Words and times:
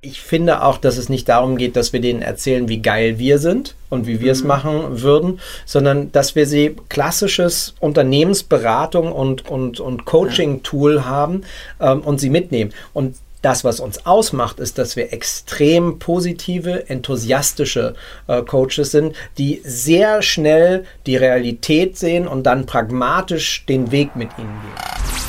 Ich 0.00 0.20
finde 0.20 0.62
auch, 0.62 0.78
dass 0.78 0.96
es 0.96 1.08
nicht 1.08 1.28
darum 1.28 1.56
geht, 1.56 1.74
dass 1.74 1.92
wir 1.92 2.00
denen 2.00 2.22
erzählen, 2.22 2.68
wie 2.68 2.80
geil 2.80 3.18
wir 3.18 3.40
sind 3.40 3.74
und 3.90 4.06
wie 4.06 4.20
wir 4.20 4.30
es 4.30 4.42
mhm. 4.42 4.48
machen 4.48 5.02
würden, 5.02 5.40
sondern 5.66 6.12
dass 6.12 6.36
wir 6.36 6.46
sie 6.46 6.76
klassisches 6.88 7.74
Unternehmensberatung 7.80 9.10
und, 9.10 9.50
und, 9.50 9.80
und 9.80 10.04
Coaching-Tool 10.04 11.04
haben 11.04 11.42
ähm, 11.80 12.02
und 12.02 12.20
sie 12.20 12.30
mitnehmen. 12.30 12.72
Und 12.92 13.16
das, 13.42 13.64
was 13.64 13.80
uns 13.80 14.06
ausmacht, 14.06 14.60
ist, 14.60 14.78
dass 14.78 14.94
wir 14.94 15.12
extrem 15.12 15.98
positive, 15.98 16.88
enthusiastische 16.88 17.94
äh, 18.28 18.42
Coaches 18.42 18.92
sind, 18.92 19.16
die 19.36 19.60
sehr 19.64 20.22
schnell 20.22 20.84
die 21.06 21.16
Realität 21.16 21.96
sehen 21.96 22.28
und 22.28 22.44
dann 22.44 22.66
pragmatisch 22.66 23.64
den 23.68 23.90
Weg 23.90 24.14
mit 24.14 24.30
ihnen 24.38 24.60
gehen. 24.60 25.27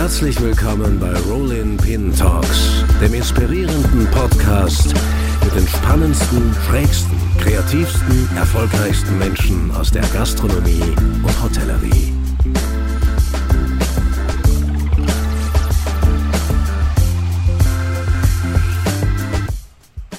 Herzlich 0.00 0.40
willkommen 0.40 0.98
bei 0.98 1.12
Rollin 1.30 1.76
Pin 1.76 2.10
Talks, 2.16 2.82
dem 3.02 3.12
inspirierenden 3.12 4.10
Podcast 4.10 4.94
mit 5.44 5.54
den 5.54 5.68
spannendsten, 5.68 6.54
schrägsten, 6.66 7.18
kreativsten, 7.38 8.26
erfolgreichsten 8.34 9.18
Menschen 9.18 9.70
aus 9.72 9.90
der 9.90 10.00
Gastronomie 10.06 10.80
und 11.22 11.42
Hotellerie. 11.42 12.14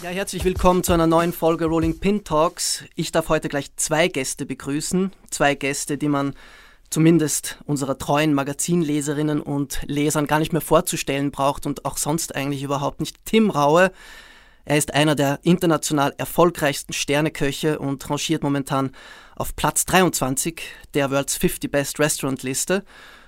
Ja, 0.04 0.10
herzlich 0.12 0.46
willkommen 0.46 0.84
zu 0.84 0.94
einer 0.94 1.08
neuen 1.08 1.34
Folge 1.34 1.66
Rolling 1.66 2.00
Pin 2.00 2.24
Talks. 2.24 2.84
Ich 2.96 3.12
darf 3.12 3.30
heute 3.30 3.50
gleich 3.50 3.76
zwei 3.78 4.10
Gäste 4.10 4.46
begrüßen. 4.46 5.12
Zwei 5.32 5.56
Gäste, 5.56 5.98
die 5.98 6.08
man 6.08 6.36
zumindest 6.92 7.58
unserer 7.66 7.98
treuen 7.98 8.34
Magazinleserinnen 8.34 9.42
und 9.42 9.80
Lesern 9.88 10.28
gar 10.28 10.40
nicht 10.40 10.52
mehr 10.52 10.62
vorzustellen 10.62 11.32
braucht 11.32 11.66
und 11.66 11.86
auch 11.86 11.98
sonst 11.98 12.36
eigentlich 12.36 12.62
überhaupt 12.62 13.00
nicht. 13.00 13.26
Tim 13.26 13.50
Raue, 13.50 13.92
er 14.66 14.78
ist 14.78 14.94
einer 14.94 15.16
der 15.16 15.40
international 15.42 16.14
erfolgreichsten 16.18 16.94
Sterneköche 16.94 17.80
und 17.80 18.08
rangiert 18.10 18.44
momentan 18.44 18.92
auf 19.36 19.56
Platz 19.56 19.86
23 19.86 20.62
der 20.94 21.10
World's 21.10 21.38
50 21.38 21.72
Best 21.72 22.00
Restaurant 22.00 22.44
Liste. 22.44 22.84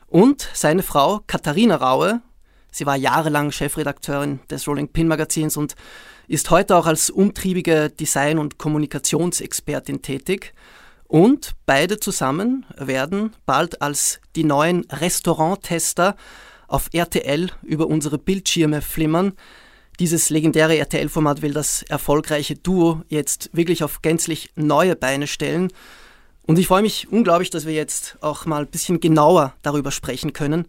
Und 0.08 0.48
seine 0.54 0.84
Frau 0.84 1.22
Katharina 1.26 1.78
Raue, 1.78 2.22
sie 2.70 2.86
war 2.86 2.98
jahrelang 2.98 3.52
Chefredakteurin 3.52 4.42
des 4.50 4.68
Rolling 4.68 4.90
Pin 4.90 5.08
Magazins 5.08 5.58
und 5.58 5.76
ist 6.28 6.52
heute 6.52 6.76
auch 6.76 6.86
als 6.86 7.10
umtriebige 7.10 7.90
Design- 7.90 8.40
und 8.40 8.58
Kommunikationsexpertin 8.58 10.02
tätig. 10.02 10.54
Und 11.14 11.52
beide 11.68 12.00
zusammen 12.00 12.66
werden 12.76 13.36
bald 13.46 13.84
als 13.84 14.20
die 14.36 14.44
neuen 14.44 14.84
Restauranttester 14.90 16.16
auf 16.68 16.90
RTL 16.92 17.52
über 17.62 17.86
unsere 17.86 18.18
Bildschirme 18.18 18.82
flimmern. 18.82 19.34
Dieses 20.00 20.32
legendäre 20.32 20.76
RTL-Format 20.76 21.44
will 21.44 21.54
das 21.54 21.84
erfolgreiche 21.84 22.56
Duo 22.56 23.04
jetzt 23.10 23.52
wirklich 23.54 23.84
auf 23.84 24.02
gänzlich 24.02 24.50
neue 24.56 24.96
Beine 24.96 25.28
stellen. 25.28 25.72
Und 26.48 26.58
ich 26.58 26.66
freue 26.66 26.82
mich 26.82 27.08
unglaublich, 27.12 27.52
dass 27.52 27.68
wir 27.68 27.74
jetzt 27.74 28.18
auch 28.22 28.48
mal 28.48 28.64
ein 28.64 28.72
bisschen 28.72 29.00
genauer 29.00 29.54
darüber 29.62 29.92
sprechen 29.92 30.34
können. 30.34 30.66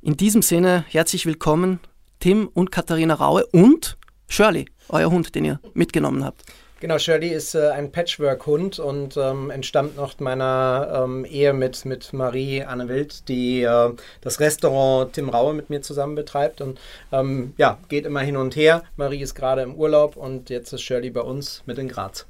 In 0.00 0.16
diesem 0.16 0.40
Sinne 0.40 0.86
herzlich 0.88 1.26
willkommen 1.26 1.80
Tim 2.18 2.48
und 2.54 2.72
Katharina 2.72 3.12
Raue 3.12 3.44
und 3.48 3.98
Shirley, 4.26 4.64
euer 4.88 5.10
Hund, 5.10 5.34
den 5.34 5.44
ihr 5.44 5.60
mitgenommen 5.74 6.24
habt. 6.24 6.46
Genau, 6.82 6.98
Shirley 6.98 7.28
ist 7.28 7.54
äh, 7.54 7.68
ein 7.68 7.92
Patchwork-Hund 7.92 8.80
und 8.80 9.16
ähm, 9.16 9.50
entstammt 9.50 9.94
noch 9.94 10.18
meiner 10.18 11.04
ähm, 11.04 11.24
Ehe 11.24 11.52
mit, 11.52 11.84
mit 11.84 12.12
Marie 12.12 12.64
Anne 12.64 12.88
Wild, 12.88 13.28
die 13.28 13.62
äh, 13.62 13.92
das 14.20 14.40
Restaurant 14.40 15.12
Tim 15.12 15.28
Raue 15.28 15.54
mit 15.54 15.70
mir 15.70 15.80
zusammen 15.82 16.16
betreibt. 16.16 16.60
Und 16.60 16.80
ähm, 17.12 17.54
ja, 17.56 17.78
geht 17.88 18.04
immer 18.04 18.18
hin 18.18 18.36
und 18.36 18.56
her. 18.56 18.82
Marie 18.96 19.22
ist 19.22 19.36
gerade 19.36 19.62
im 19.62 19.76
Urlaub 19.76 20.16
und 20.16 20.50
jetzt 20.50 20.72
ist 20.72 20.82
Shirley 20.82 21.10
bei 21.10 21.20
uns 21.20 21.62
mit 21.66 21.78
in 21.78 21.86
Graz. 21.86 22.26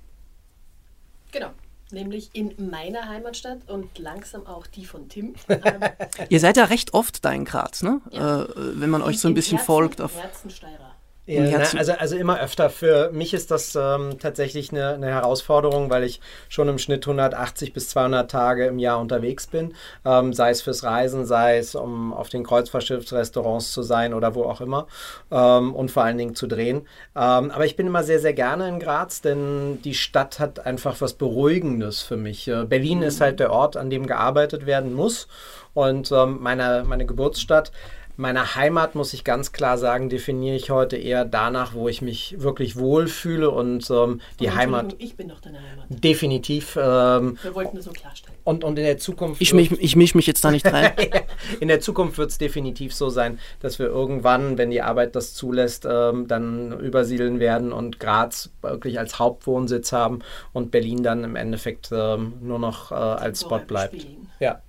Genau 1.32 1.48
nämlich 1.90 2.30
in 2.32 2.54
meiner 2.70 3.06
Heimatstadt 3.06 3.68
und 3.68 3.98
langsam 3.98 4.46
auch 4.46 4.66
die 4.66 4.86
von 4.86 5.10
Tim. 5.10 5.34
Ihr 6.30 6.40
seid 6.40 6.56
ja 6.56 6.64
recht 6.64 6.94
oft 6.94 7.22
da 7.22 7.30
in 7.32 7.44
Graz, 7.44 7.82
ne? 7.82 8.00
Ja. 8.10 8.44
Äh, 8.44 8.48
wenn 8.80 8.88
man 8.88 9.02
euch 9.02 9.20
so 9.20 9.28
ein 9.28 9.34
bisschen 9.34 9.58
Herzen, 9.58 9.66
folgt. 9.66 10.00
Auf 10.00 10.16
Herzensteirer. 10.16 10.91
Ja, 11.24 11.44
na, 11.44 11.78
also, 11.78 11.92
also 11.92 12.16
immer 12.16 12.40
öfter. 12.40 12.68
Für 12.68 13.12
mich 13.12 13.32
ist 13.32 13.52
das 13.52 13.76
ähm, 13.76 14.18
tatsächlich 14.18 14.72
eine, 14.72 14.94
eine, 14.94 15.06
Herausforderung, 15.06 15.88
weil 15.88 16.02
ich 16.02 16.20
schon 16.48 16.68
im 16.68 16.78
Schnitt 16.78 17.04
180 17.04 17.72
bis 17.72 17.90
200 17.90 18.28
Tage 18.28 18.66
im 18.66 18.80
Jahr 18.80 18.98
unterwegs 18.98 19.46
bin. 19.46 19.72
Ähm, 20.04 20.32
sei 20.32 20.50
es 20.50 20.62
fürs 20.62 20.82
Reisen, 20.82 21.24
sei 21.24 21.58
es 21.58 21.76
um 21.76 22.12
auf 22.12 22.28
den 22.28 22.42
Kreuzfahrtschiffsrestaurants 22.42 23.70
zu 23.70 23.82
sein 23.82 24.14
oder 24.14 24.34
wo 24.34 24.42
auch 24.42 24.60
immer. 24.60 24.88
Ähm, 25.30 25.72
und 25.76 25.92
vor 25.92 26.02
allen 26.02 26.18
Dingen 26.18 26.34
zu 26.34 26.48
drehen. 26.48 26.88
Ähm, 27.14 27.52
aber 27.52 27.66
ich 27.66 27.76
bin 27.76 27.86
immer 27.86 28.02
sehr, 28.02 28.18
sehr 28.18 28.34
gerne 28.34 28.66
in 28.68 28.80
Graz, 28.80 29.20
denn 29.20 29.80
die 29.82 29.94
Stadt 29.94 30.40
hat 30.40 30.66
einfach 30.66 31.00
was 31.00 31.12
Beruhigendes 31.12 32.02
für 32.02 32.16
mich. 32.16 32.48
Äh, 32.48 32.64
Berlin 32.64 32.98
mhm. 32.98 33.04
ist 33.04 33.20
halt 33.20 33.38
der 33.38 33.52
Ort, 33.52 33.76
an 33.76 33.90
dem 33.90 34.08
gearbeitet 34.08 34.66
werden 34.66 34.92
muss. 34.92 35.28
Und 35.74 36.12
ähm, 36.12 36.38
meine, 36.40 36.84
meine 36.86 37.06
Geburtsstadt 37.06 37.72
meine 38.16 38.56
Heimat, 38.56 38.94
muss 38.94 39.14
ich 39.14 39.24
ganz 39.24 39.52
klar 39.52 39.78
sagen, 39.78 40.08
definiere 40.08 40.56
ich 40.56 40.70
heute 40.70 40.96
eher 40.96 41.24
danach, 41.24 41.74
wo 41.74 41.88
ich 41.88 42.02
mich 42.02 42.36
wirklich 42.38 42.76
wohlfühle 42.76 43.50
und 43.50 43.90
ähm, 43.90 44.20
die 44.38 44.46
und 44.46 44.54
Heimat. 44.54 44.96
Ich 44.98 45.16
bin 45.16 45.28
doch 45.28 45.40
deine 45.40 45.58
Heimat. 45.58 45.86
Definitiv. 45.88 46.76
Ähm, 46.80 47.38
Wir 47.42 47.54
wollten 47.54 47.76
das 47.76 47.86
so 47.86 47.92
klarstellen. 47.92 48.36
Und, 48.44 48.64
und 48.64 48.78
in 48.78 48.84
der 48.84 48.98
Zukunft. 48.98 49.40
Ich, 49.40 49.54
mich, 49.54 49.70
ich 49.72 49.96
mische 49.96 50.16
mich 50.16 50.26
jetzt 50.26 50.44
da 50.44 50.50
nicht 50.50 50.66
rein. 50.66 50.92
in 51.60 51.68
der 51.68 51.80
Zukunft 51.80 52.18
wird 52.18 52.30
es 52.30 52.38
definitiv 52.38 52.94
so 52.94 53.08
sein, 53.08 53.38
dass 53.60 53.78
wir 53.78 53.86
irgendwann, 53.86 54.58
wenn 54.58 54.70
die 54.70 54.82
Arbeit 54.82 55.16
das 55.16 55.34
zulässt, 55.34 55.86
ähm, 55.88 56.28
dann 56.28 56.78
übersiedeln 56.80 57.40
werden 57.40 57.72
und 57.72 58.00
Graz 58.00 58.50
wirklich 58.60 58.98
als 58.98 59.18
Hauptwohnsitz 59.18 59.92
haben 59.92 60.20
und 60.52 60.70
Berlin 60.70 61.02
dann 61.02 61.24
im 61.24 61.36
Endeffekt 61.36 61.90
ähm, 61.92 62.34
nur 62.40 62.58
noch 62.58 62.92
äh, 62.92 62.94
als 62.94 63.40
Spot 63.42 63.58
bleibt. 63.58 64.00
Spielen. 64.00 64.28
Ja. 64.40 64.60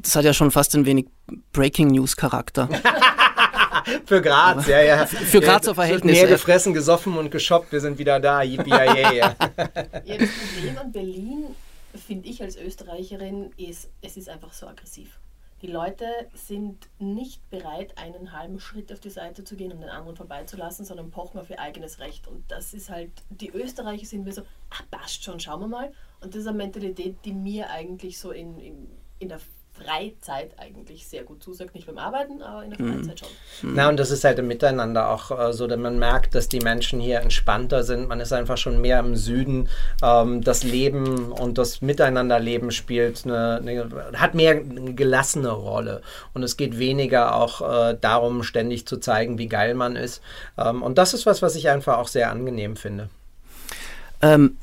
Das 0.00 0.16
hat 0.16 0.24
ja 0.24 0.32
schon 0.32 0.50
fast 0.50 0.74
ein 0.74 0.86
wenig 0.86 1.06
Breaking 1.52 1.88
News 1.88 2.16
Charakter. 2.16 2.68
Für 4.06 4.20
Graz, 4.20 4.66
ja, 4.66 4.80
ja. 4.80 5.06
Für 5.06 5.40
Grazer 5.40 5.74
Verhältnisse. 5.74 6.20
Mehr 6.20 6.28
gefressen, 6.28 6.74
gesoffen 6.74 7.16
und 7.16 7.30
geshoppt, 7.30 7.72
wir 7.72 7.80
sind 7.80 7.98
wieder 7.98 8.20
da. 8.20 8.42
Yippie, 8.42 8.70
ja, 8.70 9.12
ja. 9.12 9.34
Das 9.38 10.02
Problem 10.04 10.78
an 10.78 10.92
Berlin, 10.92 11.44
finde 12.06 12.28
ich 12.28 12.42
als 12.42 12.56
Österreicherin, 12.56 13.52
ist, 13.56 13.90
es 14.02 14.16
ist 14.16 14.28
einfach 14.28 14.52
so 14.52 14.66
aggressiv. 14.66 15.18
Die 15.60 15.66
Leute 15.66 16.04
sind 16.34 16.88
nicht 17.00 17.48
bereit, 17.50 17.98
einen 17.98 18.32
halben 18.32 18.60
Schritt 18.60 18.92
auf 18.92 19.00
die 19.00 19.10
Seite 19.10 19.42
zu 19.42 19.56
gehen, 19.56 19.72
um 19.72 19.80
den 19.80 19.90
anderen 19.90 20.16
vorbeizulassen, 20.16 20.84
sondern 20.84 21.10
pochen 21.10 21.40
auf 21.40 21.50
ihr 21.50 21.58
eigenes 21.58 21.98
Recht. 21.98 22.28
Und 22.28 22.44
das 22.48 22.72
ist 22.74 22.90
halt, 22.90 23.10
die 23.28 23.50
Österreicher 23.50 24.06
sind 24.06 24.24
mir 24.24 24.32
so, 24.32 24.42
ach, 24.70 24.82
passt 24.90 25.24
schon, 25.24 25.40
schauen 25.40 25.60
wir 25.60 25.66
mal. 25.66 25.92
Und 26.20 26.34
das 26.34 26.42
ist 26.42 26.46
eine 26.46 26.58
Mentalität, 26.58 27.16
die 27.24 27.32
mir 27.32 27.70
eigentlich 27.70 28.18
so 28.18 28.30
in, 28.30 28.60
in, 28.60 28.88
in 29.18 29.28
der 29.28 29.40
Freizeit 29.84 30.50
eigentlich 30.58 31.06
sehr 31.06 31.22
gut 31.22 31.42
zusagt. 31.42 31.74
Nicht 31.74 31.86
beim 31.86 31.98
Arbeiten, 31.98 32.42
aber 32.42 32.64
in 32.64 32.70
der 32.70 32.80
mhm. 32.80 32.94
Freizeit 32.94 33.20
schon. 33.20 33.28
Na, 33.74 33.88
und 33.88 33.98
das 33.98 34.10
ist 34.10 34.24
halt 34.24 34.38
im 34.38 34.48
Miteinander 34.48 35.10
auch 35.10 35.30
äh, 35.30 35.52
so, 35.52 35.66
dass 35.66 35.78
man 35.78 35.98
merkt, 35.98 36.34
dass 36.34 36.48
die 36.48 36.60
Menschen 36.60 37.00
hier 37.00 37.20
entspannter 37.20 37.82
sind. 37.82 38.08
Man 38.08 38.20
ist 38.20 38.32
einfach 38.32 38.56
schon 38.56 38.80
mehr 38.80 39.00
im 39.00 39.16
Süden. 39.16 39.68
Ähm, 40.02 40.42
das 40.42 40.62
Leben 40.62 41.32
und 41.32 41.58
das 41.58 41.80
Miteinanderleben 41.80 42.70
spielt 42.70 43.24
eine, 43.24 43.58
eine, 43.58 43.90
hat 44.14 44.34
mehr 44.34 44.52
eine 44.52 44.94
gelassene 44.94 45.50
Rolle. 45.50 46.02
Und 46.34 46.42
es 46.42 46.56
geht 46.56 46.78
weniger 46.78 47.34
auch 47.34 47.60
äh, 47.60 47.96
darum, 48.00 48.42
ständig 48.42 48.86
zu 48.86 48.98
zeigen, 48.98 49.38
wie 49.38 49.48
geil 49.48 49.74
man 49.74 49.96
ist. 49.96 50.22
Ähm, 50.56 50.82
und 50.82 50.98
das 50.98 51.14
ist 51.14 51.26
was, 51.26 51.42
was 51.42 51.54
ich 51.56 51.68
einfach 51.68 51.98
auch 51.98 52.08
sehr 52.08 52.30
angenehm 52.30 52.76
finde. 52.76 53.08
Ähm, 54.20 54.56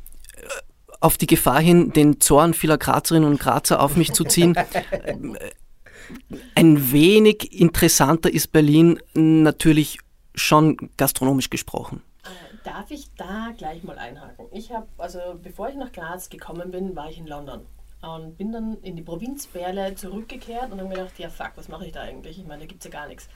auf 1.06 1.20
die 1.20 1.28
Gefahr 1.28 1.62
hin, 1.62 1.94
den 1.94 2.20
Zorn 2.20 2.56
vieler 2.56 2.80
Grazerinnen 2.80 3.30
und 3.30 3.40
Grazer 3.40 3.80
auf 3.80 3.96
mich 3.96 4.12
zu 4.12 4.24
ziehen. 4.24 4.56
Ein 6.56 6.92
wenig 6.92 7.60
interessanter 7.60 8.34
ist 8.34 8.52
Berlin 8.52 9.00
natürlich 9.14 10.00
schon 10.34 10.90
gastronomisch 10.98 11.52
gesprochen. 11.52 12.02
Äh, 12.24 12.28
darf 12.64 12.90
ich 12.90 13.14
da 13.18 13.54
gleich 13.56 13.84
mal 13.84 14.00
einhaken? 14.00 14.48
Ich 14.52 14.72
habe, 14.72 14.88
also 14.98 15.20
bevor 15.42 15.70
ich 15.70 15.76
nach 15.76 15.92
Graz 15.92 16.30
gekommen 16.30 16.72
bin, 16.72 16.96
war 16.96 17.08
ich 17.10 17.20
in 17.20 17.28
London 17.28 17.62
und 18.02 18.36
bin 18.38 18.52
dann 18.52 18.78
in 18.82 18.96
die 18.96 19.04
Provinzperle 19.04 19.94
zurückgekehrt 19.94 20.72
und 20.72 20.80
habe 20.80 20.90
mir 20.90 20.96
gedacht, 20.96 21.20
ja 21.20 21.30
fuck, 21.30 21.52
was 21.56 21.68
mache 21.68 21.86
ich 21.86 21.92
da 21.92 22.02
eigentlich? 22.02 22.40
Ich 22.40 22.48
meine, 22.48 22.62
da 22.62 22.66
gibt 22.66 22.84
es 22.84 22.92
ja 22.92 23.00
gar 23.00 23.08
nichts. 23.08 23.30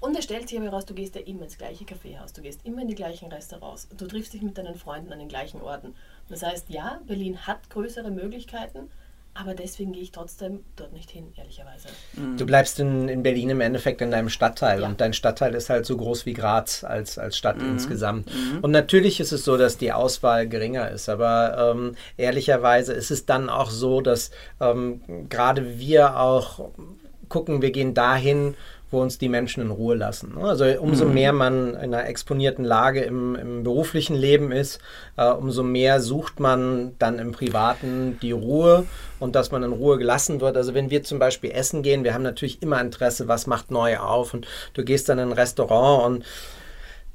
Und 0.00 0.16
es 0.16 0.24
stellt 0.24 0.48
sich 0.48 0.56
aber 0.58 0.66
heraus, 0.66 0.86
du 0.86 0.94
gehst 0.94 1.16
ja 1.16 1.22
immer 1.22 1.42
ins 1.42 1.58
gleiche 1.58 1.84
Kaffeehaus, 1.84 2.32
du 2.32 2.40
gehst 2.40 2.60
immer 2.64 2.82
in 2.82 2.88
die 2.88 2.94
gleichen 2.94 3.32
Restaurants, 3.32 3.88
du 3.96 4.06
triffst 4.06 4.32
dich 4.32 4.42
mit 4.42 4.56
deinen 4.56 4.76
Freunden 4.76 5.12
an 5.12 5.18
den 5.18 5.28
gleichen 5.28 5.60
Orten. 5.60 5.94
Das 6.28 6.42
heißt, 6.42 6.70
ja, 6.70 7.00
Berlin 7.06 7.46
hat 7.46 7.68
größere 7.70 8.10
Möglichkeiten, 8.10 8.90
aber 9.34 9.54
deswegen 9.54 9.92
gehe 9.92 10.02
ich 10.02 10.10
trotzdem 10.10 10.64
dort 10.76 10.92
nicht 10.92 11.10
hin, 11.10 11.32
ehrlicherweise. 11.36 11.88
Du 12.36 12.44
bleibst 12.44 12.80
in, 12.80 13.08
in 13.08 13.22
Berlin 13.22 13.50
im 13.50 13.60
Endeffekt 13.60 14.00
in 14.00 14.10
deinem 14.10 14.28
Stadtteil 14.28 14.80
ja. 14.80 14.86
und 14.86 15.00
dein 15.00 15.12
Stadtteil 15.12 15.54
ist 15.54 15.70
halt 15.70 15.86
so 15.86 15.96
groß 15.96 16.26
wie 16.26 16.32
Graz 16.32 16.82
als, 16.82 17.18
als 17.18 17.36
Stadt 17.36 17.58
mhm. 17.58 17.72
insgesamt. 17.72 18.34
Mhm. 18.34 18.58
Und 18.62 18.72
natürlich 18.72 19.20
ist 19.20 19.32
es 19.32 19.44
so, 19.44 19.56
dass 19.56 19.78
die 19.78 19.92
Auswahl 19.92 20.48
geringer 20.48 20.90
ist, 20.90 21.08
aber 21.08 21.72
ähm, 21.72 21.94
ehrlicherweise 22.16 22.92
ist 22.92 23.10
es 23.10 23.26
dann 23.26 23.48
auch 23.48 23.70
so, 23.70 24.00
dass 24.00 24.32
ähm, 24.60 25.28
gerade 25.28 25.78
wir 25.78 26.18
auch 26.18 26.70
gucken, 27.28 27.62
wir 27.62 27.70
gehen 27.70 27.94
dahin, 27.94 28.56
wo 28.90 29.00
uns 29.02 29.18
die 29.18 29.28
Menschen 29.28 29.62
in 29.62 29.70
Ruhe 29.70 29.94
lassen. 29.94 30.38
Also 30.38 30.64
umso 30.80 31.04
mhm. 31.04 31.14
mehr 31.14 31.32
man 31.32 31.68
in 31.70 31.94
einer 31.94 32.06
exponierten 32.06 32.64
Lage 32.64 33.00
im, 33.00 33.34
im 33.34 33.62
beruflichen 33.62 34.16
Leben 34.16 34.50
ist, 34.50 34.80
äh, 35.16 35.30
umso 35.30 35.62
mehr 35.62 36.00
sucht 36.00 36.40
man 36.40 36.94
dann 36.98 37.18
im 37.18 37.32
Privaten 37.32 38.18
die 38.22 38.32
Ruhe 38.32 38.86
und 39.20 39.34
dass 39.34 39.50
man 39.50 39.62
in 39.62 39.72
Ruhe 39.72 39.98
gelassen 39.98 40.40
wird. 40.40 40.56
Also 40.56 40.74
wenn 40.74 40.90
wir 40.90 41.02
zum 41.02 41.18
Beispiel 41.18 41.50
essen 41.50 41.82
gehen, 41.82 42.04
wir 42.04 42.14
haben 42.14 42.22
natürlich 42.22 42.62
immer 42.62 42.80
Interesse, 42.80 43.28
was 43.28 43.46
macht 43.46 43.70
neu 43.70 43.98
auf 43.98 44.32
und 44.32 44.46
du 44.74 44.84
gehst 44.84 45.08
dann 45.08 45.18
in 45.18 45.28
ein 45.28 45.32
Restaurant 45.32 46.06
und 46.06 46.24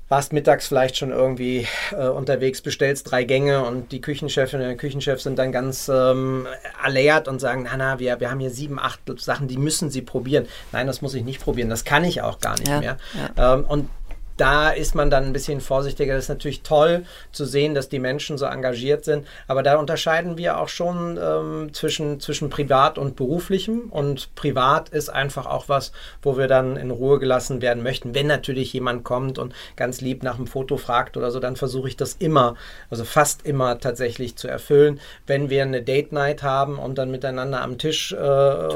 warst 0.09 0.33
mittags 0.33 0.67
vielleicht 0.67 0.97
schon 0.97 1.11
irgendwie 1.11 1.67
äh, 1.91 2.07
unterwegs, 2.07 2.61
bestellst 2.61 3.09
drei 3.09 3.23
Gänge 3.23 3.65
und 3.65 3.91
die 3.91 4.01
Küchenchefin 4.01 4.59
und 4.59 4.67
der 4.67 4.77
Küchenchef 4.77 5.21
sind 5.21 5.39
dann 5.39 5.51
ganz 5.51 5.89
ähm, 5.89 6.47
alert 6.81 7.27
und 7.27 7.39
sagen, 7.39 7.63
na, 7.65 7.77
na, 7.77 7.99
wir, 7.99 8.19
wir 8.19 8.29
haben 8.29 8.39
hier 8.39 8.51
sieben, 8.51 8.79
acht 8.79 8.99
Sachen, 9.17 9.47
die 9.47 9.57
müssen 9.57 9.89
Sie 9.89 10.01
probieren. 10.01 10.47
Nein, 10.71 10.87
das 10.87 11.01
muss 11.01 11.13
ich 11.13 11.23
nicht 11.23 11.41
probieren, 11.41 11.69
das 11.69 11.83
kann 11.83 12.03
ich 12.03 12.21
auch 12.21 12.39
gar 12.39 12.57
nicht 12.59 12.67
ja, 12.67 12.79
mehr. 12.79 12.97
Ja. 13.37 13.53
Ähm, 13.55 13.65
und 13.65 13.89
da 14.37 14.69
ist 14.69 14.95
man 14.95 15.09
dann 15.09 15.25
ein 15.25 15.33
bisschen 15.33 15.61
vorsichtiger. 15.61 16.15
Das 16.15 16.25
ist 16.25 16.29
natürlich 16.29 16.63
toll 16.63 17.05
zu 17.31 17.45
sehen, 17.45 17.75
dass 17.75 17.89
die 17.89 17.99
Menschen 17.99 18.37
so 18.37 18.45
engagiert 18.45 19.05
sind. 19.05 19.27
Aber 19.47 19.63
da 19.63 19.77
unterscheiden 19.77 20.37
wir 20.37 20.59
auch 20.59 20.69
schon 20.69 21.19
ähm, 21.21 21.73
zwischen, 21.73 22.19
zwischen 22.19 22.49
privat 22.49 22.97
und 22.97 23.15
beruflichem. 23.15 23.89
Und 23.89 24.33
privat 24.35 24.89
ist 24.89 25.09
einfach 25.09 25.45
auch 25.45 25.69
was, 25.69 25.91
wo 26.21 26.37
wir 26.37 26.47
dann 26.47 26.77
in 26.77 26.91
Ruhe 26.91 27.19
gelassen 27.19 27.61
werden 27.61 27.83
möchten. 27.83 28.15
Wenn 28.15 28.27
natürlich 28.27 28.73
jemand 28.73 29.03
kommt 29.03 29.37
und 29.37 29.53
ganz 29.75 30.01
lieb 30.01 30.23
nach 30.23 30.35
einem 30.35 30.47
Foto 30.47 30.77
fragt 30.77 31.17
oder 31.17 31.31
so, 31.31 31.39
dann 31.39 31.55
versuche 31.55 31.87
ich 31.87 31.97
das 31.97 32.13
immer, 32.13 32.55
also 32.89 33.03
fast 33.03 33.45
immer 33.45 33.79
tatsächlich 33.79 34.35
zu 34.35 34.47
erfüllen. 34.47 34.99
Wenn 35.27 35.49
wir 35.49 35.63
eine 35.63 35.81
Date 35.81 36.11
Night 36.11 36.43
haben 36.43 36.79
und 36.79 36.97
dann 36.97 37.11
miteinander 37.11 37.61
am 37.61 37.77
Tisch 37.77 38.13
äh, 38.13 38.67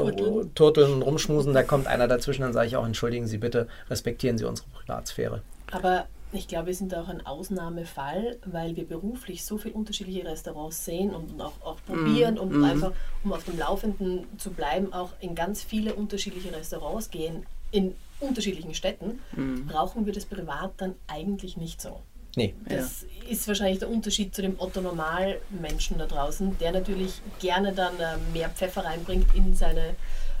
turteln 0.54 0.92
und 0.92 1.02
rumschmusen, 1.02 1.52
da 1.52 1.62
kommt 1.62 1.86
einer 1.86 2.08
dazwischen, 2.08 2.42
dann 2.42 2.52
sage 2.52 2.68
ich 2.68 2.76
auch, 2.76 2.86
entschuldigen 2.86 3.26
Sie 3.26 3.38
bitte, 3.38 3.66
respektieren 3.90 4.38
Sie 4.38 4.44
unsere 4.44 4.68
Privatsphäre. 4.68 5.42
Aber 5.70 6.06
ich 6.32 6.46
glaube, 6.46 6.66
wir 6.66 6.74
sind 6.74 6.94
auch 6.94 7.08
ein 7.08 7.24
Ausnahmefall, 7.24 8.38
weil 8.44 8.76
wir 8.76 8.86
beruflich 8.86 9.44
so 9.44 9.56
viele 9.56 9.74
unterschiedliche 9.74 10.24
Restaurants 10.24 10.84
sehen 10.84 11.14
und 11.14 11.40
auch, 11.40 11.54
auch 11.64 11.78
probieren 11.86 12.34
mm. 12.34 12.38
und 12.38 12.52
mm. 12.52 12.64
einfach, 12.64 12.92
um 13.24 13.32
auf 13.32 13.44
dem 13.44 13.58
Laufenden 13.58 14.26
zu 14.36 14.50
bleiben, 14.50 14.92
auch 14.92 15.12
in 15.20 15.34
ganz 15.34 15.62
viele 15.62 15.94
unterschiedliche 15.94 16.54
Restaurants 16.54 17.10
gehen, 17.10 17.46
in 17.70 17.94
unterschiedlichen 18.20 18.74
Städten, 18.74 19.20
mm. 19.36 19.66
brauchen 19.66 20.04
wir 20.04 20.12
das 20.12 20.26
privat 20.26 20.72
dann 20.76 20.94
eigentlich 21.06 21.56
nicht 21.56 21.80
so. 21.80 22.00
Nee. 22.36 22.54
Das 22.68 23.06
ja. 23.24 23.30
ist 23.30 23.48
wahrscheinlich 23.48 23.78
der 23.78 23.88
Unterschied 23.88 24.34
zu 24.34 24.42
dem 24.42 24.60
Otto-Normal-Menschen 24.60 25.98
da 25.98 26.06
draußen, 26.06 26.58
der 26.58 26.72
natürlich 26.72 27.22
gerne 27.40 27.72
dann 27.72 27.98
äh, 27.98 28.16
mehr 28.34 28.50
Pfeffer 28.50 28.84
reinbringt 28.84 29.34
in 29.34 29.56
seine, 29.56 29.96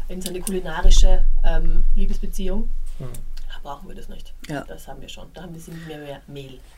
in 0.08 0.20
seine 0.20 0.40
kulinarische 0.40 1.24
ähm, 1.44 1.82
Liebesbeziehung. 1.96 2.68
Brauchen 3.62 3.88
wir 3.88 3.94
das 3.94 4.08
nicht. 4.08 4.34
Ja. 4.48 4.64
Das 4.64 4.88
haben 4.88 5.00
wir 5.00 5.08
schon. 5.08 5.28
Da 5.34 5.42
haben 5.42 5.54
wir 5.54 5.74
mehr, 5.86 5.98
mehr 5.98 6.22
Mehl. 6.26 6.60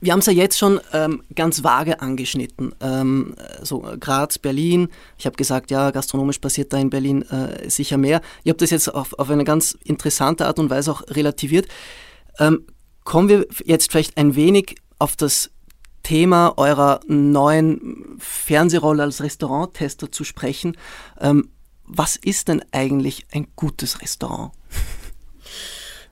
Wir 0.00 0.12
haben 0.12 0.20
es 0.20 0.26
ja 0.26 0.32
jetzt 0.32 0.58
schon 0.58 0.80
ähm, 0.92 1.22
ganz 1.34 1.62
vage 1.62 2.00
angeschnitten. 2.00 2.74
Ähm, 2.80 3.34
so 3.62 3.80
Graz, 4.00 4.38
Berlin. 4.38 4.88
Ich 5.18 5.26
habe 5.26 5.36
gesagt, 5.36 5.70
ja, 5.70 5.90
gastronomisch 5.90 6.38
passiert 6.38 6.72
da 6.72 6.78
in 6.78 6.88
Berlin 6.88 7.22
äh, 7.22 7.68
sicher 7.68 7.98
mehr. 7.98 8.22
Ihr 8.44 8.50
habt 8.50 8.62
das 8.62 8.70
jetzt 8.70 8.92
auf, 8.92 9.12
auf 9.18 9.28
eine 9.30 9.44
ganz 9.44 9.76
interessante 9.84 10.46
Art 10.46 10.58
und 10.58 10.70
Weise 10.70 10.90
auch 10.90 11.02
relativiert. 11.08 11.68
Ähm, 12.38 12.66
kommen 13.04 13.28
wir 13.28 13.46
jetzt 13.64 13.90
vielleicht 13.90 14.16
ein 14.16 14.34
wenig 14.36 14.76
auf 14.98 15.16
das 15.16 15.50
Thema 16.02 16.54
eurer 16.56 17.00
neuen 17.06 18.16
Fernsehrolle 18.18 19.02
als 19.02 19.22
Restauranttester 19.22 20.10
zu 20.10 20.24
sprechen. 20.24 20.76
Ähm, 21.20 21.50
was 21.86 22.16
ist 22.16 22.48
denn 22.48 22.64
eigentlich 22.72 23.26
ein 23.32 23.48
gutes 23.56 24.00
Restaurant? 24.00 24.52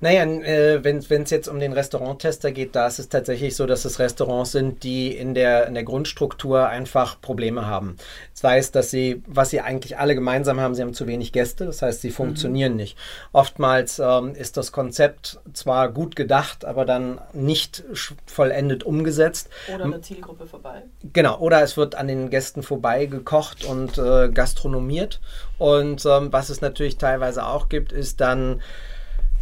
Naja, 0.02 0.25
äh, 0.25 0.82
wenn 0.82 1.22
es 1.22 1.31
jetzt 1.31 1.46
um 1.46 1.60
den 1.60 1.72
Restauranttester 1.72 2.50
geht, 2.50 2.75
da 2.75 2.88
ist 2.88 2.99
es 2.99 3.08
tatsächlich 3.08 3.54
so, 3.54 3.66
dass 3.66 3.84
es 3.84 4.00
Restaurants 4.00 4.50
sind, 4.50 4.82
die 4.82 5.16
in 5.16 5.32
der, 5.32 5.69
in 5.69 5.75
der 5.75 5.84
Grundstruktur 5.84 6.69
einfach 6.69 7.20
Probleme 7.20 7.66
haben. 7.66 7.96
Sei 8.34 8.58
es, 8.58 8.72
dass 8.72 8.90
sie, 8.90 9.22
was 9.28 9.50
sie 9.50 9.60
eigentlich 9.60 9.99
alle 9.99 10.16
gemeinsam 10.16 10.58
haben, 10.58 10.75
sie 10.75 10.82
haben 10.82 10.93
zu 10.93 11.06
wenig 11.06 11.31
Gäste, 11.31 11.66
das 11.66 11.82
heißt, 11.82 12.00
sie 12.00 12.08
mhm. 12.08 12.14
funktionieren 12.14 12.72
mhm. 12.72 12.78
nicht. 12.78 12.99
Oftmals 13.31 14.00
ähm, 14.00 14.34
ist 14.34 14.56
das 14.56 14.72
Konzept 14.72 15.38
zwar 15.52 15.88
gut 15.88 16.16
gedacht, 16.16 16.64
aber 16.64 16.84
dann 16.84 17.20
nicht 17.32 17.84
vollendet 18.26 18.82
umgesetzt. 18.82 19.50
Oder 19.72 19.84
eine 19.84 20.00
Zielgruppe 20.00 20.46
vorbei. 20.46 20.82
Genau, 21.12 21.38
oder 21.38 21.62
es 21.62 21.76
wird 21.76 21.94
an 21.94 22.08
den 22.08 22.28
Gästen 22.28 22.64
vorbei 22.64 23.06
gekocht 23.06 23.64
und 23.64 23.99
äh, 23.99 24.31
gastronomiert. 24.31 25.20
Und 25.58 26.04
ähm, 26.06 26.32
was 26.32 26.49
es 26.49 26.60
natürlich 26.60 26.99
teilweise 26.99 27.46
auch 27.46 27.69
gibt, 27.69 27.93
ist 27.93 28.20
dann 28.20 28.60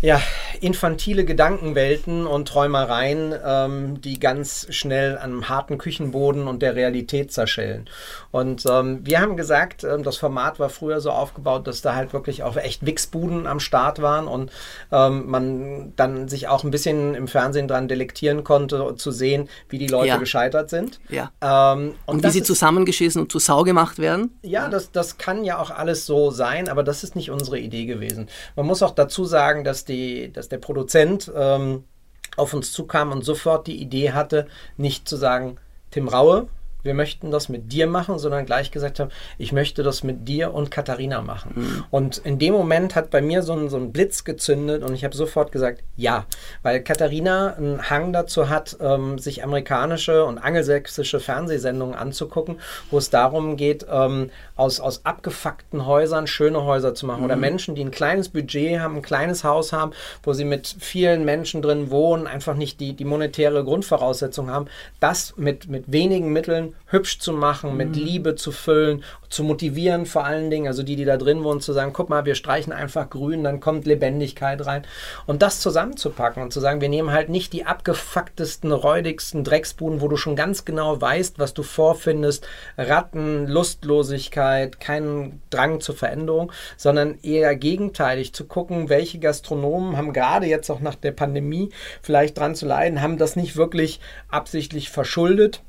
ja, 0.02 0.20
infantile 0.60 1.24
Gedankenwelten 1.24 2.26
und 2.26 2.48
Träumereien, 2.48 3.34
ähm, 3.44 4.00
die 4.00 4.18
ganz 4.18 4.66
schnell 4.70 5.18
am 5.18 5.48
harten 5.48 5.76
Küchenboden 5.76 6.48
und 6.48 6.62
der 6.62 6.74
Realität 6.74 7.32
zerschellen. 7.32 7.88
Und 8.30 8.64
ähm, 8.70 9.00
wir 9.04 9.20
haben 9.20 9.36
gesagt, 9.36 9.84
ähm, 9.84 10.02
das 10.02 10.16
Format 10.16 10.58
war 10.58 10.70
früher 10.70 11.00
so 11.00 11.10
aufgebaut, 11.10 11.66
dass 11.66 11.82
da 11.82 11.94
halt 11.94 12.12
wirklich 12.12 12.42
auch 12.42 12.56
echt 12.56 12.86
Wichsbuden 12.86 13.46
am 13.46 13.60
Start 13.60 14.00
waren 14.00 14.26
und 14.26 14.50
ähm, 14.90 15.26
man 15.28 15.92
dann 15.96 16.28
sich 16.28 16.48
auch 16.48 16.64
ein 16.64 16.70
bisschen 16.70 17.14
im 17.14 17.28
Fernsehen 17.28 17.68
dran 17.68 17.88
delektieren 17.88 18.42
konnte, 18.42 18.94
zu 18.96 19.10
sehen, 19.10 19.48
wie 19.68 19.78
die 19.78 19.86
Leute 19.86 20.08
ja. 20.08 20.16
gescheitert 20.16 20.70
sind. 20.70 21.00
Ja. 21.10 21.30
Ähm, 21.42 21.94
und, 22.06 22.16
und 22.16 22.24
wie 22.24 22.30
sie 22.30 22.42
zusammengeschissen 22.42 23.20
und 23.20 23.32
zu 23.32 23.38
Sau 23.38 23.64
gemacht 23.64 23.98
werden. 23.98 24.38
Ja, 24.42 24.68
Das, 24.68 24.92
das 24.92 25.18
kann 25.18 25.44
ja 25.44 25.58
auch 25.58 25.70
alles 25.70 26.06
so 26.06 26.30
sein, 26.30 26.68
aber 26.68 26.82
das 26.82 27.04
ist 27.04 27.16
nicht 27.16 27.30
unsere 27.30 27.58
Idee 27.58 27.84
gewesen. 27.84 28.28
Man 28.56 28.66
muss 28.66 28.82
auch 28.82 28.94
dazu 28.94 29.24
sagen, 29.26 29.64
dass 29.64 29.84
die, 29.90 30.32
dass 30.32 30.48
der 30.48 30.58
Produzent 30.58 31.30
ähm, 31.34 31.84
auf 32.36 32.54
uns 32.54 32.72
zukam 32.72 33.12
und 33.12 33.24
sofort 33.24 33.66
die 33.66 33.80
Idee 33.80 34.12
hatte, 34.12 34.46
nicht 34.76 35.08
zu 35.08 35.16
sagen, 35.16 35.58
Tim 35.90 36.08
Raue, 36.08 36.48
wir 36.82 36.94
möchten 36.94 37.30
das 37.30 37.48
mit 37.48 37.72
dir 37.72 37.86
machen, 37.86 38.18
sondern 38.18 38.46
gleich 38.46 38.70
gesagt 38.70 39.00
haben, 39.00 39.10
ich 39.38 39.52
möchte 39.52 39.82
das 39.82 40.02
mit 40.02 40.28
dir 40.28 40.54
und 40.54 40.70
Katharina 40.70 41.22
machen. 41.22 41.52
Mhm. 41.54 41.84
Und 41.90 42.18
in 42.18 42.38
dem 42.38 42.54
Moment 42.54 42.94
hat 42.94 43.10
bei 43.10 43.20
mir 43.20 43.42
so 43.42 43.52
ein, 43.52 43.68
so 43.68 43.76
ein 43.76 43.92
Blitz 43.92 44.24
gezündet 44.24 44.82
und 44.82 44.94
ich 44.94 45.04
habe 45.04 45.14
sofort 45.14 45.52
gesagt, 45.52 45.82
ja, 45.96 46.26
weil 46.62 46.82
Katharina 46.82 47.54
einen 47.54 47.90
Hang 47.90 48.12
dazu 48.12 48.48
hat, 48.48 48.76
ähm, 48.80 49.18
sich 49.18 49.44
amerikanische 49.44 50.24
und 50.24 50.38
angelsächsische 50.38 51.20
Fernsehsendungen 51.20 51.94
anzugucken, 51.94 52.60
wo 52.90 52.98
es 52.98 53.10
darum 53.10 53.56
geht, 53.56 53.86
ähm, 53.90 54.30
aus, 54.56 54.80
aus 54.80 55.04
abgefuckten 55.04 55.86
Häusern 55.86 56.26
schöne 56.26 56.64
Häuser 56.64 56.94
zu 56.94 57.06
machen 57.06 57.20
mhm. 57.20 57.24
oder 57.24 57.36
Menschen, 57.36 57.74
die 57.74 57.84
ein 57.84 57.90
kleines 57.90 58.28
Budget 58.28 58.80
haben, 58.80 58.96
ein 58.96 59.02
kleines 59.02 59.44
Haus 59.44 59.72
haben, 59.72 59.92
wo 60.22 60.32
sie 60.32 60.44
mit 60.44 60.74
vielen 60.78 61.24
Menschen 61.24 61.62
drin 61.62 61.90
wohnen, 61.90 62.26
einfach 62.26 62.54
nicht 62.54 62.80
die, 62.80 62.92
die 62.92 63.04
monetäre 63.04 63.64
Grundvoraussetzung 63.64 64.50
haben, 64.50 64.66
das 65.00 65.34
mit, 65.36 65.68
mit 65.68 65.90
wenigen 65.92 66.32
Mitteln 66.32 66.69
hübsch 66.86 67.18
zu 67.18 67.32
machen, 67.32 67.76
mit 67.76 67.96
mhm. 67.96 68.02
Liebe 68.02 68.34
zu 68.34 68.52
füllen, 68.52 69.04
zu 69.30 69.44
motivieren 69.44 70.06
vor 70.06 70.24
allen 70.24 70.50
Dingen, 70.50 70.66
also 70.66 70.82
die, 70.82 70.96
die 70.96 71.04
da 71.04 71.16
drin 71.16 71.44
wohnen, 71.44 71.60
zu 71.60 71.72
sagen, 71.72 71.92
guck 71.92 72.10
mal, 72.10 72.24
wir 72.24 72.34
streichen 72.34 72.72
einfach 72.72 73.08
grün, 73.08 73.44
dann 73.44 73.60
kommt 73.60 73.86
Lebendigkeit 73.86 74.66
rein. 74.66 74.82
Und 75.26 75.42
das 75.42 75.60
zusammenzupacken 75.60 76.42
und 76.42 76.52
zu 76.52 76.60
sagen, 76.60 76.80
wir 76.80 76.88
nehmen 76.88 77.12
halt 77.12 77.28
nicht 77.28 77.52
die 77.52 77.64
abgefucktesten, 77.64 78.72
räudigsten 78.72 79.44
Drecksbuden, 79.44 80.00
wo 80.00 80.08
du 80.08 80.16
schon 80.16 80.34
ganz 80.34 80.64
genau 80.64 81.00
weißt, 81.00 81.38
was 81.38 81.54
du 81.54 81.62
vorfindest, 81.62 82.46
Ratten, 82.76 83.46
Lustlosigkeit, 83.46 84.80
keinen 84.80 85.40
Drang 85.50 85.80
zur 85.80 85.94
Veränderung, 85.94 86.50
sondern 86.76 87.18
eher 87.22 87.54
gegenteilig 87.54 88.32
zu 88.32 88.46
gucken, 88.46 88.88
welche 88.88 89.20
Gastronomen 89.20 89.96
haben 89.96 90.12
gerade 90.12 90.46
jetzt 90.46 90.70
auch 90.70 90.80
nach 90.80 90.96
der 90.96 91.12
Pandemie 91.12 91.70
vielleicht 92.02 92.36
dran 92.36 92.56
zu 92.56 92.66
leiden, 92.66 93.00
haben 93.00 93.16
das 93.16 93.36
nicht 93.36 93.56
wirklich 93.56 94.00
absichtlich 94.28 94.90
verschuldet 94.90 95.62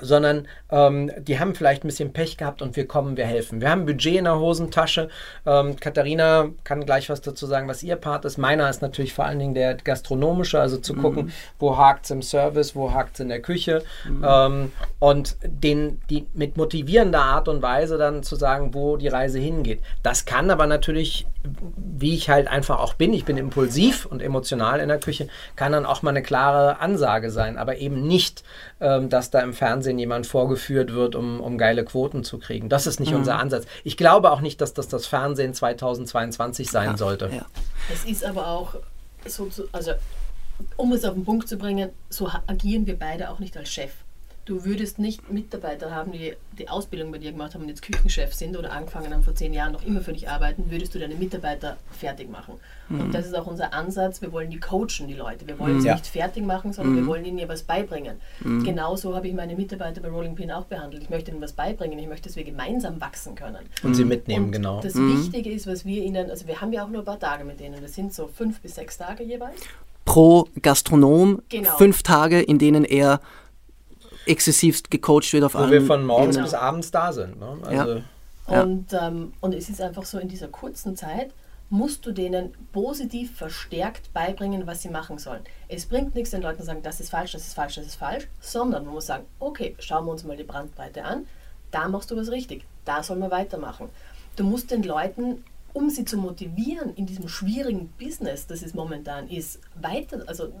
sondern 0.00 0.48
ähm, 0.70 1.10
die 1.18 1.38
haben 1.38 1.54
vielleicht 1.54 1.84
ein 1.84 1.88
bisschen 1.88 2.12
Pech 2.12 2.36
gehabt 2.36 2.62
und 2.62 2.76
wir 2.76 2.86
kommen, 2.86 3.16
wir 3.16 3.26
helfen. 3.26 3.60
Wir 3.60 3.70
haben 3.70 3.86
Budget 3.86 4.16
in 4.16 4.24
der 4.24 4.38
Hosentasche. 4.38 5.08
Ähm, 5.46 5.76
Katharina 5.76 6.48
kann 6.64 6.84
gleich 6.84 7.08
was 7.08 7.20
dazu 7.20 7.46
sagen, 7.46 7.68
was 7.68 7.82
ihr 7.82 7.96
Part 7.96 8.24
ist. 8.24 8.36
Meiner 8.36 8.68
ist 8.68 8.82
natürlich 8.82 9.14
vor 9.14 9.24
allen 9.24 9.38
Dingen 9.38 9.54
der 9.54 9.74
gastronomische, 9.76 10.60
also 10.60 10.78
zu 10.78 10.94
mhm. 10.94 11.02
gucken, 11.02 11.32
wo 11.58 11.78
hakt 11.78 12.06
es 12.06 12.10
im 12.10 12.22
Service, 12.22 12.74
wo 12.74 12.92
hakt 12.92 13.14
es 13.14 13.20
in 13.20 13.28
der 13.28 13.40
Küche 13.40 13.82
mhm. 14.08 14.24
ähm, 14.26 14.72
und 14.98 15.36
den, 15.44 16.00
die 16.10 16.26
mit 16.34 16.56
motivierender 16.56 17.22
Art 17.22 17.48
und 17.48 17.62
Weise 17.62 17.96
dann 17.96 18.24
zu 18.24 18.34
sagen, 18.34 18.74
wo 18.74 18.96
die 18.96 19.08
Reise 19.08 19.38
hingeht. 19.38 19.80
Das 20.02 20.24
kann 20.24 20.50
aber 20.50 20.66
natürlich, 20.66 21.26
wie 21.76 22.14
ich 22.14 22.30
halt 22.30 22.48
einfach 22.48 22.80
auch 22.80 22.94
bin, 22.94 23.12
ich 23.12 23.24
bin 23.24 23.36
impulsiv 23.36 24.06
und 24.06 24.22
emotional 24.22 24.80
in 24.80 24.88
der 24.88 24.98
Küche, 24.98 25.28
kann 25.54 25.70
dann 25.70 25.86
auch 25.86 26.02
mal 26.02 26.10
eine 26.10 26.22
klare 26.22 26.80
Ansage 26.80 27.30
sein, 27.30 27.58
aber 27.58 27.76
eben 27.76 28.06
nicht, 28.06 28.42
ähm, 28.80 29.08
dass 29.08 29.30
da 29.30 29.40
im 29.40 29.52
Fernsehen 29.52 29.83
Fernsehen 29.84 29.98
jemand 29.98 30.26
vorgeführt 30.26 30.94
wird, 30.94 31.14
um, 31.14 31.40
um 31.40 31.58
geile 31.58 31.84
Quoten 31.84 32.24
zu 32.24 32.38
kriegen. 32.38 32.70
Das 32.70 32.86
ist 32.86 33.00
nicht 33.00 33.12
mhm. 33.12 33.18
unser 33.18 33.38
Ansatz. 33.38 33.66
Ich 33.84 33.98
glaube 33.98 34.30
auch 34.32 34.40
nicht, 34.40 34.60
dass 34.62 34.72
das 34.72 34.88
das 34.88 35.06
Fernsehen 35.06 35.52
2022 35.52 36.70
sein 36.70 36.90
ja, 36.92 36.96
sollte. 36.96 37.30
Ja. 37.30 37.44
Es 37.92 38.04
ist 38.06 38.24
aber 38.24 38.48
auch 38.48 38.76
so, 39.26 39.50
also 39.72 39.92
um 40.76 40.92
es 40.92 41.04
auf 41.04 41.14
den 41.14 41.24
Punkt 41.24 41.48
zu 41.48 41.58
bringen, 41.58 41.90
so 42.08 42.30
agieren 42.46 42.86
wir 42.86 42.98
beide 42.98 43.28
auch 43.28 43.40
nicht 43.40 43.56
als 43.58 43.70
Chef. 43.70 43.92
Du 44.44 44.64
würdest 44.64 44.98
nicht 44.98 45.32
Mitarbeiter 45.32 45.90
haben, 45.90 46.12
die 46.12 46.34
die 46.58 46.68
Ausbildung 46.68 47.10
bei 47.12 47.18
dir 47.18 47.32
gemacht 47.32 47.54
haben 47.54 47.62
und 47.62 47.68
jetzt 47.68 47.80
Küchenchef 47.80 48.34
sind 48.34 48.56
oder 48.56 48.72
angefangen 48.72 49.12
haben 49.12 49.22
vor 49.22 49.34
zehn 49.34 49.54
Jahren 49.54 49.72
noch 49.72 49.84
immer 49.84 50.02
für 50.02 50.12
dich 50.12 50.28
arbeiten, 50.28 50.70
würdest 50.70 50.94
du 50.94 50.98
deine 50.98 51.14
Mitarbeiter 51.14 51.78
fertig 51.90 52.30
machen. 52.30 52.54
Mhm. 52.88 53.00
Und 53.00 53.14
das 53.14 53.26
ist 53.26 53.34
auch 53.34 53.46
unser 53.46 53.72
Ansatz. 53.72 54.20
Wir 54.20 54.32
wollen 54.32 54.50
die 54.50 54.60
coachen, 54.60 55.08
die 55.08 55.14
Leute. 55.14 55.46
Wir 55.46 55.58
wollen 55.58 55.76
mhm. 55.76 55.80
sie 55.80 55.90
nicht 55.90 56.06
fertig 56.06 56.44
machen, 56.44 56.74
sondern 56.74 56.94
mhm. 56.94 56.98
wir 56.98 57.06
wollen 57.06 57.24
ihnen 57.24 57.38
ja 57.38 57.48
was 57.48 57.62
beibringen. 57.62 58.18
Mhm. 58.40 58.64
Genauso 58.64 59.14
habe 59.16 59.28
ich 59.28 59.34
meine 59.34 59.54
Mitarbeiter 59.54 60.02
bei 60.02 60.08
Rolling 60.08 60.34
Pin 60.34 60.50
auch 60.50 60.64
behandelt. 60.64 61.02
Ich 61.02 61.10
möchte 61.10 61.30
ihnen 61.30 61.40
was 61.40 61.54
beibringen. 61.54 61.98
Ich 61.98 62.06
möchte, 62.06 62.28
dass 62.28 62.36
wir 62.36 62.44
gemeinsam 62.44 63.00
wachsen 63.00 63.34
können. 63.34 63.64
Und 63.82 63.94
sie 63.94 64.04
mitnehmen, 64.04 64.46
und 64.46 64.52
genau. 64.52 64.80
Das 64.82 64.94
mhm. 64.94 65.18
Wichtige 65.18 65.50
ist, 65.50 65.66
was 65.66 65.86
wir 65.86 66.02
ihnen, 66.02 66.30
also 66.30 66.46
wir 66.46 66.60
haben 66.60 66.72
ja 66.72 66.84
auch 66.84 66.90
nur 66.90 67.00
ein 67.00 67.06
paar 67.06 67.18
Tage 67.18 67.44
mit 67.44 67.60
denen. 67.60 67.80
Das 67.80 67.94
sind 67.94 68.12
so 68.12 68.26
fünf 68.28 68.60
bis 68.60 68.74
sechs 68.74 68.98
Tage 68.98 69.24
jeweils. 69.24 69.62
Pro 70.04 70.48
Gastronom 70.60 71.40
genau. 71.48 71.76
fünf 71.78 72.02
Tage, 72.02 72.42
in 72.42 72.58
denen 72.58 72.84
er 72.84 73.20
exzessivst 74.26 74.90
gecoacht 74.90 75.32
wird 75.32 75.44
auf 75.44 75.54
Wo 75.54 75.58
allen 75.58 75.70
wir 75.70 75.82
von 75.82 76.04
morgens 76.04 76.36
genau. 76.36 76.46
bis 76.46 76.54
abends 76.54 76.90
da 76.90 77.12
sind. 77.12 77.38
Ne? 77.38 77.58
Also 77.64 77.94
ja. 77.94 78.02
Und, 78.46 78.92
ähm, 78.92 79.32
und 79.40 79.54
es 79.54 79.68
ist 79.68 79.80
einfach 79.80 80.04
so, 80.04 80.18
in 80.18 80.28
dieser 80.28 80.48
kurzen 80.48 80.96
Zeit 80.96 81.32
musst 81.70 82.04
du 82.04 82.12
denen 82.12 82.52
positiv 82.72 83.36
verstärkt 83.36 84.12
beibringen, 84.12 84.66
was 84.66 84.82
sie 84.82 84.90
machen 84.90 85.18
sollen. 85.18 85.42
Es 85.68 85.86
bringt 85.86 86.14
nichts, 86.14 86.30
den 86.30 86.42
Leuten 86.42 86.60
zu 86.60 86.66
sagen, 86.66 86.82
das 86.82 87.00
ist 87.00 87.10
falsch, 87.10 87.32
das 87.32 87.46
ist 87.46 87.54
falsch, 87.54 87.76
das 87.76 87.86
ist 87.86 87.96
falsch, 87.96 88.28
sondern 88.40 88.84
man 88.84 88.94
muss 88.94 89.06
sagen, 89.06 89.24
okay, 89.40 89.74
schauen 89.78 90.04
wir 90.04 90.12
uns 90.12 90.24
mal 90.24 90.36
die 90.36 90.44
Brandbreite 90.44 91.04
an, 91.04 91.26
da 91.70 91.88
machst 91.88 92.10
du 92.10 92.16
was 92.16 92.30
richtig, 92.30 92.64
da 92.84 93.02
soll 93.02 93.16
man 93.16 93.30
weitermachen. 93.30 93.88
Du 94.36 94.44
musst 94.44 94.70
den 94.70 94.82
Leuten, 94.82 95.42
um 95.72 95.90
sie 95.90 96.04
zu 96.04 96.18
motivieren 96.18 96.94
in 96.94 97.06
diesem 97.06 97.28
schwierigen 97.28 97.88
Business, 97.98 98.46
das 98.46 98.62
es 98.62 98.74
momentan 98.74 99.28
ist, 99.28 99.58
weiter, 99.80 100.22
also 100.26 100.52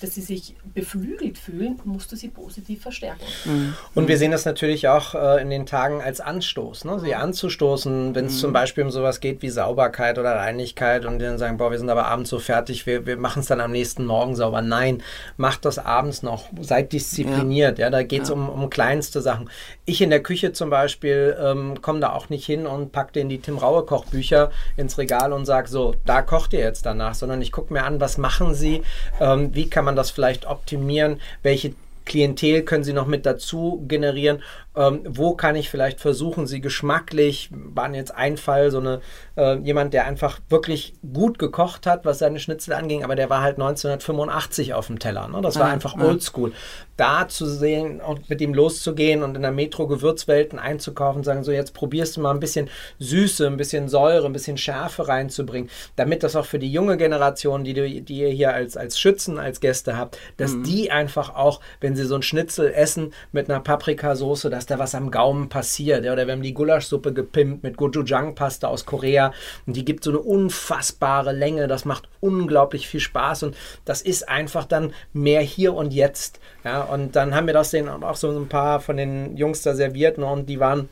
dass 0.00 0.14
sie 0.14 0.22
sich 0.22 0.54
beflügelt 0.74 1.36
fühlen, 1.36 1.78
musst 1.84 2.10
du 2.10 2.16
sie 2.16 2.28
positiv 2.28 2.82
verstärken. 2.82 3.24
Mhm. 3.44 3.74
Und 3.94 4.08
wir 4.08 4.16
sehen 4.16 4.30
das 4.30 4.44
natürlich 4.44 4.88
auch 4.88 5.14
äh, 5.14 5.42
in 5.42 5.50
den 5.50 5.66
Tagen 5.66 6.00
als 6.00 6.20
Anstoß, 6.20 6.84
ne? 6.84 6.98
sie 7.00 7.14
anzustoßen, 7.14 8.14
wenn 8.14 8.26
es 8.26 8.34
mhm. 8.34 8.38
zum 8.38 8.52
Beispiel 8.52 8.84
um 8.84 8.90
sowas 8.90 9.20
geht 9.20 9.42
wie 9.42 9.50
Sauberkeit 9.50 10.18
oder 10.18 10.36
Reinigkeit 10.36 11.04
und 11.04 11.18
dann 11.18 11.38
sagen, 11.38 11.58
boah, 11.58 11.70
wir 11.70 11.78
sind 11.78 11.90
aber 11.90 12.06
abends 12.06 12.30
so 12.30 12.38
fertig, 12.38 12.86
wir, 12.86 13.04
wir 13.04 13.18
machen 13.18 13.40
es 13.40 13.46
dann 13.46 13.60
am 13.60 13.72
nächsten 13.72 14.06
Morgen 14.06 14.36
sauber. 14.36 14.62
Nein, 14.62 15.02
macht 15.36 15.64
das 15.64 15.78
abends 15.78 16.22
noch, 16.22 16.46
seid 16.60 16.92
diszipliniert, 16.92 17.78
ja, 17.78 17.86
ja 17.86 17.90
da 17.90 18.02
geht 18.02 18.22
es 18.22 18.28
ja. 18.30 18.34
um, 18.34 18.48
um 18.48 18.70
kleinste 18.70 19.20
Sachen. 19.20 19.50
Ich 19.90 20.00
in 20.00 20.10
der 20.10 20.22
Küche 20.22 20.52
zum 20.52 20.70
Beispiel 20.70 21.36
ähm, 21.42 21.82
komme 21.82 21.98
da 21.98 22.12
auch 22.12 22.28
nicht 22.28 22.46
hin 22.46 22.64
und 22.64 22.92
packe 22.92 23.12
den 23.12 23.28
die 23.28 23.40
Tim 23.40 23.58
Raue 23.58 23.84
Kochbücher 23.84 24.52
ins 24.76 24.98
Regal 24.98 25.32
und 25.32 25.46
sage, 25.46 25.66
so, 25.66 25.96
da 26.06 26.22
kocht 26.22 26.52
ihr 26.52 26.60
jetzt 26.60 26.86
danach, 26.86 27.16
sondern 27.16 27.42
ich 27.42 27.50
gucke 27.50 27.72
mir 27.72 27.82
an, 27.82 27.98
was 28.00 28.16
machen 28.16 28.54
sie, 28.54 28.82
ähm, 29.18 29.52
wie 29.52 29.68
kann 29.68 29.84
man 29.84 29.96
das 29.96 30.12
vielleicht 30.12 30.46
optimieren, 30.46 31.20
welche 31.42 31.74
Klientel 32.04 32.62
können 32.62 32.84
Sie 32.84 32.92
noch 32.92 33.08
mit 33.08 33.26
dazu 33.26 33.84
generieren 33.88 34.42
ähm, 34.76 35.02
wo 35.08 35.34
kann 35.34 35.56
ich 35.56 35.68
vielleicht 35.68 36.00
versuchen, 36.00 36.46
sie 36.46 36.60
geschmacklich, 36.60 37.50
waren 37.52 37.92
jetzt 37.92 38.14
ein 38.14 38.36
Fall, 38.36 38.70
so 38.70 38.78
eine, 38.78 39.00
äh, 39.36 39.56
jemand, 39.58 39.94
der 39.94 40.06
einfach 40.06 40.38
wirklich 40.48 40.94
gut 41.12 41.38
gekocht 41.40 41.86
hat, 41.86 42.04
was 42.04 42.20
seine 42.20 42.38
Schnitzel 42.38 42.74
anging, 42.74 43.02
aber 43.02 43.16
der 43.16 43.28
war 43.30 43.42
halt 43.42 43.56
1985 43.56 44.74
auf 44.74 44.86
dem 44.86 45.00
Teller. 45.00 45.26
Ne? 45.26 45.40
Das 45.40 45.58
war 45.58 45.66
ah, 45.66 45.72
einfach 45.72 45.96
ah. 45.96 46.04
oldschool. 46.04 46.52
Da 46.96 47.26
zu 47.28 47.46
sehen 47.46 48.00
und 48.00 48.30
mit 48.30 48.40
ihm 48.40 48.54
loszugehen 48.54 49.22
und 49.22 49.34
in 49.34 49.42
der 49.42 49.50
Metro 49.50 49.88
Gewürzwelten 49.88 50.58
einzukaufen 50.58 51.24
sagen, 51.24 51.42
so 51.42 51.50
jetzt 51.50 51.74
probierst 51.74 52.16
du 52.16 52.20
mal 52.20 52.30
ein 52.30 52.40
bisschen 52.40 52.68
Süße, 52.98 53.46
ein 53.46 53.56
bisschen 53.56 53.88
Säure, 53.88 54.26
ein 54.26 54.32
bisschen 54.32 54.56
Schärfe 54.56 55.08
reinzubringen, 55.08 55.70
damit 55.96 56.22
das 56.22 56.36
auch 56.36 56.44
für 56.44 56.58
die 56.58 56.70
junge 56.70 56.96
Generation, 56.96 57.64
die, 57.64 57.74
du, 57.74 57.88
die 57.88 58.20
ihr 58.20 58.28
hier 58.28 58.54
als, 58.54 58.76
als 58.76 59.00
Schützen, 59.00 59.38
als 59.38 59.60
Gäste 59.60 59.96
habt, 59.96 60.18
dass 60.36 60.52
mhm. 60.52 60.62
die 60.62 60.90
einfach 60.90 61.34
auch, 61.34 61.60
wenn 61.80 61.96
sie 61.96 62.04
so 62.04 62.14
ein 62.14 62.22
Schnitzel 62.22 62.72
essen 62.72 63.12
mit 63.32 63.50
einer 63.50 63.60
Paprikasauce, 63.60 64.46
dass 64.60 64.66
da 64.66 64.78
was 64.78 64.94
am 64.94 65.10
Gaumen 65.10 65.48
passiert. 65.48 66.04
Ja, 66.04 66.12
oder 66.12 66.26
wir 66.26 66.34
haben 66.34 66.42
die 66.42 66.52
Gulaschsuppe 66.52 67.14
gepimpt 67.14 67.62
mit 67.62 67.78
Gochujang-Pasta 67.78 68.68
aus 68.68 68.84
Korea 68.84 69.32
und 69.66 69.74
die 69.74 69.86
gibt 69.86 70.04
so 70.04 70.10
eine 70.10 70.18
unfassbare 70.18 71.32
Länge. 71.32 71.66
Das 71.66 71.86
macht 71.86 72.10
unglaublich 72.20 72.86
viel 72.86 73.00
Spaß 73.00 73.44
und 73.44 73.56
das 73.86 74.02
ist 74.02 74.28
einfach 74.28 74.66
dann 74.66 74.92
mehr 75.14 75.40
hier 75.40 75.72
und 75.72 75.94
jetzt. 75.94 76.40
Ja, 76.62 76.82
und 76.82 77.16
dann 77.16 77.34
haben 77.34 77.46
wir 77.46 77.54
das 77.54 77.70
denen 77.70 77.88
auch 77.88 78.16
so 78.16 78.30
ein 78.30 78.48
paar 78.50 78.80
von 78.80 78.98
den 78.98 79.34
Jungs 79.38 79.62
da 79.62 79.74
serviert 79.74 80.18
ne, 80.18 80.26
und 80.26 80.50
die 80.50 80.60
waren 80.60 80.90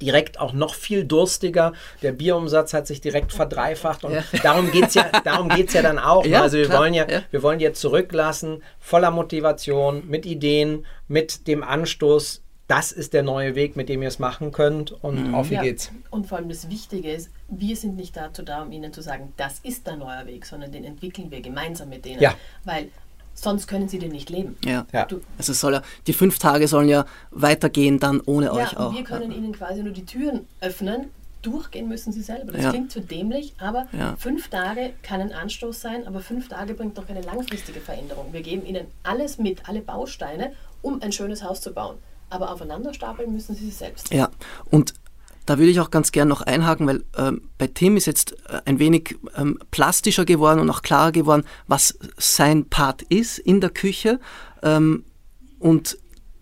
direkt 0.00 0.38
auch 0.38 0.52
noch 0.52 0.74
viel 0.74 1.04
durstiger. 1.04 1.72
Der 2.02 2.12
Bierumsatz 2.12 2.72
hat 2.72 2.86
sich 2.86 3.00
direkt 3.00 3.32
verdreifacht 3.32 4.04
und 4.04 4.12
ja. 4.12 4.22
darum 4.42 4.70
geht 4.70 4.88
es 4.88 4.94
ja, 4.94 5.10
ja 5.12 5.82
dann 5.82 5.98
auch. 5.98 6.24
Ja, 6.24 6.42
also 6.42 6.56
wir 6.56 6.66
klar, 6.66 6.80
wollen 6.80 6.94
ja, 6.94 7.08
ja, 7.08 7.22
wir 7.32 7.42
wollen 7.42 7.58
jetzt 7.58 7.80
zurücklassen, 7.80 8.62
voller 8.78 9.10
Motivation, 9.10 10.02
mit 10.08 10.24
Ideen, 10.26 10.86
mit 11.08 11.46
dem 11.48 11.62
Anstoß, 11.62 12.41
das 12.72 12.90
ist 12.90 13.12
der 13.12 13.22
neue 13.22 13.54
Weg, 13.54 13.76
mit 13.76 13.90
dem 13.90 14.00
ihr 14.00 14.08
es 14.08 14.18
machen 14.18 14.50
könnt 14.50 14.92
und 14.92 15.28
mhm. 15.28 15.34
auf 15.34 15.50
wie 15.50 15.54
ja. 15.54 15.62
geht's. 15.62 15.92
Und 16.10 16.26
vor 16.26 16.38
allem 16.38 16.48
das 16.48 16.70
Wichtige 16.70 17.12
ist, 17.12 17.28
wir 17.48 17.76
sind 17.76 17.96
nicht 17.96 18.16
dazu 18.16 18.42
da, 18.42 18.62
um 18.62 18.72
ihnen 18.72 18.94
zu 18.94 19.02
sagen, 19.02 19.34
das 19.36 19.58
ist 19.62 19.86
der 19.86 19.96
neue 19.96 20.26
Weg, 20.26 20.46
sondern 20.46 20.72
den 20.72 20.84
entwickeln 20.84 21.30
wir 21.30 21.42
gemeinsam 21.42 21.90
mit 21.90 22.06
denen. 22.06 22.22
Ja. 22.22 22.34
Weil 22.64 22.88
sonst 23.34 23.66
können 23.66 23.90
sie 23.90 23.98
den 23.98 24.12
nicht 24.12 24.30
leben. 24.30 24.56
Ja. 24.64 24.86
ja. 24.90 25.04
Du, 25.04 25.20
also 25.36 25.52
soll 25.52 25.74
ja, 25.74 25.82
die 26.06 26.14
fünf 26.14 26.38
Tage 26.38 26.66
sollen 26.66 26.88
ja 26.88 27.04
weitergehen 27.30 28.00
dann 28.00 28.22
ohne 28.24 28.46
ja, 28.46 28.52
euch 28.52 28.76
auch. 28.78 28.94
Wir 28.94 29.04
können 29.04 29.30
ja. 29.30 29.36
ihnen 29.36 29.52
quasi 29.52 29.82
nur 29.82 29.92
die 29.92 30.06
Türen 30.06 30.46
öffnen. 30.62 31.10
Durchgehen 31.42 31.88
müssen 31.88 32.12
sie 32.12 32.22
selber. 32.22 32.52
Das 32.52 32.62
ja. 32.62 32.70
klingt 32.70 32.92
zu 32.92 33.00
dämlich, 33.00 33.52
aber 33.58 33.88
fünf 34.16 34.48
Tage 34.48 34.92
kann 35.02 35.20
ein 35.20 35.32
Anstoß 35.32 35.80
sein, 35.80 36.06
aber 36.06 36.20
fünf 36.20 36.48
Tage 36.48 36.72
bringt 36.72 36.96
doch 36.96 37.08
eine 37.08 37.20
langfristige 37.20 37.80
Veränderung. 37.80 38.32
Wir 38.32 38.42
geben 38.42 38.64
ihnen 38.64 38.86
alles 39.02 39.38
mit, 39.38 39.68
alle 39.68 39.80
Bausteine, 39.80 40.52
um 40.82 41.02
ein 41.02 41.10
schönes 41.10 41.42
Haus 41.42 41.60
zu 41.60 41.74
bauen 41.74 41.96
aber 42.32 42.50
aufeinander 42.50 42.94
stapeln 42.94 43.32
müssen 43.32 43.54
sie 43.54 43.70
selbst. 43.70 44.12
Ja, 44.12 44.30
und 44.70 44.94
da 45.46 45.58
würde 45.58 45.70
ich 45.70 45.80
auch 45.80 45.90
ganz 45.90 46.12
gern 46.12 46.28
noch 46.28 46.42
einhaken, 46.42 46.86
weil 46.86 47.04
ähm, 47.16 47.48
bei 47.58 47.66
Tim 47.66 47.96
ist 47.96 48.06
jetzt 48.06 48.32
äh, 48.48 48.60
ein 48.64 48.78
wenig 48.78 49.16
ähm, 49.36 49.58
plastischer 49.70 50.24
geworden 50.24 50.60
und 50.60 50.70
auch 50.70 50.82
klarer 50.82 51.12
geworden, 51.12 51.44
was 51.66 51.98
sein 52.16 52.68
Part 52.68 53.02
ist 53.02 53.38
in 53.38 53.60
der 53.60 53.70
Küche. 53.70 54.20
Ähm, 54.62 55.04
und 55.58 55.98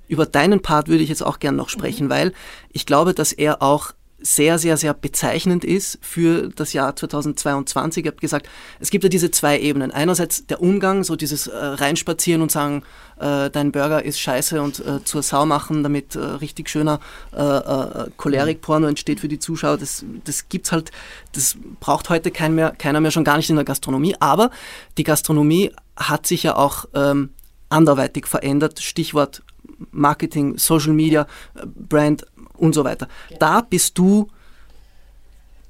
über 0.07 0.27
deinen 0.27 0.61
Part 0.61 0.89
würde 0.89 1.03
ich 1.03 1.09
jetzt 1.09 1.23
auch 1.23 1.39
gern 1.39 1.57
noch 1.57 1.69
sprechen, 1.69 2.07
mhm. 2.07 2.11
weil 2.11 2.33
ich 2.71 2.85
glaube, 2.85 3.15
dass 3.15 3.33
er 3.33 3.63
auch 3.63 3.93
sehr, 4.23 4.59
sehr, 4.59 4.77
sehr 4.77 4.95
bezeichnend 4.95 5.65
ist 5.65 5.99
für 6.03 6.49
das 6.49 6.73
Jahr 6.73 6.95
2022. 6.95 8.05
Ich 8.05 8.09
habe 8.09 8.21
gesagt, 8.21 8.49
es 8.79 8.91
gibt 8.91 9.05
ja 9.05 9.11
diese 9.11 9.31
zwei 9.31 9.59
Ebenen. 9.59 9.91
Einerseits 9.91 10.47
der 10.47 10.61
Umgang, 10.61 11.05
so 11.05 11.17
dieses 11.17 11.47
äh, 11.47 11.57
Reinspazieren 11.57 12.43
und 12.43 12.53
sagen, 12.53 12.83
äh, 13.19 13.51
dein 13.51 13.73
Burger 13.73 14.05
ist 14.05 14.21
scheiße 14.21 14.61
und 14.61 14.81
äh, 14.81 15.05
zur 15.05 15.23
Sau 15.23 15.47
machen, 15.47 15.83
damit 15.83 16.15
äh, 16.15 16.21
richtig 16.21 16.69
schöner 16.69 17.01
äh, 17.33 17.43
äh, 17.43 18.11
Cholerik-Porno 18.17 18.87
entsteht 18.87 19.21
für 19.21 19.29
die 19.29 19.39
Zuschauer. 19.39 19.79
Das, 19.79 20.05
das 20.25 20.49
gibt's 20.49 20.73
halt, 20.73 20.91
das 21.33 21.57
braucht 21.81 22.09
heute 22.09 22.31
kein 22.31 22.55
mehr, 22.55 22.73
keiner 22.73 23.01
mehr, 23.01 23.11
schon 23.11 23.25
gar 23.25 23.37
nicht 23.37 23.51
in 23.51 23.57
der 23.57 23.65
Gastronomie. 23.65 24.17
Aber 24.21 24.51
die 24.99 25.05
Gastronomie 25.05 25.73
hat 25.97 26.27
sich 26.27 26.43
ja 26.43 26.57
auch 26.57 26.87
ähm, 26.95 27.31
anderweitig 27.69 28.27
verändert. 28.27 28.81
Stichwort 28.81 29.43
Marketing, 29.91 30.59
Social 30.59 30.93
Media, 30.93 31.27
Brand 31.65 32.27
und 32.57 32.75
so 32.75 32.85
weiter. 32.85 33.09
Genau. 33.29 33.39
Da 33.39 33.61
bist 33.63 33.97
du 33.99 34.29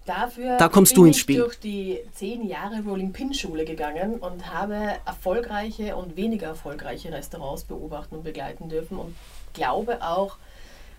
Dafür 0.06 0.56
da 0.56 0.68
kommst 0.68 0.94
bin 0.94 1.02
du 1.02 1.06
ins 1.06 1.18
Spiel. 1.18 1.36
ich 1.36 1.42
durch 1.42 1.60
die 1.60 2.00
zehn 2.14 2.44
Jahre 2.48 2.82
Rolling 2.82 3.12
Pin 3.12 3.32
Schule 3.32 3.64
gegangen 3.64 4.14
und 4.14 4.52
habe 4.52 4.96
erfolgreiche 5.04 5.94
und 5.94 6.16
weniger 6.16 6.48
erfolgreiche 6.48 7.12
Restaurants 7.12 7.64
beobachten 7.64 8.16
und 8.16 8.24
begleiten 8.24 8.68
dürfen 8.68 8.98
und 8.98 9.14
glaube 9.52 10.02
auch, 10.02 10.36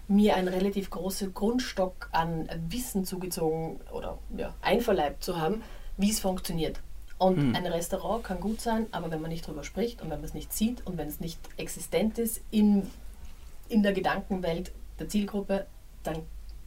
mir 0.07 0.35
einen 0.35 0.49
relativ 0.49 0.89
großen 0.89 1.33
Grundstock 1.33 2.09
an 2.11 2.49
Wissen 2.69 3.05
zugezogen 3.05 3.79
oder 3.91 4.17
ja, 4.37 4.53
einverleibt 4.61 5.23
zu 5.23 5.39
haben, 5.39 5.63
wie 5.97 6.09
es 6.09 6.19
funktioniert. 6.19 6.79
Und 7.17 7.37
hm. 7.37 7.55
ein 7.55 7.65
Restaurant 7.67 8.23
kann 8.23 8.39
gut 8.39 8.61
sein, 8.61 8.87
aber 8.91 9.11
wenn 9.11 9.21
man 9.21 9.29
nicht 9.29 9.47
drüber 9.47 9.63
spricht 9.63 10.01
und 10.01 10.09
wenn 10.09 10.17
man 10.17 10.25
es 10.25 10.33
nicht 10.33 10.53
sieht 10.53 10.85
und 10.85 10.97
wenn 10.97 11.07
es 11.07 11.19
nicht 11.19 11.39
existent 11.57 12.17
ist 12.17 12.41
in, 12.49 12.89
in 13.71 13.83
der 13.83 13.93
Gedankenwelt 13.93 14.71
der 14.99 15.09
Zielgruppe, 15.09 15.65
dann 16.03 16.17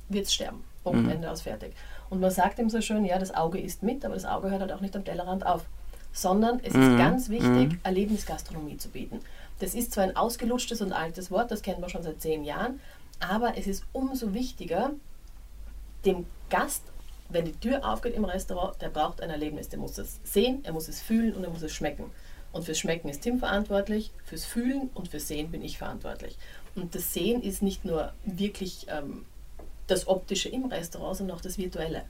wird 0.09 0.27
es 0.27 0.35
sterben. 0.35 0.65
Punkt, 0.83 1.03
mhm. 1.03 1.11
Ende 1.11 1.31
aus, 1.31 1.43
fertig. 1.43 1.73
Und 2.11 2.21
man 2.21 2.31
sagt 2.31 2.59
ihm 2.59 2.69
so 2.69 2.81
schön, 2.81 3.05
ja, 3.05 3.19
das 3.19 3.35
Auge 3.35 3.59
isst 3.59 3.83
mit, 3.83 4.05
aber 4.05 4.15
das 4.15 4.25
Auge 4.25 4.51
hört 4.51 4.61
halt 4.61 4.73
auch 4.73 4.81
nicht 4.81 4.95
am 4.95 5.05
Tellerrand 5.05 5.47
auf. 5.47 5.65
Sondern 6.13 6.61
es 6.63 6.75
mhm. 6.75 6.83
ist 6.83 6.99
ganz 6.99 7.29
wichtig, 7.29 7.73
mhm. 7.73 7.81
Erlebnisgastronomie 7.83 8.77
zu 8.77 8.89
bieten. 8.91 9.21
Das 9.61 9.75
ist 9.75 9.93
zwar 9.93 10.05
ein 10.05 10.17
ausgelutschtes 10.17 10.83
und 10.83 10.93
altes 10.93 11.31
Wort, 11.31 11.51
das 11.51 11.63
kennen 11.63 11.81
wir 11.81 11.89
schon 11.89 12.03
seit 12.03 12.21
zehn 12.21 12.45
Jahren, 12.45 12.81
aber 13.21 13.57
es 13.57 13.67
ist 13.67 13.85
umso 13.93 14.35
wichtiger, 14.35 14.91
dem 16.05 16.27
Gast, 16.51 16.83
wenn 17.31 17.47
die 17.47 17.53
Tür 17.53 17.85
aufgeht 17.85 18.15
im 18.15 18.25
Restaurant, 18.25 18.81
der 18.83 18.91
braucht 18.91 19.21
ein 19.23 19.31
Erlebnis. 19.31 19.69
Der 19.71 19.79
muss 19.79 19.97
es 19.99 20.21
sehen, 20.25 20.61
er 20.65 20.73
muss 20.73 20.89
es 20.89 21.01
fühlen 21.01 21.35
und 21.35 21.45
er 21.45 21.51
muss 21.51 21.63
es 21.63 21.73
schmecken. 21.73 22.11
Und 22.53 22.65
fürs 22.65 22.79
Schmecken 22.79 23.09
ist 23.09 23.23
Tim 23.23 23.39
verantwortlich, 23.39 24.13
fürs 24.25 24.45
Fühlen 24.45 24.91
und 24.95 25.09
fürs 25.09 25.27
Sehen 25.27 25.51
bin 25.51 25.63
ich 25.63 25.79
verantwortlich. 25.79 26.37
Und 26.77 26.95
das 26.95 27.13
Sehen 27.13 27.43
ist 27.43 27.63
nicht 27.63 27.85
nur 27.85 28.13
wirklich 28.25 28.87
ähm, 28.89 29.25
das 29.87 30.09
Optische 30.09 30.49
im 30.49 30.67
Restaurant, 30.67 31.17
sondern 31.17 31.37
auch 31.37 31.43
das 31.43 31.59
Virtuelle. 31.59 32.03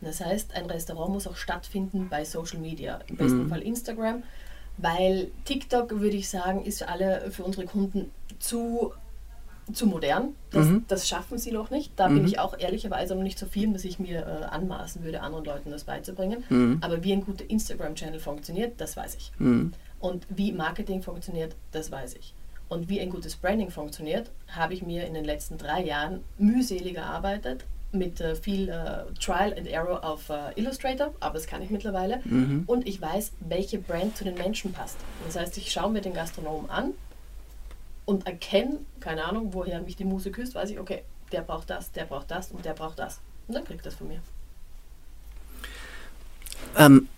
Das 0.00 0.20
heißt, 0.20 0.54
ein 0.54 0.66
Restaurant 0.66 1.12
muss 1.12 1.26
auch 1.26 1.36
stattfinden 1.36 2.08
bei 2.10 2.24
Social 2.24 2.58
Media, 2.58 3.00
im 3.06 3.16
besten 3.16 3.44
mhm. 3.44 3.48
Fall 3.48 3.62
Instagram, 3.62 4.22
weil 4.76 5.30
TikTok, 5.44 6.00
würde 6.00 6.16
ich 6.16 6.28
sagen, 6.28 6.64
ist 6.64 6.78
für 6.78 6.88
alle, 6.88 7.30
für 7.30 7.44
unsere 7.44 7.66
Kunden 7.66 8.10
zu 8.38 8.92
zu 9.72 9.86
modern. 9.86 10.34
Das, 10.50 10.66
mhm. 10.66 10.84
das, 10.86 11.08
schaffen 11.08 11.38
sie 11.38 11.50
noch 11.50 11.70
nicht. 11.70 11.92
Da 11.96 12.08
mhm. 12.08 12.16
bin 12.16 12.26
ich 12.26 12.38
auch 12.38 12.56
ehrlicherweise 12.58 13.14
noch 13.14 13.22
nicht 13.22 13.38
so 13.38 13.46
viel, 13.46 13.72
dass 13.72 13.84
ich 13.84 13.98
mir 13.98 14.20
äh, 14.20 14.44
anmaßen 14.44 15.02
würde, 15.02 15.22
anderen 15.22 15.44
Leuten 15.44 15.70
das 15.70 15.84
beizubringen. 15.84 16.44
Mhm. 16.48 16.78
Aber 16.80 17.02
wie 17.02 17.12
ein 17.12 17.24
guter 17.24 17.48
Instagram-Channel 17.48 18.20
funktioniert, 18.20 18.80
das 18.80 18.96
weiß 18.96 19.16
ich. 19.16 19.32
Mhm. 19.38 19.72
Und 19.98 20.26
wie 20.28 20.52
Marketing 20.52 21.02
funktioniert, 21.02 21.56
das 21.72 21.90
weiß 21.90 22.14
ich. 22.14 22.32
Und 22.68 22.88
wie 22.88 23.00
ein 23.00 23.10
gutes 23.10 23.36
Branding 23.36 23.70
funktioniert, 23.70 24.30
habe 24.48 24.74
ich 24.74 24.82
mir 24.82 25.06
in 25.06 25.14
den 25.14 25.24
letzten 25.24 25.56
drei 25.56 25.82
Jahren 25.84 26.24
mühselig 26.38 26.96
erarbeitet, 26.96 27.64
mit 27.92 28.20
äh, 28.20 28.34
viel 28.34 28.68
äh, 28.68 29.04
Trial 29.20 29.54
and 29.56 29.68
Error 29.68 30.04
auf 30.04 30.28
äh, 30.28 30.52
Illustrator, 30.56 31.14
aber 31.20 31.34
das 31.34 31.46
kann 31.46 31.62
ich 31.62 31.70
mittlerweile. 31.70 32.20
Mhm. 32.24 32.64
Und 32.66 32.86
ich 32.86 33.00
weiß, 33.00 33.32
welche 33.40 33.78
Brand 33.78 34.16
zu 34.16 34.24
den 34.24 34.34
Menschen 34.34 34.72
passt. 34.72 34.96
Das 35.24 35.36
heißt, 35.36 35.56
ich 35.58 35.70
schaue 35.70 35.92
mir 35.92 36.00
den 36.00 36.12
Gastronomen 36.12 36.68
an 36.68 36.92
und 38.04 38.26
erkenne, 38.26 38.78
keine 39.00 39.24
Ahnung, 39.24 39.54
woher 39.54 39.80
mich 39.80 39.96
die 39.96 40.04
Muse 40.04 40.30
küsst, 40.30 40.54
weiß 40.54 40.70
ich, 40.70 40.80
okay, 40.80 41.02
der 41.32 41.42
braucht 41.42 41.70
das, 41.70 41.92
der 41.92 42.04
braucht 42.04 42.30
das 42.30 42.50
und 42.50 42.64
der 42.64 42.74
braucht 42.74 42.98
das. 42.98 43.20
Und 43.48 43.54
dann 43.54 43.64
kriegt 43.64 43.86
das 43.86 43.94
von 43.94 44.08
mir. 44.08 44.20
Ähm, 46.76 47.08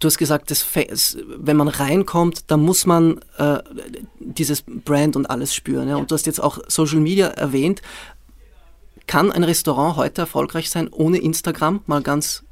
du 0.00 0.06
hast 0.06 0.18
gesagt, 0.18 0.50
das, 0.50 0.66
wenn 1.26 1.56
man 1.56 1.68
reinkommt, 1.68 2.50
dann 2.50 2.60
muss 2.60 2.86
man 2.86 3.20
äh, 3.38 3.58
dieses 4.18 4.64
Brand 4.66 5.14
und 5.14 5.26
alles 5.26 5.54
spüren. 5.54 5.88
Ja? 5.88 5.96
Und 5.96 6.10
du 6.10 6.14
hast 6.14 6.26
jetzt 6.26 6.42
auch 6.42 6.58
Social 6.66 6.98
Media 7.00 7.28
erwähnt. 7.28 7.82
Kann 9.06 9.30
ein 9.30 9.44
Restaurant 9.44 9.96
heute 9.96 10.22
erfolgreich 10.22 10.70
sein 10.70 10.88
ohne 10.88 11.18
Instagram? 11.18 11.82
Mal 11.86 12.02
ganz. 12.02 12.44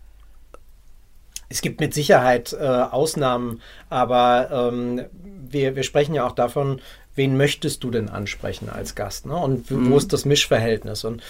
Es 1.48 1.62
gibt 1.62 1.80
mit 1.80 1.94
Sicherheit 1.94 2.52
äh, 2.52 2.66
Ausnahmen, 2.66 3.62
aber 3.88 4.70
ähm, 4.70 5.06
wir, 5.48 5.76
wir 5.76 5.82
sprechen 5.82 6.14
ja 6.14 6.26
auch 6.26 6.32
davon, 6.32 6.82
wen 7.14 7.38
möchtest 7.38 7.82
du 7.82 7.90
denn 7.90 8.10
ansprechen 8.10 8.68
als 8.68 8.94
Gast? 8.94 9.24
Ne? 9.24 9.34
Und 9.34 9.70
mhm. 9.70 9.90
wo 9.90 9.96
ist 9.96 10.12
das 10.12 10.26
Mischverhältnis? 10.26 11.04
Und 11.04 11.22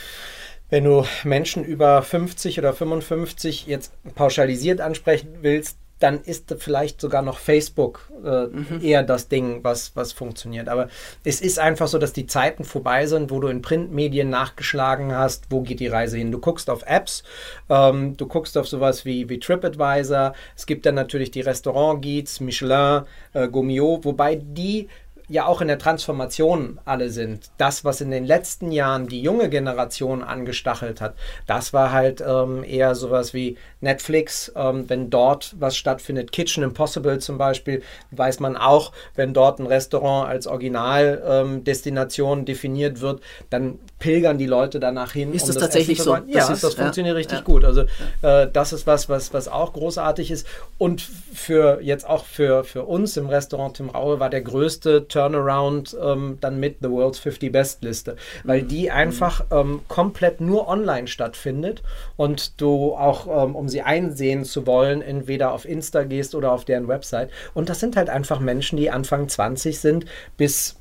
wenn 0.70 0.82
du 0.82 1.04
Menschen 1.22 1.64
über 1.64 2.02
50 2.02 2.58
oder 2.58 2.74
55 2.74 3.66
jetzt 3.66 3.92
pauschalisiert 4.16 4.80
ansprechen 4.80 5.38
willst, 5.42 5.78
dann 5.98 6.20
ist 6.22 6.54
vielleicht 6.58 7.00
sogar 7.00 7.22
noch 7.22 7.38
Facebook 7.38 8.10
äh, 8.24 8.46
mhm. 8.46 8.80
eher 8.82 9.02
das 9.02 9.28
Ding, 9.28 9.64
was, 9.64 9.96
was 9.96 10.12
funktioniert. 10.12 10.68
Aber 10.68 10.88
es 11.24 11.40
ist 11.40 11.58
einfach 11.58 11.88
so, 11.88 11.98
dass 11.98 12.12
die 12.12 12.26
Zeiten 12.26 12.64
vorbei 12.64 13.06
sind, 13.06 13.30
wo 13.30 13.40
du 13.40 13.48
in 13.48 13.62
Printmedien 13.62 14.30
nachgeschlagen 14.30 15.14
hast, 15.14 15.46
wo 15.50 15.62
geht 15.62 15.80
die 15.80 15.88
Reise 15.88 16.16
hin. 16.16 16.30
Du 16.30 16.38
guckst 16.38 16.70
auf 16.70 16.82
Apps, 16.86 17.24
ähm, 17.68 18.16
du 18.16 18.26
guckst 18.26 18.56
auf 18.56 18.68
sowas 18.68 19.04
wie, 19.04 19.28
wie 19.28 19.38
TripAdvisor, 19.38 20.34
es 20.56 20.66
gibt 20.66 20.86
dann 20.86 20.94
natürlich 20.94 21.30
die 21.30 21.40
Restaurant-Guides, 21.40 22.40
Michelin, 22.40 23.02
äh, 23.32 23.48
Gomio, 23.48 24.00
wobei 24.02 24.36
die 24.36 24.88
ja 25.28 25.46
auch 25.46 25.60
in 25.60 25.68
der 25.68 25.78
Transformation 25.78 26.80
alle 26.84 27.10
sind. 27.10 27.50
Das, 27.58 27.84
was 27.84 28.00
in 28.00 28.10
den 28.10 28.24
letzten 28.24 28.72
Jahren 28.72 29.06
die 29.06 29.20
junge 29.20 29.48
Generation 29.48 30.22
angestachelt 30.22 31.00
hat, 31.00 31.14
das 31.46 31.72
war 31.72 31.92
halt 31.92 32.22
ähm, 32.26 32.64
eher 32.64 32.94
sowas 32.94 33.34
wie 33.34 33.56
Netflix. 33.80 34.50
Ähm, 34.56 34.88
wenn 34.88 35.10
dort 35.10 35.54
was 35.58 35.76
stattfindet, 35.76 36.32
Kitchen 36.32 36.62
Impossible 36.62 37.18
zum 37.18 37.38
Beispiel, 37.38 37.82
weiß 38.10 38.40
man 38.40 38.56
auch, 38.56 38.92
wenn 39.14 39.34
dort 39.34 39.58
ein 39.58 39.66
Restaurant 39.66 40.28
als 40.28 40.46
Originaldestination 40.46 42.38
ähm, 42.40 42.44
definiert 42.44 43.00
wird, 43.00 43.20
dann 43.50 43.78
pilgern 43.98 44.38
die 44.38 44.46
Leute 44.46 44.80
danach 44.80 45.12
hin. 45.12 45.32
Ist 45.32 45.42
um 45.42 45.48
das, 45.48 45.56
das 45.56 45.64
tatsächlich 45.64 46.02
so? 46.02 46.14
Ja, 46.14 46.22
das, 46.32 46.50
ist, 46.50 46.64
das 46.64 46.74
funktioniert 46.74 47.14
ja, 47.14 47.18
richtig 47.18 47.38
ja. 47.38 47.44
gut. 47.44 47.64
Also 47.64 47.82
äh, 48.22 48.48
das 48.52 48.72
ist 48.72 48.86
was, 48.86 49.08
was, 49.08 49.32
was 49.32 49.48
auch 49.48 49.72
großartig 49.72 50.30
ist. 50.30 50.46
Und 50.78 51.00
für 51.00 51.80
jetzt 51.82 52.08
auch 52.08 52.24
für, 52.24 52.64
für 52.64 52.84
uns 52.84 53.16
im 53.16 53.28
Restaurant 53.28 53.76
Tim 53.76 53.90
Raue 53.90 54.20
war 54.20 54.30
der 54.30 54.42
größte 54.42 55.08
Turnaround 55.08 55.96
ähm, 56.00 56.38
dann 56.40 56.60
mit 56.60 56.76
The 56.80 56.90
World's 56.90 57.18
50 57.18 57.50
Best 57.50 57.82
Liste, 57.82 58.16
weil 58.44 58.62
mhm. 58.62 58.68
die 58.68 58.90
einfach 58.90 59.44
ähm, 59.50 59.80
komplett 59.88 60.40
nur 60.40 60.68
online 60.68 61.08
stattfindet 61.08 61.82
und 62.16 62.60
du 62.60 62.94
auch, 62.94 63.26
ähm, 63.26 63.56
um 63.56 63.68
sie 63.68 63.82
einsehen 63.82 64.44
zu 64.44 64.66
wollen, 64.66 65.02
entweder 65.02 65.52
auf 65.52 65.64
Insta 65.64 66.04
gehst 66.04 66.34
oder 66.34 66.52
auf 66.52 66.64
deren 66.64 66.88
Website. 66.88 67.30
Und 67.54 67.68
das 67.68 67.80
sind 67.80 67.96
halt 67.96 68.10
einfach 68.10 68.40
Menschen, 68.40 68.76
die 68.76 68.90
Anfang 68.90 69.28
20 69.28 69.80
sind 69.80 70.06
bis 70.36 70.77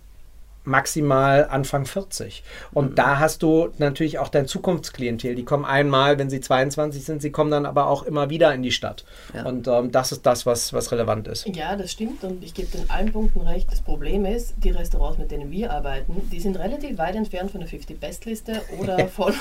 maximal 0.68 1.48
Anfang 1.50 1.86
40. 1.86 2.44
Und 2.74 2.92
mhm. 2.92 2.96
da 2.96 3.20
hast 3.20 3.42
du 3.42 3.70
natürlich 3.78 4.20
auch 4.20 4.28
dein 4.28 4.48
Zukunftsklientel. 4.48 5.34
Die 5.34 5.46
kommen 5.46 5.66
einmal, 5.66 6.20
wenn 6.20 6.30
sie 6.30 6.42
22 6.42 7.04
sind, 7.04 7.22
sie 7.22 7.32
kommen 7.32 7.50
dann 7.50 7.66
aber 7.66 7.88
auch 7.88 8.04
immer 8.04 8.30
wieder 8.30 8.54
in 8.54 8.62
die 8.62 8.72
Stadt. 8.72 9.06
Ja. 9.34 9.46
Und 9.46 9.68
ähm, 9.68 9.92
das 9.92 10.12
ist 10.12 10.26
das, 10.26 10.46
was, 10.46 10.74
was 10.74 10.92
relevant 10.92 11.28
ist. 11.28 11.48
Ja, 11.48 11.76
das 11.76 11.92
stimmt. 11.92 12.24
Und 12.24 12.44
ich 12.44 12.54
gebe 12.54 12.68
in 12.78 12.90
allen 12.90 13.12
Punkten 13.12 13.42
recht. 13.42 13.72
Das 13.72 13.82
Problem 13.82 14.26
ist, 14.26 14.56
die 14.58 14.70
Restaurants, 14.70 15.18
mit 15.18 15.32
denen 15.32 15.50
wir 15.50 15.72
arbeiten, 15.72 16.30
die 16.32 16.40
sind 16.40 16.60
relativ 16.60 16.98
weit 16.98 17.16
entfernt 17.16 17.52
von 17.52 17.62
der 17.62 17.70
50-Best-Liste 17.70 18.62
oder 18.80 19.08
von, 19.08 19.34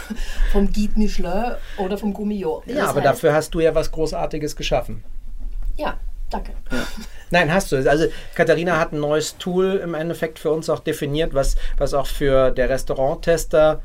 vom 0.52 0.72
Guide 0.72 0.92
Michelin 0.96 1.56
oder 1.78 1.98
vom 1.98 2.14
Gummio. 2.14 2.62
Ja, 2.66 2.76
das 2.76 2.88
aber 2.90 3.00
heißt, 3.00 3.06
dafür 3.06 3.34
hast 3.34 3.54
du 3.54 3.60
ja 3.60 3.74
was 3.74 3.90
Großartiges 3.90 4.54
geschaffen. 4.54 5.02
Ja, 5.76 5.98
Danke. 6.30 6.52
Ja. 6.70 6.86
Nein, 7.30 7.52
hast 7.52 7.72
du. 7.72 7.76
Also 7.88 8.06
Katharina 8.34 8.78
hat 8.78 8.92
ein 8.92 9.00
neues 9.00 9.36
Tool 9.38 9.80
im 9.82 9.94
Endeffekt 9.94 10.38
für 10.38 10.50
uns 10.50 10.68
auch 10.68 10.80
definiert, 10.80 11.34
was, 11.34 11.56
was 11.78 11.94
auch 11.94 12.06
für 12.06 12.50
der 12.50 12.68
Restauranttester 12.68 13.80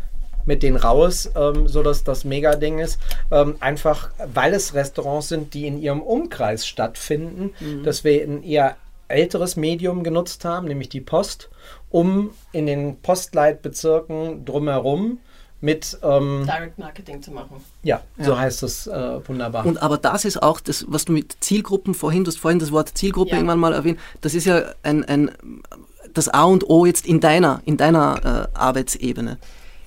mit 0.46 0.64
denen 0.64 0.78
raus, 0.78 1.30
ähm, 1.36 1.68
so 1.68 1.84
dass 1.84 2.04
das 2.04 2.24
Mega-Ding 2.24 2.80
ist. 2.80 3.00
Ähm, 3.32 3.56
einfach, 3.60 4.10
weil 4.34 4.54
es 4.54 4.74
Restaurants 4.74 5.30
sind, 5.30 5.54
die 5.54 5.68
in 5.68 5.80
ihrem 5.80 6.02
Umkreis 6.02 6.66
stattfinden, 6.66 7.54
mhm. 7.60 7.84
dass 7.84 8.04
wir 8.04 8.24
ein 8.24 8.44
eher 8.44 8.76
älteres 9.08 9.56
Medium 9.56 10.04
genutzt 10.04 10.46
haben, 10.46 10.68
nämlich 10.68 10.90
die 10.90 11.02
Post, 11.02 11.50
um 11.90 12.32
in 12.54 12.66
den 12.66 13.02
Postleitbezirken 13.02 14.46
drumherum 14.46 15.20
mit 15.62 15.98
ähm, 16.02 16.44
Direct 16.46 16.80
Marketing 16.80 17.22
zu 17.22 17.32
machen. 17.32 17.64
Ja, 17.84 18.02
ja. 18.18 18.26
so 18.26 18.38
heißt 18.38 18.64
es 18.64 18.88
äh, 18.88 19.28
wunderbar. 19.28 19.66
Und 19.66 19.82
aber 19.82 19.98
das 19.98 20.26
ist 20.26 20.42
auch 20.42 20.60
das, 20.60 20.86
was 20.88 21.06
du 21.06 21.14
mit 21.14 21.38
Zielgruppen 21.40 21.94
vorhin, 21.94 22.24
du 22.24 22.32
hast 22.32 22.40
vorhin 22.40 22.60
das 22.60 22.72
Wort 22.72 22.98
Zielgruppe 22.98 23.32
ja. 23.32 23.38
irgendwann 23.38 23.60
mal 23.60 23.74
erwähnt, 23.74 24.00
das 24.22 24.34
ist 24.34 24.46
ja 24.46 24.64
ein, 24.84 25.06
ein 25.06 25.32
das 26.14 26.28
A 26.30 26.44
und 26.44 26.70
O 26.70 26.86
jetzt 26.86 27.06
in 27.06 27.20
deiner, 27.20 27.62
in 27.66 27.78
deiner 27.78 28.50
äh, 28.54 28.58
Arbeitsebene. 28.58 29.38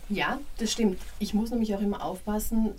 Ja, 0.08 0.38
das 0.58 0.72
stimmt. 0.72 1.00
Ich 1.18 1.34
muss 1.34 1.50
nämlich 1.50 1.74
auch 1.74 1.80
immer 1.80 2.04
aufpassen, 2.04 2.70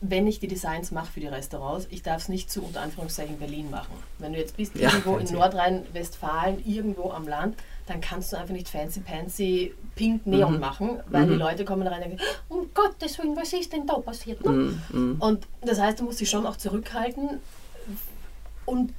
wenn 0.00 0.26
ich 0.26 0.40
die 0.40 0.48
Designs 0.48 0.90
mache 0.90 1.12
für 1.12 1.20
die 1.20 1.26
Restaurants, 1.26 1.86
ich 1.90 2.02
darf 2.02 2.22
es 2.22 2.28
nicht 2.28 2.50
zu 2.50 2.62
unter 2.62 2.80
Anführungszeichen 2.80 3.38
Berlin 3.38 3.70
machen. 3.70 3.92
Wenn 4.18 4.32
du 4.32 4.38
jetzt 4.38 4.56
bist 4.56 4.74
ja, 4.74 4.88
irgendwo 4.88 5.18
in 5.18 5.30
Nordrhein-Westfalen, 5.32 6.66
irgendwo 6.66 7.10
am 7.10 7.28
Land, 7.28 7.56
dann 7.90 8.00
kannst 8.00 8.32
du 8.32 8.38
einfach 8.38 8.54
nicht 8.54 8.68
fancy 8.68 9.00
pansy 9.00 9.74
pink 9.96 10.24
Neon 10.24 10.54
mhm. 10.54 10.60
machen, 10.60 11.00
weil 11.08 11.26
mhm. 11.26 11.30
die 11.30 11.36
Leute 11.36 11.64
kommen 11.64 11.86
rein 11.86 12.02
und 12.02 12.10
denken, 12.10 12.24
um 12.48 12.72
Gottes 12.72 13.18
Willen, 13.18 13.36
was 13.36 13.52
ist 13.52 13.72
denn 13.72 13.86
da 13.86 13.98
passiert? 13.98 14.44
Ne? 14.44 14.52
Mhm. 14.52 14.80
mhm. 14.92 15.16
Und 15.18 15.48
das 15.62 15.80
heißt, 15.80 15.98
du 15.98 16.04
musst 16.04 16.20
dich 16.20 16.30
schon 16.30 16.46
auch 16.46 16.56
zurückhalten 16.56 17.40
und, 18.64 18.92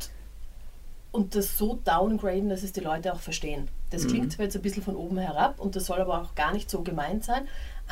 und 1.13 1.35
das 1.35 1.57
so 1.57 1.79
downgraden, 1.85 2.49
dass 2.49 2.63
es 2.63 2.73
die 2.73 2.81
Leute 2.81 3.13
auch 3.13 3.21
verstehen. 3.21 3.69
Das 3.91 4.07
klingt 4.07 4.25
mhm. 4.25 4.29
zwar 4.31 4.45
jetzt 4.45 4.55
ein 4.57 4.61
bisschen 4.61 4.83
von 4.83 4.95
oben 4.95 5.17
herab 5.17 5.59
und 5.59 5.75
das 5.75 5.85
soll 5.85 5.99
aber 5.99 6.21
auch 6.21 6.35
gar 6.35 6.53
nicht 6.53 6.69
so 6.69 6.81
gemeint 6.81 7.23
sein, 7.23 7.47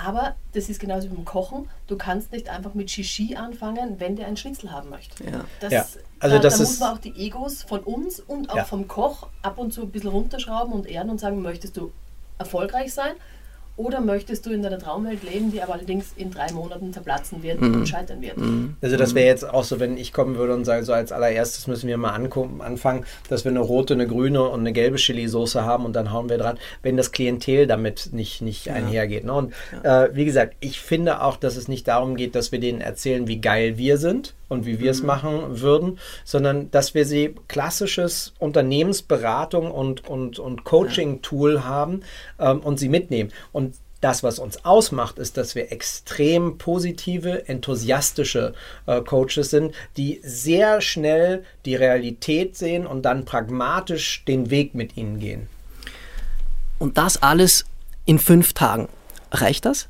aber 0.06 0.36
das 0.54 0.70
ist 0.70 0.80
genauso 0.80 1.10
wie 1.10 1.16
beim 1.16 1.26
Kochen. 1.26 1.70
Du 1.88 1.98
kannst 1.98 2.32
nicht 2.32 2.50
einfach 2.50 2.74
mit 2.74 2.90
Shishi 2.90 3.36
anfangen, 3.36 4.00
wenn 4.00 4.16
der 4.16 4.28
einen 4.28 4.38
Schnitzel 4.38 4.72
haben 4.72 4.90
möchte. 4.90 5.24
Ja. 5.24 5.46
Das, 5.60 5.72
ja. 5.74 5.86
Also 6.20 6.36
da, 6.38 6.42
das 6.42 6.58
da 6.58 6.64
muss 6.64 6.80
man 6.80 6.94
auch 6.94 6.98
die 7.00 7.16
Egos 7.16 7.64
von 7.64 7.82
uns 7.82 8.20
und 8.20 8.50
auch 8.50 8.58
ja. 8.58 8.64
vom 8.66 8.88
Koch 8.88 9.28
ab 9.42 9.58
und 9.58 9.74
zu 9.74 9.84
ein 9.84 9.92
bisschen 9.92 10.10
runterschrauben 10.10 10.74
und 10.74 10.88
ehren 10.88 11.10
und 11.10 11.20
sagen, 11.20 11.42
möchtest 11.42 11.78
du 11.78 11.92
erfolgreich 12.38 12.94
sein 12.94 13.14
oder 13.80 14.02
möchtest 14.02 14.46
du 14.46 14.52
in 14.52 14.62
deiner 14.62 14.78
Traumwelt 14.78 15.24
leben, 15.24 15.54
die 15.54 15.62
aber 15.62 15.74
allerdings 15.74 16.12
in 16.18 16.32
drei 16.32 16.52
Monaten 16.52 16.92
zerplatzen 16.92 17.42
wird 17.44 17.62
mhm. 17.62 17.76
und 17.76 17.88
scheitern 17.88 18.22
wird? 18.22 18.38
Mhm. 18.38 18.76
Also 18.82 18.98
das 18.98 19.16
wäre 19.16 19.28
jetzt 19.28 19.50
auch 19.50 19.64
so, 19.64 19.80
wenn 19.80 19.96
ich 19.96 20.12
kommen 20.12 20.36
würde 20.36 20.54
und 20.54 20.66
sage, 20.66 20.84
so 20.84 20.92
als 20.92 21.14
allererstes 21.14 21.66
müssen 21.66 21.88
wir 21.88 21.96
mal 21.96 22.12
anfangen, 22.12 23.06
dass 23.30 23.46
wir 23.46 23.52
eine 23.52 23.62
rote, 23.62 23.94
eine 23.94 24.06
grüne 24.06 24.44
und 24.44 24.60
eine 24.60 24.74
gelbe 24.74 24.98
Chili-Soße 24.98 25.64
haben 25.64 25.86
und 25.86 25.96
dann 25.96 26.12
hauen 26.12 26.28
wir 26.28 26.38
dran, 26.38 26.58
wenn 26.84 26.98
das 26.98 27.14
Klientel 27.14 27.68
damit 27.68 28.10
nicht, 28.12 28.42
nicht 28.42 28.66
ja. 28.66 28.74
einhergeht. 28.74 29.24
Ne? 29.24 29.34
Und 29.34 29.54
ja. 29.82 30.04
äh, 30.04 30.16
wie 30.16 30.26
gesagt, 30.26 30.58
ich 30.60 30.82
finde 30.82 31.22
auch, 31.24 31.38
dass 31.38 31.56
es 31.56 31.70
nicht 31.70 31.88
darum 31.88 32.18
geht, 32.18 32.36
dass 32.36 32.52
wir 32.52 32.60
denen 32.60 32.82
erzählen, 32.82 33.30
wie 33.30 33.40
geil 33.40 33.78
wir 33.78 33.98
sind 33.98 34.36
und 34.50 34.66
wie 34.66 34.80
wir 34.80 34.92
es 34.92 35.02
mhm. 35.02 35.08
machen 35.08 35.62
würden, 35.62 36.00
sondern 36.26 36.70
dass 36.72 36.94
wir 36.94 37.06
sie 37.06 37.36
klassisches 37.48 38.34
Unternehmensberatung 38.40 39.72
und, 39.72 40.08
und, 40.10 40.40
und 40.40 40.66
Coaching-Tool 40.66 41.64
haben 41.64 42.02
ähm, 42.40 42.60
und 42.60 42.78
sie 42.78 42.90
mitnehmen. 42.90 43.32
Und 43.54 43.76
das, 44.02 44.24
was 44.24 44.40
uns 44.40 44.64
ausmacht, 44.64 45.20
ist, 45.20 45.38
dass 45.38 45.56
wir 45.56 45.72
extrem 45.72 46.58
positive, 46.58 47.48
enthusiastische 47.48 48.54
äh, 48.86 49.02
Coaches 49.02 49.50
sind, 49.50 49.76
die 49.98 50.22
sehr 50.24 50.82
schnell 50.82 51.44
die 51.66 51.76
Realität 51.76 52.56
sehen 52.56 52.88
und 52.88 53.04
dann 53.04 53.26
pragmatisch 53.26 54.24
den 54.26 54.50
Weg 54.50 54.74
mit 54.74 54.96
ihnen 54.96 55.20
gehen. 55.20 55.48
Und 56.78 56.98
das 56.98 57.22
alles 57.22 57.66
in 58.06 58.20
fünf 58.20 58.54
Tagen. 58.54 58.88
Reicht 59.32 59.66
das? 59.66 59.90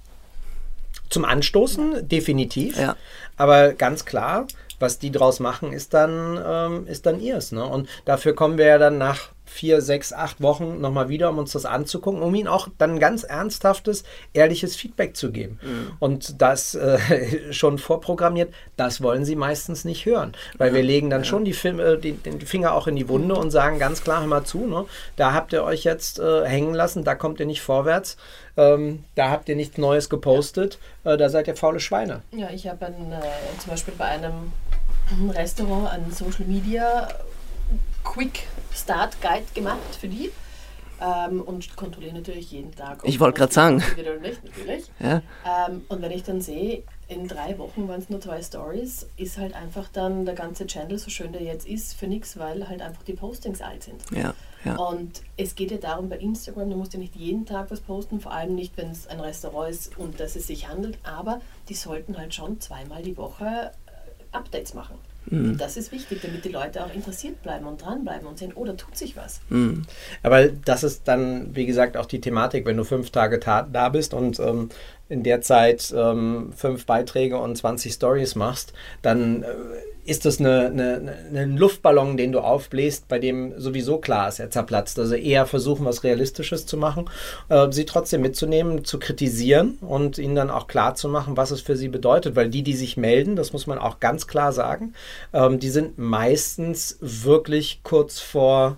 Zum 1.09 1.23
Anstoßen 1.23 2.07
definitiv. 2.07 2.77
Ja. 2.77 2.95
Aber 3.39 3.73
ganz 3.73 4.03
klar, 4.05 4.47
was 4.79 4.99
die 4.99 5.11
draus 5.11 5.39
machen, 5.39 5.71
ist 5.71 5.93
dann, 5.93 6.39
ähm, 6.45 6.87
ist 6.87 7.05
dann 7.05 7.19
ihrs. 7.19 7.51
Ne? 7.53 7.65
Und 7.65 7.87
dafür 8.05 8.35
kommen 8.35 8.57
wir 8.57 8.65
ja 8.65 8.77
dann 8.77 8.97
nach 8.97 9.29
vier, 9.49 9.81
sechs, 9.81 10.13
acht 10.13 10.41
Wochen 10.41 10.79
nochmal 10.79 11.09
wieder, 11.09 11.29
um 11.29 11.39
uns 11.39 11.51
das 11.51 11.65
anzugucken, 11.65 12.21
um 12.21 12.33
ihnen 12.35 12.47
auch 12.47 12.67
dann 12.77 12.99
ganz 12.99 13.23
ernsthaftes, 13.23 14.03
ehrliches 14.33 14.75
Feedback 14.75 15.17
zu 15.17 15.31
geben. 15.31 15.59
Mhm. 15.61 15.91
Und 15.99 16.41
das 16.41 16.75
äh, 16.75 16.99
schon 17.51 17.77
vorprogrammiert, 17.77 18.53
das 18.77 19.01
wollen 19.01 19.25
sie 19.25 19.35
meistens 19.35 19.85
nicht 19.85 20.05
hören. 20.05 20.33
Weil 20.57 20.69
ja, 20.69 20.75
wir 20.75 20.83
legen 20.83 21.09
dann 21.09 21.21
ja. 21.21 21.25
schon 21.25 21.45
die, 21.45 21.53
Film, 21.53 21.79
äh, 21.79 21.97
die, 21.97 22.13
den 22.13 22.39
Finger 22.41 22.73
auch 22.73 22.87
in 22.87 22.95
die 22.95 23.09
Wunde 23.09 23.35
und 23.35 23.51
sagen 23.51 23.79
ganz 23.79 24.03
klar, 24.03 24.21
hör 24.21 24.27
mal 24.27 24.43
zu, 24.43 24.67
ne? 24.67 24.85
da 25.15 25.33
habt 25.33 25.51
ihr 25.51 25.63
euch 25.63 25.83
jetzt 25.83 26.19
äh, 26.19 26.45
hängen 26.45 26.73
lassen, 26.73 27.03
da 27.03 27.15
kommt 27.15 27.39
ihr 27.39 27.45
nicht 27.45 27.61
vorwärts. 27.61 28.17
Ähm, 28.55 29.03
da 29.15 29.29
habt 29.29 29.49
ihr 29.49 29.55
nichts 29.55 29.77
Neues 29.77 30.09
gepostet, 30.09 30.79
äh, 31.05 31.17
da 31.17 31.29
seid 31.29 31.47
ihr 31.47 31.55
faule 31.55 31.79
Schweine. 31.79 32.21
Ja, 32.31 32.49
ich 32.51 32.67
habe 32.67 32.85
äh, 32.85 33.59
zum 33.59 33.71
Beispiel 33.71 33.93
bei 33.97 34.05
einem 34.05 34.51
Restaurant 35.33 35.91
an 35.91 36.11
Social 36.11 36.45
Media 36.45 37.07
Quick 38.03 38.47
Start 38.73 39.21
Guide 39.21 39.45
gemacht 39.53 39.95
für 39.99 40.07
die. 40.07 40.31
Ähm, 41.01 41.41
und 41.41 41.77
kontrolliere 41.77 42.15
natürlich 42.15 42.51
jeden 42.51 42.75
Tag. 42.75 42.99
Ich 43.03 43.21
wollte 43.21 43.37
gerade 43.37 43.53
sagen. 43.53 43.77
Nicht, 44.21 44.43
natürlich. 44.43 44.91
Ja. 44.99 45.21
Ähm, 45.45 45.85
und 45.87 46.01
wenn 46.01 46.11
ich 46.11 46.23
dann 46.23 46.41
sehe, 46.41 46.83
in 47.07 47.27
drei 47.27 47.57
Wochen 47.57 47.87
waren 47.87 48.01
es 48.01 48.09
nur 48.09 48.19
zwei 48.19 48.41
Stories, 48.41 49.07
ist 49.15 49.37
halt 49.37 49.53
einfach 49.55 49.87
dann 49.93 50.25
der 50.25 50.35
ganze 50.35 50.67
Channel, 50.67 50.99
so 50.99 51.09
schön 51.09 51.31
der 51.31 51.41
jetzt 51.41 51.65
ist, 51.67 51.93
für 51.93 52.07
nichts, 52.07 52.37
weil 52.37 52.67
halt 52.67 52.81
einfach 52.81 53.03
die 53.03 53.13
Postings 53.13 53.61
alt 53.61 53.83
sind. 53.83 54.03
Ja, 54.11 54.33
ja. 54.65 54.75
Und 54.75 55.21
es 55.37 55.55
geht 55.55 55.71
ja 55.71 55.77
darum, 55.77 56.09
bei 56.09 56.17
Instagram, 56.17 56.69
du 56.69 56.75
musst 56.75 56.93
ja 56.93 56.99
nicht 56.99 57.15
jeden 57.15 57.45
Tag 57.45 57.71
was 57.71 57.79
posten, 57.79 58.19
vor 58.19 58.33
allem 58.33 58.55
nicht, 58.55 58.75
wenn 58.77 58.91
es 58.91 59.07
ein 59.07 59.19
Restaurant 59.21 59.71
ist 59.71 59.97
und 59.97 60.19
dass 60.19 60.35
es 60.35 60.47
sich 60.47 60.67
handelt, 60.67 60.97
aber 61.03 61.41
die 61.69 61.75
sollten 61.75 62.17
halt 62.17 62.33
schon 62.35 62.59
zweimal 62.59 63.01
die 63.01 63.15
Woche 63.15 63.71
äh, 63.85 64.35
Updates 64.35 64.73
machen. 64.73 64.95
Mhm. 65.25 65.57
Das 65.57 65.77
ist 65.77 65.91
wichtig, 65.91 66.21
damit 66.21 66.45
die 66.45 66.49
Leute 66.49 66.83
auch 66.83 66.93
interessiert 66.93 67.41
bleiben 67.43 67.65
und 67.65 67.81
dranbleiben 67.81 68.27
und 68.27 68.37
sehen, 68.37 68.51
oh, 68.55 68.65
da 68.65 68.73
tut 68.73 68.97
sich 68.97 69.15
was. 69.15 69.41
Mhm. 69.49 69.83
Aber 70.23 70.47
das 70.47 70.83
ist 70.83 71.07
dann, 71.07 71.55
wie 71.55 71.65
gesagt, 71.65 71.97
auch 71.97 72.05
die 72.05 72.21
Thematik, 72.21 72.65
wenn 72.65 72.77
du 72.77 72.83
fünf 72.83 73.11
Tage 73.11 73.39
da 73.39 73.89
bist 73.89 74.13
und 74.13 74.39
ähm, 74.39 74.69
in 75.09 75.23
der 75.23 75.41
Zeit 75.41 75.93
ähm, 75.95 76.53
fünf 76.55 76.85
Beiträge 76.85 77.37
und 77.37 77.57
20 77.57 77.93
Stories 77.93 78.35
machst, 78.35 78.73
dann 79.01 79.43
äh, 79.43 79.47
ist 80.05 80.25
das 80.25 80.39
eine, 80.39 80.67
eine, 80.67 81.17
ein 81.33 81.57
Luftballon, 81.57 82.17
den 82.17 82.31
du 82.31 82.39
aufbläst, 82.39 83.07
bei 83.07 83.19
dem 83.19 83.59
sowieso 83.59 83.97
klar 83.97 84.27
ist, 84.27 84.39
er 84.39 84.49
zerplatzt. 84.49 84.97
Also 84.97 85.15
eher 85.15 85.45
versuchen, 85.45 85.85
was 85.85 86.03
Realistisches 86.03 86.65
zu 86.65 86.77
machen, 86.77 87.09
äh, 87.49 87.71
sie 87.71 87.85
trotzdem 87.85 88.21
mitzunehmen, 88.21 88.85
zu 88.85 88.97
kritisieren 88.99 89.77
und 89.81 90.17
ihnen 90.17 90.35
dann 90.35 90.49
auch 90.49 90.67
klar 90.67 90.95
zu 90.95 91.09
machen, 91.09 91.37
was 91.37 91.51
es 91.51 91.61
für 91.61 91.75
sie 91.75 91.89
bedeutet. 91.89 92.35
Weil 92.35 92.49
die, 92.49 92.63
die 92.63 92.75
sich 92.75 92.97
melden, 92.97 93.35
das 93.35 93.53
muss 93.53 93.67
man 93.67 93.77
auch 93.77 93.99
ganz 93.99 94.27
klar 94.27 94.51
sagen, 94.51 94.93
ähm, 95.33 95.59
die 95.59 95.69
sind 95.69 95.97
meistens 95.97 96.97
wirklich 97.01 97.81
kurz 97.83 98.19
vor 98.19 98.77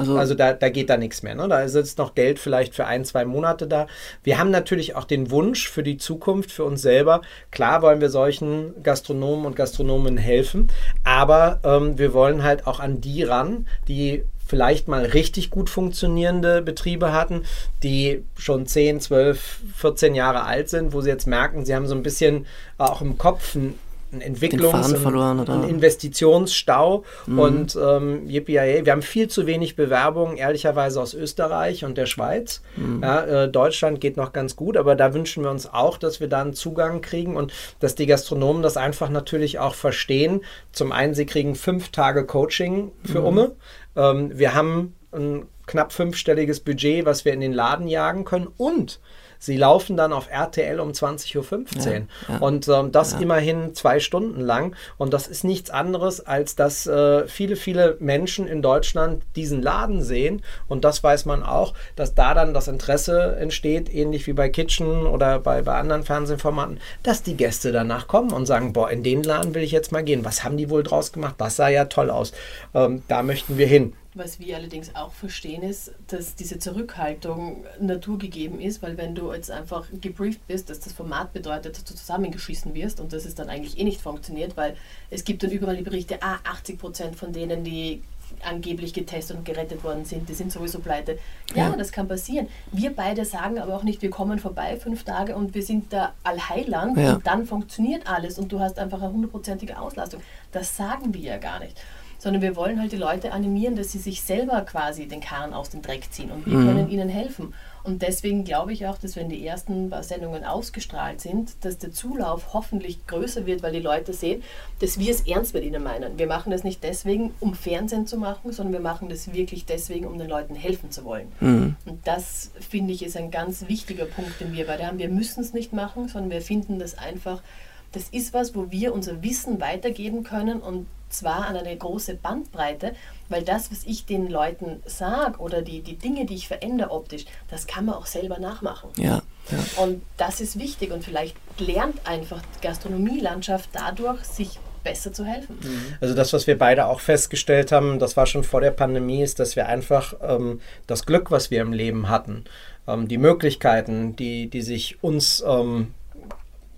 also, 0.00 0.18
also 0.18 0.34
da, 0.34 0.52
da 0.52 0.68
geht 0.68 0.90
da 0.90 0.96
nichts 0.96 1.22
mehr. 1.22 1.34
Ne? 1.34 1.48
Da 1.48 1.60
ist 1.60 1.74
jetzt 1.74 1.98
noch 1.98 2.14
Geld 2.14 2.38
vielleicht 2.38 2.74
für 2.74 2.86
ein, 2.86 3.04
zwei 3.04 3.24
Monate 3.24 3.66
da. 3.66 3.86
Wir 4.22 4.38
haben 4.38 4.50
natürlich 4.50 4.96
auch 4.96 5.04
den 5.04 5.30
Wunsch 5.30 5.68
für 5.68 5.82
die 5.82 5.96
Zukunft, 5.96 6.50
für 6.52 6.64
uns 6.64 6.82
selber. 6.82 7.22
Klar 7.50 7.82
wollen 7.82 8.00
wir 8.00 8.10
solchen 8.10 8.82
Gastronomen 8.82 9.46
und 9.46 9.56
Gastronomen 9.56 10.16
helfen, 10.16 10.68
aber 11.04 11.60
ähm, 11.64 11.98
wir 11.98 12.12
wollen 12.12 12.42
halt 12.42 12.66
auch 12.66 12.80
an 12.80 13.00
die 13.00 13.22
ran, 13.22 13.66
die 13.88 14.24
vielleicht 14.50 14.88
mal 14.88 15.04
richtig 15.04 15.50
gut 15.50 15.70
funktionierende 15.70 16.60
Betriebe 16.60 17.12
hatten, 17.12 17.44
die 17.84 18.24
schon 18.36 18.66
10, 18.66 19.00
12, 19.00 19.60
14 19.76 20.16
Jahre 20.16 20.42
alt 20.42 20.68
sind, 20.68 20.92
wo 20.92 21.00
sie 21.00 21.08
jetzt 21.08 21.28
merken, 21.28 21.64
sie 21.64 21.74
haben 21.74 21.86
so 21.86 21.94
ein 21.94 22.02
bisschen 22.02 22.46
auch 22.76 23.00
im 23.00 23.16
Kopf 23.16 23.54
ein 23.54 23.78
ein 24.12 24.22
Entwicklungs- 24.22 24.96
verloren, 24.96 25.48
ein 25.48 25.68
Investitionsstau 25.68 27.04
mhm. 27.26 27.38
und 27.38 27.78
ähm, 27.80 28.28
yippie 28.28 28.54
wir 28.84 28.92
haben 28.92 29.02
viel 29.02 29.28
zu 29.28 29.46
wenig 29.46 29.76
Bewerbungen, 29.76 30.36
ehrlicherweise 30.36 31.00
aus 31.00 31.14
Österreich 31.14 31.84
und 31.84 31.96
der 31.96 32.06
Schweiz. 32.06 32.62
Mhm. 32.76 33.02
Ja, 33.02 33.24
äh, 33.24 33.48
Deutschland 33.48 34.00
geht 34.00 34.16
noch 34.16 34.32
ganz 34.32 34.56
gut, 34.56 34.76
aber 34.76 34.96
da 34.96 35.14
wünschen 35.14 35.44
wir 35.44 35.50
uns 35.50 35.72
auch, 35.72 35.98
dass 35.98 36.20
wir 36.20 36.28
da 36.28 36.42
einen 36.42 36.54
Zugang 36.54 37.00
kriegen 37.00 37.36
und 37.36 37.52
dass 37.78 37.94
die 37.94 38.06
Gastronomen 38.06 38.62
das 38.62 38.76
einfach 38.76 39.10
natürlich 39.10 39.58
auch 39.58 39.74
verstehen. 39.74 40.42
Zum 40.72 40.92
einen, 40.92 41.14
sie 41.14 41.26
kriegen 41.26 41.54
fünf 41.54 41.90
Tage 41.90 42.24
Coaching 42.24 42.90
für 43.04 43.20
mhm. 43.20 43.26
Umme. 43.26 43.52
Ähm, 43.96 44.38
wir 44.38 44.54
haben 44.54 44.94
ein 45.12 45.46
knapp 45.66 45.92
fünfstelliges 45.92 46.60
Budget, 46.60 47.04
was 47.04 47.24
wir 47.24 47.32
in 47.32 47.40
den 47.40 47.52
Laden 47.52 47.86
jagen 47.86 48.24
können 48.24 48.48
und 48.56 49.00
Sie 49.40 49.56
laufen 49.56 49.96
dann 49.96 50.12
auf 50.12 50.30
RTL 50.30 50.78
um 50.78 50.90
20.15 50.90 51.36
Uhr. 51.36 52.06
Ja, 52.28 52.36
und 52.38 52.68
ähm, 52.68 52.92
das 52.92 53.14
immerhin 53.14 53.74
zwei 53.74 53.98
Stunden 53.98 54.40
lang. 54.40 54.76
Und 54.98 55.14
das 55.14 55.26
ist 55.26 55.44
nichts 55.44 55.70
anderes, 55.70 56.24
als 56.24 56.54
dass 56.54 56.86
äh, 56.86 57.26
viele, 57.26 57.56
viele 57.56 57.96
Menschen 58.00 58.46
in 58.46 58.60
Deutschland 58.60 59.22
diesen 59.34 59.62
Laden 59.62 60.02
sehen. 60.02 60.42
Und 60.68 60.84
das 60.84 61.02
weiß 61.02 61.24
man 61.24 61.42
auch, 61.42 61.72
dass 61.96 62.14
da 62.14 62.34
dann 62.34 62.52
das 62.52 62.68
Interesse 62.68 63.36
entsteht, 63.36 63.92
ähnlich 63.92 64.26
wie 64.26 64.34
bei 64.34 64.50
Kitchen 64.50 65.06
oder 65.06 65.38
bei, 65.38 65.62
bei 65.62 65.74
anderen 65.74 66.04
Fernsehformaten, 66.04 66.78
dass 67.02 67.22
die 67.22 67.36
Gäste 67.36 67.72
danach 67.72 68.06
kommen 68.06 68.32
und 68.32 68.44
sagen, 68.44 68.74
boah, 68.74 68.90
in 68.90 69.02
den 69.02 69.22
Laden 69.22 69.54
will 69.54 69.62
ich 69.62 69.72
jetzt 69.72 69.90
mal 69.90 70.04
gehen. 70.04 70.24
Was 70.24 70.44
haben 70.44 70.58
die 70.58 70.68
wohl 70.68 70.82
draus 70.82 71.12
gemacht? 71.12 71.36
Das 71.38 71.56
sah 71.56 71.68
ja 71.68 71.86
toll 71.86 72.10
aus. 72.10 72.32
Ähm, 72.74 73.02
da 73.08 73.22
möchten 73.22 73.56
wir 73.56 73.66
hin. 73.66 73.94
Was 74.14 74.40
wir 74.40 74.56
allerdings 74.56 74.96
auch 74.96 75.12
verstehen 75.12 75.62
ist, 75.62 75.92
dass 76.08 76.34
diese 76.34 76.58
Zurückhaltung 76.58 77.64
naturgegeben 77.80 78.60
ist, 78.60 78.82
weil 78.82 78.96
wenn 78.96 79.14
du 79.14 79.32
jetzt 79.32 79.52
einfach 79.52 79.86
gebrieft 80.00 80.44
bist, 80.48 80.68
dass 80.68 80.80
das 80.80 80.92
Format 80.92 81.32
bedeutet, 81.32 81.76
dass 81.76 81.84
du 81.84 81.94
zusammengeschissen 81.94 82.74
wirst 82.74 82.98
und 82.98 83.12
dass 83.12 83.24
es 83.24 83.36
dann 83.36 83.48
eigentlich 83.48 83.78
eh 83.78 83.84
nicht 83.84 84.00
funktioniert, 84.00 84.56
weil 84.56 84.76
es 85.10 85.22
gibt 85.22 85.44
dann 85.44 85.52
überall 85.52 85.76
die 85.76 85.84
Berichte, 85.84 86.20
ah, 86.22 86.38
80 86.42 86.78
Prozent 86.78 87.16
von 87.16 87.32
denen, 87.32 87.62
die 87.62 88.02
angeblich 88.42 88.92
getestet 88.92 89.36
und 89.36 89.44
gerettet 89.44 89.84
worden 89.84 90.04
sind, 90.04 90.28
die 90.28 90.34
sind 90.34 90.52
sowieso 90.52 90.80
pleite. 90.80 91.18
Ja, 91.54 91.68
ja, 91.68 91.76
das 91.76 91.92
kann 91.92 92.08
passieren. 92.08 92.48
Wir 92.72 92.94
beide 92.94 93.24
sagen 93.24 93.58
aber 93.58 93.76
auch 93.76 93.82
nicht, 93.82 94.02
wir 94.02 94.10
kommen 94.10 94.38
vorbei 94.38 94.76
fünf 94.76 95.04
Tage 95.04 95.36
und 95.36 95.54
wir 95.54 95.62
sind 95.62 95.92
da 95.92 96.14
Allheiland 96.24 96.96
ja. 96.96 97.14
und 97.14 97.26
dann 97.26 97.46
funktioniert 97.46 98.06
alles 98.06 98.38
und 98.38 98.50
du 98.50 98.60
hast 98.60 98.78
einfach 98.78 99.02
eine 99.02 99.12
hundertprozentige 99.12 99.78
Auslastung. 99.78 100.20
Das 100.52 100.76
sagen 100.76 101.14
wir 101.14 101.20
ja 101.20 101.38
gar 101.38 101.60
nicht 101.60 101.76
sondern 102.20 102.42
wir 102.42 102.54
wollen 102.54 102.78
halt 102.78 102.92
die 102.92 102.96
Leute 102.96 103.32
animieren, 103.32 103.76
dass 103.76 103.92
sie 103.92 103.98
sich 103.98 104.20
selber 104.22 104.60
quasi 104.60 105.08
den 105.08 105.20
Karren 105.20 105.54
aus 105.54 105.70
dem 105.70 105.82
Dreck 105.82 106.12
ziehen 106.12 106.30
und 106.30 106.46
wir 106.46 106.56
mhm. 106.56 106.66
können 106.66 106.88
ihnen 106.90 107.08
helfen. 107.08 107.54
Und 107.82 108.02
deswegen 108.02 108.44
glaube 108.44 108.74
ich 108.74 108.86
auch, 108.86 108.98
dass 108.98 109.16
wenn 109.16 109.30
die 109.30 109.46
ersten 109.46 109.88
paar 109.88 110.02
Sendungen 110.02 110.44
ausgestrahlt 110.44 111.20
sind, 111.20 111.64
dass 111.64 111.78
der 111.78 111.92
Zulauf 111.92 112.52
hoffentlich 112.52 113.06
größer 113.06 113.46
wird, 113.46 113.62
weil 113.62 113.72
die 113.72 113.80
Leute 113.80 114.12
sehen, 114.12 114.42
dass 114.80 114.98
wir 114.98 115.10
es 115.10 115.26
ernst 115.26 115.54
mit 115.54 115.64
ihnen 115.64 115.82
meinen. 115.82 116.18
Wir 116.18 116.26
machen 116.26 116.50
das 116.50 116.62
nicht 116.62 116.84
deswegen, 116.84 117.32
um 117.40 117.54
Fernsehen 117.54 118.06
zu 118.06 118.18
machen, 118.18 118.52
sondern 118.52 118.74
wir 118.74 118.80
machen 118.80 119.08
das 119.08 119.32
wirklich 119.32 119.64
deswegen, 119.64 120.06
um 120.06 120.18
den 120.18 120.28
Leuten 120.28 120.54
helfen 120.54 120.90
zu 120.90 121.04
wollen. 121.04 121.32
Mhm. 121.40 121.76
Und 121.86 122.06
das, 122.06 122.50
finde 122.68 122.92
ich, 122.92 123.02
ist 123.02 123.16
ein 123.16 123.30
ganz 123.30 123.66
wichtiger 123.66 124.04
Punkt, 124.04 124.40
den 124.40 124.52
wir 124.52 124.66
beide 124.66 124.86
haben. 124.86 124.98
Wir 124.98 125.08
müssen 125.08 125.40
es 125.40 125.54
nicht 125.54 125.72
machen, 125.72 126.08
sondern 126.08 126.30
wir 126.30 126.42
finden 126.42 126.78
das 126.78 126.98
einfach, 126.98 127.42
das 127.92 128.08
ist 128.10 128.32
was, 128.34 128.54
wo 128.54 128.70
wir 128.70 128.94
unser 128.94 129.22
Wissen 129.22 129.60
weitergeben 129.60 130.22
können 130.22 130.60
und 130.60 130.86
zwar 131.08 131.46
an 131.46 131.56
eine 131.56 131.76
große 131.76 132.14
Bandbreite, 132.14 132.94
weil 133.28 133.42
das, 133.42 133.70
was 133.70 133.84
ich 133.84 134.06
den 134.06 134.28
Leuten 134.28 134.80
sage 134.86 135.38
oder 135.38 135.62
die, 135.62 135.80
die 135.82 135.96
Dinge, 135.96 136.24
die 136.24 136.34
ich 136.34 136.48
verändere 136.48 136.90
optisch, 136.90 137.24
das 137.48 137.66
kann 137.66 137.86
man 137.86 137.96
auch 137.96 138.06
selber 138.06 138.38
nachmachen. 138.38 138.90
Ja, 138.96 139.22
ja. 139.50 139.82
Und 139.82 140.02
das 140.16 140.40
ist 140.40 140.58
wichtig 140.58 140.92
und 140.92 141.04
vielleicht 141.04 141.36
lernt 141.58 142.06
einfach 142.06 142.40
die 142.56 142.66
Gastronomielandschaft 142.66 143.70
dadurch, 143.72 144.22
sich 144.24 144.58
besser 144.82 145.12
zu 145.12 145.24
helfen. 145.24 145.58
Mhm. 145.62 145.94
Also 146.00 146.14
das, 146.14 146.32
was 146.32 146.46
wir 146.46 146.56
beide 146.56 146.86
auch 146.86 147.00
festgestellt 147.00 147.72
haben, 147.72 147.98
das 147.98 148.16
war 148.16 148.26
schon 148.26 148.44
vor 148.44 148.60
der 148.60 148.70
Pandemie, 148.70 149.22
ist, 149.22 149.38
dass 149.38 149.56
wir 149.56 149.66
einfach 149.66 150.14
ähm, 150.22 150.60
das 150.86 151.04
Glück, 151.04 151.30
was 151.30 151.50
wir 151.50 151.60
im 151.60 151.72
Leben 151.72 152.08
hatten, 152.08 152.44
ähm, 152.86 153.08
die 153.08 153.18
Möglichkeiten, 153.18 154.16
die, 154.16 154.48
die 154.48 154.62
sich 154.62 155.02
uns 155.02 155.44
ähm, 155.46 155.94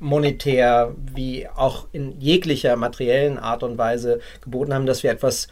monetär 0.03 0.95
wie 1.15 1.49
auch 1.49 1.87
in 1.93 2.21
jeglicher 2.21 2.77
materiellen 2.77 3.39
Art 3.39 3.63
und 3.63 3.79
Weise 3.79 4.21
geboten 4.43 4.75
haben, 4.75 4.87
dass 4.87 5.03
wir 5.03 5.11
etwas 5.11 5.49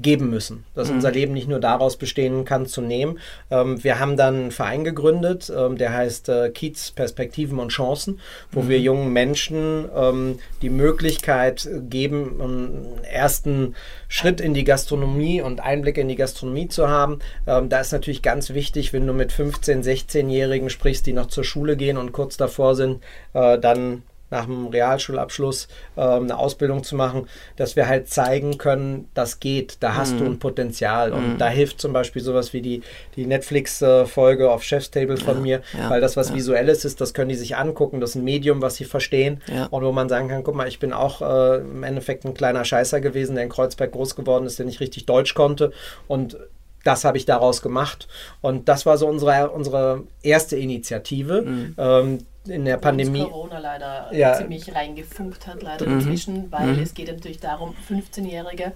geben 0.00 0.28
müssen. 0.28 0.64
Dass 0.74 0.88
mhm. 0.88 0.96
unser 0.96 1.12
Leben 1.12 1.32
nicht 1.32 1.48
nur 1.48 1.60
daraus 1.60 1.96
bestehen 1.96 2.44
kann, 2.44 2.66
zu 2.66 2.80
nehmen. 2.80 3.18
Ähm, 3.50 3.82
wir 3.82 4.00
haben 4.00 4.16
dann 4.16 4.34
einen 4.34 4.50
Verein 4.50 4.84
gegründet, 4.84 5.52
ähm, 5.56 5.78
der 5.78 5.92
heißt 5.92 6.28
äh, 6.28 6.50
Kiez 6.50 6.90
Perspektiven 6.90 7.58
und 7.58 7.68
Chancen, 7.68 8.20
wo 8.50 8.62
mhm. 8.62 8.68
wir 8.68 8.80
jungen 8.80 9.12
Menschen 9.12 9.88
ähm, 9.94 10.38
die 10.62 10.70
Möglichkeit 10.70 11.68
geben, 11.88 12.40
einen 12.40 13.04
ersten 13.04 13.74
Schritt 14.08 14.40
in 14.40 14.54
die 14.54 14.64
Gastronomie 14.64 15.40
und 15.40 15.60
Einblicke 15.60 16.00
in 16.00 16.08
die 16.08 16.16
Gastronomie 16.16 16.68
zu 16.68 16.88
haben. 16.88 17.20
Ähm, 17.46 17.68
da 17.68 17.80
ist 17.80 17.92
natürlich 17.92 18.22
ganz 18.22 18.50
wichtig, 18.50 18.92
wenn 18.92 19.06
du 19.06 19.12
mit 19.12 19.32
15-, 19.32 19.84
16-Jährigen 19.84 20.70
sprichst, 20.70 21.06
die 21.06 21.12
noch 21.12 21.26
zur 21.26 21.44
Schule 21.44 21.76
gehen 21.76 21.98
und 21.98 22.12
kurz 22.12 22.36
davor 22.36 22.74
sind, 22.74 23.02
äh, 23.32 23.58
dann 23.58 24.02
nach 24.34 24.46
dem 24.46 24.66
Realschulabschluss 24.66 25.68
äh, 25.96 26.02
eine 26.02 26.36
Ausbildung 26.36 26.82
zu 26.82 26.96
machen, 26.96 27.28
dass 27.56 27.76
wir 27.76 27.88
halt 27.88 28.08
zeigen 28.08 28.58
können, 28.58 29.08
das 29.14 29.40
geht, 29.40 29.78
da 29.80 29.94
hast 29.94 30.14
mhm. 30.14 30.18
du 30.18 30.24
ein 30.26 30.38
Potenzial. 30.38 31.12
Und 31.12 31.34
mhm. 31.34 31.38
da 31.38 31.48
hilft 31.48 31.80
zum 31.80 31.92
Beispiel 31.92 32.20
sowas 32.20 32.52
wie 32.52 32.60
die, 32.60 32.82
die 33.16 33.26
Netflix-Folge 33.26 34.50
auf 34.50 34.62
Chef's 34.64 34.90
Table 34.90 35.16
von 35.16 35.36
ja, 35.36 35.40
mir, 35.40 35.62
ja, 35.78 35.88
weil 35.88 36.00
das 36.00 36.16
was 36.16 36.30
ja. 36.30 36.34
Visuelles 36.34 36.84
ist, 36.84 37.00
das 37.00 37.14
können 37.14 37.28
die 37.28 37.36
sich 37.36 37.56
angucken, 37.56 38.00
das 38.00 38.10
ist 38.10 38.16
ein 38.16 38.24
Medium, 38.24 38.60
was 38.60 38.74
sie 38.76 38.84
verstehen 38.84 39.40
und 39.70 39.84
wo 39.84 39.92
man 39.92 40.08
sagen 40.08 40.28
kann, 40.28 40.42
guck 40.42 40.54
mal, 40.54 40.68
ich 40.68 40.80
bin 40.80 40.92
auch 40.92 41.22
äh, 41.22 41.58
im 41.60 41.84
Endeffekt 41.84 42.24
ein 42.24 42.34
kleiner 42.34 42.64
Scheißer 42.64 43.00
gewesen, 43.00 43.36
der 43.36 43.44
in 43.44 43.50
Kreuzberg 43.50 43.92
groß 43.92 44.16
geworden 44.16 44.46
ist, 44.46 44.58
der 44.58 44.66
nicht 44.66 44.80
richtig 44.80 45.06
Deutsch 45.06 45.34
konnte 45.34 45.72
und 46.08 46.36
das 46.84 47.04
habe 47.04 47.16
ich 47.16 47.24
daraus 47.24 47.62
gemacht. 47.62 48.08
Und 48.40 48.68
das 48.68 48.86
war 48.86 48.98
so 48.98 49.08
unsere, 49.08 49.50
unsere 49.50 50.04
erste 50.22 50.56
Initiative. 50.56 51.42
Mhm. 51.42 51.74
Ähm, 51.78 52.18
in 52.46 52.64
der 52.64 52.76
Pandemie. 52.76 53.20
Wo 53.20 53.28
Corona 53.28 53.58
leider 53.58 54.14
ja. 54.14 54.34
ziemlich 54.34 54.74
reingefunkt 54.74 55.46
hat, 55.46 55.62
leider 55.62 55.86
mhm. 55.86 55.98
inzwischen, 55.98 56.52
weil 56.52 56.74
mhm. 56.74 56.82
es 56.82 56.94
geht 56.94 57.08
natürlich 57.08 57.40
darum, 57.40 57.74
15-Jährige 57.90 58.72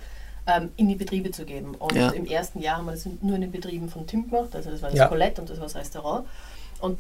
ähm, 0.47 0.71
in 0.77 0.89
die 0.89 0.95
Betriebe 0.95 1.31
zu 1.31 1.45
geben. 1.45 1.75
Und 1.75 1.95
ja. 1.95 2.11
im 2.11 2.27
ersten 2.27 2.61
Jahr 2.61 2.79
haben 2.79 2.87
wir 2.87 2.93
das 2.93 3.07
nur 3.21 3.35
in 3.35 3.43
den 3.43 3.53
Betrieben 3.53 3.89
von 3.89 4.07
Tim 4.07 4.31
gemacht, 4.31 4.55
also 4.55 4.71
das 4.71 4.83
war 4.83 4.91
das 4.91 4.99
ja. 4.99 5.09
Colette 5.09 5.41
und 5.41 5.51
das 5.51 5.59
war 5.59 5.67
das 5.67 5.77
Restaurant. 5.77 6.27
Und 6.81 6.99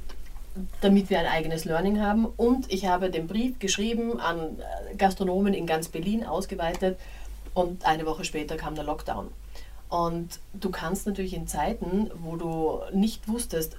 damit 0.80 1.10
wir 1.10 1.18
ein 1.20 1.26
eigenes 1.26 1.64
Learning 1.64 2.00
haben. 2.00 2.26
Und 2.26 2.72
ich 2.72 2.86
habe 2.86 3.10
den 3.10 3.26
Brief 3.26 3.58
geschrieben 3.58 4.20
an 4.20 4.58
äh, 4.58 4.94
Gastronomen 4.96 5.54
in 5.54 5.66
ganz 5.66 5.88
Berlin 5.88 6.24
ausgeweitet 6.24 6.98
und 7.54 7.84
eine 7.84 8.06
Woche 8.06 8.24
später 8.24 8.56
kam 8.56 8.74
der 8.74 8.84
Lockdown. 8.84 9.28
Und 9.88 10.40
du 10.52 10.70
kannst 10.70 11.06
natürlich 11.06 11.34
in 11.34 11.46
Zeiten, 11.46 12.10
wo 12.22 12.36
du 12.36 12.80
nicht 12.92 13.28
wusstest, 13.28 13.78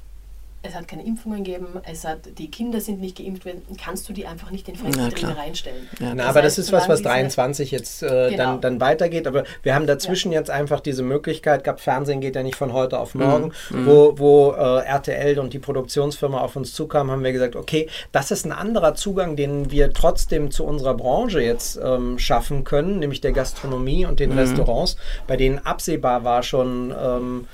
es 0.62 0.76
hat 0.76 0.90
keine 0.90 1.06
Impfungen 1.06 1.44
gegeben, 1.44 1.68
es 1.90 2.04
hat, 2.04 2.38
die 2.38 2.52
Kinder 2.52 2.82
sind 2.82 3.00
nicht 3.00 3.18
geimpft 3.18 3.46
werden, 3.46 3.62
kannst 3.82 4.10
du 4.10 4.14
die 4.14 4.26
einfach 4.26 4.52
nicht 4.52 4.68
in 4.68 4.76
Fremdbetriebe 4.76 5.38
reinstellen. 5.38 5.88
Ja, 6.00 6.14
Na, 6.14 6.24
aber 6.24 6.42
heißt, 6.42 6.58
das 6.58 6.66
ist 6.66 6.72
was, 6.74 6.90
was 6.90 7.02
23 7.02 7.72
jetzt 7.72 8.04
äh, 8.04 8.32
genau. 8.32 8.38
dann, 8.38 8.62
dann 8.62 8.82
weitergeht. 8.82 9.26
Aber 9.26 9.46
wir 9.64 9.74
haben 9.74 9.88
dazwischen 9.88 10.34
ja. 10.34 10.40
jetzt 10.40 10.50
einfach 10.50 10.82
diese 10.82 11.02
Möglichkeit 11.02 11.64
gehabt, 11.64 11.80
Fernsehen 11.80 12.20
geht 12.20 12.36
ja 12.36 12.44
nicht 12.44 12.58
von 12.58 12.74
heute 12.74 13.00
auf 13.00 13.16
morgen, 13.16 13.54
mhm. 13.70 13.86
wo, 13.86 14.18
wo 14.18 14.52
äh, 14.52 14.86
RTL 14.86 15.40
und 15.40 15.54
die 15.54 15.60
Produktionsfirma 15.60 16.42
auf 16.42 16.58
uns 16.58 16.74
zukamen, 16.74 17.12
haben 17.12 17.24
wir 17.24 17.32
gesagt, 17.32 17.56
okay, 17.56 17.88
das 18.12 18.30
ist 18.32 18.46
ein 18.46 18.52
anderer 18.52 18.96
Zugang, 18.96 19.38
den 19.38 19.72
wir 19.72 19.94
trotzdem 19.94 20.52
zu 20.52 20.66
unserer 20.66 20.94
Branche 20.94 21.42
jetzt 21.42 21.80
ähm, 21.82 22.20
schaffen 22.20 22.66
können, 22.66 23.00
nämlich 23.00 23.22
der 23.22 23.32
Gastronomie 23.32 24.06
und 24.06 24.20
den 24.20 24.32
mhm. 24.32 24.40
Restaurants, 24.40 24.98
bei 25.26 25.38
denen 25.38 25.60
absehbar 25.60 26.26
war 26.26 26.44
schon 26.44 26.94
ähm, 27.02 27.48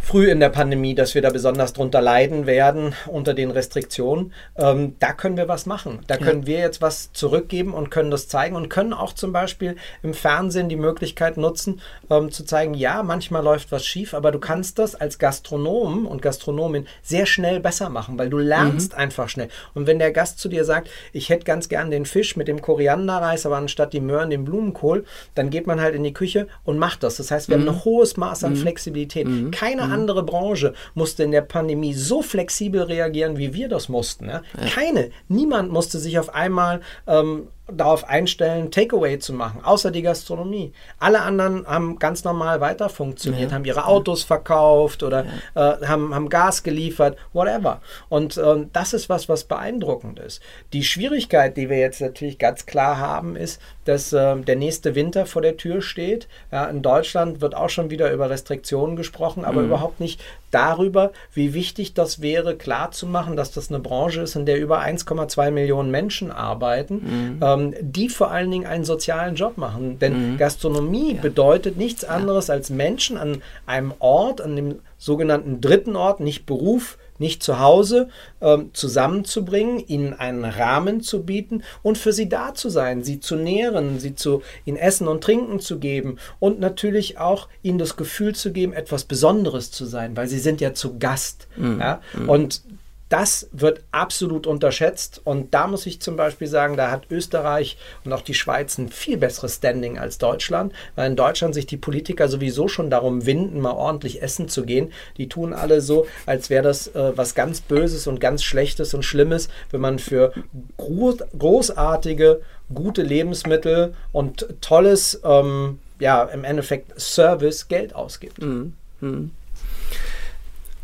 früh 0.00 0.30
in 0.30 0.40
der 0.40 0.48
Pandemie, 0.48 0.94
dass 0.94 1.14
wir 1.14 1.22
da 1.22 1.30
besonders 1.30 1.72
drunter 1.72 2.00
leiden 2.00 2.46
werden 2.46 2.94
unter 3.06 3.34
den 3.34 3.50
Restriktionen. 3.50 4.32
Ähm, 4.56 4.96
da 5.00 5.12
können 5.12 5.36
wir 5.36 5.48
was 5.48 5.66
machen. 5.66 6.00
Da 6.06 6.16
können 6.16 6.46
wir 6.46 6.58
jetzt 6.58 6.80
was 6.80 7.12
zurückgeben 7.12 7.74
und 7.74 7.90
können 7.90 8.10
das 8.10 8.28
zeigen 8.28 8.56
und 8.56 8.68
können 8.68 8.92
auch 8.92 9.12
zum 9.12 9.32
Beispiel 9.32 9.76
im 10.02 10.14
Fernsehen 10.14 10.68
die 10.68 10.76
Möglichkeit 10.76 11.36
nutzen, 11.36 11.80
ähm, 12.10 12.30
zu 12.30 12.44
zeigen, 12.44 12.74
ja, 12.74 13.02
manchmal 13.02 13.44
läuft 13.44 13.70
was 13.70 13.84
schief, 13.84 14.14
aber 14.14 14.32
du 14.32 14.38
kannst 14.38 14.78
das 14.78 14.94
als 14.94 15.18
Gastronom 15.18 16.06
und 16.06 16.22
Gastronomin 16.22 16.86
sehr 17.02 17.26
schnell 17.26 17.60
besser 17.60 17.90
machen, 17.90 18.18
weil 18.18 18.30
du 18.30 18.38
lernst 18.38 18.92
mhm. 18.92 18.98
einfach 18.98 19.28
schnell. 19.28 19.48
Und 19.74 19.86
wenn 19.86 19.98
der 19.98 20.12
Gast 20.12 20.38
zu 20.38 20.48
dir 20.48 20.64
sagt, 20.64 20.88
ich 21.12 21.28
hätte 21.28 21.44
ganz 21.44 21.68
gern 21.68 21.90
den 21.90 22.06
Fisch 22.06 22.36
mit 22.36 22.48
dem 22.48 22.62
Korianderreis, 22.62 23.44
aber 23.44 23.56
anstatt 23.56 23.92
die 23.92 24.00
Möhren 24.00 24.30
den 24.30 24.44
Blumenkohl, 24.44 25.04
dann 25.34 25.50
geht 25.50 25.66
man 25.66 25.80
halt 25.80 25.94
in 25.94 26.02
die 26.02 26.12
Küche 26.12 26.48
und 26.64 26.78
macht 26.78 27.02
das. 27.02 27.16
Das 27.16 27.30
heißt, 27.30 27.48
wir 27.48 27.58
mhm. 27.58 27.62
haben 27.62 27.68
ein 27.76 27.84
hohes 27.84 28.16
Maß 28.16 28.44
an 28.44 28.52
mhm. 28.52 28.56
Flexibilität. 28.56 29.26
Mhm. 29.26 29.50
Keine 29.50 29.87
andere 29.92 30.22
Branche 30.22 30.74
musste 30.94 31.22
in 31.22 31.30
der 31.30 31.42
Pandemie 31.42 31.94
so 31.94 32.22
flexibel 32.22 32.82
reagieren, 32.82 33.38
wie 33.38 33.54
wir 33.54 33.68
das 33.68 33.88
mussten. 33.88 34.28
Ja? 34.28 34.42
Ja. 34.60 34.68
Keine, 34.68 35.10
niemand 35.28 35.72
musste 35.72 35.98
sich 35.98 36.18
auf 36.18 36.34
einmal 36.34 36.80
ähm, 37.06 37.48
darauf 37.70 38.08
einstellen, 38.08 38.70
Takeaway 38.70 39.18
zu 39.18 39.32
machen, 39.32 39.60
außer 39.62 39.90
die 39.90 40.02
Gastronomie. 40.02 40.72
Alle 40.98 41.20
anderen 41.20 41.66
haben 41.66 41.98
ganz 41.98 42.24
normal 42.24 42.60
weiter 42.60 42.88
funktioniert, 42.88 43.50
ja. 43.50 43.54
haben 43.54 43.64
ihre 43.64 43.86
Autos 43.86 44.22
verkauft 44.22 45.02
oder 45.02 45.26
ja. 45.54 45.74
äh, 45.74 45.86
haben, 45.86 46.14
haben 46.14 46.28
Gas 46.28 46.62
geliefert, 46.62 47.16
whatever. 47.32 47.80
Und 48.08 48.36
äh, 48.36 48.66
das 48.72 48.94
ist 48.94 49.08
was, 49.08 49.28
was 49.28 49.44
beeindruckend 49.44 50.18
ist. 50.18 50.40
Die 50.72 50.82
Schwierigkeit, 50.82 51.56
die 51.56 51.68
wir 51.68 51.78
jetzt 51.78 52.00
natürlich 52.00 52.38
ganz 52.38 52.64
klar 52.64 52.98
haben, 52.98 53.36
ist, 53.36 53.60
dass 53.84 54.12
äh, 54.12 54.36
der 54.36 54.56
nächste 54.56 54.94
Winter 54.94 55.26
vor 55.26 55.42
der 55.42 55.56
Tür 55.56 55.82
steht. 55.82 56.28
Ja, 56.50 56.66
in 56.66 56.82
Deutschland 56.82 57.40
wird 57.40 57.54
auch 57.54 57.70
schon 57.70 57.90
wieder 57.90 58.10
über 58.12 58.30
Restriktionen 58.30 58.96
gesprochen, 58.96 59.44
aber 59.44 59.60
mhm. 59.60 59.68
überhaupt 59.68 60.00
nicht 60.00 60.20
darüber, 60.50 61.12
wie 61.32 61.54
wichtig 61.54 61.94
das 61.94 62.22
wäre, 62.22 62.56
klarzumachen, 62.56 63.36
dass 63.36 63.50
das 63.50 63.70
eine 63.70 63.80
Branche 63.80 64.22
ist, 64.22 64.36
in 64.36 64.46
der 64.46 64.58
über 64.58 64.80
1,2 64.80 65.50
Millionen 65.50 65.90
Menschen 65.90 66.30
arbeiten. 66.30 66.94
Mhm. 66.94 67.40
Ähm, 67.42 67.57
ähm, 67.58 67.74
die 67.80 68.08
vor 68.08 68.30
allen 68.30 68.50
Dingen 68.50 68.66
einen 68.66 68.84
sozialen 68.84 69.34
Job 69.34 69.58
machen. 69.58 69.98
Denn 69.98 70.32
mhm. 70.32 70.38
Gastronomie 70.38 71.14
ja. 71.14 71.20
bedeutet 71.20 71.76
nichts 71.76 72.04
anderes 72.04 72.50
als 72.50 72.70
Menschen 72.70 73.16
an 73.16 73.42
einem 73.66 73.92
Ort, 73.98 74.40
an 74.40 74.56
dem 74.56 74.80
sogenannten 74.96 75.60
dritten 75.60 75.96
Ort, 75.96 76.20
nicht 76.20 76.46
Beruf, 76.46 76.98
nicht 77.18 77.42
zu 77.42 77.58
Hause 77.58 78.08
ähm, 78.40 78.70
zusammenzubringen, 78.72 79.82
ihnen 79.86 80.14
einen 80.14 80.44
Rahmen 80.44 81.00
zu 81.00 81.24
bieten 81.24 81.62
und 81.82 81.98
für 81.98 82.12
sie 82.12 82.28
da 82.28 82.54
zu 82.54 82.68
sein, 82.68 83.02
sie 83.02 83.20
zu 83.20 83.36
nähren, 83.36 83.98
sie 83.98 84.14
zu 84.14 84.42
ihnen 84.64 84.76
Essen 84.76 85.08
und 85.08 85.22
Trinken 85.22 85.60
zu 85.60 85.78
geben 85.78 86.18
und 86.38 86.60
natürlich 86.60 87.18
auch 87.18 87.48
ihnen 87.62 87.78
das 87.78 87.96
Gefühl 87.96 88.34
zu 88.34 88.52
geben, 88.52 88.72
etwas 88.72 89.04
Besonderes 89.04 89.70
zu 89.70 89.84
sein, 89.84 90.16
weil 90.16 90.28
sie 90.28 90.38
sind 90.38 90.60
ja 90.60 90.74
zu 90.74 90.98
Gast. 90.98 91.48
Mhm. 91.56 91.80
Ja? 91.80 92.00
Mhm. 92.14 92.28
Und 92.28 92.62
das 93.08 93.48
wird 93.52 93.82
absolut 93.90 94.46
unterschätzt 94.46 95.20
und 95.24 95.54
da 95.54 95.66
muss 95.66 95.86
ich 95.86 96.00
zum 96.00 96.16
Beispiel 96.16 96.46
sagen, 96.46 96.76
da 96.76 96.90
hat 96.90 97.10
Österreich 97.10 97.78
und 98.04 98.12
auch 98.12 98.20
die 98.20 98.34
Schweiz 98.34 98.76
ein 98.78 98.88
viel 98.90 99.16
besseres 99.16 99.56
Standing 99.56 99.98
als 99.98 100.18
Deutschland, 100.18 100.72
weil 100.94 101.10
in 101.10 101.16
Deutschland 101.16 101.54
sich 101.54 101.66
die 101.66 101.76
Politiker 101.76 102.28
sowieso 102.28 102.68
schon 102.68 102.90
darum 102.90 103.24
winden, 103.24 103.60
mal 103.60 103.72
ordentlich 103.72 104.22
essen 104.22 104.48
zu 104.48 104.64
gehen. 104.64 104.92
Die 105.16 105.28
tun 105.28 105.54
alle 105.54 105.80
so, 105.80 106.06
als 106.26 106.50
wäre 106.50 106.62
das 106.62 106.88
äh, 106.88 107.16
was 107.16 107.34
ganz 107.34 107.60
Böses 107.60 108.06
und 108.06 108.20
ganz 108.20 108.42
Schlechtes 108.42 108.92
und 108.92 109.04
Schlimmes, 109.04 109.48
wenn 109.70 109.80
man 109.80 109.98
für 109.98 110.32
groß, 110.76 111.16
großartige, 111.38 112.42
gute 112.74 113.02
Lebensmittel 113.02 113.94
und 114.12 114.46
tolles, 114.60 115.20
ähm, 115.24 115.78
ja, 115.98 116.24
im 116.24 116.44
Endeffekt 116.44 117.00
Service 117.00 117.68
Geld 117.68 117.94
ausgibt. 117.94 118.42
Mhm. 118.42 118.74
Mhm. 119.00 119.30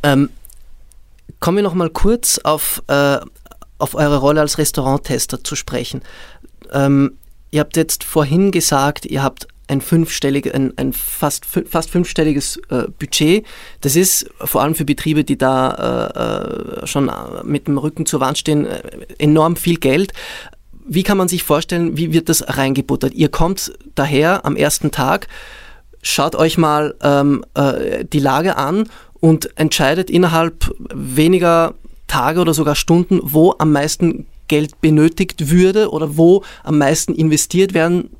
Ähm 0.03 0.31
Kommen 1.45 1.59
wir 1.59 1.63
noch 1.63 1.75
mal 1.75 1.91
kurz 1.91 2.39
auf, 2.39 2.83
äh, 2.87 3.19
auf 3.77 3.95
eure 3.95 4.17
Rolle 4.17 4.41
als 4.41 4.57
Restauranttester 4.57 5.45
zu 5.45 5.57
sprechen. 5.57 6.01
Ähm, 6.73 7.19
ihr 7.51 7.61
habt 7.61 7.77
jetzt 7.77 8.03
vorhin 8.03 8.51
gesagt, 8.51 9.05
ihr 9.05 9.23
habt 9.23 9.47
ein 9.69 9.83
fünfstelliges, 9.83 10.55
ein, 10.55 10.73
ein 10.79 10.95
fast, 10.95 11.45
fast 11.45 11.91
fünfstelliges 11.91 12.63
äh, 12.71 12.85
Budget. 12.99 13.45
Das 13.83 13.95
ist 13.95 14.27
vor 14.39 14.63
allem 14.63 14.75
für 14.75 14.87
Betriebe, 14.87 15.23
die 15.23 15.37
da 15.37 16.81
äh, 16.81 16.85
äh 16.85 16.87
schon 16.87 17.11
mit 17.43 17.67
dem 17.67 17.77
Rücken 17.77 18.07
zur 18.07 18.21
Wand 18.21 18.39
stehen, 18.39 18.65
äh, 18.65 18.81
enorm 19.19 19.57
viel 19.57 19.77
Geld. 19.77 20.15
Wie 20.87 21.03
kann 21.03 21.19
man 21.19 21.29
sich 21.29 21.45
vorstellen, 21.45 21.99
wie 21.99 22.15
wird 22.15 22.31
das 22.31 22.57
reingebuttert? 22.57 23.13
Ihr 23.13 23.29
kommt 23.29 23.75
daher 23.95 24.47
am 24.47 24.57
ersten 24.57 24.93
Tag, 24.93 25.29
schaut 26.01 26.37
euch 26.37 26.57
mal 26.57 26.95
ähm, 27.03 27.45
äh, 27.53 28.07
die 28.07 28.21
Lage 28.21 28.57
an 28.57 28.89
und 29.25 29.57
entscheidet 29.59 30.11
innerhalb 30.11 30.71
weniger 30.93 31.73
Tage 32.09 32.41
oder 32.41 32.53
sogar 32.53 32.75
Stunden, 32.75 33.21
wo 33.23 33.55
am 33.59 33.73
meisten 33.73 34.27
Geld 34.49 34.83
benötigt 34.83 35.49
würde 35.51 35.91
oder 35.91 36.19
wo 36.19 36.45
am 36.63 36.77
meisten 36.77 37.15
investiert 37.15 37.73
werden 37.73 38.11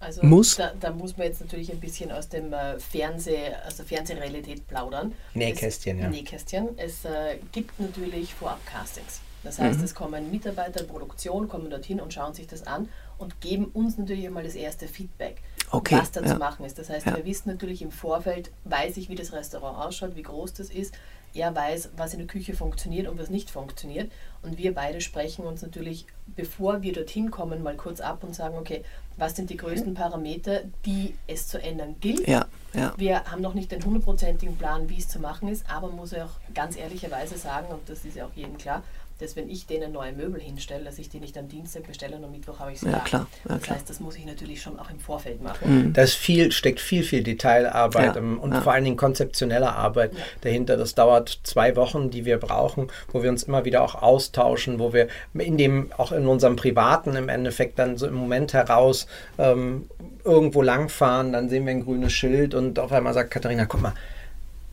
also 0.00 0.24
muss? 0.24 0.56
Da, 0.56 0.72
da, 0.80 0.90
muss 0.90 1.18
man 1.18 1.26
jetzt 1.26 1.42
natürlich 1.42 1.70
ein 1.70 1.80
bisschen 1.80 2.10
aus 2.10 2.30
dem 2.30 2.50
äh, 2.54 2.78
Fernseh, 2.78 3.52
aus 3.66 3.76
der 3.76 3.84
Fernsehrealität 3.84 4.66
plaudern. 4.66 5.12
Nähkästchen, 5.34 5.98
es, 5.98 6.02
ja. 6.02 6.08
Nähkästchen. 6.08 6.68
Es 6.78 7.04
äh, 7.04 7.36
gibt 7.52 7.78
natürlich 7.78 8.32
Vorab-Castings. 8.32 9.20
Das 9.44 9.58
heißt, 9.58 9.80
mhm. 9.80 9.84
es 9.84 9.94
kommen 9.94 10.30
Mitarbeiter, 10.30 10.84
Produktion, 10.84 11.46
kommen 11.46 11.68
dorthin 11.68 12.00
und 12.00 12.14
schauen 12.14 12.32
sich 12.32 12.46
das 12.46 12.66
an 12.66 12.88
und 13.18 13.40
geben 13.42 13.66
uns 13.66 13.98
natürlich 13.98 14.26
einmal 14.26 14.44
das 14.44 14.54
erste 14.54 14.88
Feedback, 14.88 15.42
okay, 15.72 15.98
was 15.98 16.12
da 16.12 16.20
ja. 16.20 16.28
zu 16.28 16.36
machen 16.36 16.64
ist. 16.64 16.78
Das 16.78 16.88
heißt, 16.88 17.06
ja. 17.06 17.16
wir 17.16 17.24
wissen 17.24 17.48
natürlich 17.48 17.82
im 17.82 17.90
Vorfeld, 17.90 18.50
weiß 18.64 18.96
ich, 18.96 19.08
wie 19.08 19.14
das 19.14 19.32
Restaurant 19.32 19.78
ausschaut, 19.78 20.16
wie 20.16 20.22
groß 20.22 20.54
das 20.54 20.70
ist. 20.70 20.94
Er 21.34 21.54
weiß, 21.54 21.90
was 21.96 22.12
in 22.12 22.18
der 22.18 22.28
Küche 22.28 22.54
funktioniert 22.54 23.08
und 23.08 23.18
was 23.18 23.30
nicht 23.30 23.50
funktioniert. 23.50 24.12
Und 24.42 24.58
wir 24.58 24.74
beide 24.74 25.00
sprechen 25.00 25.46
uns 25.46 25.62
natürlich, 25.62 26.04
bevor 26.36 26.82
wir 26.82 26.92
dorthin 26.92 27.30
kommen, 27.30 27.62
mal 27.62 27.76
kurz 27.76 28.00
ab 28.00 28.22
und 28.22 28.34
sagen, 28.34 28.58
okay, 28.58 28.84
was 29.16 29.36
sind 29.36 29.50
die 29.50 29.56
größten 29.56 29.94
Parameter, 29.94 30.60
die 30.84 31.14
es 31.26 31.48
zu 31.48 31.60
ändern 31.60 31.96
gilt. 32.00 32.26
Ja, 32.26 32.46
ja. 32.74 32.92
Wir 32.96 33.24
haben 33.24 33.42
noch 33.42 33.54
nicht 33.54 33.72
den 33.72 33.84
hundertprozentigen 33.84 34.56
Plan, 34.56 34.88
wie 34.88 34.98
es 34.98 35.08
zu 35.08 35.20
machen 35.20 35.48
ist, 35.48 35.64
aber 35.70 35.88
man 35.88 35.96
muss 35.96 36.12
ja 36.12 36.24
auch 36.24 36.54
ganz 36.54 36.76
ehrlicherweise 36.76 37.36
sagen, 37.36 37.68
und 37.68 37.88
das 37.88 38.04
ist 38.04 38.16
ja 38.16 38.26
auch 38.26 38.32
jedem 38.34 38.58
klar, 38.58 38.82
dass 39.22 39.36
wenn 39.36 39.48
ich 39.48 39.66
denen 39.66 39.92
neue 39.92 40.12
Möbel 40.12 40.40
hinstelle, 40.40 40.84
dass 40.84 40.98
ich 40.98 41.08
die 41.08 41.20
nicht 41.20 41.38
am 41.38 41.48
Dienstag 41.48 41.86
bestelle 41.86 42.16
und 42.16 42.24
am 42.24 42.32
Mittwoch 42.32 42.58
habe 42.58 42.72
ich 42.72 42.80
sie 42.80 42.86
ja, 42.86 42.92
da. 42.92 42.98
Klar, 43.00 43.26
ja, 43.48 43.54
das 43.54 43.62
klar. 43.62 43.76
heißt, 43.76 43.88
das 43.88 44.00
muss 44.00 44.16
ich 44.16 44.26
natürlich 44.26 44.60
schon 44.60 44.78
auch 44.78 44.90
im 44.90 44.98
Vorfeld 44.98 45.42
machen. 45.42 45.86
Mhm. 45.86 45.92
Da 45.92 46.06
viel, 46.06 46.50
steckt 46.50 46.80
viel, 46.80 47.04
viel 47.04 47.22
Detailarbeit 47.22 48.16
ja, 48.16 48.20
und 48.20 48.54
vor 48.56 48.72
allen 48.72 48.84
Dingen 48.84 48.96
konzeptionelle 48.96 49.72
Arbeit 49.72 50.12
dahinter. 50.40 50.76
Das 50.76 50.94
dauert 50.94 51.40
zwei 51.44 51.76
Wochen, 51.76 52.10
die 52.10 52.24
wir 52.24 52.38
brauchen, 52.38 52.88
wo 53.12 53.22
wir 53.22 53.30
uns 53.30 53.44
immer 53.44 53.64
wieder 53.64 53.82
auch 53.82 53.94
austauschen, 53.94 54.78
wo 54.78 54.92
wir 54.92 55.08
in 55.34 55.56
dem, 55.56 55.92
auch 55.96 56.12
in 56.12 56.26
unserem 56.26 56.56
Privaten 56.56 57.14
im 57.14 57.28
Endeffekt 57.28 57.78
dann 57.78 57.96
so 57.96 58.06
im 58.06 58.14
Moment 58.14 58.52
heraus 58.52 59.06
ähm, 59.38 59.86
irgendwo 60.24 60.62
langfahren, 60.62 61.32
dann 61.32 61.48
sehen 61.48 61.64
wir 61.66 61.72
ein 61.72 61.84
grünes 61.84 62.12
Schild 62.12 62.54
und 62.54 62.78
auf 62.78 62.92
einmal 62.92 63.14
sagt 63.14 63.30
Katharina, 63.30 63.66
guck 63.66 63.82
mal, 63.82 63.94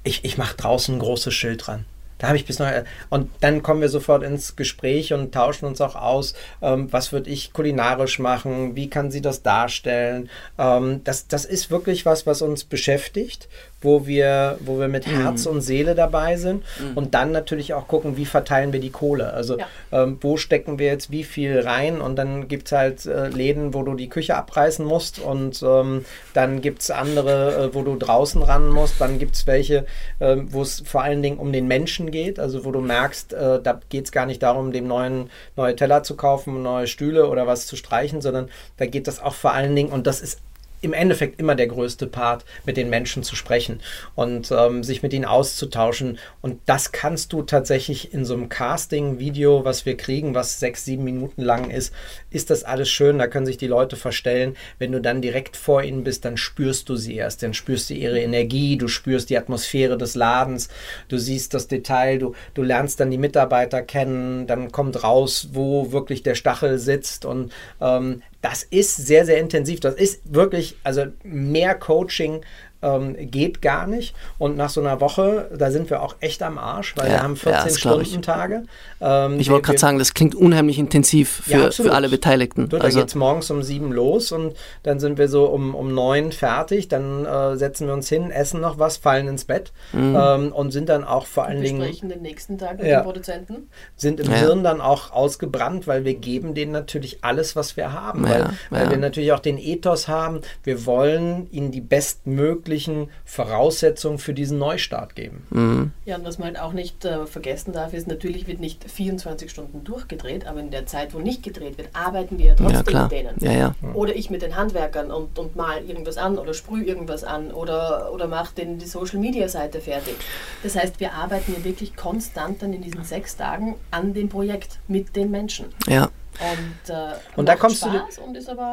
ich, 0.03 0.25
ich 0.25 0.37
mache 0.37 0.57
draußen 0.57 0.95
ein 0.95 0.99
großes 0.99 1.33
Schild 1.33 1.67
dran. 1.67 1.85
Da 2.19 2.27
habe 2.27 2.37
ich 2.37 2.45
bis 2.45 2.59
noch. 2.59 2.69
Und 3.09 3.31
dann 3.39 3.63
kommen 3.63 3.81
wir 3.81 3.89
sofort 3.89 4.23
ins 4.23 4.55
Gespräch 4.55 5.13
und 5.13 5.33
tauschen 5.33 5.65
uns 5.65 5.81
auch 5.81 5.95
aus, 5.95 6.35
ähm, 6.61 6.91
was 6.91 7.11
würde 7.11 7.29
ich 7.29 7.53
kulinarisch 7.53 8.19
machen, 8.19 8.75
wie 8.75 8.89
kann 8.89 9.09
sie 9.09 9.21
das 9.21 9.41
darstellen. 9.41 10.29
Ähm, 10.59 11.01
das, 11.05 11.27
das 11.27 11.45
ist 11.45 11.71
wirklich 11.71 12.05
was, 12.05 12.27
was 12.27 12.41
uns 12.41 12.65
beschäftigt, 12.65 13.47
wo 13.81 14.05
wir, 14.05 14.57
wo 14.61 14.79
wir 14.79 14.87
mit 14.87 15.07
mhm. 15.07 15.21
Herz 15.21 15.45
und 15.45 15.61
Seele 15.61 15.95
dabei 15.95 16.35
sind 16.35 16.63
mhm. 16.79 16.97
und 16.97 17.13
dann 17.13 17.31
natürlich 17.31 17.73
auch 17.73 17.87
gucken, 17.87 18.17
wie 18.17 18.25
verteilen 18.25 18.73
wir 18.73 18.79
die 18.79 18.89
Kohle. 18.89 19.33
Also 19.33 19.57
ja. 19.57 19.67
ähm, 19.91 20.17
wo 20.21 20.37
stecken 20.37 20.79
wir 20.79 20.87
jetzt 20.87 21.11
wie 21.11 21.23
viel 21.23 21.59
rein 21.59 22.01
und 22.01 22.15
dann 22.17 22.47
gibt 22.47 22.67
es 22.67 22.71
halt 22.73 23.05
äh, 23.05 23.29
Läden, 23.29 23.73
wo 23.73 23.83
du 23.83 23.95
die 23.95 24.09
Küche 24.09 24.35
abreißen 24.35 24.85
musst 24.85 25.19
und 25.19 25.63
ähm, 25.63 26.05
dann 26.33 26.61
gibt 26.61 26.81
es 26.81 26.91
andere, 26.91 27.69
äh, 27.69 27.75
wo 27.75 27.83
du 27.83 27.95
draußen 27.95 28.41
ran 28.41 28.69
musst, 28.69 28.99
dann 28.99 29.19
gibt 29.19 29.35
es 29.35 29.47
welche, 29.47 29.85
äh, 30.19 30.37
wo 30.47 30.61
es 30.61 30.81
vor 30.85 31.03
allen 31.03 31.21
Dingen 31.21 31.37
um 31.37 31.53
den 31.53 31.67
Menschen 31.67 32.11
geht, 32.11 32.39
also 32.39 32.65
wo 32.65 32.71
du 32.71 32.81
merkst, 32.81 33.33
äh, 33.33 33.61
da 33.61 33.79
geht 33.89 34.05
es 34.05 34.11
gar 34.11 34.25
nicht 34.25 34.43
darum, 34.43 34.71
dem 34.71 34.87
neuen 34.87 35.29
neue 35.55 35.75
Teller 35.75 36.03
zu 36.03 36.15
kaufen, 36.15 36.61
neue 36.61 36.87
Stühle 36.87 37.27
oder 37.27 37.47
was 37.47 37.65
zu 37.67 37.75
streichen, 37.75 38.21
sondern 38.21 38.49
da 38.77 38.85
geht 38.85 39.07
das 39.07 39.21
auch 39.21 39.33
vor 39.33 39.53
allen 39.53 39.75
Dingen 39.75 39.89
und 39.89 40.05
das 40.05 40.21
ist 40.21 40.39
im 40.81 40.93
Endeffekt 40.93 41.39
immer 41.39 41.55
der 41.55 41.67
größte 41.67 42.07
Part, 42.07 42.45
mit 42.65 42.77
den 42.77 42.89
Menschen 42.89 43.23
zu 43.23 43.35
sprechen 43.35 43.79
und 44.15 44.51
ähm, 44.51 44.83
sich 44.83 45.03
mit 45.03 45.13
ihnen 45.13 45.25
auszutauschen. 45.25 46.17
Und 46.41 46.59
das 46.65 46.91
kannst 46.91 47.33
du 47.33 47.43
tatsächlich 47.43 48.13
in 48.13 48.25
so 48.25 48.33
einem 48.33 48.49
Casting-Video, 48.49 49.65
was 49.65 49.85
wir 49.85 49.97
kriegen, 49.97 50.35
was 50.35 50.59
sechs, 50.59 50.85
sieben 50.85 51.03
Minuten 51.03 51.41
lang 51.41 51.69
ist, 51.69 51.93
ist 52.29 52.49
das 52.49 52.63
alles 52.63 52.89
schön. 52.89 53.17
Da 53.17 53.27
können 53.27 53.45
sich 53.45 53.57
die 53.57 53.67
Leute 53.67 53.95
verstellen. 53.95 54.55
Wenn 54.77 54.91
du 54.91 55.01
dann 55.01 55.21
direkt 55.21 55.57
vor 55.57 55.83
ihnen 55.83 56.03
bist, 56.03 56.25
dann 56.25 56.37
spürst 56.37 56.89
du 56.89 56.95
sie 56.95 57.15
erst. 57.15 57.43
Dann 57.43 57.53
spürst 57.53 57.89
du 57.89 57.93
ihre 57.93 58.19
Energie, 58.19 58.77
du 58.77 58.87
spürst 58.87 59.29
die 59.29 59.37
Atmosphäre 59.37 59.97
des 59.97 60.15
Ladens, 60.15 60.69
du 61.07 61.17
siehst 61.17 61.53
das 61.53 61.67
Detail, 61.67 62.19
du, 62.19 62.35
du 62.53 62.63
lernst 62.63 62.99
dann 62.99 63.11
die 63.11 63.17
Mitarbeiter 63.17 63.81
kennen, 63.81 64.47
dann 64.47 64.71
kommt 64.71 65.03
raus, 65.03 65.49
wo 65.53 65.91
wirklich 65.91 66.23
der 66.23 66.35
Stachel 66.35 66.77
sitzt 66.79 67.25
und 67.25 67.51
ähm, 67.81 68.21
das 68.41 68.63
ist 68.63 68.95
sehr, 68.95 69.25
sehr 69.25 69.39
intensiv. 69.39 69.79
Das 69.79 69.95
ist 69.95 70.21
wirklich, 70.33 70.77
also 70.83 71.05
mehr 71.23 71.75
Coaching 71.75 72.41
ähm, 72.81 73.15
geht 73.19 73.61
gar 73.61 73.87
nicht. 73.87 74.15
Und 74.37 74.57
nach 74.57 74.69
so 74.69 74.81
einer 74.81 75.01
Woche, 75.01 75.49
da 75.57 75.71
sind 75.71 75.89
wir 75.89 76.01
auch 76.01 76.15
echt 76.21 76.41
am 76.43 76.57
Arsch, 76.57 76.95
weil 76.95 77.07
ja, 77.07 77.13
wir 77.13 77.23
haben 77.23 77.35
14 77.35 77.71
ja, 77.71 77.77
Stunden 77.77 78.21
Tage. 78.21 78.63
Ähm, 79.01 79.39
ich 79.39 79.49
wollte 79.49 79.67
gerade 79.67 79.79
sagen, 79.79 79.99
das 79.99 80.13
klingt 80.13 80.35
unheimlich 80.35 80.79
intensiv 80.79 81.41
für, 81.45 81.51
ja, 81.51 81.71
für 81.71 81.93
alle 81.93 82.09
Beteiligten. 82.09 82.69
Du, 82.69 82.77
da 82.77 82.85
also, 82.85 82.99
geht 82.99 83.09
es 83.09 83.15
morgens 83.15 83.51
um 83.51 83.63
sieben 83.63 83.91
los 83.91 84.31
und 84.31 84.55
dann 84.83 84.99
sind 84.99 85.17
wir 85.17 85.27
so 85.27 85.45
um, 85.45 85.75
um 85.75 85.93
neun 85.93 86.31
fertig. 86.31 86.87
Dann 86.87 87.25
äh, 87.25 87.57
setzen 87.57 87.87
wir 87.87 87.93
uns 87.93 88.07
hin, 88.07 88.31
essen 88.31 88.61
noch 88.61 88.79
was, 88.79 88.97
fallen 88.97 89.27
ins 89.27 89.45
Bett 89.45 89.71
mhm. 89.91 90.17
ähm, 90.17 90.51
und 90.51 90.71
sind 90.71 90.89
dann 90.89 91.03
auch 91.03 91.25
vor 91.25 91.45
allen 91.45 91.61
Dingen. 91.61 91.81
Wir 91.81 92.09
den 92.09 92.21
nächsten 92.21 92.57
Tag 92.57 92.77
mit 92.77 92.87
ja, 92.87 92.99
den 92.99 93.03
Produzenten. 93.03 93.69
Sind 93.95 94.19
im 94.19 94.31
Hirn 94.31 94.63
dann 94.63 94.79
auch 94.79 95.11
ausgebrannt, 95.11 95.87
weil 95.87 96.05
wir 96.05 96.13
geben 96.13 96.53
denen 96.53 96.71
natürlich 96.71 97.23
alles, 97.23 97.55
was 97.55 97.75
wir 97.75 97.91
haben. 97.91 98.23
weil, 98.23 98.49
weil 98.69 98.89
wir 98.89 98.97
natürlich 98.97 99.33
auch 99.33 99.39
den 99.39 99.57
Ethos 99.57 100.07
haben. 100.07 100.41
Wir 100.63 100.85
wollen 100.85 101.47
ihnen 101.51 101.71
die 101.71 101.81
bestmögliche 101.81 102.68
möglichen 102.69 103.09
Voraussetzungen 103.25 104.19
für 104.19 104.33
diesen 104.33 104.59
Neustart 104.59 105.15
geben. 105.15 105.45
Mhm. 105.49 105.91
Ja, 106.05 106.17
und 106.17 106.25
was 106.25 106.37
man 106.37 106.49
halt 106.49 106.59
auch 106.59 106.73
nicht 106.73 107.03
äh, 107.03 107.25
vergessen 107.25 107.73
darf, 107.73 107.93
ist, 107.93 108.07
natürlich 108.07 108.47
wird 108.47 108.59
nicht 108.59 108.89
24 108.89 109.49
Stunden 109.49 109.83
durchgedreht, 109.83 110.45
aber 110.45 110.59
in 110.59 110.69
der 110.69 110.85
Zeit, 110.85 111.13
wo 111.15 111.19
nicht 111.19 111.41
gedreht 111.41 111.77
wird, 111.79 111.89
arbeiten 111.93 112.37
wir 112.37 112.45
ja 112.45 112.55
trotzdem 112.55 112.93
ja, 112.93 113.03
mit 113.03 113.11
denen. 113.11 113.35
Ja, 113.39 113.51
ja. 113.51 113.75
Oder 113.93 114.15
ich 114.15 114.29
mit 114.29 114.43
den 114.43 114.55
Handwerkern 114.55 115.11
und, 115.11 115.37
und 115.39 115.55
mal 115.55 115.83
irgendwas 115.83 116.17
an 116.17 116.37
oder 116.37 116.53
sprühe 116.53 116.83
irgendwas 116.83 117.23
an 117.23 117.51
oder, 117.51 118.13
oder 118.13 118.27
mache 118.27 118.53
die 118.55 118.85
Social 118.85 119.19
Media 119.19 119.49
Seite 119.49 119.81
fertig. 119.81 120.15
Das 120.61 120.75
heißt, 120.75 120.99
wir 120.99 121.13
arbeiten 121.13 121.55
ja 121.57 121.63
wirklich 121.63 121.95
konstant 121.95 122.61
dann 122.61 122.73
in 122.73 122.83
diesen 122.83 123.03
sechs 123.03 123.35
Tagen 123.35 123.75
an 123.89 124.13
dem 124.13 124.29
Projekt 124.29 124.79
mit 124.87 125.15
den 125.15 125.31
Menschen. 125.31 125.65
Ja. 125.87 126.09
Und, 126.39 126.93
äh, 126.93 127.15
und 127.35 127.49
da 127.49 127.55
kommst 127.55 127.83
du, 127.83 127.89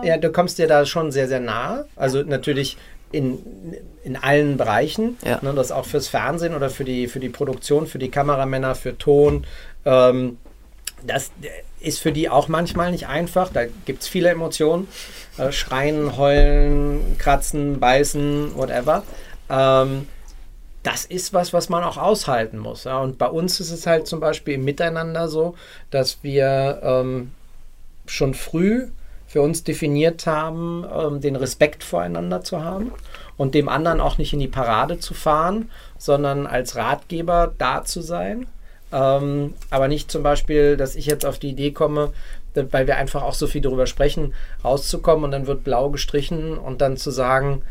ja, 0.04 0.18
du 0.18 0.30
kommst 0.30 0.58
dir 0.58 0.68
da 0.68 0.86
schon 0.86 1.10
sehr, 1.10 1.26
sehr 1.26 1.40
nahe. 1.40 1.86
Also 1.96 2.22
natürlich 2.22 2.76
in, 3.12 3.38
in 4.04 4.16
allen 4.16 4.56
Bereichen. 4.56 5.16
Ja. 5.24 5.38
Ne, 5.42 5.52
das 5.54 5.72
auch 5.72 5.86
fürs 5.86 6.08
Fernsehen 6.08 6.54
oder 6.54 6.70
für 6.70 6.84
die, 6.84 7.08
für 7.08 7.20
die 7.20 7.28
Produktion, 7.28 7.86
für 7.86 7.98
die 7.98 8.10
Kameramänner, 8.10 8.74
für 8.74 8.96
Ton. 8.98 9.46
Ähm, 9.84 10.38
das 11.06 11.30
ist 11.80 12.00
für 12.00 12.12
die 12.12 12.28
auch 12.28 12.48
manchmal 12.48 12.90
nicht 12.90 13.06
einfach. 13.06 13.52
Da 13.52 13.66
gibt 13.84 14.02
es 14.02 14.08
viele 14.08 14.30
Emotionen. 14.30 14.88
Äh, 15.38 15.52
schreien, 15.52 16.16
heulen, 16.16 17.16
kratzen, 17.18 17.78
beißen, 17.78 18.56
whatever. 18.56 19.02
Ähm, 19.50 20.08
das 20.82 21.04
ist 21.04 21.34
was, 21.34 21.52
was 21.52 21.68
man 21.68 21.82
auch 21.84 21.96
aushalten 21.96 22.58
muss. 22.58 22.84
Ja? 22.84 22.98
Und 23.00 23.18
bei 23.18 23.26
uns 23.26 23.60
ist 23.60 23.70
es 23.70 23.86
halt 23.86 24.06
zum 24.06 24.20
Beispiel 24.20 24.54
im 24.54 24.64
Miteinander 24.64 25.28
so, 25.28 25.54
dass 25.90 26.18
wir 26.22 26.80
ähm, 26.82 27.32
schon 28.06 28.34
früh 28.34 28.88
für 29.26 29.42
uns 29.42 29.64
definiert 29.64 30.26
haben, 30.26 30.84
ähm, 30.92 31.20
den 31.20 31.36
Respekt 31.36 31.84
voreinander 31.84 32.42
zu 32.42 32.62
haben 32.62 32.92
und 33.36 33.54
dem 33.54 33.68
anderen 33.68 34.00
auch 34.00 34.18
nicht 34.18 34.32
in 34.32 34.40
die 34.40 34.48
Parade 34.48 34.98
zu 34.98 35.14
fahren, 35.14 35.70
sondern 35.98 36.46
als 36.46 36.76
Ratgeber 36.76 37.52
da 37.58 37.84
zu 37.84 38.00
sein. 38.00 38.46
Ähm, 38.92 39.54
aber 39.70 39.88
nicht 39.88 40.10
zum 40.10 40.22
Beispiel, 40.22 40.76
dass 40.76 40.94
ich 40.94 41.06
jetzt 41.06 41.26
auf 41.26 41.38
die 41.38 41.50
Idee 41.50 41.72
komme, 41.72 42.12
weil 42.54 42.86
wir 42.86 42.96
einfach 42.96 43.22
auch 43.22 43.34
so 43.34 43.46
viel 43.46 43.60
darüber 43.60 43.86
sprechen, 43.86 44.32
rauszukommen 44.64 45.24
und 45.24 45.32
dann 45.32 45.46
wird 45.46 45.64
blau 45.64 45.90
gestrichen 45.90 46.56
und 46.56 46.80
dann 46.80 46.96
zu 46.96 47.10
sagen, 47.10 47.62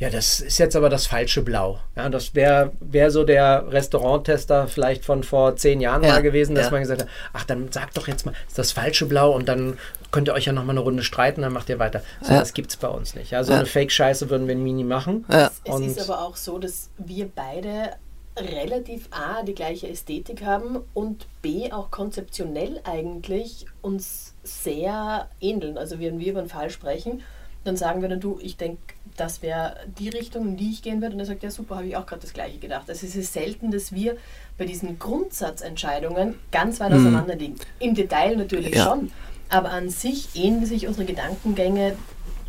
ja, 0.00 0.08
das 0.08 0.40
ist 0.40 0.56
jetzt 0.58 0.76
aber 0.76 0.88
das 0.88 1.06
falsche 1.06 1.42
Blau. 1.42 1.78
Ja, 1.94 2.08
das 2.08 2.34
wäre 2.34 2.72
wär 2.80 3.10
so 3.10 3.22
der 3.22 3.70
Restauranttester 3.70 4.66
vielleicht 4.66 5.04
von 5.04 5.22
vor 5.22 5.56
zehn 5.56 5.78
Jahren 5.78 6.02
ja, 6.02 6.12
mal 6.12 6.22
gewesen, 6.22 6.54
dass 6.54 6.66
ja. 6.66 6.70
man 6.70 6.80
gesagt 6.80 7.02
hat, 7.02 7.08
ach, 7.34 7.44
dann 7.44 7.70
sagt 7.70 7.98
doch 7.98 8.08
jetzt 8.08 8.24
mal, 8.24 8.32
ist 8.48 8.58
das 8.58 8.72
falsche 8.72 9.04
Blau 9.04 9.32
und 9.32 9.46
dann 9.46 9.76
könnt 10.10 10.28
ihr 10.28 10.34
euch 10.34 10.46
ja 10.46 10.52
nochmal 10.52 10.74
eine 10.74 10.80
Runde 10.80 11.02
streiten, 11.02 11.42
dann 11.42 11.52
macht 11.52 11.68
ihr 11.68 11.78
weiter. 11.78 12.02
So, 12.20 12.32
ja. 12.32 12.40
Das 12.40 12.52
gibt 12.52 12.70
es 12.70 12.76
bei 12.76 12.88
uns 12.88 13.14
nicht. 13.14 13.30
Ja, 13.30 13.44
so 13.44 13.52
eine 13.52 13.66
Fake-Scheiße 13.66 14.30
würden 14.30 14.48
wir 14.48 14.54
nie 14.54 14.84
machen. 14.84 15.24
Ja. 15.30 15.50
Es 15.64 15.74
und 15.74 15.84
ist 15.84 16.00
aber 16.00 16.22
auch 16.22 16.36
so, 16.36 16.58
dass 16.58 16.90
wir 16.98 17.28
beide 17.34 17.92
relativ 18.36 19.08
A, 19.10 19.42
die 19.42 19.54
gleiche 19.54 19.88
Ästhetik 19.88 20.44
haben 20.44 20.78
und 20.94 21.26
B, 21.42 21.72
auch 21.72 21.90
konzeptionell 21.90 22.80
eigentlich 22.84 23.66
uns 23.82 24.34
sehr 24.42 25.28
ähneln. 25.40 25.76
Also 25.76 25.98
wenn 26.00 26.18
wir 26.18 26.30
über 26.30 26.40
einen 26.40 26.48
Fall 26.48 26.70
sprechen, 26.70 27.22
dann 27.64 27.76
sagen 27.76 28.00
wir 28.00 28.08
dann, 28.08 28.20
du, 28.20 28.38
ich 28.40 28.56
denke, 28.56 28.80
das 29.16 29.42
wäre 29.42 29.76
die 29.98 30.08
Richtung, 30.08 30.48
in 30.48 30.56
die 30.56 30.70
ich 30.70 30.82
gehen 30.82 31.02
würde. 31.02 31.14
Und 31.14 31.20
er 31.20 31.26
sagt, 31.26 31.42
ja 31.42 31.50
super, 31.50 31.76
habe 31.76 31.86
ich 31.86 31.96
auch 31.96 32.06
gerade 32.06 32.22
das 32.22 32.32
Gleiche 32.32 32.58
gedacht. 32.58 32.88
Also 32.88 33.06
es 33.06 33.14
ist 33.14 33.32
selten, 33.32 33.70
dass 33.70 33.92
wir 33.92 34.16
bei 34.56 34.64
diesen 34.64 34.98
Grundsatzentscheidungen 34.98 36.36
ganz 36.52 36.80
weit 36.80 36.90
mhm. 36.90 37.00
auseinander 37.00 37.34
liegen. 37.34 37.56
Im 37.78 37.94
Detail 37.94 38.36
natürlich 38.36 38.74
ja. 38.74 38.84
schon, 38.84 39.10
aber 39.50 39.70
an 39.70 39.90
sich 39.90 40.28
ähneln 40.34 40.66
sich 40.66 40.86
unsere 40.86 41.04
Gedankengänge 41.04 41.96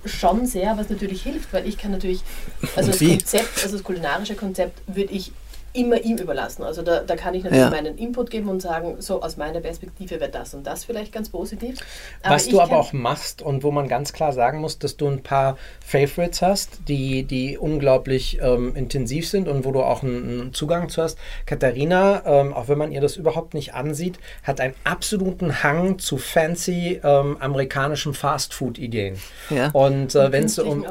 schon 0.05 0.45
sehr, 0.45 0.77
was 0.77 0.89
natürlich 0.89 1.21
hilft, 1.23 1.53
weil 1.53 1.67
ich 1.67 1.77
kann 1.77 1.91
natürlich, 1.91 2.23
also 2.75 2.91
das 2.91 2.99
Konzept, 2.99 3.63
also 3.63 3.75
das 3.77 3.83
kulinarische 3.83 4.35
Konzept 4.35 4.81
würde 4.87 5.13
ich 5.13 5.31
immer 5.73 6.01
ihm 6.01 6.17
überlassen. 6.17 6.63
Also 6.63 6.81
da, 6.81 6.99
da 6.99 7.15
kann 7.15 7.33
ich 7.33 7.43
natürlich 7.43 7.63
ja. 7.63 7.69
meinen 7.69 7.97
Input 7.97 8.29
geben 8.29 8.49
und 8.49 8.61
sagen, 8.61 8.95
so 8.99 9.21
aus 9.21 9.37
meiner 9.37 9.61
Perspektive 9.61 10.19
wäre 10.19 10.31
das 10.31 10.53
und 10.53 10.67
das 10.67 10.83
vielleicht 10.83 11.13
ganz 11.13 11.29
positiv. 11.29 11.79
Aber 12.23 12.35
Was 12.35 12.47
du 12.47 12.59
aber 12.59 12.77
auch 12.77 12.93
machst 12.93 13.41
und 13.41 13.63
wo 13.63 13.71
man 13.71 13.87
ganz 13.87 14.11
klar 14.11 14.33
sagen 14.33 14.59
muss, 14.59 14.79
dass 14.79 14.97
du 14.97 15.07
ein 15.07 15.23
paar 15.23 15.57
Favorites 15.85 16.41
hast, 16.41 16.87
die, 16.87 17.23
die 17.23 17.57
unglaublich 17.57 18.39
ähm, 18.41 18.75
intensiv 18.75 19.27
sind 19.29 19.47
und 19.47 19.63
wo 19.65 19.71
du 19.71 19.81
auch 19.81 20.03
einen, 20.03 20.41
einen 20.41 20.53
Zugang 20.53 20.89
zu 20.89 21.01
hast. 21.01 21.17
Katharina, 21.45 22.23
ähm, 22.25 22.53
auch 22.53 22.67
wenn 22.67 22.77
man 22.77 22.91
ihr 22.91 23.01
das 23.01 23.15
überhaupt 23.15 23.53
nicht 23.53 23.73
ansieht, 23.73 24.19
hat 24.43 24.59
einen 24.59 24.73
absoluten 24.83 25.63
Hang 25.63 25.99
zu 25.99 26.17
fancy 26.17 26.99
ähm, 27.03 27.37
amerikanischen 27.39 28.13
Fastfood-Ideen. 28.13 29.17
Ja. 29.49 29.69
Und 29.71 30.15
äh, 30.15 30.31
wenn 30.31 30.45
es 30.45 30.59
um 30.59 30.85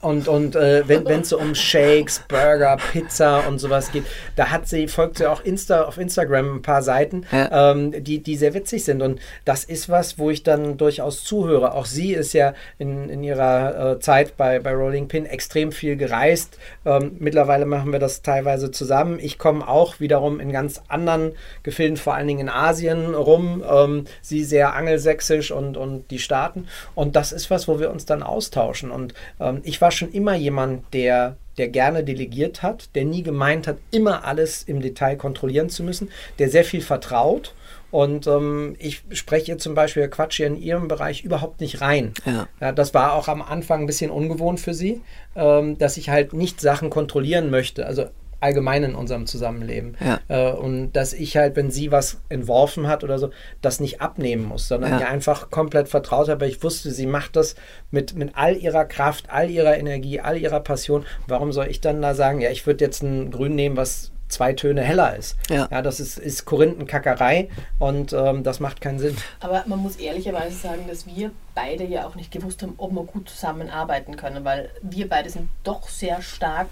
und, 0.00 0.28
und 0.28 0.56
äh, 0.56 0.86
wenn 0.86 1.20
es 1.20 1.32
um 1.32 1.54
Shakes, 1.70 2.22
Burger, 2.28 2.76
Pizza 2.92 3.46
und 3.48 3.58
sowas 3.58 3.90
geht, 3.90 4.04
da 4.36 4.50
hat 4.50 4.68
sie, 4.68 4.88
folgt 4.88 5.18
sie 5.18 5.26
auch 5.26 5.42
Insta, 5.42 5.82
auf 5.82 5.98
Instagram 5.98 6.56
ein 6.56 6.62
paar 6.62 6.82
Seiten, 6.82 7.26
ja. 7.32 7.72
ähm, 7.72 7.92
die, 8.04 8.22
die 8.22 8.36
sehr 8.36 8.54
witzig 8.54 8.84
sind. 8.84 9.02
Und 9.02 9.20
das 9.44 9.64
ist 9.64 9.88
was, 9.88 10.18
wo 10.18 10.30
ich 10.30 10.42
dann 10.42 10.76
durchaus 10.76 11.24
zuhöre. 11.24 11.74
Auch 11.74 11.86
sie 11.86 12.12
ist 12.12 12.32
ja 12.32 12.54
in, 12.78 13.08
in 13.08 13.22
ihrer 13.22 13.92
äh, 13.92 14.00
Zeit 14.00 14.36
bei, 14.36 14.58
bei 14.58 14.72
Rolling 14.72 15.08
Pin 15.08 15.26
extrem 15.26 15.72
viel 15.72 15.96
gereist. 15.96 16.58
Ähm, 16.84 17.16
mittlerweile 17.18 17.66
machen 17.66 17.92
wir 17.92 17.98
das 17.98 18.22
teilweise 18.22 18.70
zusammen. 18.70 19.18
Ich 19.20 19.38
komme 19.38 19.66
auch 19.66 20.00
wiederum 20.00 20.40
in 20.40 20.52
ganz 20.52 20.82
anderen 20.88 21.32
Gefilden, 21.62 21.96
vor 21.96 22.14
allen 22.14 22.28
Dingen 22.28 22.40
in 22.40 22.48
Asien 22.48 23.14
rum. 23.14 23.62
Ähm, 23.68 24.04
sie 24.22 24.44
sehr 24.44 24.74
angelsächsisch 24.74 25.50
und, 25.50 25.76
und 25.76 26.10
die 26.10 26.18
Staaten. 26.18 26.66
Und 26.94 27.16
das 27.16 27.32
ist 27.32 27.50
was, 27.50 27.68
wo 27.68 27.78
wir 27.78 27.90
uns 27.90 28.06
dann 28.06 28.22
austauschen. 28.22 28.90
Und 28.90 29.14
ähm, 29.40 29.60
ich 29.64 29.80
war 29.80 29.90
schon 29.90 30.12
immer 30.12 30.34
jemand, 30.34 30.92
der 30.92 31.36
der 31.58 31.68
gerne 31.68 32.04
delegiert 32.04 32.62
hat, 32.62 32.94
der 32.94 33.04
nie 33.04 33.22
gemeint 33.22 33.66
hat, 33.66 33.78
immer 33.90 34.24
alles 34.24 34.62
im 34.62 34.80
Detail 34.80 35.16
kontrollieren 35.16 35.68
zu 35.68 35.82
müssen, 35.82 36.10
der 36.38 36.48
sehr 36.48 36.64
viel 36.64 36.80
vertraut. 36.80 37.54
Und 37.90 38.28
ähm, 38.28 38.76
ich 38.78 39.02
spreche 39.10 39.56
zum 39.56 39.74
Beispiel 39.74 40.06
Quatsch 40.08 40.36
hier 40.36 40.46
in 40.46 40.60
Ihrem 40.60 40.86
Bereich 40.86 41.24
überhaupt 41.24 41.60
nicht 41.60 41.80
rein. 41.80 42.14
Ja. 42.24 42.48
ja. 42.60 42.72
das 42.72 42.94
war 42.94 43.14
auch 43.14 43.26
am 43.26 43.42
Anfang 43.42 43.80
ein 43.80 43.86
bisschen 43.86 44.12
ungewohnt 44.12 44.60
für 44.60 44.74
Sie, 44.74 45.00
ähm, 45.34 45.76
dass 45.76 45.96
ich 45.96 46.08
halt 46.08 46.32
nicht 46.32 46.60
Sachen 46.60 46.88
kontrollieren 46.88 47.50
möchte. 47.50 47.86
Also 47.86 48.06
allgemein 48.40 48.82
in 48.84 48.94
unserem 48.94 49.26
Zusammenleben. 49.26 49.96
Ja. 50.04 50.20
Äh, 50.28 50.52
und 50.52 50.92
dass 50.92 51.12
ich 51.12 51.36
halt, 51.36 51.56
wenn 51.56 51.70
sie 51.70 51.90
was 51.92 52.20
entworfen 52.28 52.86
hat 52.88 53.04
oder 53.04 53.18
so, 53.18 53.30
das 53.62 53.80
nicht 53.80 54.00
abnehmen 54.00 54.44
muss, 54.44 54.68
sondern 54.68 54.92
Ja. 54.92 55.00
ihr 55.00 55.08
einfach 55.08 55.50
komplett 55.50 55.88
vertraut 55.88 56.28
habe. 56.28 56.46
Ich 56.46 56.62
wusste, 56.62 56.90
sie 56.90 57.06
macht 57.06 57.36
das 57.36 57.54
mit, 57.90 58.14
mit 58.14 58.32
all 58.34 58.56
ihrer 58.56 58.84
Kraft, 58.84 59.30
all 59.30 59.50
ihrer 59.50 59.76
Energie, 59.78 60.20
all 60.20 60.36
ihrer 60.38 60.60
Passion. 60.60 61.04
Warum 61.26 61.52
soll 61.52 61.66
ich 61.68 61.80
dann 61.80 62.00
da 62.02 62.14
sagen, 62.14 62.40
ja, 62.40 62.50
ich 62.50 62.66
würde 62.66 62.84
jetzt 62.84 63.02
ein 63.02 63.30
Grün 63.30 63.54
nehmen, 63.54 63.76
was 63.76 64.10
zwei 64.28 64.52
Töne 64.52 64.82
heller 64.82 65.16
ist? 65.16 65.36
Ja. 65.48 65.66
das 65.82 65.98
ist, 66.00 66.16
ist 66.18 66.44
Korinthenkackerei 66.44 67.48
und 67.78 68.12
ähm, 68.12 68.42
das 68.44 68.60
macht 68.60 68.80
keinen 68.80 68.98
Sinn. 69.00 69.16
Aber 69.40 69.64
man 69.66 69.80
muss 69.80 69.96
ehrlicherweise 69.96 70.56
sagen, 70.56 70.84
dass 70.88 71.04
wir 71.06 71.32
beide 71.54 71.84
ja 71.84 72.06
auch 72.06 72.14
nicht 72.14 72.30
gewusst 72.30 72.62
haben, 72.62 72.74
ob 72.78 72.92
wir 72.92 73.02
gut 73.04 73.28
zusammenarbeiten 73.28 74.16
können, 74.16 74.44
weil 74.44 74.70
wir 74.82 75.08
beide 75.08 75.28
sind 75.30 75.48
doch 75.64 75.88
sehr 75.88 76.22
stark 76.22 76.68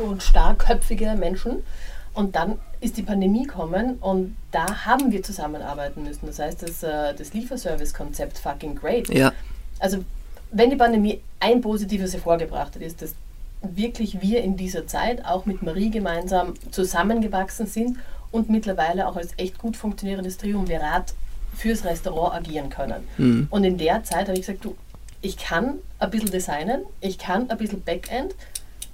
und 0.00 0.22
starkköpfige 0.22 1.14
Menschen. 1.16 1.62
Und 2.14 2.36
dann 2.36 2.58
ist 2.80 2.96
die 2.96 3.02
Pandemie 3.02 3.44
gekommen 3.44 3.96
und 4.00 4.36
da 4.52 4.86
haben 4.86 5.10
wir 5.10 5.22
zusammenarbeiten 5.22 6.04
müssen. 6.04 6.26
Das 6.26 6.38
heißt, 6.38 6.62
das, 6.62 6.82
äh, 6.82 7.12
das 7.14 7.34
Lieferservice-Konzept 7.34 8.38
fucking 8.38 8.76
great. 8.76 9.08
Ja, 9.08 9.32
Also, 9.80 10.04
wenn 10.52 10.70
die 10.70 10.76
Pandemie 10.76 11.20
ein 11.40 11.60
positives 11.60 12.12
hervorgebracht 12.12 12.76
hat, 12.76 12.82
ist, 12.82 13.02
dass 13.02 13.14
wirklich 13.62 14.20
wir 14.20 14.42
in 14.44 14.56
dieser 14.56 14.86
Zeit 14.86 15.24
auch 15.24 15.46
mit 15.46 15.62
Marie 15.62 15.90
gemeinsam 15.90 16.54
zusammengewachsen 16.70 17.66
sind 17.66 17.98
und 18.30 18.48
mittlerweile 18.50 19.08
auch 19.08 19.16
als 19.16 19.30
echt 19.36 19.58
gut 19.58 19.76
funktionierendes 19.76 20.36
Triumvirat 20.36 21.14
fürs 21.56 21.84
Restaurant 21.84 22.34
agieren 22.34 22.68
können. 22.68 23.08
Und 23.50 23.64
in 23.64 23.78
der 23.78 24.04
Zeit 24.04 24.28
habe 24.28 24.34
ich 24.34 24.46
gesagt, 24.46 24.64
du, 24.64 24.76
ich 25.22 25.36
kann 25.36 25.78
ein 25.98 26.10
bisschen 26.10 26.30
designen, 26.30 26.82
ich 27.00 27.16
kann 27.18 27.48
ein 27.48 27.56
bisschen 27.56 27.82
Backend, 27.82 28.34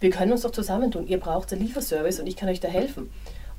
wir 0.00 0.10
können 0.10 0.32
uns 0.32 0.42
doch 0.42 0.52
zusammentun. 0.52 1.06
Ihr 1.06 1.20
braucht 1.20 1.52
einen 1.52 1.62
Lieferservice 1.62 2.20
und 2.20 2.26
ich 2.26 2.36
kann 2.36 2.48
euch 2.48 2.60
da 2.60 2.68
helfen. 2.68 3.10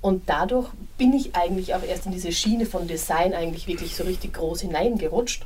Und 0.01 0.27
dadurch 0.27 0.67
bin 0.97 1.13
ich 1.13 1.35
eigentlich 1.35 1.75
auch 1.75 1.83
erst 1.83 2.07
in 2.07 2.11
diese 2.11 2.31
Schiene 2.31 2.65
von 2.65 2.87
Design 2.87 3.33
eigentlich 3.33 3.67
wirklich 3.67 3.95
so 3.95 4.03
richtig 4.03 4.33
groß 4.33 4.61
hineingerutscht. 4.61 5.45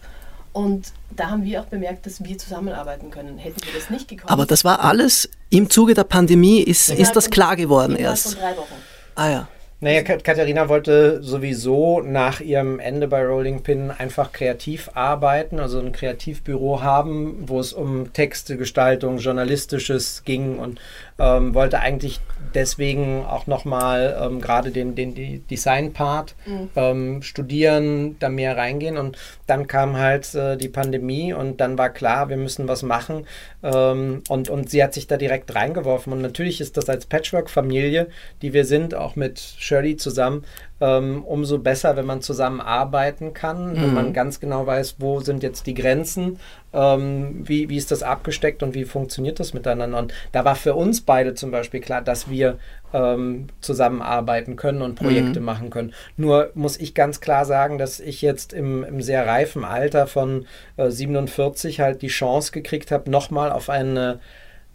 Und 0.54 0.94
da 1.14 1.30
haben 1.30 1.44
wir 1.44 1.60
auch 1.62 1.66
bemerkt, 1.66 2.06
dass 2.06 2.24
wir 2.24 2.38
zusammenarbeiten 2.38 3.12
können. 3.12 3.38
Hätten 3.38 3.62
wir 3.66 3.74
das 3.78 3.90
nicht 3.90 4.08
gekonnt. 4.08 4.32
aber 4.32 4.46
das 4.46 4.64
war 4.64 4.80
alles 4.80 5.30
im 5.50 5.70
Zuge 5.70 5.94
der 5.94 6.06
Pandemie, 6.06 6.62
ist, 6.62 6.90
ist 6.90 7.14
das 7.18 7.30
klar 7.30 7.58
geworden 7.58 7.98
erst. 7.98 8.34
Von 8.34 8.42
drei 8.42 8.56
Wochen. 8.56 8.76
Ah 9.16 9.30
ja. 9.30 9.48
Naja, 9.82 10.04
Kat- 10.04 10.24
Katharina 10.24 10.70
wollte 10.70 11.22
sowieso 11.22 12.00
nach 12.02 12.40
ihrem 12.40 12.80
Ende 12.80 13.08
bei 13.08 13.24
Rolling 13.24 13.62
Pin 13.62 13.92
einfach 13.92 14.32
kreativ 14.32 14.90
arbeiten, 14.94 15.60
also 15.60 15.80
ein 15.80 15.92
Kreativbüro 15.92 16.82
haben, 16.82 17.44
wo 17.48 17.60
es 17.60 17.74
um 17.74 18.12
Texte, 18.14 18.56
Gestaltung, 18.58 19.18
Journalistisches 19.18 20.24
ging 20.24 20.58
und 20.60 20.80
ähm, 21.20 21.54
wollte 21.54 21.80
eigentlich 21.80 22.20
deswegen 22.54 23.26
auch 23.26 23.48
nochmal 23.48 24.18
ähm, 24.22 24.42
gerade 24.42 24.72
den, 24.72 24.96
den 24.96 25.46
Design-Part 25.48 26.36
ähm, 26.76 27.22
studieren, 27.22 28.18
da 28.20 28.30
mehr 28.30 28.58
reingehen. 28.58 28.98
Und 28.98 29.18
dann 29.48 29.68
kam 29.68 29.98
halt 29.98 30.34
äh, 30.36 30.58
die 30.58 30.68
Pandemie 30.68 31.34
und 31.34 31.62
dann 31.62 31.78
war 31.78 31.90
klar, 31.90 32.30
wir 32.30 32.38
müssen 32.38 32.68
was 32.68 32.84
machen. 32.84 33.28
Ähm, 33.64 34.24
und, 34.28 34.50
und 34.50 34.70
sie 34.70 34.84
hat 34.84 34.94
sich 34.94 35.08
da 35.08 35.16
direkt 35.18 35.54
reingeworfen. 35.56 36.12
Und 36.12 36.22
natürlich 36.22 36.60
ist 36.60 36.76
das 36.76 36.90
als 36.90 37.06
Patchwork-Familie, 37.06 38.08
die 38.42 38.54
wir 38.54 38.66
sind, 38.66 38.94
auch 38.94 39.16
mit 39.16 39.40
Shirley 39.66 39.98
zusammen, 39.98 40.46
ähm, 40.80 41.24
umso 41.24 41.58
besser, 41.58 41.96
wenn 41.96 42.06
man 42.06 42.22
zusammenarbeiten 42.22 43.34
kann, 43.34 43.76
wenn 43.82 43.94
man 43.94 44.14
ganz 44.14 44.40
genau 44.40 44.68
weiß, 44.68 44.98
wo 45.00 45.22
sind 45.22 45.42
jetzt 45.42 45.68
die 45.68 45.74
Grenzen, 45.74 46.40
ähm, 46.74 47.48
wie, 47.48 47.70
wie 47.70 47.78
ist 47.78 47.92
das 47.92 48.04
abgesteckt 48.04 48.62
und 48.62 48.76
wie 48.76 48.86
funktioniert 48.86 49.40
das 49.40 49.54
miteinander. 49.54 49.98
Und 49.98 50.14
da 50.32 50.46
war 50.46 50.56
für 50.56 50.76
uns 50.76 51.02
beide 51.02 51.34
zum 51.34 51.50
Beispiel 51.52 51.80
klar, 51.80 52.02
dass 52.02 52.30
wir 52.30 52.60
ähm, 52.94 53.48
zusammenarbeiten 53.62 54.56
können 54.56 54.82
und 54.82 54.96
Projekte 54.96 55.40
machen 55.40 55.70
können. 55.70 55.94
Nur 56.18 56.52
muss 56.54 56.78
ich 56.78 56.94
ganz 56.94 57.20
klar 57.20 57.46
sagen, 57.46 57.78
dass 57.78 58.00
ich 58.00 58.22
jetzt 58.22 58.54
im, 58.54 58.84
im 58.84 59.02
sehr 59.02 59.26
reifen 59.26 59.64
Alter 59.64 60.08
von 60.08 60.46
äh, 60.78 60.90
47 60.90 61.80
halt 61.80 62.02
die 62.02 62.08
Chance 62.08 62.52
gekriegt 62.52 62.92
habe, 62.92 63.10
nochmal 63.10 63.52
auf 63.52 63.70
eine 63.70 64.20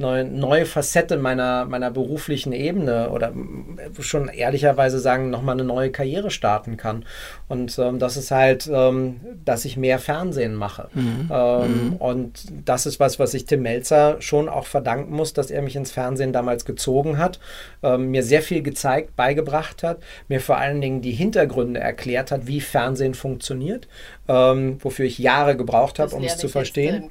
neue, 0.01 0.25
neue 0.25 0.67
Facette 0.67 1.17
meiner, 1.17 1.67
meiner 1.67 1.91
beruflichen 1.91 2.53
Ebene 2.53 3.11
oder 3.11 3.31
mm, 3.31 3.79
schon 4.01 4.29
ehrlicherweise 4.29 4.99
sagen, 4.99 5.31
nochmal 5.31 5.55
eine 5.55 5.65
neue 5.65 5.91
Karriere 5.91 6.31
starten 6.31 6.77
kann. 6.77 7.05
Und 7.49 7.79
ähm, 7.79 7.99
das 7.99 8.17
ist 8.17 8.31
halt, 8.31 8.69
ähm, 8.73 9.21
dass 9.45 9.65
ich 9.65 9.77
mehr 9.77 9.99
Fernsehen 9.99 10.55
mache. 10.55 10.89
Ähm, 11.31 11.97
Und 11.99 12.45
das 12.65 12.87
ist 12.87 12.99
was, 12.99 13.19
was 13.19 13.35
ich 13.35 13.45
Tim 13.45 13.63
Melzer 13.63 14.17
schon 14.21 14.49
auch 14.49 14.67
verdanken 14.67 15.15
muss, 15.15 15.33
dass 15.33 15.51
er 15.51 15.63
mich 15.63 15.77
ins 15.77 15.93
Fernsehen 15.93 16.33
damals 16.33 16.65
gezogen 16.65 17.19
hat, 17.19 17.39
ähm, 17.83 18.11
mir 18.11 18.23
sehr 18.23 18.43
viel 18.43 18.63
gezeigt, 18.63 19.15
beigebracht 19.17 19.83
hat, 19.83 19.99
mir 20.29 20.41
vor 20.41 20.57
allen 20.57 20.81
Dingen 20.81 21.03
die 21.03 21.13
Hintergründe 21.13 21.81
erklärt 21.81 22.31
hat, 22.31 22.47
wie 22.47 22.61
Fernsehen 22.61 23.15
funktioniert, 23.15 23.87
ähm, 24.29 24.79
wofür 24.81 25.07
ich 25.07 25.19
Jahre 25.19 25.57
gebraucht 25.57 25.99
habe, 25.99 26.15
um 26.15 26.23
es 26.23 26.37
zu 26.37 26.49
verstehen. 26.49 27.11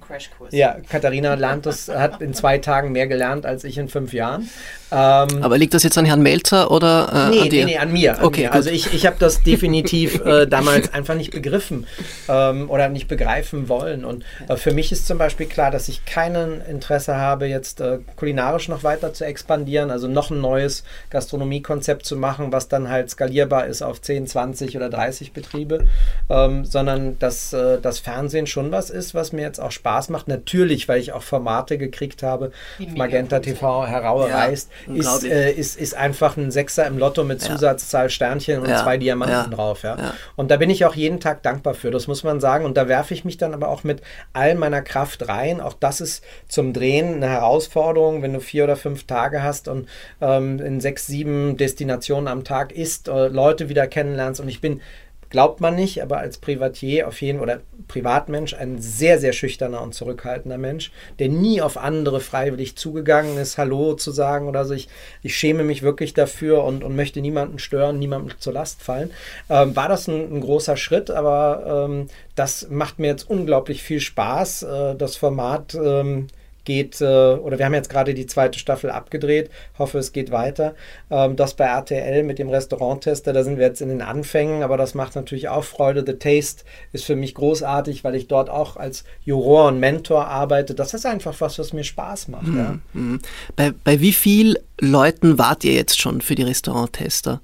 Ja, 0.52 0.78
Katharina 0.90 1.34
lernt 1.34 1.66
das, 1.66 1.90
hat 1.90 2.22
in 2.22 2.34
zwei 2.34 2.58
Tagen 2.60 2.92
mehr 2.92 3.08
gelernt 3.08 3.46
als 3.46 3.64
ich 3.64 3.78
in 3.78 3.90
fünf 3.90 4.14
Jahren. 4.14 4.50
Ähm, 4.92 5.44
Aber 5.44 5.58
liegt 5.58 5.74
das 5.74 5.84
jetzt 5.84 5.98
an 5.98 6.06
Herrn 6.06 6.22
Melzer 6.22 6.72
oder 6.72 7.28
äh, 7.28 7.30
nee, 7.30 7.42
an 7.42 7.50
dir? 7.50 7.66
nee, 7.66 7.72
nee, 7.74 7.78
an 7.78 7.92
mir. 7.92 8.18
An 8.18 8.26
Okay, 8.26 8.44
mir. 8.44 8.54
Also 8.54 8.70
ich, 8.70 8.94
ich 8.94 9.06
habe 9.06 9.18
das 9.20 9.44
definitiv 9.44 10.20
äh, 10.26 10.48
damals 10.48 10.94
einfach 10.94 11.16
nicht 11.16 11.32
begriffen 11.32 11.86
ähm, 12.28 12.70
oder 12.70 12.90
nicht 12.90 13.08
begreifen 13.08 13.70
wollen. 13.70 14.04
Und 14.06 14.24
äh, 14.48 14.56
für 14.56 14.74
mich 14.74 14.92
ist 14.92 15.06
zum 15.06 15.18
Beispiel 15.18 15.46
klar, 15.46 15.72
dass 15.72 15.90
ich 15.90 16.06
kein 16.06 16.36
Interesse 16.62 17.18
habe, 17.18 17.46
jetzt 17.48 17.82
äh, 17.82 18.00
kulinarisch 18.16 18.68
noch 18.68 18.84
weiter 18.84 19.14
zu 19.14 19.26
expandieren, 19.26 19.92
also 19.92 20.08
noch 20.08 20.32
ein 20.32 20.42
neues 20.42 20.84
Gastronomiekonzept 21.10 22.06
zu 22.06 22.16
machen, 22.16 22.52
was 22.52 22.68
dann 22.68 22.90
halt 22.90 23.10
skalierbar 23.10 23.68
ist 23.68 23.82
auf 23.82 24.02
10, 24.02 24.28
20 24.28 24.76
oder 24.76 24.90
30 24.90 25.34
Betriebe, 25.34 25.86
ähm, 26.30 26.66
sondern 26.66 26.99
dass 27.20 27.54
äh, 27.54 27.80
das 27.82 28.00
Fernsehen 28.00 28.48
schon 28.48 28.72
was 28.72 28.90
ist, 28.90 29.14
was 29.14 29.32
mir 29.34 29.42
jetzt 29.42 29.60
auch 29.60 29.72
Spaß 29.72 30.10
macht. 30.10 30.28
Natürlich, 30.28 30.88
weil 30.88 31.00
ich 31.00 31.12
auch 31.14 31.24
Formate 31.24 31.78
gekriegt 31.78 32.24
habe, 32.24 32.52
Magenta. 32.96 33.40
TV 33.40 33.88
herausreißt, 33.88 34.70
Ja, 34.88 35.16
ist, 35.16 35.24
äh, 35.24 35.52
ist, 35.52 35.80
ist 35.80 35.96
einfach 35.96 36.38
ein 36.38 36.52
Sechser 36.52 36.86
im 36.88 36.98
Lotto 36.98 37.24
mit 37.24 37.42
Zusatzzahl 37.42 38.10
Sternchen 38.10 38.62
und 38.62 38.70
Ja, 38.70 38.84
zwei 38.84 38.98
Diamanten 38.98 39.52
ja, 39.52 39.56
drauf. 39.56 39.84
Ja. 39.84 39.98
ja. 39.98 40.14
Und 40.36 40.52
da 40.52 40.58
bin 40.58 40.70
ich 40.70 40.86
auch 40.86 40.96
jeden 40.96 41.20
Tag 41.20 41.44
dankbar 41.44 41.74
für, 41.74 41.92
das 41.92 42.08
muss 42.08 42.24
man 42.24 42.40
sagen. 42.40 42.66
Und 42.66 42.78
da 42.78 42.88
werfe 42.88 43.14
ich 43.14 43.26
mich 43.26 43.38
dann 43.38 43.54
aber 43.54 43.70
auch 43.70 43.84
mit 43.84 44.02
all 44.34 44.56
meiner 44.56 44.82
Kraft 44.82 45.28
rein. 45.28 45.62
Auch 45.62 45.74
das 45.74 46.02
ist 46.02 46.24
zum 46.48 46.74
Drehen 46.74 47.16
eine 47.16 47.30
Herausforderung, 47.30 48.22
wenn 48.22 48.34
du 48.34 48.42
vier 48.42 48.66
oder 48.66 48.76
fünf 48.76 49.06
Tage 49.06 49.44
hast 49.44 49.68
und 49.68 49.88
ähm, 50.22 50.60
in 50.60 50.82
sechs, 50.82 51.08
sieben 51.08 51.58
Destinationen 51.58 52.28
am 52.28 52.44
Tag 52.44 52.72
isst, 52.72 53.08
äh, 53.08 53.28
Leute 53.28 53.70
wieder 53.70 53.88
kennenlernst. 53.88 54.40
Und 54.42 54.50
ich 54.50 54.62
bin 54.62 54.82
Glaubt 55.30 55.62
man 55.62 55.76
nicht, 55.76 56.02
aber 56.02 56.18
als 56.18 56.40
Privatier 56.40 57.08
auf 57.08 57.22
jeden 57.22 57.40
oder 57.40 57.60
Privatmensch 57.88 58.56
ein 58.56 58.82
sehr, 58.82 59.20
sehr 59.20 59.32
schüchterner 59.32 59.82
und 59.82 59.94
zurückhaltender 59.94 60.58
Mensch, 60.58 60.92
der 61.20 61.30
nie 61.30 61.62
auf 61.62 61.78
andere 61.78 62.20
freiwillig 62.20 62.76
zugegangen 62.76 63.38
ist, 63.38 63.60
Hallo 63.60 63.94
zu 63.94 64.12
sagen 64.12 64.48
oder 64.48 64.66
so. 64.66 64.74
Ich, 64.74 64.90
ich 65.22 65.36
schäme 65.36 65.64
mich 65.64 65.84
wirklich 65.84 66.16
dafür 66.16 66.64
und, 66.64 66.84
und 66.84 66.96
möchte 66.96 67.22
niemanden 67.22 67.60
stören, 67.60 68.00
niemandem 68.00 68.40
zur 68.40 68.54
Last 68.54 68.82
fallen. 68.82 69.12
Ähm, 69.50 69.76
war 69.76 69.88
das 69.88 70.08
ein, 70.08 70.38
ein 70.38 70.42
großer 70.42 70.78
Schritt, 70.78 71.12
aber 71.12 71.86
ähm, 71.88 72.08
das 72.36 72.68
macht 72.70 72.98
mir 72.98 73.08
jetzt 73.08 73.30
unglaublich 73.30 73.84
viel 73.84 74.00
Spaß. 74.00 74.64
Äh, 74.64 74.96
das 74.96 75.16
Format 75.16 75.76
ähm, 75.76 76.28
geht, 76.70 77.02
äh, 77.02 77.06
oder 77.06 77.58
wir 77.58 77.66
haben 77.66 77.74
jetzt 77.74 77.90
gerade 77.90 78.14
die 78.14 78.28
zweite 78.28 78.60
Staffel 78.60 78.92
abgedreht, 78.92 79.50
hoffe 79.80 79.98
es 79.98 80.12
geht 80.12 80.30
weiter. 80.30 80.76
Ähm, 81.10 81.36
das 81.36 81.56
bei 81.56 81.66
RTL 81.66 82.22
mit 82.22 82.38
dem 82.38 82.48
Restauranttester, 82.48 83.34
da 83.34 83.44
sind 83.44 83.58
wir 83.58 83.66
jetzt 83.66 83.82
in 83.82 83.90
den 83.90 84.04
Anfängen, 84.04 84.62
aber 84.62 84.78
das 84.78 84.94
macht 84.94 85.16
natürlich 85.16 85.50
auch 85.50 85.64
Freude. 85.64 86.04
The 86.06 86.14
Taste 86.14 86.64
ist 86.94 87.06
für 87.06 87.16
mich 87.16 87.34
großartig, 87.34 88.04
weil 88.04 88.14
ich 88.14 88.28
dort 88.28 88.52
auch 88.52 88.78
als 88.78 89.04
Juror 89.26 89.70
und 89.70 89.80
Mentor 89.80 90.28
arbeite. 90.28 90.76
Das 90.76 90.94
ist 90.94 91.08
einfach 91.08 91.42
was, 91.42 91.58
was 91.58 91.74
mir 91.74 91.84
Spaß 91.84 92.28
macht. 92.28 92.54
Ja. 92.56 92.78
Mhm. 92.94 93.20
Bei, 93.56 93.74
bei 93.84 94.00
wie 94.00 94.14
vielen 94.14 94.56
Leuten 94.80 95.40
wart 95.40 95.64
ihr 95.64 95.74
jetzt 95.74 96.00
schon 96.00 96.22
für 96.22 96.36
die 96.36 96.44
Restauranttester? 96.44 97.42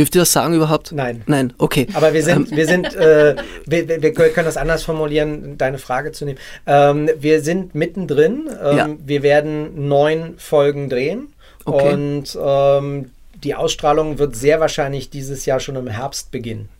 Dürft 0.00 0.14
ihr 0.14 0.22
das 0.22 0.32
sagen 0.32 0.54
überhaupt? 0.54 0.92
Nein. 0.92 1.20
Nein, 1.26 1.52
okay. 1.58 1.86
Aber 1.92 2.14
wir 2.14 2.22
sind, 2.22 2.50
wir 2.50 2.66
sind, 2.66 2.94
äh, 2.94 3.36
wir, 3.66 3.86
wir 4.00 4.12
können 4.14 4.46
das 4.46 4.56
anders 4.56 4.82
formulieren, 4.82 5.58
deine 5.58 5.76
Frage 5.76 6.10
zu 6.12 6.24
nehmen. 6.24 6.38
Ähm, 6.66 7.10
wir 7.18 7.42
sind 7.42 7.74
mittendrin. 7.74 8.48
Ähm, 8.64 8.76
Ja. 8.78 8.88
Wir 9.04 9.22
werden 9.22 9.88
neun 9.88 10.36
Folgen 10.38 10.88
drehen 10.88 11.26
Okay. 11.66 11.92
und 11.92 12.38
ähm, 12.42 13.10
die 13.44 13.54
Ausstrahlung 13.54 14.18
wird 14.18 14.36
sehr 14.36 14.58
wahrscheinlich 14.58 15.10
dieses 15.10 15.44
Jahr 15.44 15.60
schon 15.60 15.76
im 15.76 15.86
Herbst 15.88 16.30
beginnen. 16.30 16.70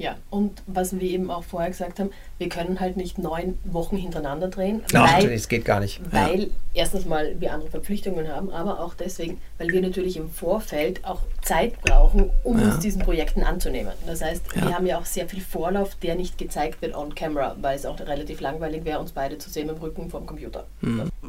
Ja, 0.00 0.16
und 0.30 0.62
was 0.66 0.98
wir 0.98 1.10
eben 1.10 1.30
auch 1.30 1.44
vorher 1.44 1.68
gesagt 1.68 2.00
haben, 2.00 2.08
wir 2.38 2.48
können 2.48 2.80
halt 2.80 2.96
nicht 2.96 3.18
neun 3.18 3.58
Wochen 3.64 3.98
hintereinander 3.98 4.48
drehen, 4.48 4.80
Ach, 4.94 5.18
weil, 5.18 5.28
das 5.28 5.46
geht 5.46 5.66
gar 5.66 5.78
nicht. 5.78 6.00
weil 6.10 6.48
erstens 6.72 7.04
mal 7.04 7.38
wir 7.38 7.52
andere 7.52 7.68
Verpflichtungen 7.68 8.26
haben, 8.26 8.50
aber 8.50 8.80
auch 8.80 8.94
deswegen, 8.94 9.42
weil 9.58 9.68
wir 9.68 9.82
natürlich 9.82 10.16
im 10.16 10.30
Vorfeld 10.30 11.04
auch 11.04 11.20
Zeit 11.42 11.78
brauchen, 11.82 12.30
um 12.44 12.62
uns 12.62 12.78
diesen 12.78 13.02
Projekten 13.02 13.44
anzunehmen. 13.44 13.92
Das 14.06 14.22
heißt, 14.22 14.42
wir 14.54 14.74
haben 14.74 14.86
ja 14.86 14.98
auch 14.98 15.04
sehr 15.04 15.28
viel 15.28 15.42
Vorlauf, 15.42 15.94
der 15.96 16.14
nicht 16.14 16.38
gezeigt 16.38 16.80
wird 16.80 16.94
on 16.94 17.14
camera, 17.14 17.54
weil 17.60 17.76
es 17.76 17.84
auch 17.84 18.00
relativ 18.00 18.40
langweilig 18.40 18.86
wäre, 18.86 19.00
uns 19.00 19.12
beide 19.12 19.36
zu 19.36 19.50
sehen 19.50 19.68
im 19.68 19.76
Rücken 19.76 20.08
vom 20.08 20.24
Computer. 20.24 20.64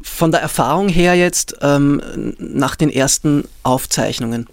von 0.00 0.32
der 0.32 0.40
Erfahrung 0.40 0.88
her 0.88 1.14
jetzt 1.14 1.58
ähm, 1.60 2.00
nach 2.38 2.74
den 2.74 2.88
ersten 2.88 3.46
Aufzeichnungen, 3.64 4.46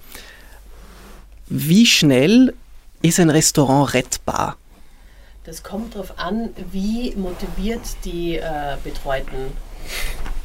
wie 1.47 1.85
schnell 1.85 2.53
ist 3.01 3.19
ein 3.19 3.29
Restaurant 3.29 3.93
rettbar? 3.93 4.57
Das 5.43 5.63
kommt 5.63 5.95
darauf 5.95 6.19
an, 6.19 6.49
wie 6.71 7.15
motiviert 7.15 7.81
die 8.05 8.37
äh, 8.37 8.77
betreuten 8.83 9.51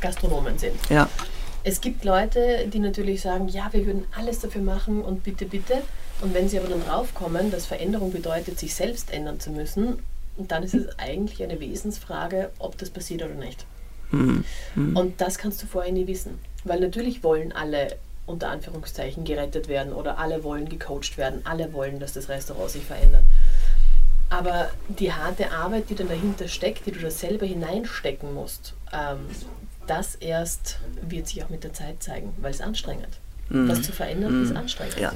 Gastronomen 0.00 0.58
sind. 0.58 0.76
Ja. 0.88 1.08
Es 1.64 1.80
gibt 1.80 2.04
Leute, 2.04 2.68
die 2.72 2.78
natürlich 2.78 3.22
sagen, 3.22 3.48
ja, 3.48 3.72
wir 3.72 3.86
würden 3.86 4.04
alles 4.16 4.40
dafür 4.40 4.60
machen 4.60 5.02
und 5.02 5.24
bitte, 5.24 5.46
bitte. 5.46 5.82
Und 6.20 6.34
wenn 6.34 6.48
sie 6.48 6.58
aber 6.58 6.68
dann 6.68 6.84
draufkommen, 6.84 7.50
dass 7.50 7.66
Veränderung 7.66 8.12
bedeutet, 8.12 8.58
sich 8.58 8.74
selbst 8.74 9.12
ändern 9.12 9.40
zu 9.40 9.50
müssen, 9.50 9.98
dann 10.36 10.62
ist 10.62 10.74
es 10.74 10.98
eigentlich 10.98 11.42
eine 11.42 11.60
Wesensfrage, 11.60 12.50
ob 12.58 12.76
das 12.78 12.90
passiert 12.90 13.22
oder 13.22 13.34
nicht. 13.34 13.64
Mhm. 14.10 14.44
Und 14.94 15.20
das 15.20 15.38
kannst 15.38 15.62
du 15.62 15.66
vorher 15.66 15.92
nie 15.92 16.06
wissen. 16.06 16.38
Weil 16.64 16.80
natürlich 16.80 17.22
wollen 17.22 17.52
alle 17.52 17.96
unter 18.26 18.48
Anführungszeichen 18.48 19.24
gerettet 19.24 19.68
werden 19.68 19.92
oder 19.92 20.18
alle 20.18 20.44
wollen 20.44 20.68
gecoacht 20.68 21.18
werden, 21.18 21.42
alle 21.44 21.72
wollen, 21.72 22.00
dass 22.00 22.14
das 22.14 22.28
Restaurant 22.28 22.70
sich 22.70 22.84
verändert. 22.84 23.24
Aber 24.30 24.70
die 24.88 25.12
harte 25.12 25.52
Arbeit, 25.52 25.90
die 25.90 25.94
dann 25.94 26.08
dahinter 26.08 26.48
steckt, 26.48 26.86
die 26.86 26.92
du 26.92 27.00
da 27.00 27.10
selber 27.10 27.46
hineinstecken 27.46 28.32
musst, 28.34 28.74
ähm, 28.92 29.26
das 29.86 30.14
erst 30.14 30.78
wird 31.02 31.28
sich 31.28 31.44
auch 31.44 31.50
mit 31.50 31.62
der 31.62 31.74
Zeit 31.74 32.02
zeigen, 32.02 32.34
weil 32.38 32.50
es 32.50 32.60
anstrengend. 32.60 33.20
Was 33.50 33.82
zu 33.82 33.92
verändern 33.92 34.42
ist 34.42 34.56
anstrengend. 34.56 34.98
Ja. 34.98 35.12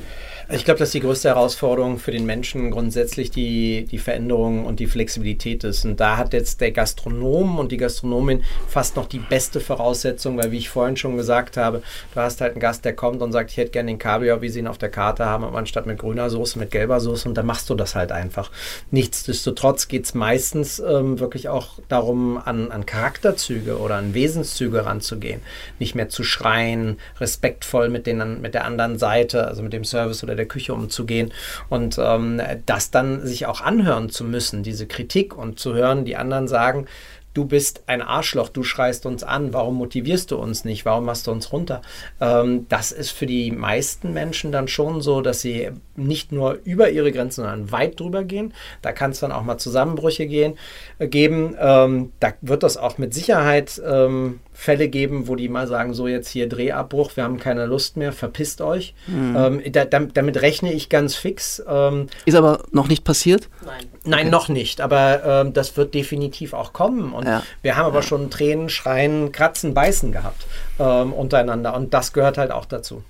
Ich 0.50 0.64
glaube, 0.64 0.78
dass 0.78 0.92
die 0.92 1.00
größte 1.00 1.28
Herausforderung 1.28 1.98
für 1.98 2.10
den 2.10 2.24
Menschen 2.24 2.70
grundsätzlich 2.70 3.30
die, 3.30 3.84
die 3.84 3.98
Veränderung 3.98 4.64
und 4.64 4.80
die 4.80 4.86
Flexibilität 4.86 5.62
ist. 5.62 5.84
Und 5.84 6.00
da 6.00 6.16
hat 6.16 6.32
jetzt 6.32 6.62
der 6.62 6.72
Gastronom 6.72 7.58
und 7.58 7.70
die 7.70 7.76
Gastronomin 7.76 8.42
fast 8.66 8.96
noch 8.96 9.06
die 9.06 9.18
beste 9.18 9.60
Voraussetzung, 9.60 10.38
weil 10.38 10.50
wie 10.50 10.56
ich 10.56 10.70
vorhin 10.70 10.96
schon 10.96 11.18
gesagt 11.18 11.58
habe, 11.58 11.82
du 12.14 12.20
hast 12.20 12.40
halt 12.40 12.52
einen 12.52 12.60
Gast, 12.60 12.86
der 12.86 12.94
kommt 12.94 13.20
und 13.20 13.30
sagt, 13.32 13.50
ich 13.50 13.58
hätte 13.58 13.72
gerne 13.72 13.92
den 13.92 13.98
Kaviar, 13.98 14.40
wie 14.40 14.48
sie 14.48 14.60
ihn 14.60 14.68
auf 14.68 14.78
der 14.78 14.88
Karte 14.88 15.26
haben, 15.26 15.44
aber 15.44 15.58
anstatt 15.58 15.84
mit 15.84 15.98
grüner 15.98 16.30
Soße, 16.30 16.58
mit 16.58 16.70
gelber 16.70 17.00
Soße 17.00 17.28
und 17.28 17.34
dann 17.34 17.44
machst 17.44 17.68
du 17.68 17.74
das 17.74 17.94
halt 17.94 18.10
einfach. 18.10 18.50
Nichtsdestotrotz 18.90 19.86
geht 19.86 20.06
es 20.06 20.14
meistens 20.14 20.78
ähm, 20.78 21.20
wirklich 21.20 21.50
auch 21.50 21.78
darum, 21.88 22.38
an, 22.42 22.70
an 22.70 22.86
Charakterzüge 22.86 23.78
oder 23.78 23.96
an 23.96 24.14
Wesenszüge 24.14 24.86
ranzugehen. 24.86 25.42
Nicht 25.78 25.94
mehr 25.94 26.08
zu 26.08 26.24
schreien, 26.24 26.96
respektvoll 27.20 27.90
mit, 27.90 28.06
den, 28.06 28.17
mit 28.40 28.54
der 28.54 28.64
anderen 28.64 28.98
Seite, 28.98 29.46
also 29.46 29.62
mit 29.62 29.72
dem 29.72 29.84
Service 29.84 30.22
oder 30.22 30.34
der 30.34 30.46
Küche 30.46 30.74
umzugehen 30.74 31.32
und 31.68 31.98
ähm, 31.98 32.40
das 32.66 32.90
dann 32.90 33.26
sich 33.26 33.46
auch 33.46 33.60
anhören 33.60 34.10
zu 34.10 34.24
müssen, 34.24 34.62
diese 34.62 34.86
Kritik 34.86 35.36
und 35.36 35.58
zu 35.58 35.74
hören, 35.74 36.04
die 36.04 36.16
anderen 36.16 36.48
sagen, 36.48 36.86
du 37.34 37.44
bist 37.44 37.84
ein 37.86 38.02
Arschloch, 38.02 38.48
du 38.48 38.64
schreist 38.64 39.06
uns 39.06 39.22
an, 39.22 39.52
warum 39.52 39.76
motivierst 39.76 40.30
du 40.30 40.36
uns 40.36 40.64
nicht, 40.64 40.84
warum 40.84 41.04
machst 41.04 41.26
du 41.26 41.30
uns 41.30 41.52
runter? 41.52 41.82
Ähm, 42.20 42.66
das 42.68 42.90
ist 42.90 43.10
für 43.10 43.26
die 43.26 43.52
meisten 43.52 44.12
Menschen 44.12 44.50
dann 44.50 44.66
schon 44.66 45.00
so, 45.00 45.20
dass 45.20 45.40
sie 45.40 45.70
nicht 45.98 46.32
nur 46.32 46.58
über 46.64 46.90
ihre 46.90 47.12
Grenzen, 47.12 47.42
sondern 47.42 47.72
weit 47.72 47.98
drüber 48.00 48.24
gehen. 48.24 48.54
Da 48.82 48.92
kann 48.92 49.10
es 49.10 49.20
dann 49.20 49.32
auch 49.32 49.42
mal 49.42 49.58
Zusammenbrüche 49.58 50.26
gehen, 50.26 50.56
äh, 50.98 51.08
geben. 51.08 51.56
Ähm, 51.60 52.12
da 52.20 52.32
wird 52.40 52.62
das 52.62 52.76
auch 52.76 52.98
mit 52.98 53.12
Sicherheit 53.14 53.80
ähm, 53.86 54.40
Fälle 54.52 54.88
geben, 54.88 55.28
wo 55.28 55.36
die 55.36 55.48
mal 55.48 55.68
sagen, 55.68 55.94
so 55.94 56.08
jetzt 56.08 56.28
hier 56.30 56.48
Drehabbruch, 56.48 57.12
wir 57.16 57.22
haben 57.22 57.38
keine 57.38 57.66
Lust 57.66 57.96
mehr, 57.96 58.12
verpisst 58.12 58.60
euch. 58.60 58.92
Ähm, 59.08 59.62
da, 59.70 59.84
damit, 59.84 60.16
damit 60.16 60.42
rechne 60.42 60.72
ich 60.72 60.88
ganz 60.88 61.14
fix. 61.14 61.62
Ähm, 61.68 62.08
Ist 62.24 62.34
aber 62.34 62.64
noch 62.72 62.88
nicht 62.88 63.04
passiert? 63.04 63.48
Nein. 63.64 63.84
Nein, 64.04 64.30
noch 64.30 64.48
nicht, 64.48 64.80
aber 64.80 65.22
ähm, 65.24 65.52
das 65.52 65.76
wird 65.76 65.94
definitiv 65.94 66.54
auch 66.54 66.72
kommen. 66.72 67.12
Und 67.12 67.26
Ja. 67.26 67.42
wir 67.62 67.76
haben 67.76 67.86
aber 67.86 68.02
schon 68.02 68.30
Tränen, 68.30 68.68
Schreien, 68.68 69.30
Kratzen, 69.30 69.74
Beißen 69.74 70.10
gehabt 70.10 70.46
ähm, 70.80 71.12
untereinander. 71.12 71.74
Und 71.76 71.94
das 71.94 72.12
gehört 72.12 72.36
halt 72.38 72.50
auch 72.50 72.64
dazu. 72.64 73.02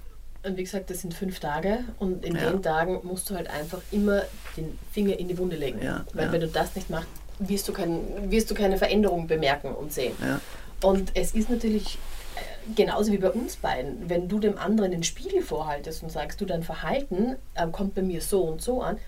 Und 0.49 0.57
wie 0.57 0.64
gesagt, 0.64 0.88
das 0.90 1.01
sind 1.03 1.12
fünf 1.14 1.40
Tage 1.40 1.80
und 1.99 2.24
in 2.24 2.34
Ja. 2.34 2.51
den 2.51 2.62
Tagen 2.62 3.01
musst 3.03 3.28
du 3.30 3.34
halt 3.34 3.51
einfach 3.51 3.80
immer 3.90 4.22
den 4.57 4.78
Finger 4.92 5.18
in 5.18 5.28
die 5.28 5.36
Wunde 5.38 5.57
legen. 5.57 5.80
Ja, 5.82 6.05
Weil 6.14 6.26
ja. 6.26 6.32
wenn 6.32 6.40
du 6.40 6.49
das 6.49 6.74
nicht 6.74 6.88
machst, 6.90 7.09
wirst 7.38 7.68
du, 7.68 7.72
kein, 7.72 8.30
wirst 8.30 8.51
du 8.51 8.55
keine 8.55 8.78
Veränderung 8.78 9.26
bemerken 9.26 9.74
und 9.74 9.92
sehen. 9.92 10.14
Und 10.82 11.12
es 11.14 11.34
ist 11.34 11.51
natürlich 11.51 11.99
äh, 12.36 12.72
genauso 12.74 13.12
wie 13.12 13.18
bei 13.18 13.30
uns 13.30 13.57
beiden, 13.57 14.09
wenn 14.09 14.28
du 14.28 14.38
dem 14.40 14.59
anderen 14.59 14.90
den 14.90 15.03
Spiegel 15.05 15.42
vorhaltest 15.42 16.03
und 16.03 16.11
sagst, 16.11 16.40
du 16.40 16.46
dein 16.46 16.62
Verhalten 16.62 17.36
äh, 17.55 17.66
kommt 17.70 17.94
bei 17.94 18.03
mir 18.03 18.20
so 18.22 18.42
und 18.42 18.62
so 18.62 18.80
an, 18.82 18.99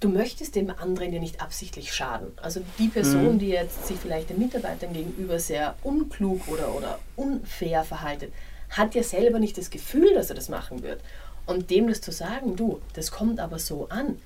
du 0.00 0.08
möchtest 0.08 0.54
dem 0.54 0.70
anderen 0.70 1.12
ja 1.12 1.18
nicht 1.20 1.40
absichtlich 1.40 1.92
schaden. 1.92 2.28
Also 2.40 2.60
die 2.78 2.88
Person, 2.88 3.38
die 3.38 3.48
jetzt 3.48 3.86
sich 3.86 3.96
vielleicht 3.98 4.30
den 4.30 4.38
Mitarbeitern 4.38 4.92
gegenüber 4.92 5.38
sehr 5.38 5.74
unklug 5.82 6.46
oder, 6.48 6.74
oder 6.74 6.98
unfair 7.16 7.84
verhaltet, 7.84 8.32
hat 8.76 8.94
ja 8.94 9.02
selber 9.02 9.38
nicht 9.38 9.56
das 9.58 9.70
Gefühl, 9.70 10.14
dass 10.14 10.28
er 10.30 10.36
das 10.36 10.48
machen 10.48 10.82
wird. 10.82 11.00
Und 11.46 11.70
dem 11.70 11.88
das 11.88 12.00
zu 12.00 12.12
sagen, 12.12 12.56
du, 12.56 12.80
das 12.94 13.10
kommt 13.10 13.38
aber 13.40 13.58
so 13.58 13.88
an, 13.90 14.18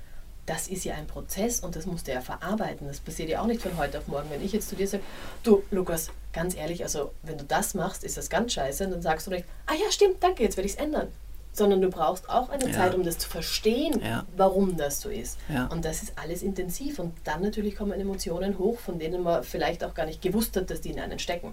das 0.47 0.69
ist 0.69 0.85
ja 0.85 0.95
ein 0.95 1.07
Prozess 1.07 1.61
und 1.61 1.77
das 1.77 1.85
musst 1.85 2.07
du 2.09 2.13
ja 2.13 2.21
verarbeiten. 2.23 2.87
Das 2.87 3.01
passiert 3.01 3.29
ja 3.29 3.43
auch 3.43 3.47
nicht 3.47 3.61
von 3.61 3.77
heute 3.77 3.99
auf 3.99 4.07
morgen. 4.09 4.31
Wenn 4.31 4.43
ich 4.43 4.53
jetzt 4.53 4.69
zu 4.71 4.77
dir 4.77 4.89
sage, 4.89 5.03
du 5.43 5.63
Lukas, 5.71 6.11
ganz 6.33 6.57
ehrlich, 6.57 6.83
also 6.85 7.11
wenn 7.23 7.37
du 7.37 7.45
das 7.45 7.75
machst, 7.75 8.03
ist 8.05 8.17
das 8.17 8.31
ganz 8.31 8.55
scheiße, 8.55 8.85
und 8.85 8.93
dann 8.93 9.03
sagst 9.03 9.27
du 9.27 9.31
nicht, 9.31 9.45
ah 9.67 9.75
ja, 9.75 9.91
stimmt, 9.91 10.17
danke, 10.23 10.43
jetzt 10.43 10.57
werde 10.57 10.67
ich 10.67 10.75
es 10.75 10.79
ändern. 10.81 11.09
Sondern 11.53 11.83
du 11.83 11.91
brauchst 11.91 12.31
auch 12.31 12.49
eine 12.51 12.67
Ja. 12.69 12.73
Zeit, 12.73 12.95
um 12.95 13.03
das 13.05 13.19
zu 13.19 13.29
verstehen, 13.29 14.01
Ja. 14.03 14.25
warum 14.37 14.77
das 14.79 15.01
so 15.01 15.11
ist. 15.11 15.39
Ja. 15.53 15.67
Und 15.67 15.85
das 15.85 16.03
ist 16.03 16.13
alles 16.17 16.43
intensiv. 16.43 16.99
Und 16.99 17.13
dann 17.25 17.43
natürlich 17.43 17.75
kommen 17.77 18.01
Emotionen 18.01 18.59
hoch, 18.59 18.79
von 18.79 18.99
denen 18.99 19.23
man 19.23 19.43
vielleicht 19.43 19.83
auch 19.85 19.93
gar 19.93 20.07
nicht 20.07 20.23
gewusst 20.23 20.57
hat, 20.57 20.71
dass 20.71 20.81
die 20.81 20.91
in 20.91 21.01
einen 21.01 21.19
stecken. 21.19 21.53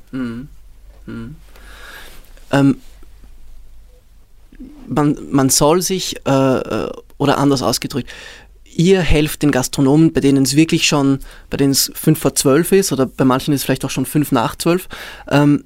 Ähm, 2.52 2.78
man, 4.88 5.18
man 5.32 5.50
soll 5.50 5.82
sich, 5.82 6.16
äh, 6.26 6.30
äh, 6.32 6.91
oder 7.18 7.38
anders 7.38 7.62
ausgedrückt, 7.62 8.10
ihr 8.76 9.02
helft 9.02 9.41
den 9.41 9.52
Gastronomen, 9.52 10.12
bei 10.14 10.22
denen 10.22 10.43
es 10.43 10.56
wirklich 10.56 10.86
schon, 10.88 11.20
bei 11.50 11.58
denen 11.58 11.72
es 11.72 11.91
fünf 11.96 12.20
vor 12.20 12.36
zwölf 12.36 12.72
ist 12.72 12.91
oder 12.91 13.06
bei 13.06 13.24
manchen 13.26 13.54
ist 13.54 13.62
es 13.62 13.66
vielleicht 13.66 13.86
auch 13.86 13.89
schon 13.89 14.06
fünf 14.06 14.32
nach 14.32 14.56
zwölf. 14.58 14.88
Ähm, 15.30 15.64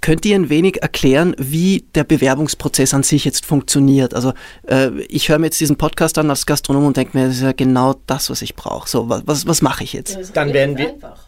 könnt 0.00 0.24
ihr 0.26 0.34
ein 0.36 0.48
wenig 0.50 0.82
erklären, 0.82 1.34
wie 1.38 1.84
der 1.94 2.04
Bewerbungsprozess 2.04 2.94
an 2.94 3.02
sich 3.02 3.24
jetzt 3.24 3.46
funktioniert? 3.46 4.12
Also 4.14 4.34
äh, 4.68 4.90
ich 5.02 5.28
höre 5.28 5.38
mir 5.38 5.46
jetzt 5.46 5.60
diesen 5.60 5.76
Podcast 5.76 6.18
an 6.18 6.28
als 6.28 6.46
Gastronom 6.46 6.84
und 6.86 6.96
denke 6.96 7.16
mir, 7.16 7.26
das 7.28 7.36
ist 7.36 7.42
ja 7.42 7.52
genau 7.52 7.94
das, 8.06 8.28
was 8.28 8.42
ich 8.42 8.54
brauche. 8.54 8.88
So, 8.88 9.08
was, 9.08 9.22
was, 9.26 9.46
was 9.46 9.62
mache 9.62 9.84
ich 9.84 9.92
jetzt? 9.92 10.10
Ja, 10.10 10.18
das 10.18 10.28
ist 10.28 10.36
Dann 10.36 10.52
werden 10.52 10.76
wir- 10.76 10.90
Einfach. 10.90 11.26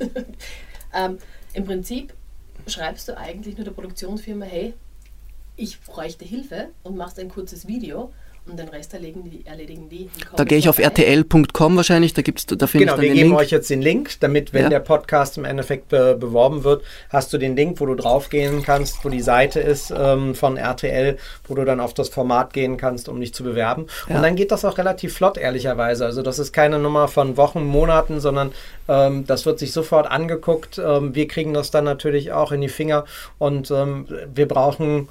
ähm, 0.94 1.18
Im 1.54 1.64
Prinzip 1.64 2.12
schreibst 2.66 3.08
du 3.08 3.16
eigentlich 3.16 3.56
nur 3.56 3.64
der 3.64 3.72
Produktionsfirma, 3.72 4.44
hey, 4.44 4.74
ich 5.56 5.80
bräuchte 5.80 6.24
Hilfe 6.24 6.70
und 6.82 6.96
machst 6.96 7.18
ein 7.18 7.28
kurzes 7.28 7.66
Video 7.66 8.12
und 8.44 8.58
den 8.58 8.68
Rest 8.68 8.92
erledigen 8.92 9.30
die. 9.30 9.46
Erledigen 9.46 9.88
die, 9.88 10.10
Da 10.36 10.44
gehe 10.44 10.58
ich 10.58 10.68
auf 10.68 10.78
rtl.com 10.78 11.76
wahrscheinlich, 11.76 12.12
da 12.12 12.22
gibt's, 12.22 12.44
da 12.46 12.66
finde 12.66 12.86
Genau, 12.86 12.94
ich 12.94 12.96
dann 12.96 13.02
wir 13.02 13.08
den 13.10 13.14
geben 13.16 13.28
Link. 13.30 13.40
euch 13.40 13.50
jetzt 13.50 13.70
den 13.70 13.80
Link, 13.82 14.18
damit, 14.20 14.52
wenn 14.52 14.64
Ja. 14.64 14.68
der 14.68 14.80
Podcast 14.80 15.38
im 15.38 15.44
Endeffekt 15.44 15.88
be 15.88 16.16
beworben 16.18 16.64
wird, 16.64 16.82
hast 17.10 17.32
du 17.32 17.38
den 17.38 17.54
Link, 17.56 17.80
wo 17.80 17.86
du 17.86 17.94
draufgehen 17.94 18.62
kannst, 18.62 19.04
wo 19.04 19.08
die 19.08 19.20
Seite 19.20 19.60
ist 19.60 19.92
ähm, 19.96 20.34
von 20.34 20.56
RTL, 20.56 21.16
wo 21.46 21.54
du 21.54 21.64
dann 21.64 21.78
auf 21.80 21.94
das 21.94 22.08
Format 22.08 22.52
gehen 22.52 22.76
kannst, 22.76 23.08
um 23.08 23.20
dich 23.20 23.32
zu 23.32 23.44
bewerben. 23.44 23.86
Ja. 24.08 24.16
Und 24.16 24.22
dann 24.22 24.34
geht 24.36 24.50
das 24.50 24.64
auch 24.64 24.76
relativ 24.76 25.14
flott, 25.14 25.38
ehrlicherweise. 25.38 26.04
Also 26.04 26.22
das 26.22 26.38
ist 26.40 26.52
keine 26.52 26.78
Nummer 26.80 27.06
von 27.08 27.36
Wochen, 27.36 27.64
Monaten, 27.64 28.18
sondern 28.20 28.52
ähm, 28.88 29.24
das 29.26 29.46
wird 29.46 29.58
sich 29.60 29.72
sofort 29.72 30.10
angeguckt. 30.10 30.78
Ähm, 30.84 31.14
wir 31.14 31.28
kriegen 31.28 31.54
das 31.54 31.70
dann 31.70 31.84
natürlich 31.84 32.32
auch 32.32 32.50
in 32.50 32.60
die 32.60 32.68
Finger 32.68 33.04
und 33.38 33.70
ähm, 33.70 34.06
wir 34.34 34.48
brauchen 34.48 35.08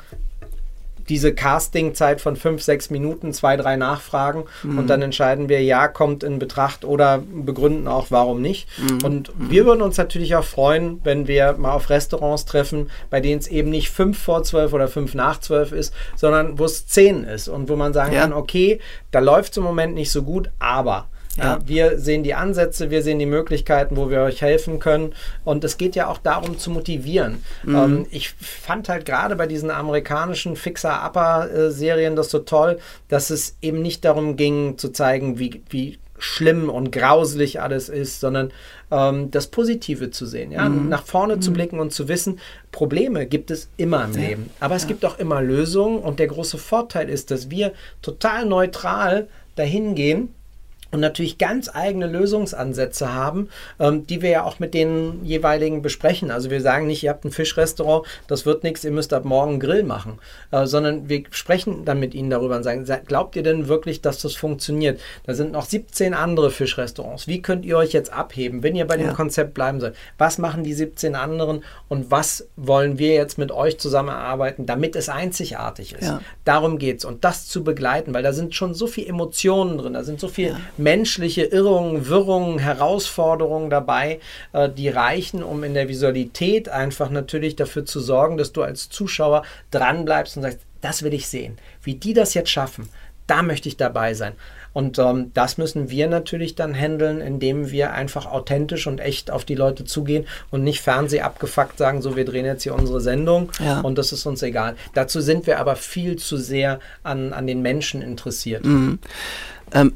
diese 1.09 1.33
Casting-Zeit 1.33 2.21
von 2.21 2.35
fünf, 2.35 2.61
sechs 2.61 2.89
Minuten, 2.89 3.33
zwei, 3.33 3.57
drei 3.57 3.75
Nachfragen 3.75 4.45
und 4.63 4.87
dann 4.89 5.01
entscheiden 5.01 5.49
wir, 5.49 5.61
ja, 5.63 5.87
kommt 5.87 6.23
in 6.23 6.39
Betracht 6.39 6.85
oder 6.85 7.19
begründen 7.19 7.87
auch, 7.87 8.07
warum 8.09 8.41
nicht. 8.41 8.67
Und 9.03 9.31
wir 9.37 9.65
würden 9.65 9.81
uns 9.81 9.97
natürlich 9.97 10.35
auch 10.35 10.43
freuen, 10.43 10.99
wenn 11.03 11.27
wir 11.27 11.53
mal 11.53 11.71
auf 11.73 11.89
Restaurants 11.89 12.45
treffen, 12.45 12.89
bei 13.09 13.19
denen 13.21 13.39
es 13.39 13.47
eben 13.47 13.69
nicht 13.69 13.89
fünf 13.89 14.17
vor 14.21 14.43
zwölf 14.43 14.73
oder 14.73 14.87
fünf 14.87 15.13
nach 15.13 15.39
zwölf 15.39 15.71
ist, 15.71 15.93
sondern 16.15 16.59
wo 16.59 16.65
es 16.65 16.87
zehn 16.87 17.23
ist 17.23 17.47
und 17.47 17.69
wo 17.69 17.75
man 17.75 17.93
sagen 17.93 18.13
Ja. 18.13 18.21
kann, 18.21 18.33
okay, 18.33 18.79
da 19.11 19.19
läuft 19.19 19.51
es 19.51 19.57
im 19.57 19.63
Moment 19.63 19.93
nicht 19.95 20.11
so 20.11 20.23
gut, 20.23 20.49
aber 20.59 21.07
ja. 21.37 21.43
Ja. 21.43 21.59
wir 21.65 21.97
sehen 21.97 22.23
die 22.23 22.33
Ansätze, 22.33 22.89
wir 22.89 23.01
sehen 23.01 23.19
die 23.19 23.25
Möglichkeiten, 23.25 23.95
wo 23.95 24.09
wir 24.09 24.21
euch 24.21 24.41
helfen 24.41 24.79
können. 24.79 25.13
Und 25.43 25.63
es 25.63 25.77
geht 25.77 25.95
ja 25.95 26.07
auch 26.07 26.17
darum 26.17 26.57
zu 26.57 26.71
motivieren. 26.71 27.43
Ähm, 27.65 28.05
ich 28.11 28.31
fand 28.31 28.89
halt 28.89 29.05
gerade 29.05 29.35
bei 29.35 29.47
diesen 29.47 29.71
amerikanischen 29.71 30.55
Fixer-Upper-Serien 30.55 32.15
das 32.15 32.29
so 32.29 32.39
toll, 32.39 32.79
dass 33.07 33.29
es 33.29 33.55
eben 33.61 33.81
nicht 33.81 34.03
darum 34.03 34.35
ging 34.35 34.77
zu 34.77 34.89
zeigen, 34.89 35.39
wie, 35.39 35.63
wie 35.69 35.99
schlimm 36.17 36.69
und 36.69 36.91
grauselig 36.91 37.61
alles 37.61 37.89
ist, 37.89 38.19
sondern 38.19 38.51
ähm, 38.91 39.31
das 39.31 39.47
Positive 39.47 40.11
zu 40.11 40.25
sehen, 40.27 40.51
ja? 40.51 40.69
nach 40.69 41.03
vorne 41.03 41.39
zu 41.39 41.51
blicken 41.51 41.79
und 41.79 41.93
zu 41.93 42.07
wissen, 42.07 42.39
Probleme 42.71 43.25
gibt 43.25 43.49
es 43.49 43.69
immer 43.75 44.05
im 44.05 44.13
Leben, 44.13 44.49
aber 44.59 44.75
es 44.75 44.85
gibt 44.85 45.03
auch 45.03 45.17
immer 45.17 45.41
Lösungen 45.41 45.97
und 45.97 46.19
der 46.19 46.27
große 46.27 46.59
Vorteil 46.59 47.09
ist, 47.09 47.31
dass 47.31 47.49
wir 47.49 47.73
total 48.03 48.45
neutral 48.45 49.29
dahin 49.55 49.95
gehen 49.95 50.29
und 50.91 50.99
natürlich 50.99 51.37
ganz 51.37 51.69
eigene 51.73 52.07
Lösungsansätze 52.07 53.13
haben, 53.13 53.49
ähm, 53.79 54.05
die 54.05 54.21
wir 54.21 54.29
ja 54.29 54.43
auch 54.43 54.59
mit 54.59 54.73
den 54.73 55.23
jeweiligen 55.23 55.81
besprechen. 55.81 56.31
Also 56.31 56.49
wir 56.49 56.61
sagen 56.61 56.87
nicht, 56.87 57.03
ihr 57.03 57.09
habt 57.09 57.23
ein 57.23 57.31
Fischrestaurant, 57.31 58.05
das 58.27 58.45
wird 58.45 58.63
nichts, 58.63 58.83
ihr 58.83 58.91
müsst 58.91 59.13
ab 59.13 59.25
morgen 59.25 59.59
Grill 59.59 59.83
machen, 59.83 60.19
äh, 60.51 60.65
sondern 60.65 61.07
wir 61.07 61.23
sprechen 61.31 61.85
dann 61.85 61.99
mit 61.99 62.13
ihnen 62.13 62.29
darüber 62.29 62.57
und 62.57 62.63
sagen, 62.63 62.85
glaubt 63.05 63.35
ihr 63.35 63.43
denn 63.43 63.67
wirklich, 63.67 64.01
dass 64.01 64.21
das 64.21 64.35
funktioniert? 64.35 64.99
Da 65.25 65.33
sind 65.33 65.53
noch 65.53 65.65
17 65.65 66.13
andere 66.13 66.51
Fischrestaurants. 66.51 67.27
Wie 67.27 67.41
könnt 67.41 67.65
ihr 67.65 67.77
euch 67.77 67.93
jetzt 67.93 68.11
abheben, 68.11 68.63
wenn 68.63 68.75
ihr 68.75 68.85
bei 68.85 68.97
dem 68.97 69.07
ja. 69.07 69.13
Konzept 69.13 69.53
bleiben 69.53 69.79
sollt? 69.79 69.95
Was 70.17 70.37
machen 70.37 70.63
die 70.63 70.73
17 70.73 71.15
anderen 71.15 71.63
und 71.87 72.11
was 72.11 72.47
wollen 72.57 72.97
wir 72.97 73.13
jetzt 73.13 73.37
mit 73.37 73.51
euch 73.51 73.79
zusammenarbeiten, 73.79 74.65
damit 74.65 74.95
es 74.97 75.07
einzigartig 75.07 75.93
ist? 75.93 76.07
Ja. 76.07 76.21
Darum 76.43 76.77
geht 76.77 76.99
es. 76.99 77.05
Und 77.05 77.23
das 77.23 77.47
zu 77.47 77.63
begleiten, 77.63 78.13
weil 78.13 78.23
da 78.23 78.33
sind 78.33 78.55
schon 78.55 78.73
so 78.73 78.87
viele 78.87 79.07
Emotionen 79.07 79.77
drin, 79.77 79.93
da 79.93 80.03
sind 80.03 80.19
so 80.19 80.27
viele 80.27 80.49
ja 80.49 80.57
menschliche 80.81 81.43
Irrungen, 81.43 82.07
Wirrungen, 82.07 82.59
Herausforderungen 82.59 83.69
dabei, 83.69 84.19
äh, 84.53 84.69
die 84.69 84.89
reichen, 84.89 85.43
um 85.43 85.63
in 85.63 85.73
der 85.73 85.87
Visualität 85.87 86.69
einfach 86.69 87.09
natürlich 87.09 87.55
dafür 87.55 87.85
zu 87.85 87.99
sorgen, 87.99 88.37
dass 88.37 88.51
du 88.51 88.63
als 88.63 88.89
Zuschauer 88.89 89.43
dranbleibst 89.71 90.37
und 90.37 90.43
sagst, 90.43 90.59
das 90.81 91.03
will 91.03 91.13
ich 91.13 91.27
sehen. 91.27 91.57
Wie 91.83 91.95
die 91.95 92.13
das 92.13 92.33
jetzt 92.33 92.49
schaffen, 92.49 92.89
da 93.27 93.43
möchte 93.43 93.69
ich 93.69 93.77
dabei 93.77 94.13
sein. 94.13 94.33
Und 94.73 94.99
ähm, 94.99 95.31
das 95.33 95.57
müssen 95.57 95.89
wir 95.89 96.07
natürlich 96.07 96.55
dann 96.55 96.73
handeln, 96.73 97.19
indem 97.19 97.71
wir 97.71 97.91
einfach 97.91 98.25
authentisch 98.25 98.87
und 98.87 98.99
echt 98.99 99.29
auf 99.29 99.43
die 99.43 99.55
Leute 99.55 99.83
zugehen 99.83 100.25
und 100.49 100.63
nicht 100.63 100.81
Fernseh 100.81 101.21
abgefuckt 101.21 101.77
sagen, 101.77 102.01
so 102.01 102.15
wir 102.15 102.25
drehen 102.25 102.45
jetzt 102.45 102.63
hier 102.63 102.73
unsere 102.73 103.01
Sendung 103.01 103.51
ja. 103.59 103.81
und 103.81 103.97
das 103.97 104.13
ist 104.13 104.25
uns 104.25 104.41
egal. 104.43 104.75
Dazu 104.93 105.19
sind 105.19 105.45
wir 105.45 105.59
aber 105.59 105.75
viel 105.75 106.15
zu 106.15 106.37
sehr 106.37 106.79
an, 107.03 107.33
an 107.33 107.47
den 107.47 107.61
Menschen 107.61 108.01
interessiert. 108.01 108.65
Mhm. 108.65 108.99
Ähm, 109.73 109.93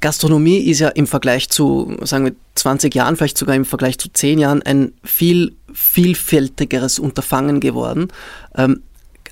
Gastronomie 0.00 0.58
ist 0.58 0.80
ja 0.80 0.88
im 0.88 1.06
Vergleich 1.06 1.48
zu, 1.48 1.96
sagen 2.02 2.26
wir, 2.26 2.32
20 2.54 2.94
Jahren, 2.94 3.16
vielleicht 3.16 3.38
sogar 3.38 3.54
im 3.54 3.64
Vergleich 3.64 3.98
zu 3.98 4.08
10 4.10 4.38
Jahren, 4.38 4.62
ein 4.62 4.92
viel 5.02 5.56
vielfältigeres 5.72 6.98
Unterfangen 6.98 7.60
geworden. 7.60 8.08
Ähm, 8.54 8.82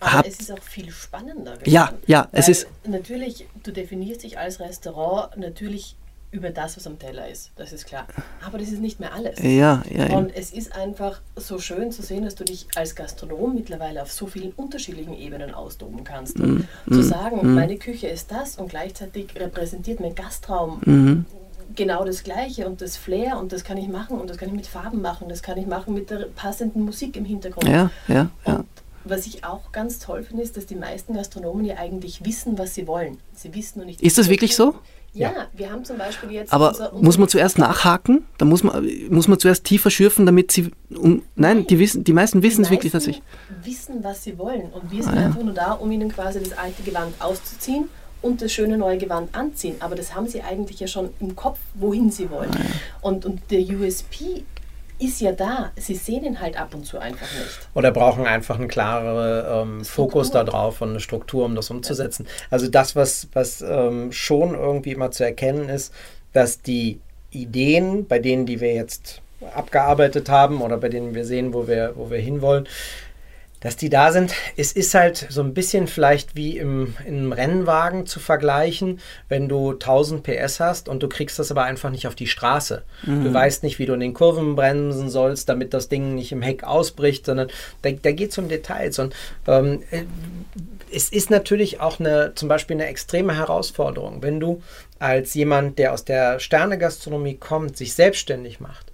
aber 0.01 0.27
es 0.27 0.41
ist 0.41 0.53
auch 0.53 0.63
viel 0.63 0.91
spannender 0.91 1.53
geworden. 1.53 1.71
Ja, 1.71 1.93
ja, 2.07 2.29
es 2.33 2.49
ist. 2.49 2.67
Natürlich, 2.85 3.47
du 3.63 3.73
definierst 3.73 4.23
dich 4.23 4.39
als 4.39 4.61
Restaurant 4.61 5.37
natürlich 5.37 5.97
über 6.31 6.51
das, 6.51 6.77
was 6.77 6.87
am 6.87 6.99
Teller 6.99 7.29
ist. 7.29 7.51
Das 7.57 7.73
ist 7.73 7.87
klar. 7.87 8.07
Aber 8.45 8.59
das 8.59 8.69
ist 8.69 8.81
nicht 8.81 9.01
mehr 9.01 9.13
alles. 9.15 9.39
Ja, 9.41 9.83
ja. 9.91 10.17
Und 10.17 10.35
es 10.35 10.53
ist 10.53 10.75
einfach 10.75 11.21
so 11.37 11.59
schön 11.59 11.93
zu 11.93 12.03
sehen, 12.03 12.25
dass 12.25 12.35
du 12.35 12.45
dich 12.45 12.67
als 12.75 12.95
Gastronom 12.95 13.55
mittlerweile 13.55 14.03
auf 14.03 14.13
so 14.13 14.27
vielen 14.27 14.53
unterschiedlichen 14.53 15.15
Ebenen 15.15 15.55
austoben 15.55 16.05
kannst. 16.05 16.39
Mm, 16.39 16.61
zu 16.89 16.95
mm, 16.99 17.03
sagen, 17.03 17.39
mm. 17.43 17.55
meine 17.55 17.77
Küche 17.77 18.09
ist 18.09 18.31
das 18.31 18.57
und 18.57 18.69
gleichzeitig 18.69 19.29
repräsentiert 19.37 20.01
mein 20.01 20.15
Gastraum 20.15 20.81
mhm. 20.85 21.25
genau 21.75 22.05
das 22.05 22.23
Gleiche 22.23 22.67
und 22.67 22.81
das 22.83 22.97
Flair 22.97 23.39
und 23.39 23.53
das 23.53 23.65
kann 23.65 23.79
ich 23.79 23.89
machen 23.89 24.19
und 24.19 24.29
das 24.29 24.37
kann 24.37 24.49
ich 24.49 24.55
mit 24.55 24.67
Farben 24.67 25.01
machen, 25.01 25.29
das 25.29 25.43
kann 25.43 25.57
ich 25.59 25.67
machen 25.67 25.95
mit 25.95 26.11
der 26.11 26.27
passenden 26.35 26.83
Musik 26.83 27.17
im 27.17 27.25
Hintergrund. 27.25 27.69
Ja, 27.69 27.91
ja, 28.09 28.29
ja. 28.47 28.65
was 29.05 29.27
ich 29.27 29.45
auch 29.45 29.73
ganz 29.73 29.99
toll 29.99 30.23
finde, 30.25 30.43
ist, 30.43 30.57
dass 30.57 30.67
die 30.67 30.75
meisten 30.75 31.15
Gastronomen 31.15 31.65
ja 31.65 31.77
eigentlich 31.77 32.25
wissen, 32.25 32.59
was 32.59 32.75
sie 32.75 32.87
wollen. 32.87 33.19
Sie 33.35 33.55
wissen 33.55 33.79
nur 33.79 33.87
nicht. 33.87 34.03
Ist 34.03 34.19
das 34.19 34.29
wirklich 34.29 34.57
so? 34.57 34.75
Ja, 35.17 35.33
ja, 35.33 35.47
wir 35.55 35.71
haben 35.71 35.85
zum 35.85 35.97
Beispiel 35.97 36.31
jetzt. 36.31 36.53
Aber 36.53 36.69
unser, 36.69 36.93
unser 36.93 37.05
muss 37.05 37.19
man 37.19 37.29
zuerst 37.29 37.59
nachhaken? 37.59 38.27
Da 38.37 38.45
muss 38.45 38.63
man, 38.63 38.87
muss 39.09 39.29
man 39.29 39.39
zuerst 39.39 39.65
tiefer 39.65 39.91
schürfen, 39.91 40.27
damit 40.27 40.53
sie. 40.53 40.71
Um, 40.95 41.23
nein, 41.35 41.59
nein, 41.59 41.67
die, 41.67 41.79
wissen, 41.79 42.05
die 42.05 42.13
meisten 42.13 42.43
wissen 42.43 42.65
es 42.65 42.71
wirklich 42.71 42.93
tatsächlich. 42.93 43.23
wissen, 43.63 44.05
was 44.05 44.25
sie 44.25 44.39
wollen. 44.39 44.71
Und 44.73 44.91
wir 44.91 45.03
sind 45.03 45.15
ah, 45.15 45.27
einfach 45.27 45.39
ja. 45.39 45.45
nur 45.45 45.55
da, 45.55 45.73
um 45.73 45.91
ihnen 45.91 46.13
quasi 46.13 46.41
das 46.41 46.57
alte 46.57 46.83
Gewand 46.83 47.15
auszuziehen 47.19 47.89
und 48.21 48.43
das 48.43 48.53
schöne 48.53 48.77
neue 48.77 48.99
Gewand 48.99 49.35
anziehen. 49.35 49.77
Aber 49.81 49.95
das 49.95 50.15
haben 50.15 50.29
sie 50.29 50.43
eigentlich 50.43 50.81
ja 50.81 50.87
schon 50.87 51.11
im 51.21 51.35
Kopf, 51.35 51.59
wohin 51.75 52.11
sie 52.11 52.31
wollen. 52.31 52.51
Ah, 52.53 52.59
ja. 52.59 52.71
und, 53.01 53.25
und 53.25 53.41
der 53.51 53.61
USP 53.61 54.45
ist 54.99 55.21
ja 55.21 55.33
da. 55.33 55.73
Sie 55.77 55.95
sehen 55.95 56.25
ihn 56.25 56.41
halt 56.41 56.59
ab 56.59 56.75
und 56.75 56.85
zu 56.85 56.99
einfach 56.99 57.31
nicht. 57.33 57.69
Oder 57.75 57.91
brauchen 57.91 58.27
einfach 58.27 58.59
einen 58.59 58.69
klareren 58.69 59.79
ähm, 59.79 59.85
Fokus 59.85 60.31
darauf 60.31 60.81
und 60.81 60.91
eine 60.91 61.01
Struktur, 61.01 61.45
um 61.45 61.55
das 61.55 61.71
umzusetzen. 61.71 62.27
Also 62.51 62.69
das, 62.69 62.97
was, 62.97 63.29
was 63.33 63.63
ähm, 63.63 64.13
schon 64.13 64.55
irgendwie 64.55 64.93
immer 64.93 65.11
zu 65.11 65.25
erkennen 65.25 65.69
ist, 65.69 65.93
dass 66.33 66.61
die 66.61 67.01
Ideen, 67.31 68.07
bei 68.07 68.19
denen, 68.19 68.47
die 68.47 68.61
wir 68.61 68.75
jetzt 68.75 69.21
abgearbeitet 69.55 70.29
haben 70.29 70.63
oder 70.63 70.79
bei 70.79 70.89
denen 70.89 71.15
wir 71.15 71.25
sehen, 71.25 71.53
wo 71.53 71.69
wir, 71.69 71.93
wo 71.97 72.11
wir 72.11 72.19
hinwollen, 72.19 72.67
dass 73.61 73.77
die 73.77 73.89
da 73.89 74.13
sind. 74.13 74.35
Es 74.57 74.73
ist 74.73 74.95
halt 74.95 75.27
so 75.29 75.43
ein 75.43 75.55
bisschen 75.55 75.87
vielleicht 75.87 76.37
wie 76.37 76.59
im, 76.59 76.95
im 77.07 77.33
Rennwagen 77.33 78.07
zu 78.07 78.21
vergleichen, 78.21 79.01
wenn 79.29 79.49
du 79.49 79.73
1000 79.73 80.23
PS 80.23 80.61
hast 80.61 80.89
und 80.89 81.03
du 81.03 81.09
kriegst 81.09 81.39
das 81.39 81.51
aber 81.51 81.65
einfach 81.65 81.91
nicht 81.91 82.07
auf 82.07 82.15
die 82.15 82.27
Straße. 82.27 82.83
Mhm. 83.05 83.25
Du 83.25 83.35
weißt 83.35 83.63
nicht, 83.63 83.79
wie 83.79 83.87
du 83.87 83.95
in 83.95 84.01
den 84.01 84.15
Kurven 84.15 84.57
bremsen 84.57 85.09
sollst, 85.09 85.49
damit 85.49 85.75
das 85.75 85.89
Ding 85.89 86.15
nicht 86.15 86.33
im 86.33 86.43
Heck 86.43 86.65
ausbricht, 86.65 87.27
sondern 87.27 87.49
da, 87.83 87.91
da 87.91 88.13
geht 88.13 88.31
es 88.31 88.39
um 88.39 88.49
Details. 88.49 88.99
Und 88.99 89.15
ähm, 89.47 89.83
äh, 89.91 90.05
es 90.93 91.09
ist 91.09 91.31
natürlich 91.31 91.81
auch 91.81 91.99
eine, 91.99 92.33
zum 92.35 92.49
Beispiel 92.49 92.77
eine 92.77 92.87
extreme 92.87 93.37
Herausforderung, 93.37 94.23
wenn 94.23 94.39
du 94.39 94.63
als 94.99 95.35
jemand, 95.35 95.79
der 95.79 95.93
aus 95.93 96.05
der 96.05 96.39
Sternegastronomie 96.39 97.37
kommt, 97.37 97.77
sich 97.77 97.95
selbstständig 97.95 98.61
macht 98.61 98.93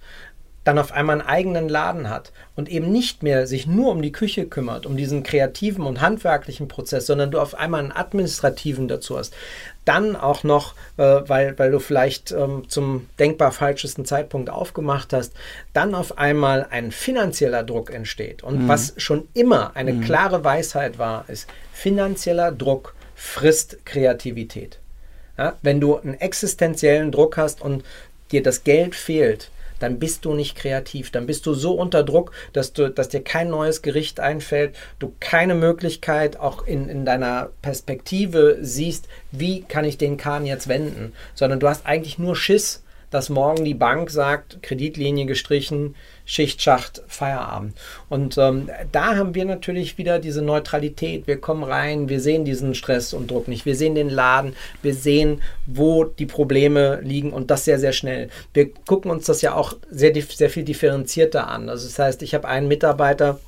dann 0.63 0.79
auf 0.79 0.91
einmal 0.91 1.19
einen 1.19 1.27
eigenen 1.27 1.67
Laden 1.67 2.09
hat 2.09 2.31
und 2.55 2.69
eben 2.69 2.91
nicht 2.91 3.21
mehr 3.21 3.47
sich 3.47 3.67
nur 3.67 3.91
um 3.91 4.01
die 4.01 4.11
Küche 4.11 4.45
kümmert, 4.45 4.85
um 4.85 4.95
diesen 4.95 5.23
kreativen 5.23 5.85
und 5.85 6.01
handwerklichen 6.01 6.67
Prozess, 6.67 7.05
sondern 7.05 7.31
du 7.31 7.39
auf 7.39 7.55
einmal 7.55 7.81
einen 7.81 7.91
administrativen 7.91 8.87
dazu 8.87 9.17
hast. 9.17 9.33
Dann 9.85 10.15
auch 10.15 10.43
noch, 10.43 10.75
äh, 10.97 11.21
weil, 11.27 11.59
weil 11.59 11.71
du 11.71 11.79
vielleicht 11.79 12.31
ähm, 12.31 12.63
zum 12.69 13.09
denkbar 13.19 13.51
falschesten 13.51 14.05
Zeitpunkt 14.05 14.49
aufgemacht 14.49 15.11
hast, 15.11 15.33
dann 15.73 15.93
auf 15.93 16.17
einmal 16.17 16.65
ein 16.69 16.91
finanzieller 16.91 17.63
Druck 17.63 17.93
entsteht. 17.93 18.43
Und 18.43 18.63
mhm. 18.63 18.67
was 18.69 18.93
schon 18.97 19.27
immer 19.33 19.75
eine 19.75 19.93
mhm. 19.93 20.01
klare 20.01 20.43
Weisheit 20.45 20.97
war, 20.97 21.25
ist, 21.27 21.49
finanzieller 21.73 22.53
Druck 22.53 22.95
frisst 23.15 23.85
Kreativität. 23.85 24.79
Ja, 25.37 25.57
wenn 25.61 25.81
du 25.81 25.97
einen 25.97 26.13
existenziellen 26.13 27.11
Druck 27.11 27.37
hast 27.37 27.61
und 27.61 27.83
dir 28.31 28.43
das 28.43 28.63
Geld 28.63 28.95
fehlt, 28.95 29.49
dann 29.83 29.99
bist 29.99 30.23
du 30.23 30.33
nicht 30.33 30.55
kreativ. 30.55 31.11
Dann 31.11 31.25
bist 31.25 31.45
du 31.45 31.53
so 31.53 31.73
unter 31.73 32.03
Druck, 32.03 32.31
dass, 32.53 32.71
du, 32.71 32.89
dass 32.89 33.09
dir 33.09 33.21
kein 33.21 33.49
neues 33.49 33.81
Gericht 33.81 34.19
einfällt, 34.21 34.75
du 34.99 35.13
keine 35.19 35.55
Möglichkeit 35.55 36.39
auch 36.39 36.65
in, 36.65 36.87
in 36.87 37.03
deiner 37.03 37.49
Perspektive 37.61 38.57
siehst, 38.61 39.09
wie 39.31 39.61
kann 39.61 39.83
ich 39.83 39.97
den 39.97 40.15
Kahn 40.15 40.45
jetzt 40.45 40.69
wenden, 40.69 41.11
sondern 41.35 41.59
du 41.59 41.67
hast 41.67 41.85
eigentlich 41.85 42.17
nur 42.17 42.35
Schiss, 42.35 42.83
dass 43.11 43.29
morgen 43.29 43.65
die 43.65 43.73
Bank 43.73 44.09
sagt, 44.09 44.63
Kreditlinie 44.63 45.25
gestrichen, 45.25 45.95
Schichtschacht, 46.25 47.01
Feierabend. 47.07 47.75
Und 48.09 48.37
ähm, 48.37 48.69
da 48.91 49.15
haben 49.15 49.35
wir 49.35 49.45
natürlich 49.45 49.97
wieder 49.97 50.19
diese 50.19 50.41
Neutralität. 50.41 51.27
Wir 51.27 51.37
kommen 51.39 51.63
rein, 51.63 52.09
wir 52.09 52.21
sehen 52.21 52.45
diesen 52.45 52.75
Stress 52.75 53.13
und 53.13 53.29
Druck 53.29 53.47
nicht. 53.47 53.65
Wir 53.65 53.75
sehen 53.75 53.95
den 53.95 54.09
Laden, 54.09 54.55
wir 54.81 54.93
sehen, 54.93 55.41
wo 55.65 56.05
die 56.05 56.25
Probleme 56.25 57.01
liegen 57.01 57.33
und 57.33 57.51
das 57.51 57.65
sehr, 57.65 57.79
sehr 57.79 57.93
schnell. 57.93 58.29
Wir 58.53 58.71
gucken 58.73 59.11
uns 59.11 59.25
das 59.25 59.41
ja 59.41 59.53
auch 59.53 59.73
sehr, 59.89 60.13
sehr 60.15 60.49
viel 60.49 60.63
differenzierter 60.63 61.47
an. 61.47 61.69
Also 61.69 61.87
das 61.87 61.99
heißt, 61.99 62.23
ich 62.23 62.33
habe 62.33 62.47
einen 62.47 62.67
Mitarbeiter, 62.67 63.39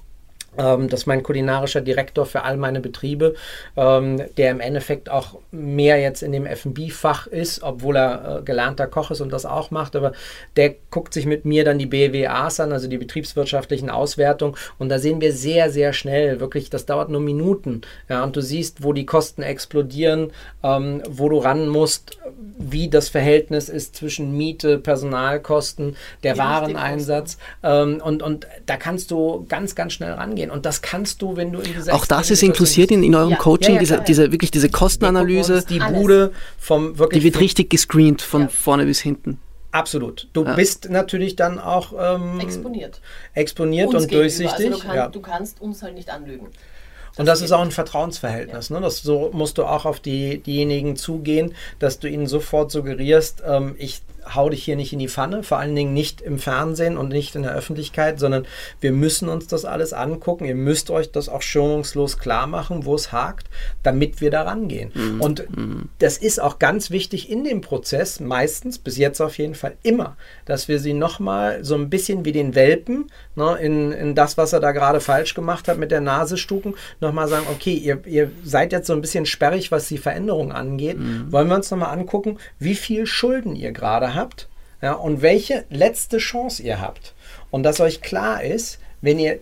ähm, 0.58 0.89
das 0.89 1.01
ist 1.01 1.06
mein 1.06 1.24
kulinarischer 1.24 1.82
Direktor 1.82 2.26
für 2.26 2.43
all 2.43 2.58
meine 2.58 2.80
Betriebe, 2.80 3.36
ähm, 3.76 4.22
der 4.38 4.51
im 4.51 4.60
Endeffekt 4.60 5.10
auch 5.10 5.39
mehr 5.51 5.99
jetzt 5.99 6.24
in 6.24 6.32
dem 6.32 6.45
FB-Fach 6.45 7.28
ist, 7.28 7.64
obwohl 7.64 7.97
er 7.97 8.39
äh, 8.39 8.41
gelernter 8.43 8.88
Koch 8.88 9.12
ist 9.12 9.22
und 9.22 9.32
das 9.32 9.45
auch 9.45 9.72
macht. 9.72 9.95
Aber 9.95 10.14
der 10.56 10.76
guckt 10.91 11.14
sich 11.14 11.26
mit 11.26 11.45
mir 11.45 11.64
dann 11.64 11.80
die 11.80 11.86
BWAs 11.86 12.60
an, 12.60 12.72
also 12.72 12.88
die 12.88 12.97
betriebswirtschaftlichen 12.97 13.89
Auswertungen. 13.89 14.56
Und 14.78 14.89
da 14.89 14.99
sehen 14.99 15.22
wir 15.22 15.34
sehr, 15.34 15.70
sehr 15.70 15.93
schnell, 15.93 16.39
wirklich, 16.39 16.70
das 16.70 16.86
dauert 16.86 17.10
nur 17.10 17.22
Minuten. 17.22 17.82
Ja, 18.10 18.24
und 18.24 18.36
du 18.36 18.41
siehst, 18.41 18.84
wo 18.84 18.93
die 18.93 19.06
Kosten 19.06 19.41
explodieren, 19.41 20.32
ähm, 20.64 21.01
wo 21.10 21.30
du 21.30 21.38
ran 21.38 21.68
musst, 21.68 22.18
wie 22.58 22.89
das 22.89 23.10
Verhältnis 23.10 23.70
ist 23.70 23.95
zwischen 23.95 24.36
Miete, 24.38 24.78
Personalkosten, 24.78 25.95
der 26.24 26.36
ja, 26.36 26.43
Wareneinsatz. 26.43 27.38
Ähm, 27.64 28.01
und, 28.03 28.24
und 28.24 28.47
da 28.66 28.78
kannst 28.78 29.12
du 29.12 29.45
ganz, 29.47 29.76
ganz 29.76 29.93
schnell 29.93 30.14
rangehen 30.14 30.45
gehen. 30.46 30.52
Und 30.52 30.66
das 30.66 30.82
kannst 30.82 31.22
du, 31.22 31.36
wenn 31.36 31.52
du 31.52 31.60
in 31.60 31.74
dieser 31.74 31.93
Auch 31.93 32.06
das 32.06 32.32
ist 32.32 32.43
inklusiert 32.43 32.91
in, 32.91 33.04
in 33.04 33.16
eurem 33.16 33.32
ja. 33.32 33.38
Coaching, 33.38 33.76
ja, 33.76 33.82
ja, 33.82 33.98
diese, 33.98 34.02
diese, 34.02 34.32
wirklich 34.32 34.52
diese 34.52 34.70
Kostenanalyse. 34.70 35.64
Die 35.68 35.80
Bude 35.80 36.32
vom 36.58 36.98
wirklich. 36.98 37.22
Die 37.22 37.26
wird 37.26 37.39
richtig 37.39 37.70
gescreent 37.70 38.22
von 38.22 38.50
vorne 38.50 38.86
bis 38.86 39.00
hinten. 39.00 39.39
Absolut. 39.72 40.30
Du 40.32 40.46
ja. 40.46 40.54
bist 40.54 40.89
natürlich 40.89 41.36
dann 41.36 41.60
auch 41.60 41.93
ähm, 42.00 42.39
exponiert. 42.39 43.02
Exponiert 43.34 43.88
uns 43.88 43.96
und 43.96 44.02
gegenüber. 44.10 44.22
durchsichtig. 44.22 44.70
Also 44.70 44.78
du, 44.78 44.88
kann, 44.88 44.96
ja. 44.96 45.08
du, 45.10 45.20
kannst 45.20 45.62
uns 45.62 45.84
halt 45.84 45.96
nicht 45.96 46.10
anlügen. 46.10 46.48
Das 46.48 47.20
und 47.20 47.26
das 47.26 47.41
ist 47.41 47.52
auch 47.52 47.62
ein 47.62 47.72
Vertrauensverhältnis. 47.72 48.70
Ja. 48.70 48.76
Ne? 48.76 48.82
Das, 48.82 49.02
so 49.02 49.32
musst 49.34 49.58
du 49.58 49.66
auch 49.66 49.86
auf 49.86 50.00
die, 50.00 50.38
diejenigen 50.39 50.96
zugehen, 50.96 51.56
dass 51.80 52.00
du 52.00 52.08
ihnen 52.08 52.28
sofort 52.28 52.72
suggerierst, 52.72 53.43
ähm, 53.46 53.76
ich 53.78 54.02
hau 54.34 54.50
dich 54.50 54.64
hier 54.64 54.76
nicht 54.76 54.94
in 54.94 55.00
die 55.00 55.08
Pfanne, 55.08 55.44
vor 55.44 55.60
allen 55.60 55.76
Dingen 55.76 55.94
nicht 55.94 56.22
im 56.22 56.40
Fernsehen 56.40 56.98
und 56.98 57.10
nicht 57.10 57.36
in 57.36 57.44
der 57.44 57.54
Öffentlichkeit, 57.54 58.20
sondern 58.20 58.46
wir 58.82 58.92
müssen 58.92 59.30
uns 59.30 59.48
das 59.48 59.66
alles 59.66 59.94
angucken. 59.94 60.46
Ihr 60.46 60.56
müsst 60.56 60.90
euch 60.90 61.12
das 61.12 61.30
auch 61.30 61.42
schonungslos 61.42 62.18
klar 62.18 62.48
machen, 62.48 62.86
wo 62.86 62.96
es 62.96 63.12
hakt, 63.12 63.48
damit 63.84 64.22
wir 64.22 64.32
da 64.32 64.44
rangehen. 64.44 64.92
Mhm. 64.94 65.22
Und 65.22 65.56
mhm. 65.56 65.90
das 66.00 66.18
ist 66.18 66.42
auch 66.42 66.60
ganz 66.60 66.90
wichtig 66.90 67.30
in 67.30 67.44
dem 67.44 67.62
Prozess, 67.62 68.20
meistens, 68.20 68.80
bis 68.80 68.98
jetzt 68.98 69.22
auf 69.22 69.38
jeden 69.38 69.56
Fall 69.56 69.76
immer, 69.84 70.18
dass 70.46 70.68
wir 70.68 70.80
sie 70.80 70.94
nochmal 70.94 71.64
so 71.64 71.76
ein 71.76 71.90
bisschen 71.90 72.26
wie 72.26 72.32
den 72.32 72.56
Welpen 72.56 73.12
ne, 73.36 73.58
in, 73.62 73.92
in 73.92 74.16
das, 74.16 74.38
was 74.38 74.54
er 74.54 74.60
da 74.60 74.72
gerade 74.72 75.00
falsch 75.00 75.34
gemacht 75.34 75.68
hat 75.68 75.78
mit 75.78 75.92
der 75.92 76.02
Nase 76.02 76.38
stuken, 76.38 76.74
nochmal 77.00 77.28
sagen, 77.28 77.46
okay, 77.52 77.74
ihr, 77.74 78.02
ihr 78.06 78.32
seid 78.44 78.72
jetzt 78.72 78.88
so 78.88 78.94
ein 78.94 79.02
bisschen 79.02 79.26
sperrig, 79.26 79.72
was 79.72 79.88
die 79.88 79.98
Veränderung 79.98 80.52
angeht. 80.52 80.98
Mhm. 80.98 81.32
Wollen 81.32 81.48
wir 81.48 81.56
uns 81.56 81.70
nochmal 81.70 81.96
angucken, 81.98 82.38
wie 82.60 82.76
viel 82.76 83.06
Schulden 83.06 83.56
ihr 83.56 83.72
gerade 83.72 84.14
habt 84.16 84.47
ja, 84.82 84.93
und 84.93 85.22
welche 85.22 85.66
letzte 85.70 86.18
Chance 86.18 86.61
ihr 86.61 86.80
habt. 86.80 87.13
Und 87.51 87.63
dass 87.63 87.80
euch 87.80 88.01
klar 88.01 88.43
ist, 88.43 88.80
wenn 89.01 89.20
ihr 89.20 89.39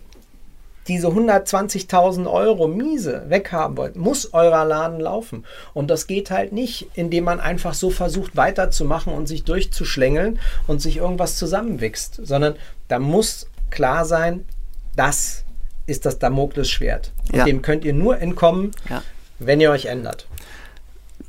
diese 0.88 1.08
120.000 1.08 2.30
Euro 2.30 2.68
miese 2.68 3.24
weghaben 3.28 3.76
wollt, 3.76 3.96
muss 3.96 4.32
euer 4.34 4.64
Laden 4.64 5.00
laufen. 5.00 5.44
Und 5.72 5.88
das 5.88 6.06
geht 6.06 6.30
halt 6.30 6.52
nicht, 6.52 6.88
indem 6.94 7.24
man 7.24 7.40
einfach 7.40 7.74
so 7.74 7.90
versucht 7.90 8.36
weiterzumachen 8.36 9.12
und 9.12 9.26
sich 9.26 9.44
durchzuschlängeln 9.44 10.38
und 10.66 10.82
sich 10.82 10.98
irgendwas 10.98 11.36
zusammenwächst, 11.36 12.20
sondern 12.22 12.56
da 12.88 12.98
muss 12.98 13.46
klar 13.70 14.04
sein, 14.04 14.44
das 14.94 15.44
ist 15.86 16.06
das 16.06 16.18
Damoklesschwert. 16.18 17.12
Ja. 17.32 17.44
Dem 17.44 17.62
könnt 17.62 17.84
ihr 17.84 17.92
nur 17.92 18.18
entkommen, 18.18 18.72
ja. 18.88 19.02
wenn 19.38 19.60
ihr 19.60 19.70
euch 19.70 19.86
ändert. 19.86 20.26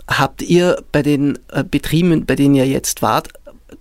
Habt 0.07 0.41
ihr 0.41 0.83
bei 0.91 1.01
den 1.01 1.39
äh, 1.51 1.63
Betrieben, 1.63 2.25
bei 2.25 2.35
denen 2.35 2.55
ihr 2.55 2.67
jetzt 2.67 3.01
wart, 3.01 3.29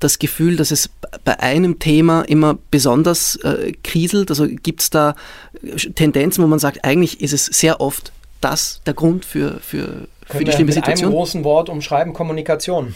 das 0.01 0.19
Gefühl, 0.19 0.57
dass 0.57 0.71
es 0.71 0.91
bei 1.25 1.39
einem 1.41 1.79
Thema 1.79 2.23
immer 2.23 2.59
besonders 2.71 3.37
äh, 3.37 3.73
kriselt? 3.83 4.31
Also 4.31 4.47
gibt 4.49 4.81
es 4.81 4.91
da 4.91 5.15
äh, 5.63 5.77
Tendenzen, 5.77 6.43
wo 6.43 6.49
man 6.49 6.59
sagt, 6.59 6.85
eigentlich 6.85 7.21
ist 7.21 7.33
es 7.33 7.47
sehr 7.47 7.81
oft 7.81 8.13
das 8.41 8.81
der 8.87 8.95
Grund 8.95 9.25
für, 9.25 9.61
für, 9.61 10.09
für 10.27 10.45
die 10.45 10.53
schlimme 10.53 10.67
mit 10.67 10.75
Situation? 10.75 11.09
Mit 11.09 11.15
einem 11.15 11.19
großen 11.19 11.45
Wort 11.45 11.69
umschreiben, 11.69 12.13
Kommunikation. 12.13 12.95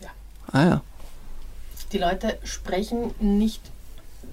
Ja. 0.00 0.08
Ah 0.52 0.64
ja. 0.64 0.82
Die 1.92 1.98
Leute 1.98 2.38
sprechen 2.44 3.12
nicht 3.20 3.60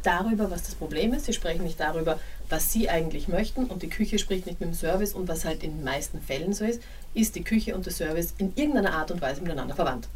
darüber, 0.04 0.50
was 0.50 0.64
das 0.64 0.76
Problem 0.76 1.14
ist. 1.14 1.26
Sie 1.26 1.34
sprechen 1.34 1.64
nicht 1.64 1.80
darüber, 1.80 2.20
was 2.50 2.72
sie 2.72 2.90
eigentlich 2.90 3.28
möchten. 3.28 3.66
Und 3.66 3.84
die 3.84 3.90
Küche 3.90 4.20
spricht 4.20 4.46
nicht 4.46 4.60
mit 4.60 4.70
dem 4.70 4.74
Service. 4.74 5.14
Und 5.14 5.28
was 5.28 5.46
halt 5.46 5.64
in 5.64 5.78
den 5.78 5.84
meisten 5.84 6.22
Fällen 6.22 6.54
so 6.54 6.66
ist, 6.66 6.82
ist 7.14 7.36
die 7.36 7.44
Küche 7.44 7.76
und 7.76 7.86
der 7.86 7.94
Service 7.94 8.34
in 8.38 8.54
irgendeiner 8.56 8.94
Art 8.94 9.12
und 9.12 9.22
Weise 9.22 9.42
miteinander 9.42 9.76
verwandt. 9.76 10.08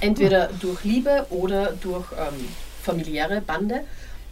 Entweder 0.00 0.48
durch 0.60 0.84
Liebe 0.84 1.26
oder 1.30 1.72
durch 1.72 2.06
ähm, 2.12 2.48
familiäre 2.82 3.40
Bande. 3.40 3.82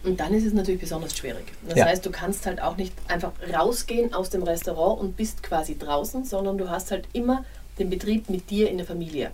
Und 0.03 0.19
dann 0.19 0.33
ist 0.33 0.45
es 0.45 0.53
natürlich 0.53 0.81
besonders 0.81 1.15
schwierig. 1.15 1.45
Das 1.67 1.77
ja. 1.77 1.85
heißt, 1.85 2.05
du 2.05 2.11
kannst 2.11 2.45
halt 2.45 2.61
auch 2.61 2.75
nicht 2.75 2.93
einfach 3.07 3.31
rausgehen 3.53 4.13
aus 4.13 4.29
dem 4.29 4.43
Restaurant 4.43 4.99
und 4.99 5.15
bist 5.15 5.43
quasi 5.43 5.77
draußen, 5.77 6.25
sondern 6.25 6.57
du 6.57 6.69
hast 6.69 6.91
halt 6.91 7.07
immer 7.13 7.45
den 7.77 7.89
Betrieb 7.89 8.29
mit 8.29 8.49
dir 8.49 8.69
in 8.69 8.77
der 8.77 8.85
Familie. 8.85 9.31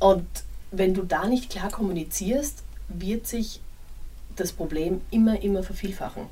Und 0.00 0.26
wenn 0.72 0.94
du 0.94 1.02
da 1.02 1.26
nicht 1.26 1.50
klar 1.50 1.70
kommunizierst, 1.70 2.62
wird 2.88 3.26
sich 3.26 3.60
das 4.36 4.52
Problem 4.52 5.00
immer, 5.10 5.40
immer 5.42 5.62
vervielfachen. 5.62 6.22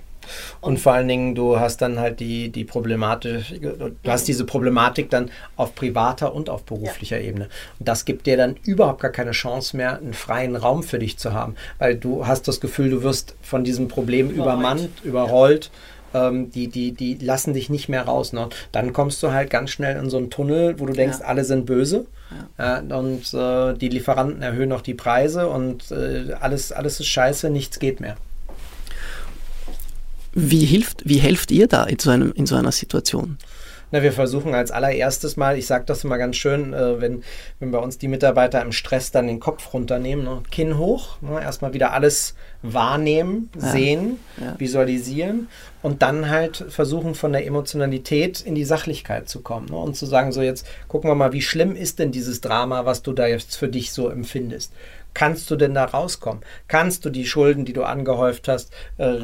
Und, 0.60 0.68
und 0.68 0.78
vor 0.78 0.92
allen 0.92 1.08
Dingen, 1.08 1.34
du 1.34 1.58
hast 1.58 1.82
dann 1.82 1.98
halt 1.98 2.20
die, 2.20 2.50
die 2.50 2.64
Problematik, 2.64 3.60
du 3.60 4.10
hast 4.10 4.28
diese 4.28 4.44
Problematik 4.44 5.10
dann 5.10 5.30
auf 5.56 5.74
privater 5.74 6.34
und 6.34 6.50
auf 6.50 6.64
beruflicher 6.64 7.18
ja. 7.18 7.28
Ebene. 7.28 7.48
Und 7.78 7.88
das 7.88 8.04
gibt 8.04 8.26
dir 8.26 8.36
dann 8.36 8.56
überhaupt 8.64 9.00
gar 9.00 9.12
keine 9.12 9.32
Chance 9.32 9.76
mehr, 9.76 9.98
einen 9.98 10.14
freien 10.14 10.56
Raum 10.56 10.82
für 10.82 10.98
dich 10.98 11.18
zu 11.18 11.32
haben, 11.32 11.54
weil 11.78 11.96
du 11.96 12.26
hast 12.26 12.48
das 12.48 12.60
Gefühl, 12.60 12.90
du 12.90 13.02
wirst 13.02 13.34
von 13.42 13.64
diesem 13.64 13.88
Problem 13.88 14.30
übermannt, 14.30 14.90
überrollt. 15.04 15.66
Ja 15.66 15.70
ähm, 16.14 16.50
die, 16.50 16.68
die, 16.68 16.92
die 16.92 17.14
lassen 17.14 17.54
dich 17.54 17.70
nicht 17.70 17.88
mehr 17.88 18.02
raus. 18.02 18.32
Ne? 18.32 18.48
Dann 18.72 18.92
kommst 18.92 19.22
du 19.22 19.32
halt 19.32 19.50
ganz 19.50 19.70
schnell 19.70 19.96
in 19.96 20.10
so 20.10 20.16
einen 20.16 20.30
Tunnel, 20.30 20.78
wo 20.78 20.86
du 20.86 20.92
denkst, 20.92 21.18
ja. 21.20 21.26
alle 21.26 21.44
sind 21.44 21.66
böse. 21.66 22.06
Ja. 22.58 22.82
Ja, 22.88 22.98
und 22.98 23.32
äh, 23.32 23.74
die 23.74 23.88
Lieferanten 23.88 24.42
erhöhen 24.42 24.68
noch 24.68 24.82
die 24.82 24.94
Preise 24.94 25.48
und 25.48 25.90
äh, 25.90 26.34
alles, 26.38 26.72
alles 26.72 27.00
ist 27.00 27.06
scheiße, 27.06 27.48
nichts 27.48 27.78
geht 27.78 28.00
mehr. 28.00 28.16
Wie 30.40 30.64
hilft, 30.64 31.02
wie 31.04 31.18
helft 31.18 31.50
ihr 31.50 31.66
da 31.66 31.84
in 31.84 31.98
so, 31.98 32.10
einem, 32.10 32.32
in 32.32 32.46
so 32.46 32.54
einer 32.54 32.72
Situation? 32.72 33.38
Na, 33.90 34.02
wir 34.02 34.12
versuchen 34.12 34.54
als 34.54 34.70
allererstes 34.70 35.36
mal, 35.38 35.56
ich 35.56 35.66
sage 35.66 35.84
das 35.86 36.04
immer 36.04 36.18
ganz 36.18 36.36
schön, 36.36 36.74
äh, 36.74 37.00
wenn, 37.00 37.22
wenn 37.58 37.70
bei 37.70 37.78
uns 37.78 37.96
die 37.96 38.08
Mitarbeiter 38.08 38.60
im 38.60 38.72
Stress 38.72 39.10
dann 39.10 39.26
den 39.26 39.40
Kopf 39.40 39.72
runternehmen, 39.72 40.24
ne, 40.24 40.42
Kinn 40.50 40.76
hoch, 40.76 41.16
ne, 41.22 41.40
erstmal 41.40 41.72
wieder 41.72 41.92
alles 41.92 42.34
wahrnehmen, 42.62 43.48
ja. 43.54 43.68
sehen, 43.68 44.18
ja. 44.38 44.54
visualisieren 44.58 45.48
und 45.80 46.02
dann 46.02 46.28
halt 46.28 46.66
versuchen 46.68 47.14
von 47.14 47.32
der 47.32 47.46
Emotionalität 47.46 48.42
in 48.42 48.54
die 48.54 48.64
Sachlichkeit 48.64 49.28
zu 49.28 49.40
kommen 49.40 49.68
ne, 49.70 49.76
und 49.76 49.96
zu 49.96 50.04
sagen, 50.04 50.32
so 50.32 50.42
jetzt 50.42 50.66
gucken 50.86 51.08
wir 51.08 51.14
mal, 51.14 51.32
wie 51.32 51.42
schlimm 51.42 51.74
ist 51.74 51.98
denn 51.98 52.12
dieses 52.12 52.42
Drama, 52.42 52.84
was 52.84 53.02
du 53.02 53.14
da 53.14 53.26
jetzt 53.26 53.56
für 53.56 53.68
dich 53.68 53.92
so 53.92 54.10
empfindest. 54.10 54.72
Kannst 55.18 55.50
du 55.50 55.56
denn 55.56 55.74
da 55.74 55.84
rauskommen? 55.84 56.44
Kannst 56.68 57.04
du 57.04 57.10
die 57.10 57.26
Schulden, 57.26 57.64
die 57.64 57.72
du 57.72 57.82
angehäuft 57.82 58.46
hast, 58.46 58.72
äh, 58.98 59.16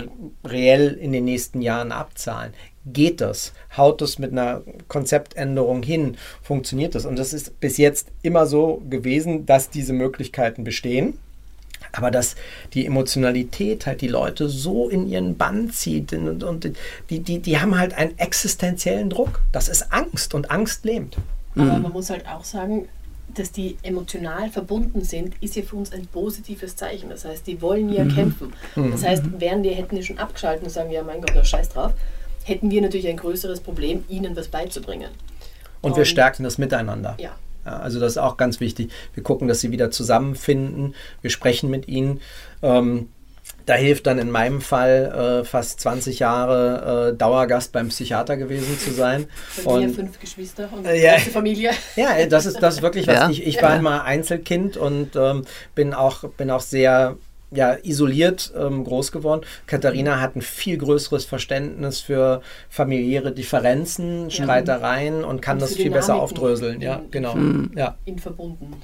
reell 0.45 0.89
in 0.95 1.13
den 1.13 1.25
nächsten 1.25 1.63
Jahren 1.63 1.93
abzahlen? 1.93 2.53
geht 2.87 3.21
das? 3.21 3.53
Haut 3.77 4.01
das 4.01 4.19
mit 4.19 4.33
einer 4.33 4.63
Konzeptänderung 4.89 5.85
hin? 5.85 6.17
Funktioniert 6.43 6.97
das? 6.97 7.07
Und 7.07 7.17
das 7.17 7.33
ist 7.33 7.61
bis 7.61 7.79
jetzt 7.79 8.09
immer 8.23 8.47
so 8.47 8.83
gewesen, 8.91 9.47
dass 9.47 9.71
diese 9.71 9.93
Möglichkeiten 9.93 10.65
bestehen. 10.65 11.19
Aber 11.93 12.11
dass 12.11 12.35
die 12.73 12.87
Emotionalität 12.87 13.87
halt 13.87 14.01
die 14.01 14.09
Leute 14.09 14.49
so 14.49 14.89
in 14.89 15.09
ihren 15.09 15.37
Bann 15.37 15.71
zieht 15.71 16.13
und, 16.13 16.43
und 16.43 16.73
die, 17.09 17.21
die, 17.21 17.39
die 17.39 17.61
haben 17.61 17.79
halt 17.79 17.95
einen 17.95 18.19
existenziellen 18.19 19.11
Druck. 19.11 19.41
Das 19.53 19.69
ist 19.69 19.93
Angst 19.93 20.35
und 20.35 20.51
Angst 20.51 20.85
lähmt. 20.85 21.17
Aber 21.55 21.77
mhm. 21.77 21.83
man 21.83 21.93
muss 21.93 22.11
halt 22.11 22.27
auch 22.27 22.43
sagen, 22.43 22.89
dass 23.33 23.53
die 23.53 23.77
emotional 23.83 24.51
verbunden 24.51 25.03
sind, 25.03 25.35
ist 25.41 25.57
ja 25.57 25.63
für 25.63 25.77
uns 25.77 25.93
ein 25.93 26.07
positives 26.07 26.77
Zeichen. 26.77 27.11
Das 27.11 27.25
heißt, 27.25 27.47
die 27.47 27.61
wollen 27.61 27.93
ja 27.93 28.05
mhm. 28.05 28.15
kämpfen. 28.15 28.53
Mhm. 28.77 28.91
Das 28.93 29.05
heißt, 29.05 29.41
wären 29.41 29.63
die 29.63 29.71
hätten 29.71 29.97
die 29.97 30.03
schon 30.03 30.19
abgeschaltet 30.19 30.65
und 30.65 30.71
sagen, 30.71 30.91
ja 30.91 31.03
mein 31.03 31.21
Gott, 31.21 31.33
na 31.35 31.45
scheiß 31.45 31.71
drauf, 31.71 31.93
hätten 32.45 32.71
wir 32.71 32.83
natürlich 32.83 33.09
ein 33.09 33.17
größeres 33.17 33.61
Problem, 33.61 34.05
ihnen 34.09 34.37
was 34.37 34.49
beizubringen. 34.49 35.11
Und, 35.81 35.93
und 35.93 35.97
wir 35.97 36.05
stärken 36.05 36.45
das 36.45 36.59
Miteinander. 36.59 37.17
Ja. 37.19 37.33
ja. 37.65 37.77
Also 37.79 37.99
das 38.01 38.13
ist 38.13 38.19
auch 38.19 38.37
ganz 38.37 38.61
wichtig. 38.61 38.91
Wir 39.15 39.23
gucken, 39.23 39.49
dass 39.49 39.61
sie 39.61 39.71
wieder 39.71 39.91
zusammenfinden. 39.91 40.95
Wir 41.23 41.31
sprechen 41.31 41.71
mit 41.71 41.89
ihnen. 41.89 42.21
Ähm, 42.63 43.09
da 43.67 43.75
hilft 43.75 44.07
dann 44.07 44.19
in 44.19 44.31
meinem 44.31 44.61
Fall 44.61 45.41
äh, 45.43 45.45
fast 45.45 45.81
20 45.81 46.19
Jahre 46.19 47.13
äh, 47.13 47.17
Dauergast 47.17 47.73
beim 47.73 47.89
Psychiater 47.89 48.37
gewesen 48.37 48.79
zu 48.79 48.93
sein. 48.93 49.27
Bei 49.65 49.71
und, 49.73 49.87
mir 49.87 49.89
fünf 49.91 50.21
Geschwister 50.21 50.69
und 50.73 50.87
ja, 50.87 51.15
große 51.17 51.31
Familie. 51.31 51.71
Ja, 51.97 52.27
das 52.27 52.47
ist, 52.47 52.61
das 52.61 52.77
ist 52.77 52.83
wirklich 52.83 53.07
was. 53.07 53.15
Ja. 53.15 53.31
Ich, 53.31 53.47
ich 53.47 53.63
war 53.63 53.77
immer 53.77 54.05
Einzelkind 54.05 54.77
und 54.77 55.17
ähm, 55.17 55.45
bin, 55.75 55.95
auch, 55.95 56.25
bin 56.31 56.51
auch 56.51 56.61
sehr 56.61 57.17
ja, 57.55 57.77
isoliert 57.83 58.53
ähm, 58.57 58.85
groß 58.85 59.13
geworden. 59.13 59.43
Katharina 59.67 60.21
hat 60.21 60.37
ein 60.37 60.43
viel 60.43 60.77
größeres 60.77 61.25
Verständnis 61.25 62.01
für 62.01 62.43
familiäre 62.69 63.33
Differenzen, 63.33 64.31
Streitereien 64.31 65.25
und 65.25 65.41
kann 65.41 65.57
und 65.57 65.63
das 65.63 65.75
viel 65.75 65.91
besser 65.91 66.17
aufdröseln. 66.17 66.81
Ja, 66.81 66.97
in, 66.97 67.11
genau. 67.11 67.35
In, 67.35 67.71
ja. 67.77 67.97
in 68.05 68.19
verbunden. 68.19 68.75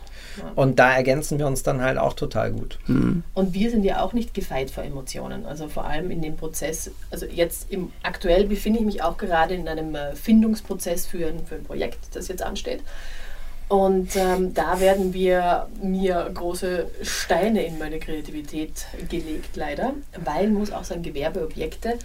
Und 0.54 0.78
da 0.78 0.92
ergänzen 0.94 1.38
wir 1.38 1.46
uns 1.46 1.62
dann 1.62 1.82
halt 1.82 1.98
auch 1.98 2.14
total 2.14 2.52
gut. 2.52 2.78
Mhm. 2.86 3.24
Und 3.34 3.54
wir 3.54 3.70
sind 3.70 3.84
ja 3.84 4.02
auch 4.02 4.12
nicht 4.12 4.34
gefeit 4.34 4.70
vor 4.70 4.84
Emotionen. 4.84 5.46
Also 5.46 5.68
vor 5.68 5.84
allem 5.84 6.10
in 6.10 6.22
dem 6.22 6.36
Prozess, 6.36 6.90
also 7.10 7.26
jetzt 7.26 7.70
im, 7.70 7.92
aktuell 8.02 8.46
befinde 8.46 8.78
ich 8.80 8.84
mich 8.84 9.02
auch 9.02 9.16
gerade 9.16 9.54
in 9.54 9.68
einem 9.68 9.94
äh, 9.94 10.14
Findungsprozess 10.14 11.06
für 11.06 11.26
ein, 11.26 11.46
für 11.46 11.56
ein 11.56 11.64
Projekt, 11.64 12.14
das 12.14 12.28
jetzt 12.28 12.42
ansteht. 12.42 12.80
Und 13.68 14.16
ähm, 14.16 14.52
da 14.52 14.80
werden 14.80 15.14
wir 15.14 15.68
mir 15.80 16.28
große 16.34 16.86
Steine 17.02 17.64
in 17.64 17.78
meine 17.78 18.00
Kreativität 18.00 18.86
gelegt, 19.08 19.54
leider, 19.54 19.94
weil 20.24 20.48
muss 20.48 20.72
auch 20.72 20.82
sagen, 20.82 21.04
Gewerbeobjekte 21.04 21.96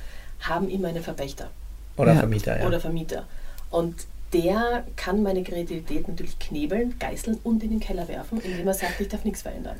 haben 0.41 0.69
immer 0.69 0.89
einen 0.89 1.01
Verpächter. 1.01 1.49
Oder 1.97 2.13
ja. 2.13 2.19
Vermieter, 2.19 2.59
ja. 2.59 2.67
Oder 2.67 2.79
Vermieter. 2.79 3.25
Und 3.71 3.95
der 4.35 4.83
kann 4.95 5.23
meine 5.23 5.43
Kreativität 5.43 6.07
natürlich 6.07 6.37
knebeln, 6.39 6.95
geißeln 6.99 7.39
und 7.43 7.63
in 7.63 7.69
den 7.69 7.79
Keller 7.79 8.07
werfen, 8.07 8.41
indem 8.41 8.67
er 8.67 8.73
sagt, 8.73 8.99
ich 8.99 9.07
darf 9.07 9.23
nichts 9.23 9.41
verändern. 9.41 9.77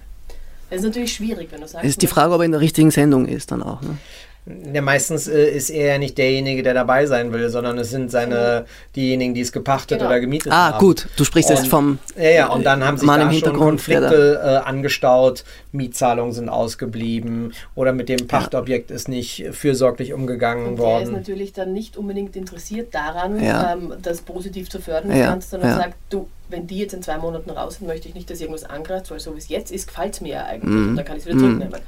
Das 0.70 0.80
ist 0.80 0.86
natürlich 0.86 1.14
schwierig, 1.14 1.50
wenn 1.52 1.62
du 1.62 1.68
sagst. 1.68 1.84
Es 1.84 1.92
ist 1.92 2.02
die 2.02 2.08
Frage, 2.08 2.34
ob 2.34 2.42
er 2.42 2.46
in 2.46 2.52
der 2.52 2.62
richtigen 2.62 2.90
Sendung 2.90 3.28
ist 3.28 3.52
dann 3.52 3.62
auch. 3.62 3.82
Ne? 3.82 3.98
Ja, 4.46 4.82
meistens 4.84 5.28
äh, 5.28 5.50
ist 5.50 5.72
er 5.72 5.94
ja 5.94 5.98
nicht 5.98 6.20
derjenige, 6.20 6.62
der 6.62 6.76
dabei 6.76 7.08
sein 7.08 7.34
will, 7.34 7.50
sondern 7.50 7.80
es 7.80 7.90
sind 7.90 8.12
seine 8.12 8.66
diejenigen, 8.96 9.34
die 9.34 9.42
es 9.42 9.52
gepachtet 9.52 9.98
genau. 9.98 10.12
oder 10.12 10.20
gemietet 10.20 10.52
ah, 10.52 10.68
haben. 10.68 10.74
Ah, 10.76 10.80
gut. 10.80 11.08
Du 11.18 11.24
sprichst 11.24 11.50
und, 11.50 11.58
jetzt 11.58 11.68
vom 11.68 11.98
Ja, 12.16 12.30
ja, 12.30 12.48
und 12.50 12.64
dann 12.64 12.84
haben 12.84 12.98
sich 12.98 13.08
Mann 13.08 13.22
da 13.22 13.34
schon 13.34 13.58
Konflikte 13.58 14.40
äh, 14.44 14.68
angestaut, 14.68 15.44
Mietzahlungen 15.72 16.32
sind 16.32 16.50
ausgeblieben 16.50 17.54
oder 17.74 17.92
mit 17.92 18.08
dem 18.08 18.28
Pachtobjekt 18.28 18.92
ja. 18.92 18.96
ist 18.96 19.08
nicht 19.08 19.46
fürsorglich 19.52 20.14
umgegangen 20.14 20.68
und 20.68 20.78
worden. 20.78 21.06
Der 21.06 21.08
ist 21.08 21.28
natürlich 21.28 21.54
dann 21.54 21.74
nicht 21.74 21.98
unbedingt 21.98 22.36
interessiert 22.36 22.94
daran, 22.94 23.44
ja. 23.44 23.74
ähm, 23.74 23.94
das 24.04 24.22
positiv 24.22 24.70
zu 24.70 24.80
fördern, 24.80 25.16
ja. 25.18 25.42
sondern 25.42 25.76
sagt, 25.76 25.96
du, 26.12 26.28
wenn 26.50 26.68
die 26.68 26.78
jetzt 26.78 26.94
in 26.94 27.02
zwei 27.02 27.18
Monaten 27.18 27.50
raus 27.50 27.78
sind, 27.78 27.88
möchte 27.88 28.08
ich 28.08 28.14
nicht, 28.14 28.30
dass 28.30 28.40
irgendwas 28.40 28.64
angreift, 28.64 29.10
weil 29.10 29.20
so 29.20 29.34
wie 29.34 29.40
es 29.40 29.50
jetzt 29.50 29.72
ist, 29.72 29.88
gefällt 29.88 30.14
es 30.14 30.22
mir 30.22 30.34
ja 30.34 30.46
eigentlich. 30.46 30.72
Mm. 30.72 30.90
Und 30.90 30.96
dann 30.98 31.06
kann 31.06 31.18
ich 31.18 31.24
es 31.24 31.30
wieder 31.30 31.40
zurücknehmen. 31.40 31.82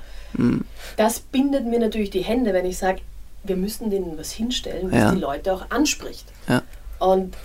Das 0.98 1.20
bindet 1.20 1.66
mir 1.66 1.80
natürlich 1.80 2.10
die 2.10 2.24
Hände, 2.24 2.54
wenn 2.54 2.66
ich 2.66 2.78
sage, 2.78 3.02
wir 3.44 3.56
müssen 3.56 3.90
denen 3.90 4.18
was 4.18 4.32
hinstellen, 4.32 4.92
was 4.92 5.00
ja. 5.00 5.12
die 5.12 5.20
Leute 5.20 5.54
auch 5.54 5.70
anspricht. 5.70 6.26
Ja. 6.48 6.64
Und 7.00 7.36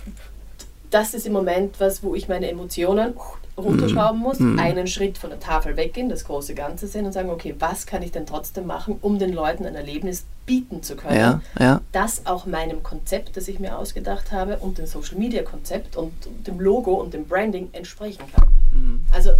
das 0.89 1.13
ist 1.13 1.25
im 1.25 1.33
Moment 1.33 1.79
was, 1.79 2.03
wo 2.03 2.15
ich 2.15 2.27
meine 2.27 2.49
Emotionen 2.49 3.13
runterschrauben 3.57 4.19
muss, 4.19 4.39
mm. 4.39 4.59
einen 4.59 4.87
Schritt 4.87 5.17
von 5.17 5.29
der 5.29 5.39
Tafel 5.39 5.77
weggehen, 5.77 6.09
das 6.09 6.25
große 6.25 6.55
Ganze 6.55 6.87
sehen 6.87 7.05
und 7.05 7.13
sagen, 7.13 7.29
okay, 7.29 7.55
was 7.59 7.85
kann 7.85 8.01
ich 8.01 8.11
denn 8.11 8.25
trotzdem 8.25 8.65
machen, 8.65 8.97
um 9.01 9.19
den 9.19 9.31
Leuten 9.31 9.65
ein 9.65 9.75
Erlebnis 9.75 10.25
bieten 10.45 10.81
zu 10.81 10.95
können, 10.95 11.17
ja, 11.17 11.41
ja. 11.59 11.81
das 11.91 12.25
auch 12.25 12.45
meinem 12.45 12.81
Konzept, 12.81 13.37
das 13.37 13.47
ich 13.47 13.59
mir 13.59 13.77
ausgedacht 13.77 14.31
habe 14.31 14.57
und 14.57 14.79
dem 14.79 14.87
Social 14.87 15.17
Media 15.17 15.43
Konzept 15.43 15.95
und 15.95 16.13
dem 16.47 16.59
Logo 16.59 16.93
und 16.93 17.13
dem 17.13 17.25
Branding 17.25 17.69
entsprechen 17.73 18.23
kann. 18.35 18.47
Mm. 18.71 19.05
Also 19.11 19.31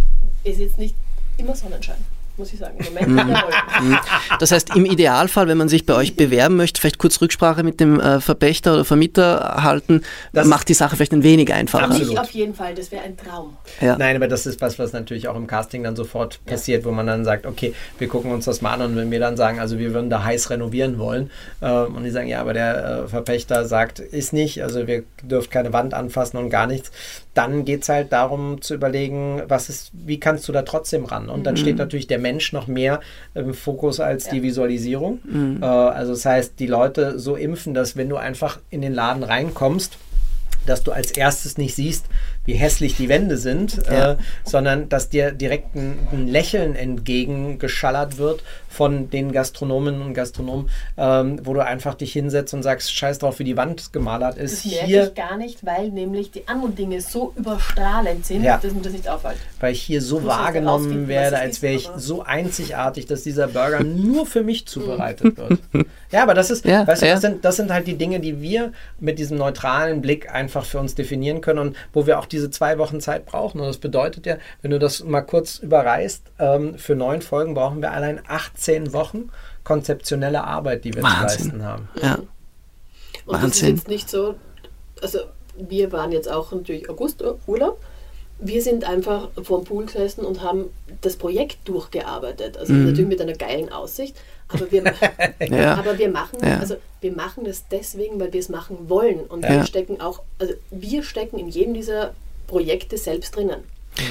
ist 0.44 0.60
jetzt 0.60 0.78
nicht 0.78 0.94
immer 1.36 1.56
Sonnenschein 1.56 1.96
muss 2.36 2.52
ich 2.52 2.58
sagen. 2.58 2.76
Im 2.78 2.86
Moment 2.86 3.08
mhm. 3.08 3.88
mhm. 3.88 3.98
Das 4.40 4.50
heißt, 4.50 4.74
im 4.74 4.84
Idealfall, 4.84 5.48
wenn 5.48 5.58
man 5.58 5.68
sich 5.68 5.86
bei 5.86 5.94
euch 5.94 6.16
bewerben 6.16 6.56
möchte, 6.56 6.80
vielleicht 6.80 6.98
kurz 6.98 7.20
Rücksprache 7.20 7.62
mit 7.62 7.80
dem 7.80 8.00
äh, 8.00 8.20
Verpächter 8.20 8.74
oder 8.74 8.84
Vermieter 8.84 9.62
halten, 9.62 10.02
das 10.32 10.46
macht 10.46 10.68
die 10.68 10.74
Sache 10.74 10.96
vielleicht 10.96 11.12
ein 11.12 11.22
wenig 11.22 11.52
einfacher. 11.52 11.84
Absolut. 11.84 12.18
auf 12.18 12.30
jeden 12.30 12.54
Fall, 12.54 12.74
das 12.74 12.90
wäre 12.90 13.04
ein 13.04 13.16
Traum. 13.16 13.56
Ja. 13.80 13.96
Nein, 13.96 14.16
aber 14.16 14.28
das 14.28 14.46
ist 14.46 14.60
was, 14.60 14.78
was 14.78 14.92
natürlich 14.92 15.28
auch 15.28 15.36
im 15.36 15.46
Casting 15.46 15.82
dann 15.84 15.96
sofort 15.96 16.40
ja. 16.46 16.52
passiert, 16.52 16.84
wo 16.84 16.90
man 16.90 17.06
dann 17.06 17.24
sagt, 17.24 17.46
okay, 17.46 17.74
wir 17.98 18.08
gucken 18.08 18.32
uns 18.32 18.44
das 18.46 18.60
mal 18.60 18.74
an 18.74 18.82
und 18.82 18.96
wenn 18.96 19.10
wir 19.10 19.20
dann 19.20 19.36
sagen, 19.36 19.60
also 19.60 19.78
wir 19.78 19.94
würden 19.94 20.10
da 20.10 20.24
heiß 20.24 20.50
renovieren 20.50 20.98
wollen 20.98 21.30
äh, 21.60 21.70
und 21.70 22.04
die 22.04 22.10
sagen, 22.10 22.28
ja, 22.28 22.40
aber 22.40 22.52
der 22.52 23.04
äh, 23.04 23.08
Verpächter 23.08 23.64
sagt, 23.66 24.00
ist 24.00 24.32
nicht, 24.32 24.62
also 24.62 24.86
wir 24.86 25.04
dürfen 25.22 25.50
keine 25.50 25.72
Wand 25.72 25.94
anfassen 25.94 26.38
und 26.38 26.50
gar 26.50 26.66
nichts, 26.66 26.90
dann 27.34 27.64
geht 27.64 27.82
es 27.82 27.88
halt 27.88 28.12
darum 28.12 28.62
zu 28.62 28.74
überlegen, 28.74 29.42
was 29.48 29.68
ist, 29.68 29.90
wie 29.92 30.20
kannst 30.20 30.48
du 30.48 30.52
da 30.52 30.62
trotzdem 30.62 31.04
ran? 31.04 31.28
Und 31.28 31.44
dann 31.44 31.54
mhm. 31.54 31.58
steht 31.58 31.76
natürlich 31.76 32.06
der 32.06 32.18
Mensch 32.24 32.52
noch 32.52 32.66
mehr 32.66 33.00
im 33.34 33.54
Fokus 33.54 34.00
als 34.00 34.26
ja. 34.26 34.32
die 34.32 34.42
Visualisierung. 34.42 35.20
Mhm. 35.24 35.62
Äh, 35.62 35.66
also 35.66 36.12
das 36.12 36.24
heißt, 36.24 36.58
die 36.58 36.66
Leute 36.66 37.18
so 37.18 37.36
impfen, 37.36 37.74
dass 37.74 37.96
wenn 37.96 38.08
du 38.08 38.16
einfach 38.16 38.58
in 38.70 38.82
den 38.82 38.94
Laden 38.94 39.22
reinkommst, 39.22 39.98
dass 40.66 40.82
du 40.82 40.92
als 40.92 41.10
erstes 41.10 41.58
nicht 41.58 41.74
siehst, 41.74 42.06
wie 42.44 42.54
hässlich 42.54 42.96
die 42.96 43.08
Wände 43.08 43.36
sind, 43.36 43.80
ja. 43.86 44.12
äh, 44.12 44.16
sondern 44.44 44.88
dass 44.88 45.08
dir 45.08 45.32
direkt 45.32 45.74
ein, 45.74 45.98
ein, 46.12 46.28
Lächeln 46.28 46.74
entgegengeschallert 46.74 48.18
wird 48.18 48.42
von 48.68 49.08
den 49.08 49.32
Gastronomen 49.32 50.02
und 50.02 50.14
Gastronomen, 50.14 50.68
ähm, 50.96 51.40
wo 51.44 51.54
du 51.54 51.64
einfach 51.64 51.94
dich 51.94 52.12
hinsetzt 52.12 52.52
und 52.54 52.62
sagst, 52.62 52.92
scheiß 52.92 53.18
drauf, 53.18 53.38
wie 53.38 53.44
die 53.44 53.56
Wand 53.56 53.92
gemalert 53.92 54.36
ist. 54.36 54.64
Das 54.64 54.72
merke 54.72 54.86
hier, 54.86 55.04
ich 55.04 55.14
gar 55.14 55.36
nicht, 55.36 55.64
weil 55.64 55.90
nämlich 55.90 56.32
die 56.32 56.46
anderen 56.48 56.74
Dinge 56.74 57.00
so 57.00 57.32
überstrahlend 57.36 58.26
sind, 58.26 58.42
ja. 58.42 58.58
dass 58.58 58.72
mir 58.72 58.82
das 58.82 58.92
nicht 58.92 59.08
auffällt. 59.08 59.36
Weil 59.60 59.72
ich 59.72 59.82
hier 59.82 60.02
so 60.02 60.24
wahrgenommen 60.24 61.08
werde, 61.08 61.38
als 61.38 61.62
wäre 61.62 61.74
ich 61.74 61.88
so 61.96 62.22
einzigartig, 62.22 63.06
dass 63.06 63.22
dieser 63.22 63.48
Burger 63.48 63.82
nur 63.82 64.26
für 64.26 64.42
mich 64.42 64.66
zubereitet 64.66 65.36
wird. 65.36 65.60
Ja, 66.10 66.22
aber 66.22 66.34
das 66.34 66.50
ist, 66.50 66.64
ja, 66.64 66.86
weißt 66.86 67.02
du, 67.02 67.06
das, 67.06 67.20
sind, 67.20 67.44
das 67.44 67.56
sind 67.56 67.72
halt 67.72 67.86
die 67.86 67.96
Dinge, 67.96 68.20
die 68.20 68.40
wir 68.40 68.72
mit 69.00 69.18
diesem 69.18 69.38
neutralen 69.38 70.02
Blick 70.02 70.32
einfach 70.32 70.64
für 70.64 70.78
uns 70.78 70.94
definieren 70.94 71.40
können 71.40 71.58
und 71.58 71.76
wo 71.92 72.06
wir 72.06 72.18
auch 72.18 72.26
diese 72.34 72.50
zwei 72.50 72.78
Wochen 72.78 73.00
Zeit 73.00 73.24
brauchen. 73.24 73.60
Und 73.60 73.66
das 73.66 73.78
bedeutet 73.78 74.26
ja, 74.26 74.36
wenn 74.60 74.70
du 74.70 74.78
das 74.78 75.04
mal 75.04 75.22
kurz 75.22 75.58
überreißt, 75.58 76.22
ähm, 76.38 76.76
für 76.76 76.94
neun 76.94 77.22
Folgen 77.22 77.54
brauchen 77.54 77.80
wir 77.80 77.92
allein 77.92 78.20
18 78.26 78.92
Wochen 78.92 79.30
konzeptionelle 79.62 80.44
Arbeit, 80.44 80.84
die 80.84 80.94
wir 80.94 81.02
Wahnsinn. 81.02 81.20
zu 81.20 81.24
leisten 81.24 81.64
haben. 81.64 81.88
Ja. 82.02 82.14
Und 82.16 82.28
Wahnsinn. 83.26 83.48
das 83.48 83.56
ist 83.56 83.62
jetzt 83.62 83.88
nicht 83.88 84.10
so, 84.10 84.34
also 85.00 85.20
wir 85.56 85.92
waren 85.92 86.12
jetzt 86.12 86.30
auch 86.30 86.52
natürlich 86.52 86.90
August 86.90 87.22
äh, 87.22 87.32
Urlaub. 87.46 87.80
Wir 88.40 88.62
sind 88.62 88.84
einfach 88.84 89.28
vor 89.42 89.60
dem 89.60 89.64
Pool 89.64 89.86
gesessen 89.86 90.24
und 90.24 90.42
haben 90.42 90.66
das 91.00 91.16
Projekt 91.16 91.68
durchgearbeitet. 91.68 92.58
Also 92.58 92.72
mhm. 92.72 92.86
natürlich 92.86 93.08
mit 93.08 93.20
einer 93.20 93.34
geilen 93.34 93.72
Aussicht. 93.72 94.16
Aber 94.48 94.70
wir, 94.70 94.84
ja. 95.48 95.74
aber 95.74 95.98
wir 95.98 96.08
machen, 96.10 96.38
ja. 96.42 96.58
also 96.58 96.76
wir 97.00 97.12
machen 97.12 97.44
das 97.44 97.64
deswegen, 97.70 98.20
weil 98.20 98.32
wir 98.32 98.40
es 98.40 98.48
machen 98.48 98.88
wollen. 98.88 99.20
Und 99.20 99.42
ja. 99.42 99.50
wir 99.50 99.66
stecken 99.66 100.00
auch, 100.00 100.22
also 100.38 100.54
wir 100.70 101.02
stecken 101.02 101.38
in 101.38 101.48
jedem 101.48 101.74
dieser 101.74 102.14
Projekte 102.46 102.98
selbst 102.98 103.36
drinnen. 103.36 103.64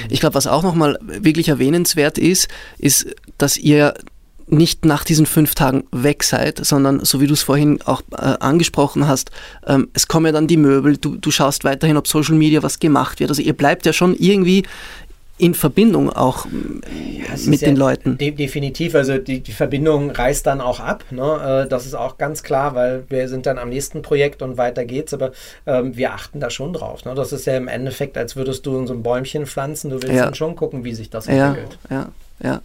Ich 0.08 0.20
glaube, 0.20 0.34
was 0.34 0.46
auch 0.46 0.62
nochmal 0.62 0.98
wirklich 1.02 1.48
erwähnenswert 1.48 2.18
ist, 2.18 2.48
ist, 2.78 3.14
dass 3.38 3.56
ihr 3.56 3.94
nicht 4.46 4.84
nach 4.84 5.04
diesen 5.04 5.26
fünf 5.26 5.54
Tagen 5.54 5.84
weg 5.90 6.22
seid, 6.22 6.64
sondern 6.64 7.04
so 7.04 7.20
wie 7.20 7.26
du 7.26 7.32
es 7.32 7.42
vorhin 7.42 7.80
auch 7.82 8.02
äh, 8.12 8.16
angesprochen 8.40 9.06
hast, 9.08 9.30
ähm, 9.66 9.88
es 9.94 10.06
kommen 10.06 10.26
ja 10.26 10.32
dann 10.32 10.46
die 10.46 10.56
Möbel, 10.56 10.96
du, 10.96 11.16
du 11.16 11.30
schaust 11.30 11.64
weiterhin, 11.64 11.96
ob 11.96 12.06
Social 12.06 12.34
Media 12.34 12.62
was 12.62 12.78
gemacht 12.78 13.20
wird. 13.20 13.30
Also 13.30 13.42
ihr 13.42 13.54
bleibt 13.54 13.86
ja 13.86 13.92
schon 13.92 14.14
irgendwie 14.14 14.64
in 15.36 15.54
Verbindung 15.54 16.10
auch 16.10 16.46
ja, 16.46 17.34
mit 17.46 17.62
den 17.62 17.76
ja 17.76 17.80
Leuten. 17.80 18.18
De 18.18 18.30
definitiv, 18.30 18.94
also 18.94 19.18
die, 19.18 19.40
die 19.40 19.52
Verbindung 19.52 20.10
reißt 20.10 20.46
dann 20.46 20.60
auch 20.60 20.78
ab. 20.78 21.04
Ne? 21.10 21.64
Äh, 21.64 21.68
das 21.68 21.86
ist 21.86 21.94
auch 21.94 22.18
ganz 22.18 22.44
klar, 22.44 22.74
weil 22.74 23.04
wir 23.08 23.28
sind 23.28 23.46
dann 23.46 23.58
am 23.58 23.68
nächsten 23.68 24.02
Projekt 24.02 24.42
und 24.42 24.56
weiter 24.58 24.84
geht's, 24.84 25.12
aber 25.12 25.32
ähm, 25.66 25.96
wir 25.96 26.12
achten 26.12 26.38
da 26.38 26.50
schon 26.50 26.72
drauf. 26.72 27.04
Ne? 27.04 27.14
Das 27.14 27.32
ist 27.32 27.46
ja 27.46 27.56
im 27.56 27.66
Endeffekt, 27.66 28.16
als 28.16 28.36
würdest 28.36 28.64
du 28.66 28.86
so 28.86 28.94
ein 28.94 29.02
Bäumchen 29.02 29.46
pflanzen, 29.46 29.90
du 29.90 29.96
willst 29.96 30.14
ja. 30.14 30.24
dann 30.24 30.34
schon 30.34 30.54
gucken, 30.54 30.84
wie 30.84 30.94
sich 30.94 31.10
das 31.10 31.26
entwickelt. 31.26 31.78
Ja, 31.90 32.10
ja, 32.42 32.62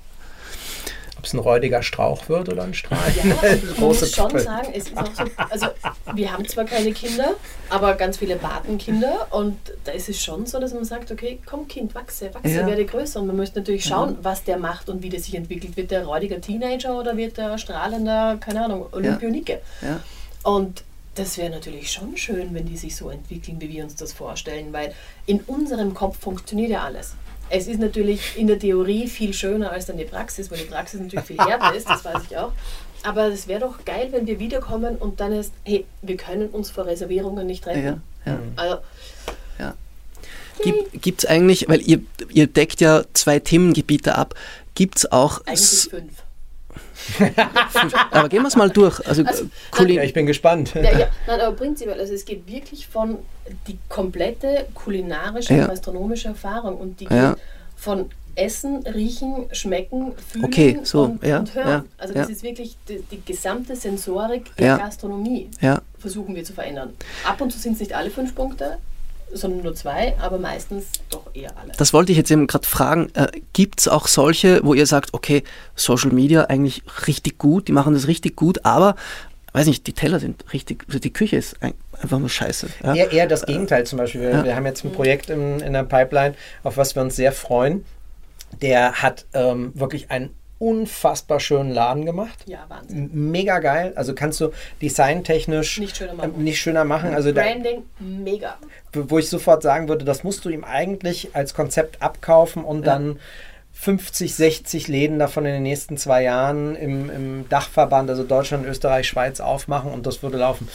ob 1.20 1.26
es 1.26 1.34
ein 1.34 1.40
räudiger 1.40 1.84
Strauch 1.84 2.30
wird 2.30 2.48
oder 2.48 2.64
ein 2.64 2.74
Strahl. 2.74 3.12
Ja, 3.18 3.54
ich 3.54 3.78
muss 3.78 4.00
schon 4.16 4.30
Puppe. 4.30 4.40
sagen, 4.40 4.70
es 4.74 4.88
ist 4.88 4.98
auch 4.98 5.14
so, 5.14 5.24
also 5.50 5.68
wir 6.16 6.32
haben 6.32 6.48
zwar 6.48 6.64
keine 6.64 6.94
Kinder, 6.94 7.36
aber 7.70 7.96
ganz 7.96 8.18
viele 8.18 8.38
Patenkinder 8.38 9.28
und 9.32 9.58
da 9.84 9.92
ist 9.92 10.08
es 10.08 10.24
schon 10.24 10.46
so, 10.46 10.62
dass 10.62 10.74
man 10.74 10.86
sagt, 10.86 11.12
okay, 11.12 11.40
komm 11.46 11.68
Kind, 11.68 11.94
wachse, 11.94 12.34
wachse, 12.34 12.50
ja. 12.50 12.66
werde 12.66 12.86
größer 12.86 13.20
und 13.20 13.28
man 13.28 13.36
möchte 13.36 13.60
natürlich 13.60 13.84
schauen, 13.84 14.12
ja. 14.12 14.18
was 14.22 14.46
der 14.46 14.58
macht 14.58 14.88
und 14.88 15.04
wie 15.04 15.10
der 15.10 15.20
sich 15.20 15.36
entwickelt. 15.36 15.76
Wird 15.76 15.92
der 15.92 16.06
räudiger 16.06 16.40
Teenager 16.40 16.98
oder 16.98 17.18
wird 17.18 17.38
der 17.38 17.58
strahlender, 17.58 18.38
keine 18.40 18.64
Ahnung, 18.64 18.86
Olympionike? 18.94 19.60
Ja. 19.82 20.00
Und 20.44 20.86
das 21.16 21.38
wäre 21.38 21.50
natürlich 21.50 21.92
schon 21.92 22.16
schön, 22.16 22.54
wenn 22.54 22.66
die 22.66 22.78
sich 22.78 22.96
so 22.96 23.10
entwickeln, 23.10 23.60
wie 23.60 23.68
wir 23.68 23.84
uns 23.84 23.96
das 23.96 24.14
vorstellen, 24.14 24.72
weil 24.72 24.94
in 25.26 25.42
unserem 25.42 25.94
Kopf 25.94 26.18
funktioniert 26.18 26.72
ja 26.72 26.84
alles. 26.84 27.16
Es 27.50 27.68
ist 27.68 27.80
natürlich 27.80 28.38
in 28.38 28.48
der 28.48 28.60
Theorie 28.60 29.08
viel 29.08 29.34
schöner 29.34 29.72
als 29.72 29.86
dann 29.88 29.98
die 29.98 30.06
Praxis, 30.06 30.52
weil 30.52 30.60
die 30.60 30.66
Praxis 30.66 31.00
natürlich 31.00 31.26
viel 31.26 31.38
härter 31.38 31.76
ist, 31.76 31.90
das 31.90 32.06
weiß 32.06 32.24
ich 32.30 32.38
auch. 32.38 32.52
Aber 33.04 33.28
es 33.28 33.48
wäre 33.48 33.62
doch 33.62 33.86
geil, 33.86 34.10
wenn 34.12 34.28
wir 34.28 34.40
wiederkommen 34.40 34.98
und 34.98 35.20
dann 35.20 35.32
ist, 35.32 35.54
hey, 35.64 35.86
wir 36.02 36.18
können 36.18 36.50
uns 36.50 36.70
vor 36.70 36.86
Reservierungen 36.86 37.48
nicht 37.48 37.64
treffen. 37.64 38.02
Ja, 38.26 38.32
ja. 38.32 38.40
Also, 38.56 38.78
ja. 39.58 39.74
Gibt 40.94 41.24
es 41.24 41.26
eigentlich, 41.26 41.70
weil 41.70 41.82
ihr, 41.82 42.02
ihr 42.30 42.48
deckt 42.48 42.82
ja 42.82 43.04
zwei 43.14 43.40
Themengebiete 43.40 44.16
ab, 44.16 44.36
gibt 44.76 44.98
es 44.98 45.12
auch... 45.12 45.42
Eigentlich 45.46 45.88
fünf. 45.90 46.14
Aber 48.12 48.30
gehen 48.30 48.42
wir 48.42 48.48
es 48.48 48.56
mal 48.56 48.70
durch. 48.70 49.06
Also, 49.08 49.24
also 49.24 49.46
nein, 49.78 49.90
ja, 49.90 50.04
ich 50.04 50.14
bin 50.14 50.26
gespannt. 50.26 50.74
Ja, 50.76 50.82
ja, 50.82 51.08
nein, 51.28 51.42
aber 51.42 51.56
prinzipiell, 51.56 52.00
also 52.00 52.14
es 52.14 52.26
geht 52.26 52.48
wirklich 52.48 52.88
von 52.88 53.20
die 53.68 53.78
komplette 53.88 54.68
kulinarische, 54.74 55.56
ja. 55.56 55.68
gastronomische 55.68 56.30
Erfahrung 56.30 56.78
und 56.78 57.00
die 57.00 57.06
geht 57.06 57.36
von 57.76 58.10
Essen, 58.36 58.86
Riechen, 58.86 59.48
Schmecken, 59.52 60.14
Fühlen 60.28 60.46
okay, 60.46 60.80
so, 60.84 61.04
und, 61.04 61.24
ja, 61.24 61.40
und 61.40 61.54
Hören. 61.54 61.68
Ja, 61.68 61.86
also 61.98 62.14
das 62.14 62.28
ja. 62.28 62.34
ist 62.34 62.44
wirklich 62.44 62.78
die, 62.88 63.02
die, 63.12 63.22
gesamte 63.26 63.76
Sensorik 63.76 64.56
der 64.56 64.78
Gastronomie 64.78 65.50
ja. 65.60 65.82
versuchen 65.98 66.36
wir 66.36 66.44
zu 66.44 66.54
verändern. 66.54 66.94
Ab 67.26 67.42
und 67.42 67.52
zu 67.52 67.60
sind 67.60 67.74
es 67.74 67.80
nicht 67.80 67.94
alle 67.94 68.10
fünf 68.10 68.36
Punkte, 68.36 68.78
sondern 69.34 69.64
nur 69.64 69.76
zwei, 69.76 70.16
aber 70.20 70.38
meistens 70.38 70.86
doch 71.10 71.34
eher 71.34 71.58
alle. 71.58 71.72
Das 71.78 71.94
wollte 71.94 72.12
ich 72.12 72.18
jetzt 72.18 72.32
eben 72.32 72.48
gerade 72.48 72.68
fragen. 72.68 73.10
Äh, 73.14 73.28
Gibt 73.54 73.80
es 73.80 73.88
auch 73.88 74.08
solche, 74.08 74.62
wo 74.64 74.74
ihr 74.74 74.86
sagt, 74.86 75.14
okay, 75.14 75.44
Social 75.76 76.12
Media 76.12 76.46
eigentlich 76.46 76.84
richtig 77.08 77.38
gut, 77.38 77.68
die 77.68 77.72
machen 77.72 77.94
das 77.94 78.08
richtig 78.08 78.36
gut, 78.36 78.66
aber 78.66 78.96
weiß 79.54 79.68
nicht, 79.68 79.88
die 79.88 79.94
Teller 79.94 80.20
sind 80.20 80.44
richtig, 80.54 80.84
also 80.88 81.00
die 81.00 81.12
Küche 81.12 81.36
ist 81.36 81.58
einfach 81.62 82.20
nur 82.20 82.30
scheiße. 82.30 82.68
Ja? 82.84 82.96
Eher, 82.96 83.12
eher 83.12 83.28
das 83.28 83.46
Gegenteil 83.46 83.86
zum 83.86 83.98
Beispiel. 83.98 84.22
Wir, 84.22 84.30
ja. 84.30 84.44
wir 84.44 84.56
haben 84.56 84.66
jetzt 84.66 84.84
ein 84.84 84.92
Projekt 84.92 85.30
in, 85.30 85.60
in 85.60 85.74
der 85.74 85.84
Pipeline, 85.84 86.36
auf 86.64 86.78
was 86.78 86.96
wir 86.96 87.02
uns 87.02 87.16
sehr 87.16 87.32
freuen. 87.32 87.86
Der 88.62 88.94
hat 88.94 89.26
ähm, 89.34 89.72
wirklich 89.76 90.12
einen 90.12 90.32
unfassbar 90.60 91.40
schönen 91.40 91.72
Laden 91.72 92.06
gemacht. 92.06 92.38
Ja, 92.46 92.66
Wahnsinn. 92.68 93.10
Mega 93.14 93.60
geil. 93.60 93.94
Also 93.96 94.14
kannst 94.14 94.42
du 94.42 94.52
designtechnisch 94.82 95.80
nicht 95.80 95.98
schöner 95.98 96.14
machen. 96.14 96.36
Äh, 96.36 96.44
nicht 96.44 96.60
schöner 96.60 96.84
machen. 96.84 97.14
Also 97.14 97.34
Branding, 97.34 97.84
da, 97.98 98.06
mega. 98.06 98.58
Wo 98.94 99.18
ich 99.18 99.30
sofort 99.30 99.64
sagen 99.64 99.88
würde, 99.88 100.04
das 100.04 100.24
musst 100.24 100.44
du 100.44 100.50
ihm 100.50 100.66
eigentlich 100.66 101.30
als 101.34 101.54
Konzept 101.54 102.02
abkaufen 102.02 102.66
und 102.66 102.86
ja. 102.86 102.94
dann 102.94 103.20
50, 103.74 104.36
60 104.36 104.88
Läden 104.90 105.20
davon 105.20 105.46
in 105.46 105.54
den 105.54 105.64
nächsten 105.64 105.96
zwei 105.96 106.24
Jahren 106.24 106.76
im, 106.76 107.10
im 107.10 107.50
Dachverband, 107.50 108.10
also 108.10 108.24
Deutschland, 108.24 108.66
Österreich, 108.66 109.08
Schweiz 109.08 109.40
aufmachen 109.40 109.92
und 109.92 110.06
das 110.06 110.22
würde 110.22 110.38
laufen. 110.38 110.68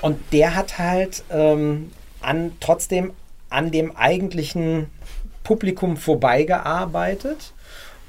Und 0.00 0.20
der 0.32 0.54
hat 0.54 0.78
halt 0.78 1.24
ähm, 1.30 1.90
an, 2.20 2.52
trotzdem 2.60 3.12
an 3.50 3.72
dem 3.72 3.96
eigentlichen 3.96 4.90
Publikum 5.42 5.96
vorbeigearbeitet 5.96 7.52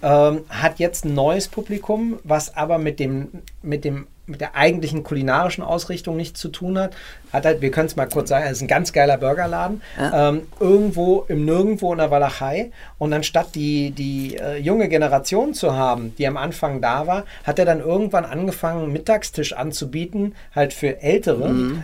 ähm, 0.01 0.41
hat 0.49 0.79
jetzt 0.79 1.05
ein 1.05 1.13
neues 1.13 1.47
Publikum, 1.47 2.19
was 2.23 2.55
aber 2.55 2.77
mit 2.77 2.99
dem, 2.99 3.29
mit 3.61 3.83
dem 3.85 4.07
mit 4.27 4.41
der 4.41 4.55
eigentlichen 4.55 5.03
kulinarischen 5.03 5.63
Ausrichtung 5.63 6.17
nichts 6.17 6.39
zu 6.39 6.49
tun 6.49 6.77
hat. 6.77 6.95
Hat 7.31 7.45
halt, 7.45 7.61
wir 7.61 7.71
können 7.71 7.87
es 7.87 7.95
mal 7.95 8.07
kurz 8.07 8.29
sagen, 8.29 8.45
es 8.45 8.53
ist 8.53 8.61
ein 8.61 8.67
ganz 8.67 8.93
geiler 8.93 9.17
Burgerladen, 9.17 9.81
ja. 9.97 10.29
ähm, 10.29 10.43
irgendwo 10.59 11.25
im 11.27 11.45
Nirgendwo 11.45 11.91
in 11.91 11.99
der 11.99 12.11
Walachei. 12.11 12.71
Und 12.97 13.13
anstatt 13.13 13.55
die, 13.55 13.91
die 13.91 14.37
äh, 14.37 14.57
junge 14.57 14.89
Generation 14.89 15.53
zu 15.53 15.75
haben, 15.75 16.15
die 16.17 16.27
am 16.27 16.37
Anfang 16.37 16.81
da 16.81 17.07
war, 17.07 17.25
hat 17.43 17.59
er 17.59 17.65
dann 17.65 17.79
irgendwann 17.79 18.25
angefangen, 18.25 18.83
einen 18.83 18.93
Mittagstisch 18.93 19.53
anzubieten, 19.53 20.35
halt 20.55 20.73
für 20.73 21.01
Ältere. 21.01 21.49
Mhm. 21.49 21.83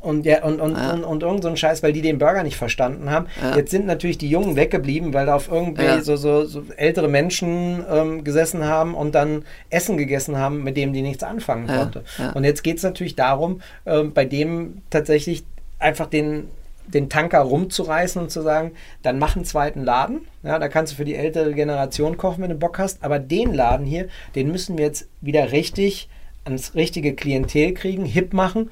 Und, 0.00 0.24
ja, 0.24 0.42
und, 0.44 0.60
und, 0.60 0.76
ja. 0.76 0.92
und, 0.92 1.04
und, 1.04 1.22
irgend 1.22 1.42
so 1.42 1.48
ein 1.48 1.56
Scheiß, 1.56 1.82
weil 1.82 1.92
die 1.92 2.02
den 2.02 2.18
Burger 2.18 2.42
nicht 2.42 2.56
verstanden 2.56 3.10
haben. 3.10 3.26
Ja. 3.42 3.56
Jetzt 3.56 3.70
sind 3.70 3.86
natürlich 3.86 4.18
die 4.18 4.30
Jungen 4.30 4.56
weggeblieben, 4.56 5.12
weil 5.12 5.26
da 5.26 5.34
auf 5.34 5.50
irgendwie 5.50 6.00
so, 6.02 6.16
so, 6.16 6.44
so, 6.44 6.64
ältere 6.76 7.08
Menschen 7.08 7.84
ähm, 7.90 8.24
gesessen 8.24 8.64
haben 8.64 8.94
und 8.94 9.14
dann 9.14 9.44
Essen 9.68 9.96
gegessen 9.96 10.38
haben, 10.38 10.62
mit 10.62 10.76
dem 10.76 10.92
die 10.92 11.02
nichts 11.02 11.22
anfangen 11.22 11.66
konnte. 11.66 12.04
Und 12.34 12.44
jetzt 12.44 12.62
geht 12.62 12.78
es 12.78 12.82
natürlich 12.82 13.16
darum, 13.16 13.60
ähm, 13.86 14.12
bei 14.12 14.24
dem 14.24 14.59
tatsächlich 14.90 15.44
einfach 15.78 16.06
den 16.06 16.48
den 16.90 17.08
Tanker 17.08 17.40
rumzureißen 17.40 18.20
und 18.20 18.30
zu 18.30 18.42
sagen, 18.42 18.72
dann 19.02 19.18
mach 19.18 19.36
einen 19.36 19.44
zweiten 19.44 19.84
Laden. 19.84 20.22
Ja, 20.42 20.58
da 20.58 20.68
kannst 20.68 20.92
du 20.92 20.96
für 20.96 21.04
die 21.04 21.14
ältere 21.14 21.54
Generation 21.54 22.16
kochen, 22.16 22.42
wenn 22.42 22.50
du 22.50 22.56
Bock 22.56 22.78
hast. 22.78 23.02
Aber 23.02 23.18
den 23.18 23.54
Laden 23.54 23.86
hier, 23.86 24.08
den 24.34 24.50
müssen 24.50 24.78
wir 24.78 24.86
jetzt 24.86 25.08
wieder 25.20 25.52
richtig 25.52 26.08
ans 26.44 26.74
richtige 26.74 27.14
Klientel 27.14 27.74
kriegen, 27.74 28.04
hip 28.04 28.32
machen. 28.32 28.70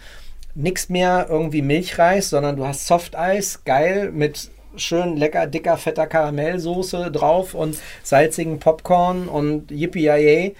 Nichts 0.55 0.89
mehr 0.89 1.26
irgendwie 1.28 1.62
Milchreis, 1.62 2.30
sondern 2.30 2.57
du 2.57 2.66
hast 2.66 2.86
Softeis, 2.86 3.62
geil, 3.64 4.11
mit 4.11 4.51
schön 4.77 5.16
lecker, 5.16 5.47
dicker, 5.47 5.77
fetter 5.77 6.07
Karamellsoße 6.07 7.11
drauf 7.11 7.55
und 7.55 7.79
salzigen 8.03 8.59
Popcorn 8.59 9.29
und 9.29 9.71
yippie 9.71 10.07
äh, 10.09 10.53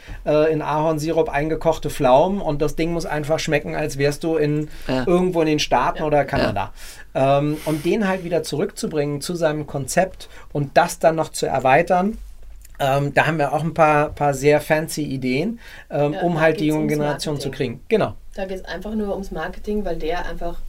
in 0.53 0.63
Ahornsirup 0.63 1.29
eingekochte 1.29 1.91
Pflaumen 1.91 2.41
und 2.41 2.63
das 2.63 2.77
Ding 2.77 2.93
muss 2.93 3.07
einfach 3.07 3.39
schmecken, 3.39 3.75
als 3.75 3.99
wärst 3.99 4.25
du 4.25 4.37
in 4.37 4.69
ja. 4.87 5.05
irgendwo 5.07 5.41
in 5.41 5.47
den 5.47 5.59
Staaten 5.59 5.99
ja. 5.99 6.05
oder 6.05 6.25
Kanada. 6.25 6.73
Ja. 7.15 7.39
Ähm, 7.39 7.59
und 7.65 7.85
den 7.85 8.09
halt 8.09 8.25
wieder 8.25 8.43
zurückzubringen 8.43 9.21
zu 9.21 9.35
seinem 9.35 9.67
Konzept 9.67 10.29
und 10.53 10.77
das 10.77 10.99
dann 10.99 11.17
noch 11.17 11.31
zu 11.31 11.47
erweitern. 11.47 12.19
Ähm, 12.81 13.13
da 13.13 13.27
haben 13.27 13.39
wir 13.39 13.53
auch 13.53 13.65
ein 13.65 13.75
paar, 13.75 14.11
paar 14.11 14.35
sehr 14.35 14.61
fancy 14.61 15.03
Ideen, 15.03 15.59
ähm, 15.91 16.15
um 16.15 16.41
halt 16.41 16.61
die 16.61 16.67
junge 16.67 16.87
Generation 16.87 17.41
zu 17.41 17.51
kriegen. 17.51 17.83
Genau. 17.89 18.15
Da 18.37 18.47
geht 18.47 18.59
es 18.59 18.65
einfach 18.65 18.95
nur 18.95 19.11
ums 19.11 19.33
Marketing, 19.33 19.85
weil 19.85 19.97
der 19.97 20.27
einfach 20.27 20.61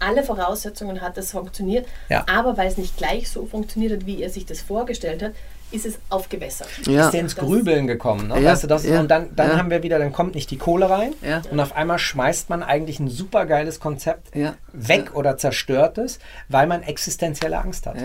alle 0.00 0.22
Voraussetzungen 0.22 1.00
hat, 1.00 1.16
es 1.18 1.30
funktioniert. 1.30 1.86
Ja. 2.08 2.24
Aber 2.28 2.56
weil 2.56 2.68
es 2.68 2.76
nicht 2.76 2.96
gleich 2.96 3.30
so 3.30 3.46
funktioniert 3.46 3.92
hat, 3.92 4.06
wie 4.06 4.22
er 4.22 4.30
sich 4.30 4.46
das 4.46 4.60
vorgestellt 4.60 5.22
hat, 5.22 5.32
ist 5.72 5.86
es 5.86 5.98
aufgewässert. 6.08 6.68
Ja. 6.86 7.06
Ist 7.06 7.12
der 7.12 7.20
ins 7.20 7.36
Grübeln 7.36 7.86
gekommen. 7.86 8.28
Ne? 8.28 8.40
Ja. 8.40 8.52
Weißt 8.52 8.64
du, 8.64 8.66
das 8.66 8.84
ja. 8.84 9.00
Und 9.00 9.10
dann, 9.10 9.34
dann 9.36 9.56
haben 9.56 9.70
wir 9.70 9.82
wieder, 9.82 9.98
dann 9.98 10.12
kommt 10.12 10.34
nicht 10.34 10.50
die 10.50 10.58
Kohle 10.58 10.90
rein 10.90 11.12
und 11.50 11.60
auf 11.60 11.74
einmal 11.76 11.98
schmeißt 11.98 12.50
man 12.50 12.62
eigentlich 12.62 13.00
ein 13.00 13.08
supergeiles 13.08 13.80
Konzept 13.80 14.30
weg 14.72 15.10
oder 15.14 15.36
zerstört 15.36 15.98
es, 15.98 16.18
weil 16.48 16.66
man 16.66 16.82
existenzielle 16.82 17.58
Angst 17.58 17.86
hat. 17.86 17.96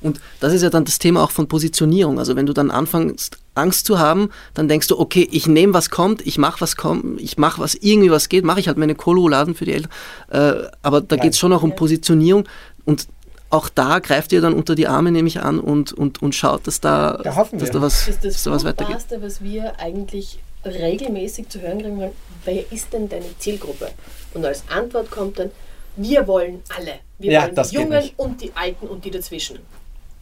Und 0.00 0.20
das 0.40 0.52
ist 0.52 0.62
ja 0.62 0.70
dann 0.70 0.84
das 0.84 0.98
Thema 0.98 1.22
auch 1.22 1.30
von 1.30 1.48
Positionierung. 1.48 2.18
Also 2.18 2.36
wenn 2.36 2.46
du 2.46 2.52
dann 2.52 2.70
anfängst, 2.70 3.38
Angst 3.54 3.86
zu 3.86 3.98
haben, 3.98 4.30
dann 4.54 4.68
denkst 4.68 4.88
du, 4.88 4.98
okay, 4.98 5.28
ich 5.30 5.46
nehme 5.46 5.74
was 5.74 5.90
kommt, 5.90 6.26
ich 6.26 6.38
mache 6.38 6.60
was 6.60 6.76
kommt, 6.76 7.20
ich 7.20 7.38
mache 7.38 7.60
was 7.60 7.74
irgendwie 7.74 8.10
was 8.10 8.28
geht, 8.28 8.44
mache 8.44 8.60
ich 8.60 8.68
halt 8.68 8.78
meine 8.78 8.94
Kohlrouladen 8.94 9.54
für 9.54 9.64
die 9.64 9.74
Eltern. 9.74 9.90
Äh, 10.30 10.68
aber 10.82 11.00
da 11.00 11.16
geht 11.16 11.34
es 11.34 11.38
schon 11.38 11.52
auch 11.52 11.62
um 11.62 11.76
Positionierung 11.76 12.48
und 12.84 13.06
auch 13.54 13.68
da 13.68 14.00
greift 14.00 14.32
ihr 14.32 14.40
dann 14.40 14.52
unter 14.52 14.74
die 14.74 14.86
Arme, 14.86 15.12
nehme 15.12 15.28
ich 15.28 15.40
an, 15.40 15.60
und, 15.60 15.92
und, 15.92 16.20
und 16.22 16.34
schaut, 16.34 16.66
dass 16.66 16.80
da, 16.80 17.20
da, 17.22 17.36
hoffen 17.36 17.58
dass 17.58 17.68
wir. 17.68 17.74
da 17.74 17.82
was, 17.82 18.06
das 18.06 18.16
ist 18.16 18.24
das 18.24 18.42
da 18.42 18.50
was 18.50 18.64
weitergeht. 18.64 18.96
was 19.20 19.42
wir 19.42 19.78
eigentlich 19.78 20.40
regelmäßig 20.64 21.48
zu 21.48 21.60
hören 21.60 21.80
kriegen 21.80 21.98
wollen, 21.98 22.12
wer 22.44 22.72
ist 22.72 22.92
denn 22.92 23.08
deine 23.08 23.38
Zielgruppe? 23.38 23.90
Und 24.34 24.44
als 24.44 24.64
Antwort 24.68 25.10
kommt 25.10 25.38
dann, 25.38 25.50
wir 25.96 26.26
wollen 26.26 26.62
alle. 26.76 26.94
Wir 27.18 27.32
ja, 27.32 27.42
wollen 27.42 27.68
die 27.70 27.74
Jungen 27.76 28.10
und 28.16 28.40
die 28.40 28.52
Alten 28.54 28.88
und 28.88 29.04
die 29.04 29.10
dazwischen. 29.10 29.60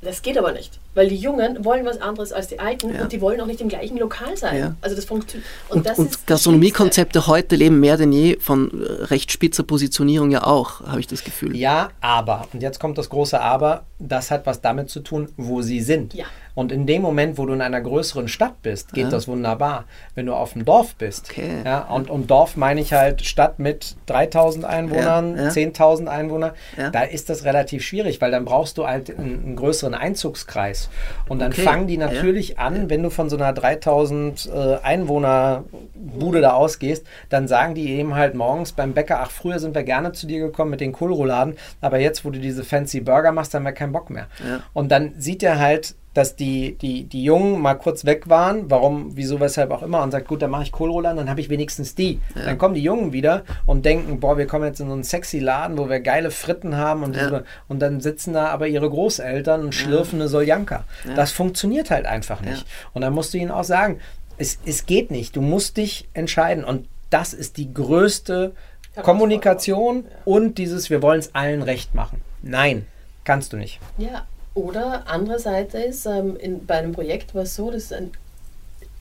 Das 0.05 0.21
geht 0.23 0.37
aber 0.37 0.51
nicht, 0.51 0.81
weil 0.95 1.09
die 1.09 1.17
Jungen 1.17 1.65
wollen 1.65 1.87
was 1.87 2.01
anderes 2.01 2.33
als 2.33 2.49
die 2.49 2.59
Alten 2.59 2.93
ja. 2.93 3.03
und 3.03 3.13
die 3.13 3.21
wollen 3.21 3.41
auch 3.41 3.47
nicht 3.47 3.61
im 3.61 3.69
gleichen 3.69 3.97
Lokal 3.99 4.37
sein. 4.37 4.59
Ja. 4.59 4.75
Also 4.81 4.97
das 4.97 5.05
funktioniert. 5.05 5.49
Und, 5.69 5.87
und, 5.87 5.99
und 5.99 6.27
Gastronomiekonzepte 6.27 7.29
heute 7.29 7.55
leben 7.55 7.79
mehr 7.79 7.97
denn 7.97 8.11
je 8.11 8.37
von 8.41 8.83
äh, 8.83 9.05
recht 9.05 9.31
spitzer 9.31 9.63
Positionierung 9.63 10.33
ja 10.33 10.45
auch, 10.45 10.81
habe 10.81 10.99
ich 10.99 11.07
das 11.07 11.23
Gefühl. 11.23 11.55
Ja, 11.55 11.91
aber, 12.01 12.49
und 12.53 12.65
jetzt 12.65 12.81
kommt 12.81 12.99
das 12.99 13.11
große 13.11 13.41
Aber, 13.41 13.85
das 14.01 14.33
hat 14.33 14.45
was 14.45 14.61
damit 14.61 14.91
zu 14.91 15.01
tun, 15.01 15.29
wo 15.37 15.63
sie 15.63 15.81
sind. 15.81 16.15
Ja. 16.15 16.27
Und 16.55 16.73
in 16.73 16.87
dem 16.87 17.03
Moment, 17.03 17.39
wo 17.39 17.47
du 17.47 17.55
in 17.55 17.63
einer 17.63 17.81
größeren 17.81 18.29
Stadt 18.29 18.63
bist, 18.63 18.93
geht 18.93 19.05
ja. 19.05 19.11
das 19.11 19.27
wunderbar. 19.29 19.85
Wenn 20.15 20.27
du 20.27 20.35
auf 20.35 20.53
dem 20.53 20.65
Dorf 20.65 20.95
bist, 20.97 21.31
okay. 21.31 21.63
ja, 21.65 21.81
und, 21.81 22.11
und 22.11 22.31
Dorf 22.31 22.57
meine 22.57 22.81
ich 22.81 22.93
halt 22.93 23.25
Stadt 23.25 23.59
mit 23.59 23.97
3000 24.07 24.65
Einwohnern, 24.65 25.37
ja, 25.37 25.45
ja. 25.45 25.51
10.000 25.51 26.07
Einwohnern, 26.07 26.53
da 26.93 27.03
ist 27.03 27.31
das 27.31 27.45
relativ 27.45 27.83
schwierig, 27.83 28.21
weil 28.21 28.31
dann 28.31 28.45
brauchst 28.45 28.79
du 28.79 28.87
halt 28.87 29.17
einen, 29.17 29.45
einen 29.45 29.57
größeren 29.57 29.95
Einzugskreis. 29.95 30.91
Und 31.29 31.39
dann 31.41 31.53
okay. 31.53 31.63
fangen 31.63 31.87
die 31.87 31.97
natürlich 31.97 32.59
an, 32.59 32.91
wenn 32.91 33.03
du 33.03 33.11
von 33.11 33.31
so 33.31 33.37
einer 33.37 33.53
3000 33.53 34.51
äh, 34.53 34.77
Einwohner 34.83 35.65
Bude 35.95 36.41
da 36.41 36.53
ausgehst, 36.53 37.07
dann 37.29 37.49
sagen 37.49 37.75
die 37.75 37.91
eben 37.91 38.15
halt 38.15 38.35
morgens 38.35 38.73
beim 38.73 38.93
Bäcker, 38.93 39.21
ach, 39.21 39.31
früher 39.31 39.59
sind 39.59 39.75
wir 39.75 39.83
gerne 39.83 40.13
zu 40.13 40.27
dir 40.27 40.41
gekommen 40.41 40.71
mit 40.71 40.81
den 40.81 40.93
Kohlrouladen, 40.93 41.57
aber 41.81 41.99
jetzt, 41.99 42.25
wo 42.25 42.31
du 42.31 42.39
diese 42.39 42.65
fancy 42.65 43.01
Burger 43.01 43.33
machst, 43.33 43.55
haben 43.55 43.65
wir 43.65 43.73
keinen 43.73 43.93
Bock 43.93 44.11
mehr. 44.11 44.27
Und 44.73 44.91
dann 44.91 45.15
sieht 45.19 45.43
er 45.43 45.59
halt, 45.59 45.95
dass 46.15 46.37
die, 46.37 46.77
die, 46.79 47.05
die 47.05 47.25
Jungen 47.25 47.61
mal 47.61 47.75
kurz 47.75 48.05
weg 48.05 48.29
waren, 48.29 48.71
warum, 48.71 49.17
wieso, 49.17 49.41
weshalb 49.41 49.71
auch 49.71 49.83
immer, 49.83 50.03
und 50.03 50.11
sagt, 50.11 50.29
gut, 50.29 50.43
dann 50.43 50.51
mache 50.51 50.65
ich 50.65 50.73
Kohlroller, 50.73 51.15
dann 51.15 51.31
habe 51.31 51.41
ich 51.41 51.49
wenigstens 51.49 51.95
die. 51.95 52.21
Ja. 52.35 52.45
Dann 52.45 52.59
kommen 52.59 52.75
die 52.75 52.83
Jungen 52.83 53.13
wieder 53.13 53.45
und 53.65 53.85
denken, 53.85 54.21
boah, 54.21 54.37
wir 54.37 54.47
kommen 54.47 54.67
jetzt 54.67 54.81
in 54.81 54.89
so 54.89 54.93
einen 54.93 55.05
sexy 55.05 55.39
Laden, 55.39 55.79
wo 55.79 55.89
wir 55.89 56.01
geile 56.01 56.31
Fritten 56.31 56.77
haben 56.77 57.03
und, 57.03 57.17
ja. 57.17 57.43
und 57.69 57.81
dann 57.81 58.01
sitzen 58.01 58.35
da 58.35 58.49
aber 58.49 58.69
ihre 58.69 58.89
Großeltern 58.91 59.63
und 59.65 59.75
schlürfen 59.75 60.19
ja. 60.19 60.25
eine 60.25 60.29
Soljanka. 60.29 60.85
Das 61.17 61.33
funktioniert 61.33 61.91
halt 61.91 62.07
einfach 62.07 62.43
nicht. 62.43 62.67
Und 62.93 63.03
dann 63.03 63.15
musst 63.15 63.33
du 63.33 63.39
ihnen 63.39 63.51
auch 63.51 63.65
sagen, 63.65 63.99
es, 64.39 64.59
es 64.67 64.87
geht 64.87 65.11
nicht, 65.11 65.37
du 65.37 65.41
musst 65.41 65.77
dich 65.77 66.09
entscheiden 66.15 66.65
und 66.65 66.89
das 67.11 67.33
ist 67.33 67.59
die 67.59 67.73
größte 67.73 68.55
Kommunikation 69.03 70.05
und 70.25 70.59
dieses, 70.59 70.91
wir 70.91 71.03
wollen 71.03 71.21
es 71.21 71.35
allen 71.35 71.63
recht 71.63 71.95
machen. 71.95 72.21
Nein, 72.43 72.87
kannst 73.25 73.53
du 73.53 73.57
nicht. 73.57 73.81
Ja, 73.99 74.27
oder 74.55 75.09
andere 75.09 75.39
Seite 75.39 75.79
ist, 75.79 76.07
ähm, 76.07 76.37
in, 76.37 76.67
bei 76.67 76.79
einem 76.79 76.93
Projekt 76.93 77.35
war 77.35 77.43
es 77.43 77.55
so, 77.55 77.71
das 77.71 77.85
ist 77.85 77.93
ein 77.93 78.13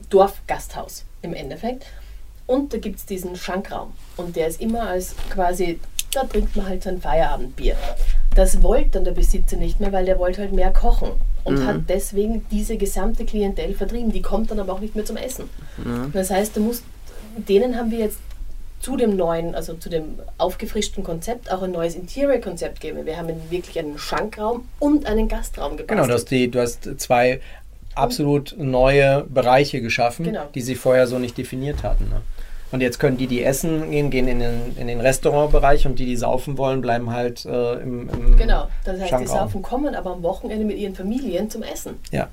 Dorfgasthaus 0.08 1.04
im 1.22 1.34
Endeffekt. 1.34 1.86
Und 2.46 2.72
da 2.72 2.78
gibt 2.78 2.98
es 2.98 3.06
diesen 3.06 3.36
Schankraum. 3.36 3.92
Und 4.16 4.36
der 4.36 4.48
ist 4.48 4.60
immer 4.60 4.82
als 4.82 5.14
quasi, 5.30 5.78
da 6.12 6.24
trinkt 6.24 6.56
man 6.56 6.68
halt 6.68 6.82
sein 6.82 7.00
Feierabendbier. 7.00 7.76
Das 8.34 8.62
wollte 8.62 8.90
dann 8.90 9.04
der 9.04 9.12
Besitzer 9.12 9.56
nicht 9.56 9.80
mehr, 9.80 9.92
weil 9.92 10.04
der 10.04 10.18
wollte 10.18 10.40
halt 10.40 10.52
mehr 10.52 10.72
kochen. 10.72 11.10
Und 11.44 11.60
mhm. 11.60 11.66
hat 11.66 11.76
deswegen 11.88 12.46
diese 12.50 12.76
gesamte 12.76 13.24
Klientel 13.24 13.74
vertrieben. 13.74 14.12
Die 14.12 14.22
kommt 14.22 14.50
dann 14.50 14.60
aber 14.60 14.72
auch 14.72 14.80
nicht 14.80 14.94
mehr 14.94 15.04
zum 15.04 15.16
Essen. 15.16 15.48
Mhm. 15.78 16.12
Das 16.12 16.30
heißt, 16.30 16.56
du 16.56 16.60
musst, 16.60 16.84
denen 17.36 17.76
haben 17.76 17.90
wir 17.90 17.98
jetzt 17.98 18.18
zu 18.82 18.96
dem 18.96 19.16
neuen, 19.16 19.54
also 19.54 19.74
zu 19.74 19.88
dem 19.88 20.18
aufgefrischten 20.38 21.04
Konzept 21.04 21.50
auch 21.52 21.62
ein 21.62 21.70
neues 21.70 21.94
Interior-Konzept 21.94 22.80
geben. 22.80 23.06
Wir 23.06 23.16
haben 23.16 23.28
wirklich 23.48 23.78
einen 23.78 23.96
Schankraum 23.96 24.68
und 24.80 25.06
einen 25.06 25.28
Gastraum 25.28 25.76
gebaut. 25.76 25.88
Genau, 25.88 26.06
du 26.06 26.12
hast, 26.12 26.26
die, 26.26 26.50
du 26.50 26.60
hast 26.60 26.88
zwei 26.98 27.40
absolut 27.94 28.56
neue 28.58 29.24
Bereiche 29.28 29.80
geschaffen, 29.80 30.24
genau. 30.24 30.46
die 30.54 30.60
sie 30.60 30.74
vorher 30.74 31.06
so 31.06 31.18
nicht 31.18 31.38
definiert 31.38 31.84
hatten. 31.84 32.08
Ne? 32.08 32.22
Und 32.72 32.80
jetzt 32.80 32.98
können 32.98 33.18
die, 33.18 33.28
die 33.28 33.44
essen 33.44 33.90
gehen, 33.90 34.10
gehen 34.10 34.26
in 34.26 34.40
den, 34.40 34.76
in 34.76 34.86
den 34.88 35.00
Restaurantbereich 35.00 35.86
und 35.86 35.98
die, 35.98 36.06
die 36.06 36.16
saufen 36.16 36.58
wollen, 36.58 36.80
bleiben 36.80 37.10
halt 37.10 37.44
äh, 37.44 37.74
im, 37.74 38.08
im 38.08 38.36
Genau, 38.36 38.68
das 38.84 38.98
heißt, 38.98 39.20
die 39.20 39.26
saufen 39.26 39.62
kommen 39.62 39.94
aber 39.94 40.10
am 40.10 40.22
Wochenende 40.22 40.64
mit 40.64 40.78
ihren 40.78 40.94
Familien 40.94 41.50
zum 41.50 41.62
Essen. 41.62 42.00
Ja. 42.10 42.28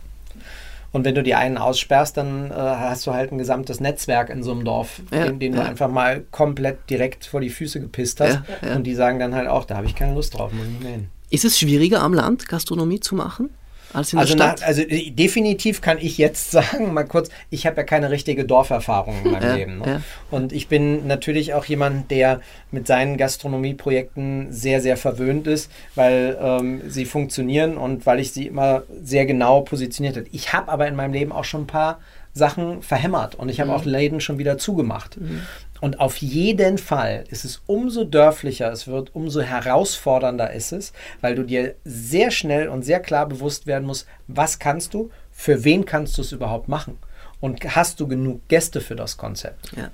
Und 0.91 1.05
wenn 1.05 1.15
du 1.15 1.23
die 1.23 1.35
einen 1.35 1.57
aussperrst, 1.57 2.17
dann 2.17 2.51
äh, 2.51 2.53
hast 2.53 3.05
du 3.05 3.13
halt 3.13 3.31
ein 3.31 3.37
gesamtes 3.37 3.79
Netzwerk 3.79 4.29
in 4.29 4.41
so 4.41 4.51
einem 4.51 4.65
Dorf, 4.65 5.01
ja, 5.11 5.25
den, 5.25 5.39
den 5.39 5.53
ja. 5.53 5.61
du 5.61 5.69
einfach 5.69 5.89
mal 5.89 6.23
komplett 6.31 6.89
direkt 6.89 7.25
vor 7.25 7.41
die 7.41 7.49
Füße 7.49 7.79
gepisst 7.79 8.19
hast. 8.21 8.39
Ja, 8.61 8.75
und 8.75 8.83
die 8.83 8.95
sagen 8.95 9.19
dann 9.19 9.35
halt 9.35 9.47
auch, 9.47 9.65
da 9.65 9.77
habe 9.77 9.85
ich 9.85 9.95
keine 9.95 10.13
Lust 10.13 10.37
drauf, 10.37 10.51
muss 10.51 10.65
ich 10.65 10.71
nicht 10.71 10.83
mehr 10.83 10.91
hin. 10.93 11.07
Ist 11.29 11.45
es 11.45 11.59
schwieriger 11.59 12.01
am 12.01 12.13
Land, 12.13 12.47
Gastronomie 12.47 12.99
zu 12.99 13.13
machen? 13.13 13.51
Als 13.93 14.13
in 14.13 14.19
also 14.19 14.35
der 14.35 14.43
Stadt? 14.43 14.59
Na, 14.61 14.67
also 14.67 14.81
äh, 14.81 15.11
definitiv 15.11 15.81
kann 15.81 15.97
ich 15.99 16.17
jetzt 16.17 16.51
sagen, 16.51 16.93
mal 16.93 17.03
kurz, 17.03 17.29
ich 17.49 17.65
habe 17.65 17.77
ja 17.77 17.83
keine 17.83 18.11
richtige 18.11 18.45
Dorferfahrung 18.45 19.15
in 19.23 19.31
meinem 19.31 19.43
ja, 19.43 19.55
Leben. 19.55 19.79
Ne? 19.79 19.85
Ja. 19.87 20.01
Und 20.31 20.53
ich 20.53 20.67
bin 20.67 21.07
natürlich 21.07 21.53
auch 21.53 21.65
jemand, 21.65 22.11
der 22.11 22.41
mit 22.71 22.87
seinen 22.87 23.17
Gastronomieprojekten 23.17 24.51
sehr, 24.51 24.81
sehr 24.81 24.97
verwöhnt 24.97 25.47
ist, 25.47 25.71
weil 25.95 26.37
ähm, 26.41 26.81
sie 26.87 27.05
funktionieren 27.05 27.77
und 27.77 28.05
weil 28.05 28.19
ich 28.19 28.31
sie 28.31 28.47
immer 28.47 28.83
sehr 29.03 29.25
genau 29.25 29.61
positioniert 29.61 30.17
habe. 30.17 30.27
Ich 30.31 30.53
habe 30.53 30.71
aber 30.71 30.87
in 30.87 30.95
meinem 30.95 31.13
Leben 31.13 31.31
auch 31.31 31.45
schon 31.45 31.63
ein 31.63 31.67
paar 31.67 31.99
Sachen 32.33 32.81
verhämmert 32.83 33.35
und 33.35 33.49
ich 33.49 33.59
habe 33.59 33.71
mhm. 33.71 33.75
auch 33.75 33.85
Läden 33.85 34.21
schon 34.21 34.37
wieder 34.37 34.57
zugemacht. 34.57 35.19
Mhm. 35.19 35.41
Und 35.81 35.99
auf 35.99 36.17
jeden 36.17 36.77
Fall 36.77 37.23
ist 37.29 37.45
es 37.45 37.61
umso 37.67 38.03
dörflicher, 38.03 38.71
es 38.71 38.87
wird 38.87 39.15
umso 39.15 39.41
herausfordernder 39.41 40.51
ist 40.51 40.71
es, 40.71 40.93
weil 41.21 41.35
du 41.35 41.43
dir 41.43 41.75
sehr 41.85 42.31
schnell 42.31 42.67
und 42.69 42.83
sehr 42.83 42.99
klar 42.99 43.27
bewusst 43.27 43.65
werden 43.67 43.85
musst, 43.85 44.05
was 44.27 44.59
kannst 44.59 44.93
du, 44.93 45.09
für 45.31 45.63
wen 45.63 45.85
kannst 45.85 46.17
du 46.17 46.21
es 46.21 46.31
überhaupt 46.31 46.67
machen 46.67 46.97
und 47.39 47.63
hast 47.75 47.99
du 47.99 48.07
genug 48.07 48.47
Gäste 48.49 48.81
für 48.81 48.95
das 48.95 49.17
Konzept. 49.17 49.71
Ja. 49.77 49.89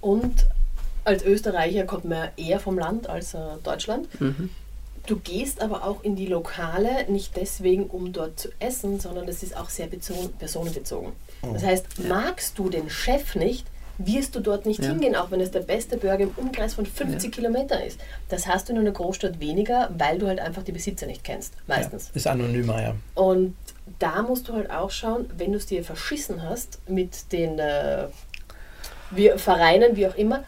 Und 0.00 0.46
als 1.04 1.24
Österreicher 1.24 1.84
kommt 1.84 2.04
man 2.04 2.28
eher 2.36 2.60
vom 2.60 2.78
Land 2.78 3.08
als 3.08 3.34
äh, 3.34 3.38
Deutschland. 3.64 4.08
Mhm. 4.20 4.50
Du 5.06 5.16
gehst 5.16 5.62
aber 5.62 5.84
auch 5.84 6.04
in 6.04 6.14
die 6.14 6.26
Lokale, 6.26 7.06
nicht 7.08 7.34
deswegen, 7.34 7.84
um 7.84 8.12
dort 8.12 8.38
zu 8.38 8.50
essen, 8.58 9.00
sondern 9.00 9.26
das 9.26 9.42
ist 9.42 9.56
auch 9.56 9.70
sehr 9.70 9.88
bezo- 9.88 10.28
personenbezogen. 10.38 11.12
Das 11.54 11.64
heißt, 11.64 12.06
magst 12.06 12.58
du 12.58 12.68
den 12.68 12.90
Chef 12.90 13.34
nicht, 13.34 13.66
wirst 14.06 14.34
du 14.34 14.40
dort 14.40 14.64
nicht 14.66 14.82
Ja. 14.82 14.90
hingehen, 14.90 15.14
auch 15.14 15.30
wenn 15.30 15.40
es 15.40 15.50
der 15.50 15.60
beste 15.60 15.96
Burger 15.96 16.24
im 16.24 16.30
Umkreis 16.36 16.74
von 16.74 16.86
50 16.86 17.30
Kilometern 17.32 17.82
ist. 17.82 18.00
Das 18.28 18.46
hast 18.46 18.68
du 18.68 18.72
in 18.72 18.78
einer 18.78 18.90
Großstadt 18.92 19.40
weniger, 19.40 19.90
weil 19.96 20.18
du 20.18 20.26
halt 20.26 20.40
einfach 20.40 20.62
die 20.62 20.72
Besitzer 20.72 21.06
nicht 21.06 21.22
kennst, 21.22 21.52
meistens. 21.66 22.10
Ist 22.14 22.26
anonymer, 22.26 22.80
ja. 22.82 22.94
Und 23.14 23.54
da 23.98 24.22
musst 24.22 24.48
du 24.48 24.54
halt 24.54 24.70
auch 24.70 24.90
schauen, 24.90 25.28
wenn 25.36 25.52
du 25.52 25.58
es 25.58 25.66
dir 25.66 25.84
verschissen 25.84 26.42
hast 26.42 26.78
mit 26.88 27.30
den 27.32 27.58
äh, 27.58 28.06
wir 29.10 29.38
Vereinen, 29.38 29.96
wie 29.96 30.06
auch 30.06 30.14
immer, 30.14 30.44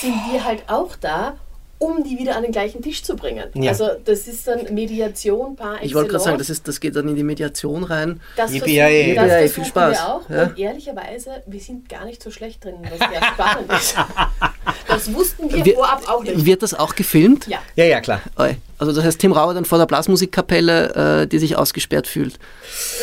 sind 0.00 0.14
wir 0.32 0.44
halt 0.44 0.64
auch 0.68 0.94
da, 0.96 1.36
um 1.78 2.02
die 2.04 2.18
wieder 2.18 2.36
an 2.36 2.42
den 2.42 2.52
gleichen 2.52 2.82
Tisch 2.82 3.02
zu 3.02 3.16
bringen. 3.16 3.48
Ja. 3.54 3.70
Also 3.70 3.90
das 4.04 4.26
ist 4.26 4.46
dann 4.46 4.72
Mediation 4.72 5.56
par 5.56 5.82
Ich 5.82 5.94
wollte 5.94 6.10
gerade 6.10 6.24
sagen, 6.24 6.38
das, 6.38 6.50
ist, 6.50 6.66
das 6.68 6.80
geht 6.80 6.96
dann 6.96 7.08
in 7.08 7.16
die 7.16 7.24
Mediation 7.24 7.84
rein. 7.84 8.20
Das 8.36 8.52
Yippie, 8.52 8.76
versuchen, 8.76 8.76
yay. 8.76 9.14
das 9.14 9.24
Yippie, 9.24 9.30
yay, 9.30 9.38
versuchen 9.38 9.54
viel 9.54 9.64
Spaß. 9.64 9.98
wir 9.98 10.08
auch. 10.08 10.30
Ja. 10.30 10.42
Und 10.44 10.58
ehrlicherweise, 10.58 11.42
wir 11.46 11.60
sind 11.60 11.88
gar 11.88 12.04
nicht 12.04 12.22
so 12.22 12.30
schlecht 12.30 12.64
drin, 12.64 12.76
was 12.82 12.98
sehr 12.98 13.22
spannend 13.22 13.72
ist. 13.72 13.96
Das 14.88 15.12
wussten 15.12 15.52
wir, 15.52 15.64
Wir- 15.64 15.74
vorab 15.74 16.08
auch 16.08 16.22
nicht. 16.22 16.44
Wird 16.46 16.62
das 16.62 16.74
auch 16.74 16.94
gefilmt? 16.94 17.46
ja. 17.46 17.58
Ja, 17.76 17.84
ja, 17.84 18.00
klar. 18.00 18.20
Oi. 18.38 18.56
Also 18.78 18.92
das 18.92 19.04
heißt, 19.04 19.18
Tim 19.20 19.32
Rauer 19.32 19.54
dann 19.54 19.64
vor 19.64 19.78
der 19.78 19.86
Blasmusikkapelle, 19.86 21.22
äh, 21.22 21.26
die 21.26 21.38
sich 21.38 21.56
ausgesperrt 21.56 22.06
fühlt. 22.06 22.38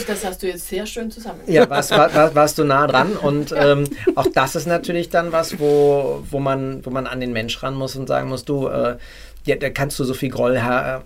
Das 0.08 0.24
hast 0.26 0.44
du 0.44 0.48
jetzt 0.48 0.68
sehr 0.68 0.86
schön 0.86 1.10
zusammen. 1.12 1.40
Ja, 1.48 1.70
warst, 1.70 1.92
war, 1.92 2.14
war, 2.14 2.36
warst 2.36 2.58
du 2.58 2.64
nah 2.64 2.86
dran 2.88 3.14
und 3.14 3.54
ähm, 3.58 3.86
auch 4.16 4.28
das 4.34 4.56
ist 4.56 4.68
natürlich 4.68 5.10
dann 5.10 5.32
was, 5.32 5.60
wo, 5.60 6.24
wo, 6.30 6.40
man, 6.40 6.86
wo 6.86 6.90
man 6.90 7.08
an 7.08 7.20
den 7.20 7.32
Mensch 7.34 7.62
ran 7.64 7.74
muss 7.76 7.96
und 7.96 8.08
sagen 8.08 8.30
muss, 8.30 8.46
du, 8.46 8.68
äh, 8.68 8.98
ja, 9.46 9.56
da 9.56 9.70
kannst 9.70 9.98
du 10.00 10.04
so 10.04 10.14
viel 10.14 10.30
Groll 10.30 10.56
äh, 10.56 11.00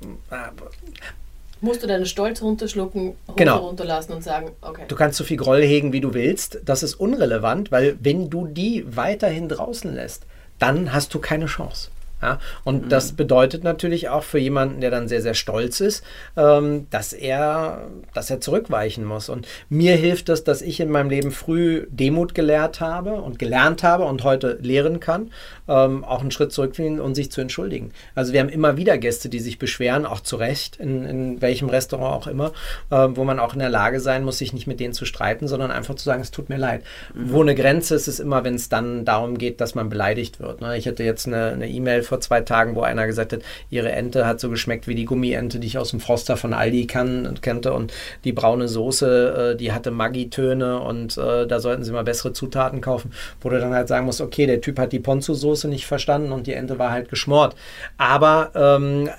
Musst 1.61 1.81
du 1.83 1.87
deinen 1.87 2.05
Stolz 2.05 2.41
runterschlucken, 2.41 3.13
Genau. 3.37 3.57
runterlassen 3.57 4.13
und 4.13 4.23
sagen, 4.23 4.51
okay. 4.61 4.83
Du 4.87 4.95
kannst 4.95 5.17
so 5.17 5.23
viel 5.23 5.37
Groll 5.37 5.61
hegen, 5.63 5.93
wie 5.93 6.01
du 6.01 6.13
willst. 6.13 6.59
Das 6.65 6.83
ist 6.83 6.95
unrelevant, 6.95 7.71
weil 7.71 7.97
wenn 8.01 8.29
du 8.29 8.45
die 8.45 8.85
weiterhin 8.95 9.47
draußen 9.49 9.93
lässt, 9.93 10.23
dann 10.59 10.93
hast 10.93 11.13
du 11.13 11.19
keine 11.19 11.47
Chance. 11.47 11.89
Ja? 12.25 12.39
Und 12.63 12.91
das 12.91 13.11
bedeutet 13.11 13.63
natürlich 13.63 14.09
auch 14.09 14.23
für 14.23 14.39
jemanden, 14.39 14.81
der 14.81 14.89
dann 14.89 15.07
sehr, 15.07 15.21
sehr 15.21 15.35
stolz 15.35 15.79
ist, 15.79 16.03
ähm, 16.35 16.87
dass, 16.89 17.13
er, 17.13 17.87
dass 18.15 18.31
er 18.31 18.41
zurückweichen 18.41 19.05
muss. 19.05 19.29
Und 19.29 19.47
mir 19.69 19.95
hilft 19.95 20.29
es, 20.29 20.43
dass 20.43 20.63
ich 20.63 20.79
in 20.79 20.89
meinem 20.89 21.11
Leben 21.11 21.29
früh 21.29 21.85
Demut 21.91 22.33
gelehrt 22.33 22.81
habe 22.81 23.13
und 23.21 23.37
gelernt 23.37 23.83
habe 23.83 24.05
und 24.05 24.23
heute 24.23 24.57
lehren 24.61 24.99
kann, 24.99 25.31
ähm, 25.67 26.03
auch 26.03 26.21
einen 26.21 26.31
Schritt 26.31 26.51
zurückgehen 26.51 26.99
und 26.99 27.13
sich 27.13 27.31
zu 27.31 27.41
entschuldigen. 27.41 27.91
Also 28.15 28.33
wir 28.33 28.39
haben 28.39 28.49
immer 28.49 28.75
wieder 28.75 28.97
Gäste, 28.97 29.29
die 29.29 29.39
sich 29.39 29.59
beschweren, 29.59 30.07
auch 30.07 30.21
zu 30.21 30.37
Recht, 30.37 30.77
in, 30.77 31.05
in 31.05 31.41
welchem 31.43 31.69
Restaurant 31.69 32.23
auch 32.23 32.27
immer, 32.27 32.53
äh, 32.89 33.07
wo 33.11 33.23
man 33.23 33.39
auch 33.39 33.53
in 33.53 33.59
der 33.59 33.69
Lage 33.69 33.99
sein 33.99 34.23
muss, 34.23 34.39
sich 34.39 34.51
nicht 34.51 34.65
mit 34.65 34.79
denen 34.79 34.93
zu 34.93 35.05
streiten, 35.05 35.47
sondern 35.47 35.69
einfach 35.69 35.93
zu 35.93 36.05
sagen, 36.05 36.21
es 36.21 36.31
tut 36.31 36.49
mir 36.49 36.57
leid. 36.57 36.81
Wo 37.13 37.41
eine 37.41 37.53
Grenze 37.53 37.93
ist, 37.93 38.07
ist 38.07 38.19
immer, 38.19 38.43
wenn 38.43 38.55
es 38.55 38.67
dann 38.69 39.05
darum 39.05 39.37
geht, 39.37 39.61
dass 39.61 39.75
man 39.75 39.89
beleidigt 39.89 40.39
wird. 40.39 40.61
Ne? 40.61 40.75
Ich 40.75 40.87
hatte 40.87 41.03
jetzt 41.03 41.27
eine 41.27 41.69
E-Mail 41.69 42.01
vor 42.15 42.21
zwei 42.21 42.41
Tagen, 42.41 42.75
wo 42.75 42.81
einer 42.81 43.07
gesagt 43.07 43.33
hat, 43.33 43.41
ihre 43.69 43.91
Ente 43.91 44.25
hat 44.25 44.39
so 44.39 44.49
geschmeckt 44.49 44.87
wie 44.87 44.95
die 44.95 45.05
Gummiente, 45.05 45.59
die 45.59 45.67
ich 45.67 45.77
aus 45.77 45.91
dem 45.91 45.99
Froster 45.99 46.37
von 46.37 46.53
Aldi 46.53 46.87
kann, 46.87 47.37
kannte 47.41 47.73
und 47.73 47.93
die 48.23 48.31
braune 48.31 48.67
Soße, 48.67 49.51
äh, 49.53 49.57
die 49.57 49.73
hatte 49.73 49.91
Maggi-Töne 49.91 50.79
und 50.79 51.17
äh, 51.17 51.45
da 51.45 51.59
sollten 51.59 51.83
sie 51.83 51.91
mal 51.91 52.03
bessere 52.03 52.31
Zutaten 52.31 52.79
kaufen, 52.79 53.11
wo 53.41 53.49
du 53.49 53.59
dann 53.59 53.73
halt 53.73 53.89
sagen 53.89 54.05
musst, 54.05 54.21
okay, 54.21 54.45
der 54.45 54.61
Typ 54.61 54.79
hat 54.79 54.93
die 54.93 54.99
Ponzu-Soße 54.99 55.67
nicht 55.67 55.85
verstanden 55.85 56.31
und 56.31 56.47
die 56.47 56.53
Ente 56.53 56.79
war 56.79 56.91
halt 56.91 57.09
geschmort. 57.09 57.55
Aber 57.97 58.51
ähm, 58.55 59.09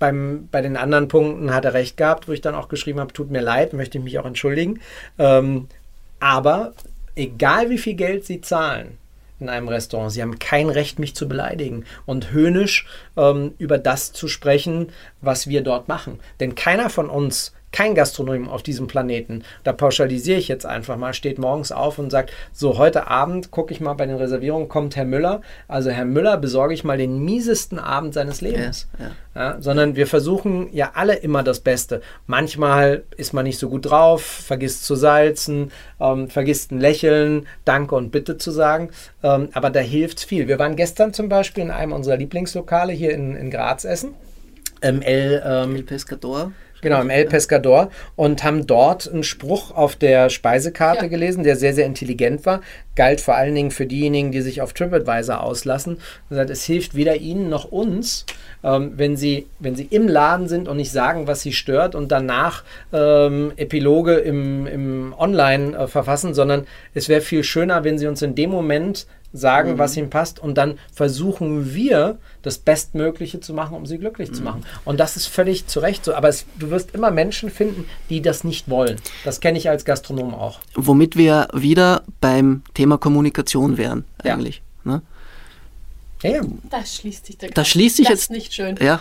beim, 0.00 0.48
bei 0.50 0.62
den 0.62 0.76
anderen 0.76 1.06
Punkten 1.06 1.54
hat 1.54 1.64
er 1.64 1.74
recht 1.74 1.96
gehabt, 1.96 2.26
wo 2.26 2.32
ich 2.32 2.40
dann 2.40 2.56
auch 2.56 2.68
geschrieben 2.68 2.98
habe, 2.98 3.12
tut 3.12 3.30
mir 3.30 3.40
leid, 3.40 3.72
möchte 3.72 3.98
ich 3.98 4.04
mich 4.04 4.18
auch 4.18 4.26
entschuldigen. 4.26 4.80
Ähm, 5.18 5.68
aber 6.18 6.72
egal 7.14 7.70
wie 7.70 7.78
viel 7.78 7.94
Geld 7.94 8.24
sie 8.24 8.40
zahlen 8.40 8.98
in 9.42 9.48
einem 9.48 9.68
Restaurant, 9.68 10.12
sie 10.12 10.22
haben 10.22 10.38
kein 10.38 10.70
Recht, 10.70 10.98
mich 10.98 11.14
zu 11.14 11.28
beleidigen 11.28 11.84
und 12.06 12.32
höhnisch 12.32 12.86
ähm, 13.16 13.54
über 13.58 13.78
das 13.78 14.12
zu 14.12 14.28
sprechen, 14.28 14.92
was 15.20 15.46
wir 15.46 15.62
dort 15.62 15.88
machen. 15.88 16.20
Denn 16.40 16.54
keiner 16.54 16.88
von 16.88 17.10
uns 17.10 17.52
kein 17.72 17.94
Gastronom 17.94 18.48
auf 18.48 18.62
diesem 18.62 18.86
Planeten, 18.86 19.42
da 19.64 19.72
pauschalisiere 19.72 20.38
ich 20.38 20.48
jetzt 20.48 20.66
einfach 20.66 20.96
mal, 20.96 21.14
steht 21.14 21.38
morgens 21.38 21.72
auf 21.72 21.98
und 21.98 22.10
sagt, 22.10 22.32
so 22.52 22.78
heute 22.78 23.08
Abend 23.08 23.50
gucke 23.50 23.72
ich 23.72 23.80
mal 23.80 23.94
bei 23.94 24.06
den 24.06 24.16
Reservierungen, 24.16 24.68
kommt 24.68 24.94
Herr 24.94 25.04
Müller. 25.04 25.40
Also 25.68 25.90
Herr 25.90 26.04
Müller 26.04 26.36
besorge 26.36 26.74
ich 26.74 26.84
mal 26.84 26.98
den 26.98 27.24
miesesten 27.24 27.78
Abend 27.78 28.14
seines 28.14 28.40
Lebens. 28.40 28.88
Ja, 28.98 29.10
Ja, 29.34 29.56
sondern 29.60 29.96
wir 29.96 30.06
versuchen 30.06 30.68
ja 30.72 30.92
alle 30.94 31.14
immer 31.14 31.42
das 31.42 31.60
Beste. 31.60 32.02
Manchmal 32.26 33.04
ist 33.16 33.32
man 33.32 33.44
nicht 33.44 33.58
so 33.58 33.70
gut 33.70 33.86
drauf, 33.86 34.22
vergisst 34.22 34.84
zu 34.84 34.94
salzen, 34.94 35.72
ähm, 36.00 36.28
vergisst 36.28 36.70
ein 36.70 36.80
Lächeln, 36.80 37.46
Danke 37.64 37.94
und 37.94 38.10
Bitte 38.10 38.36
zu 38.36 38.50
sagen. 38.50 38.90
Ähm, 39.22 39.48
aber 39.54 39.70
da 39.70 39.80
hilft 39.80 40.20
viel. 40.20 40.48
Wir 40.48 40.58
waren 40.58 40.76
gestern 40.76 41.14
zum 41.14 41.30
Beispiel 41.30 41.64
in 41.64 41.70
einem 41.70 41.92
unserer 41.92 42.18
Lieblingslokale 42.18 42.92
hier 42.92 43.12
in, 43.12 43.34
in 43.34 43.50
Graz 43.50 43.84
essen. 43.84 44.14
Im 44.82 45.00
El, 45.00 45.42
ähm, 45.46 45.76
El 45.76 45.82
Pescador. 45.84 46.52
Genau, 46.82 47.00
im 47.00 47.10
El 47.10 47.26
Pescador 47.26 47.90
und 48.16 48.44
haben 48.44 48.66
dort 48.66 49.10
einen 49.10 49.22
Spruch 49.22 49.70
auf 49.70 49.96
der 49.96 50.28
Speisekarte 50.28 51.04
Ja. 51.04 51.08
gelesen, 51.08 51.44
der 51.44 51.56
sehr, 51.56 51.72
sehr 51.72 51.86
intelligent 51.86 52.44
war. 52.44 52.60
Galt 52.94 53.20
vor 53.20 53.36
allen 53.36 53.54
Dingen 53.54 53.70
für 53.70 53.86
diejenigen, 53.86 54.32
die 54.32 54.42
sich 54.42 54.60
auf 54.60 54.72
TripAdvisor 54.72 55.40
auslassen. 55.40 55.98
Gesagt, 56.28 56.50
es 56.50 56.64
hilft 56.64 56.94
weder 56.94 57.16
Ihnen 57.16 57.48
noch 57.48 57.64
uns, 57.64 58.26
ähm, 58.62 58.92
wenn, 58.96 59.16
sie, 59.16 59.46
wenn 59.58 59.76
Sie 59.76 59.86
im 59.90 60.08
Laden 60.08 60.48
sind 60.48 60.68
und 60.68 60.76
nicht 60.76 60.92
sagen, 60.92 61.26
was 61.26 61.42
Sie 61.42 61.52
stört 61.52 61.94
und 61.94 62.12
danach 62.12 62.64
ähm, 62.92 63.52
Epiloge 63.56 64.14
im, 64.16 64.66
im 64.66 65.14
Online 65.18 65.76
äh, 65.76 65.86
verfassen, 65.86 66.34
sondern 66.34 66.66
es 66.94 67.08
wäre 67.08 67.20
viel 67.20 67.44
schöner, 67.44 67.84
wenn 67.84 67.98
Sie 67.98 68.06
uns 68.06 68.22
in 68.22 68.34
dem 68.34 68.50
Moment 68.50 69.06
sagen, 69.32 69.78
was 69.78 69.96
ihnen 69.96 70.10
passt 70.10 70.38
und 70.38 70.58
dann 70.58 70.78
versuchen 70.92 71.74
wir, 71.74 72.18
das 72.42 72.58
Bestmögliche 72.58 73.40
zu 73.40 73.54
machen, 73.54 73.76
um 73.76 73.86
sie 73.86 73.98
glücklich 73.98 74.32
zu 74.32 74.42
machen. 74.42 74.64
Und 74.84 75.00
das 75.00 75.16
ist 75.16 75.26
völlig 75.26 75.66
zu 75.68 75.80
Recht 75.80 76.04
so. 76.04 76.14
Aber 76.14 76.28
es, 76.28 76.44
du 76.58 76.70
wirst 76.70 76.94
immer 76.94 77.10
Menschen 77.10 77.50
finden, 77.50 77.86
die 78.10 78.20
das 78.20 78.44
nicht 78.44 78.68
wollen. 78.68 78.96
Das 79.24 79.40
kenne 79.40 79.58
ich 79.58 79.70
als 79.70 79.84
Gastronom 79.84 80.34
auch. 80.34 80.60
Womit 80.74 81.16
wir 81.16 81.48
wieder 81.52 82.02
beim 82.20 82.62
Thema 82.74 82.81
Kommunikation 82.98 83.76
wären, 83.78 84.04
Ja. 84.24 84.34
eigentlich. 84.34 84.62
Ne? 84.84 85.02
Ja, 86.22 86.30
ja. 86.30 86.40
Das 86.70 86.94
schließt 86.96 87.26
sich 87.26 87.36
Da 87.38 87.64
schließt 87.64 87.96
sich 87.96 88.06
das 88.06 88.14
jetzt- 88.20 88.30
nicht 88.30 88.54
schön. 88.54 88.76
Ja. 88.80 89.00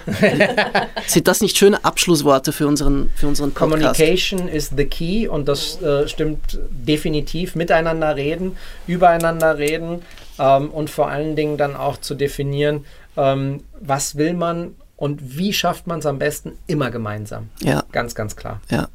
Sind 1.07 1.27
das 1.27 1.39
nicht 1.41 1.55
schöne 1.55 1.85
Abschlussworte 1.85 2.51
für 2.51 2.67
unseren, 2.67 3.11
für 3.15 3.27
unseren 3.27 3.51
Podcast? 3.51 3.99
Communication 3.99 4.47
is 4.47 4.71
the 4.75 4.85
key 4.85 5.27
und 5.27 5.47
das 5.47 5.79
äh, 5.83 6.07
stimmt 6.07 6.57
definitiv. 6.71 7.53
Miteinander 7.55 8.15
reden, 8.15 8.57
übereinander 8.87 9.59
reden 9.59 10.01
ähm, 10.39 10.69
und 10.71 10.89
vor 10.89 11.09
allen 11.09 11.35
Dingen 11.35 11.57
dann 11.57 11.75
auch 11.75 11.97
zu 11.97 12.15
definieren, 12.15 12.85
ähm, 13.17 13.63
was 13.79 14.15
will 14.15 14.33
man 14.33 14.73
und 14.95 15.37
wie 15.37 15.53
schafft 15.53 15.85
man 15.85 15.99
es 15.99 16.07
am 16.07 16.17
besten 16.17 16.53
immer 16.65 16.89
gemeinsam. 16.89 17.49
Ja. 17.61 17.83
Ganz, 17.91 18.15
ganz 18.15 18.35
klar. 18.35 18.61
Ja. 18.71 18.87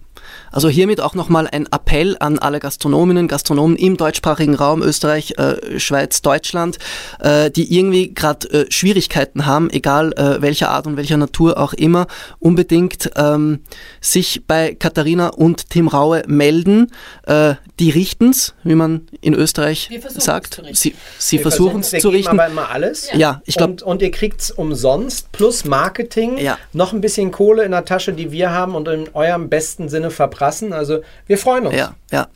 Also 0.53 0.69
hiermit 0.69 1.01
auch 1.01 1.15
nochmal 1.15 1.49
ein 1.51 1.67
Appell 1.71 2.17
an 2.21 2.39
alle 2.39 2.61
Gastronominnen, 2.61 3.29
Gastronomen 3.29 3.77
im 3.77 3.97
deutschsprachigen 3.97 4.55
Raum, 4.55 4.83
Österreich, 4.83 5.35
äh, 5.39 5.79
Schweiz, 5.79 6.23
Deutschland, 6.23 6.79
äh, 7.21 7.51
die 7.51 7.77
irgendwie 7.77 8.15
gerade 8.15 8.49
äh, 8.51 8.67
Schwierigkeiten 8.71 9.47
haben, 9.47 9.71
egal 9.71 10.13
äh, 10.15 10.41
welcher 10.43 10.71
Art 10.71 10.87
und 10.87 10.97
welcher 10.97 11.17
Natur 11.17 11.59
auch 11.59 11.73
immer, 11.73 12.07
unbedingt 12.39 13.11
ähm, 13.17 13.61
sich 14.01 14.43
bei 14.47 14.75
Katharina 14.75 15.29
und 15.29 15.71
Tim 15.71 15.89
Raue 15.89 16.23
melden. 16.27 16.93
Äh, 17.27 17.55
die 17.79 17.91
richten's, 17.91 18.55
wie 18.65 18.75
man 18.75 19.07
in 19.21 19.35
Österreich 19.35 19.91
sagt. 20.17 20.55
zu 20.55 20.63
richten. 20.63 20.77
Sie, 20.77 20.95
sie 21.19 21.39
versuchen 21.39 21.81
es 21.81 21.91
zu 21.91 22.09
richten. 22.09 22.31
aber 22.41 22.47
immer 22.51 22.71
alles. 22.71 23.11
Ja, 23.15 23.43
ich 23.45 23.57
glaube, 23.57 23.73
und, 23.73 23.83
und 23.83 24.03
ihr 24.03 24.11
kriegt 24.11 24.41
es 24.41 24.51
umsonst 24.51 25.31
plus 25.33 25.65
Marketing, 25.67 26.39
Ja. 26.39 26.57
noch 26.73 26.95
ein 26.95 27.03
bisschen 27.03 27.31
Kohle 27.33 27.65
in 27.65 27.73
der 27.73 27.85
Tasche, 27.85 28.15
die 28.15 28.33
wir 28.33 28.51
haben 28.51 28.75
und 28.75 28.89
in 28.89 29.09
eurem 29.13 29.51
besten 29.51 29.91
Sinne 29.91 30.11
verprassen. 30.17 30.73
Also 30.73 31.01
wir 31.27 31.39
freuen 31.39 31.67
uns. 31.67 31.77
ja, 31.77 31.95
ja. 32.11 32.29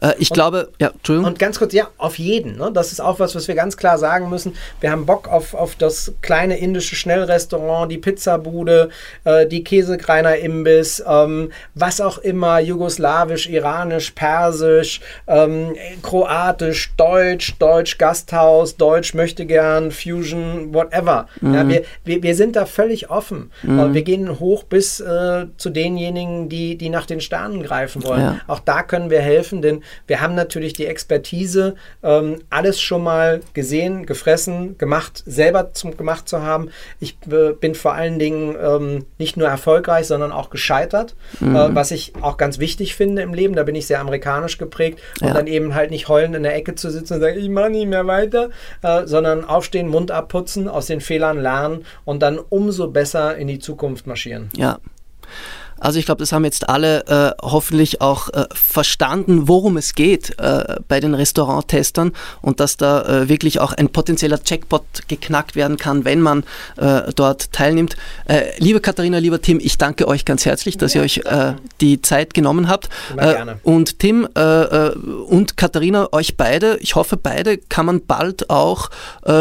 Äh, 0.00 0.14
ich 0.18 0.30
glaube, 0.30 0.70
ja, 0.80 0.88
Entschuldigung. 0.88 1.30
Und 1.30 1.38
ganz 1.38 1.58
kurz, 1.58 1.72
ja, 1.72 1.88
auf 1.98 2.18
jeden. 2.18 2.56
Ne? 2.56 2.70
Das 2.72 2.92
ist 2.92 3.00
auch 3.00 3.20
was, 3.20 3.34
was 3.34 3.48
wir 3.48 3.54
ganz 3.54 3.76
klar 3.76 3.98
sagen 3.98 4.30
müssen. 4.30 4.54
Wir 4.80 4.90
haben 4.90 5.06
Bock 5.06 5.28
auf, 5.28 5.54
auf 5.54 5.74
das 5.74 6.12
kleine 6.22 6.58
indische 6.58 6.96
Schnellrestaurant, 6.96 7.90
die 7.90 7.98
Pizzabude, 7.98 8.90
äh, 9.24 9.46
die 9.46 9.62
Käsekreiner 9.62 10.36
Imbiss, 10.36 11.02
ähm, 11.06 11.52
was 11.74 12.00
auch 12.00 12.18
immer, 12.18 12.60
jugoslawisch, 12.60 13.48
iranisch, 13.48 14.12
persisch, 14.12 15.00
ähm, 15.26 15.76
kroatisch, 16.02 16.92
deutsch, 16.96 17.56
deutsch 17.58 17.98
Gasthaus, 17.98 18.76
deutsch 18.76 19.14
möchte 19.14 19.44
gern, 19.46 19.90
Fusion, 19.90 20.72
whatever. 20.72 21.28
Ja, 21.42 21.68
wir, 21.68 21.82
wir, 22.04 22.22
wir 22.22 22.34
sind 22.34 22.56
da 22.56 22.64
völlig 22.64 23.10
offen. 23.10 23.50
Äh, 23.62 23.92
wir 23.92 24.02
gehen 24.02 24.40
hoch 24.40 24.64
bis 24.64 25.00
äh, 25.00 25.46
zu 25.56 25.70
denjenigen, 25.70 26.48
die, 26.48 26.76
die 26.76 26.88
nach 26.88 27.06
den 27.06 27.20
Sternen 27.20 27.62
greifen 27.62 28.02
wollen. 28.04 28.20
Ja. 28.20 28.40
Auch 28.46 28.60
da 28.60 28.82
können 28.82 29.09
können 29.10 29.20
wir 29.20 29.20
helfen, 29.20 29.62
denn 29.62 29.82
wir 30.06 30.20
haben 30.20 30.34
natürlich 30.34 30.72
die 30.72 30.86
Expertise, 30.86 31.74
ähm, 32.02 32.38
alles 32.48 32.80
schon 32.80 33.02
mal 33.02 33.40
gesehen, 33.54 34.06
gefressen, 34.06 34.78
gemacht, 34.78 35.22
selber 35.26 35.72
zum, 35.72 35.96
gemacht 35.96 36.28
zu 36.28 36.42
haben. 36.42 36.70
Ich 37.00 37.16
äh, 37.30 37.52
bin 37.52 37.74
vor 37.74 37.94
allen 37.94 38.18
Dingen 38.18 38.56
ähm, 38.60 39.06
nicht 39.18 39.36
nur 39.36 39.48
erfolgreich, 39.48 40.06
sondern 40.06 40.32
auch 40.32 40.50
gescheitert, 40.50 41.16
mhm. 41.40 41.56
äh, 41.56 41.74
was 41.74 41.90
ich 41.90 42.12
auch 42.20 42.36
ganz 42.36 42.58
wichtig 42.58 42.94
finde 42.94 43.22
im 43.22 43.34
Leben. 43.34 43.54
Da 43.54 43.64
bin 43.64 43.74
ich 43.74 43.86
sehr 43.86 44.00
amerikanisch 44.00 44.58
geprägt 44.58 45.00
und 45.20 45.28
ja. 45.28 45.34
dann 45.34 45.46
eben 45.46 45.74
halt 45.74 45.90
nicht 45.90 46.08
heulend 46.08 46.36
in 46.36 46.42
der 46.42 46.54
Ecke 46.54 46.74
zu 46.74 46.90
sitzen 46.90 47.14
und 47.14 47.20
sagen, 47.20 47.38
ich 47.38 47.48
mache 47.48 47.70
nicht 47.70 47.86
mehr 47.86 48.06
weiter, 48.06 48.50
äh, 48.82 49.06
sondern 49.06 49.44
aufstehen, 49.44 49.88
Mund 49.88 50.10
abputzen, 50.10 50.68
aus 50.68 50.86
den 50.86 51.00
Fehlern 51.00 51.40
lernen 51.40 51.84
und 52.04 52.22
dann 52.22 52.38
umso 52.38 52.88
besser 52.88 53.36
in 53.36 53.48
die 53.48 53.58
Zukunft 53.58 54.06
marschieren. 54.06 54.50
Ja. 54.56 54.78
Also 55.80 55.98
ich 55.98 56.04
glaube, 56.04 56.20
das 56.20 56.32
haben 56.32 56.44
jetzt 56.44 56.68
alle 56.68 57.06
äh, 57.06 57.42
hoffentlich 57.42 58.00
auch 58.00 58.28
äh, 58.28 58.44
verstanden, 58.52 59.48
worum 59.48 59.76
es 59.76 59.94
geht 59.94 60.38
äh, 60.38 60.76
bei 60.86 61.00
den 61.00 61.14
Restauranttestern 61.14 62.12
und 62.42 62.60
dass 62.60 62.76
da 62.76 63.02
äh, 63.22 63.28
wirklich 63.28 63.60
auch 63.60 63.72
ein 63.72 63.88
potenzieller 63.88 64.38
Jackpot 64.44 64.82
geknackt 65.08 65.56
werden 65.56 65.78
kann, 65.78 66.04
wenn 66.04 66.20
man 66.20 66.44
äh, 66.76 67.12
dort 67.16 67.52
teilnimmt. 67.52 67.96
Äh, 68.26 68.50
liebe 68.58 68.80
Katharina, 68.80 69.18
lieber 69.18 69.40
Tim, 69.40 69.58
ich 69.60 69.78
danke 69.78 70.06
euch 70.06 70.24
ganz 70.24 70.44
herzlich, 70.44 70.76
dass 70.76 70.94
ja, 70.94 71.00
ihr 71.00 71.04
euch 71.04 71.20
die 71.80 72.02
Zeit 72.02 72.34
genommen 72.34 72.68
habt. 72.68 72.88
und 73.62 73.98
Tim 73.98 74.28
und 74.34 75.56
Katharina, 75.56 76.08
euch 76.12 76.36
beide, 76.36 76.76
ich 76.80 76.94
hoffe 76.94 77.16
beide, 77.16 77.56
kann 77.58 77.86
man 77.86 78.06
bald 78.06 78.50
auch 78.50 78.90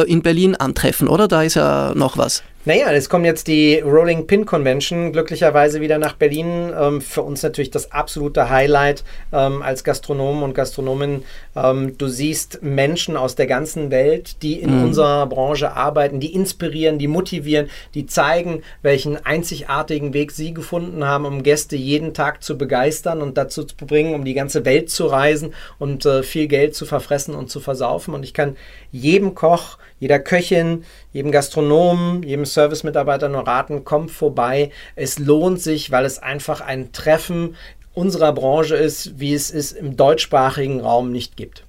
in 0.08 0.22
Berlin 0.22 0.56
antreffen, 0.56 1.08
oder? 1.08 1.28
Da 1.28 1.44
ist 1.44 1.56
ja 1.56 1.94
noch 1.96 2.18
was. 2.18 2.44
Naja, 2.70 2.92
es 2.92 3.10
kommt 3.10 3.26
jetzt 3.26 3.48
die 3.48 3.80
Rolling 3.80 4.28
Pin 4.28 4.46
Convention 4.46 5.12
glücklicherweise 5.12 5.82
wieder 5.82 5.98
nach 5.98 6.14
Berlin. 6.14 6.72
Ähm, 6.80 7.02
für 7.02 7.24
uns 7.24 7.42
natürlich 7.42 7.72
das 7.72 7.92
absolute 7.92 8.52
Highlight 8.52 9.04
ähm, 9.34 9.64
als 9.64 9.84
Gastronomen 9.84 10.44
und 10.44 10.54
Gastronomen. 10.54 11.24
Ähm, 11.56 11.98
du 11.98 12.08
siehst 12.08 12.62
Menschen 12.62 13.18
aus 13.18 13.34
der 13.34 13.48
ganzen 13.48 13.90
Welt, 13.90 14.44
die 14.44 14.60
in 14.60 14.78
mhm. 14.78 14.84
unserer 14.84 15.26
Branche 15.26 15.76
arbeiten, 15.76 16.20
die 16.20 16.36
inspirieren, 16.36 17.00
die 17.00 17.08
motivieren, 17.08 17.72
die 17.96 18.06
zeigen, 18.06 18.62
welchen 18.84 19.18
einzigartigen 19.26 20.14
Weg 20.14 20.32
sie 20.32 20.54
gefunden 20.54 21.04
haben, 21.04 21.26
um 21.26 21.42
Gäste 21.42 21.76
jeden 21.76 22.14
Tag 22.14 22.44
zu 22.44 22.56
begeistern 22.56 23.24
und 23.24 23.36
dazu 23.40 23.64
zu 23.64 23.78
bringen, 23.78 24.14
um 24.14 24.26
die 24.26 24.36
ganze 24.36 24.64
Welt 24.64 24.92
zu 24.92 25.08
reisen 25.08 25.56
und 25.80 26.06
äh, 26.06 26.22
viel 26.22 26.46
Geld 26.46 26.76
zu 26.76 26.86
verfressen 26.86 27.34
und 27.34 27.50
zu 27.50 27.62
versaufen. 27.62 28.14
Und 28.14 28.24
ich 28.24 28.36
kann 28.36 28.58
jedem 28.92 29.36
Koch, 29.36 29.78
jeder 30.00 30.20
Köchin, 30.20 30.86
jedem 31.12 31.32
Gastronomen, 31.32 32.24
jedem 32.24 32.46
Servicemitarbeiter 32.46 33.30
nur 33.30 33.46
raten, 33.48 33.84
kommt 33.84 34.12
vorbei. 34.12 34.72
Es 34.96 35.20
lohnt 35.20 35.62
sich, 35.62 35.92
weil 35.92 36.06
es 36.06 36.20
einfach 36.20 36.62
ein 36.62 36.92
Treffen 36.92 37.56
unserer 37.94 38.34
Branche 38.34 38.76
ist, 38.76 39.20
wie 39.20 39.34
es 39.34 39.52
es 39.52 39.72
im 39.72 39.98
deutschsprachigen 39.98 40.80
Raum 40.80 41.12
nicht 41.12 41.36
gibt. 41.36 41.64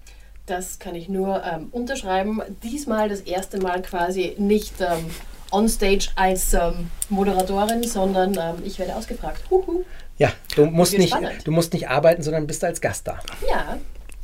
Das 0.47 0.79
kann 0.79 0.95
ich 0.95 1.09
nur 1.09 1.43
ähm, 1.45 1.69
unterschreiben. 1.71 2.41
Diesmal 2.63 3.09
das 3.09 3.21
erste 3.21 3.59
Mal 3.59 3.83
quasi 3.83 4.35
nicht 4.39 4.81
ähm, 4.81 5.07
on 5.53 5.69
stage 5.69 6.09
als 6.17 6.55
ähm, 6.55 6.91
Moderatorin, 7.09 7.83
sondern 7.83 8.35
ähm, 8.35 8.63
ich 8.65 8.79
werde 8.79 8.97
ausgefragt. 8.97 9.43
Huhu. 9.51 9.85
Ja, 10.19 10.31
du 10.55 10.67
musst, 10.67 10.99
nicht, 10.99 11.17
du 11.45 11.51
musst 11.51 11.73
nicht 11.73 11.89
arbeiten, 11.89 12.23
sondern 12.23 12.47
bist 12.47 12.63
als 12.63 12.81
Gast 12.81 13.09
da. 13.09 13.21
Ja, 13.49 13.79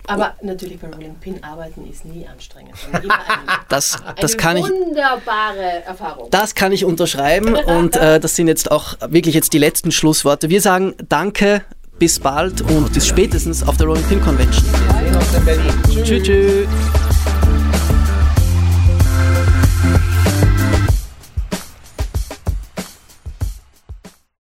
aber 0.06 0.34
natürlich 0.42 0.78
bei 0.78 0.88
Rolling 0.88 1.16
Pin 1.16 1.42
arbeiten 1.42 1.88
ist 1.88 2.04
nie 2.04 2.26
anstrengend. 2.26 2.74
das, 3.68 3.98
das 4.20 4.36
kann 4.36 4.56
ich. 4.56 4.64
Wunderbare 4.64 5.84
Erfahrung. 5.84 6.30
Das 6.30 6.54
kann 6.54 6.72
ich 6.72 6.84
unterschreiben 6.84 7.54
und 7.54 7.96
äh, 7.96 8.20
das 8.20 8.36
sind 8.36 8.48
jetzt 8.48 8.70
auch 8.70 8.96
wirklich 9.08 9.34
jetzt 9.34 9.52
die 9.52 9.58
letzten 9.58 9.92
Schlussworte. 9.92 10.48
Wir 10.48 10.60
sagen 10.60 10.94
Danke, 11.08 11.62
bis 11.98 12.20
bald 12.20 12.62
und 12.62 12.92
bis 12.92 13.06
spätestens 13.06 13.66
auf 13.66 13.76
der 13.76 13.86
Rolling 13.86 14.04
Pin 14.04 14.20
Convention. 14.20 14.64
Wir 14.72 15.04
sehen 15.04 15.16
uns 15.16 15.34
in 15.34 15.44
Berlin. 15.44 16.04
Tschüss. 16.04 16.22
tschüss. 16.22 17.05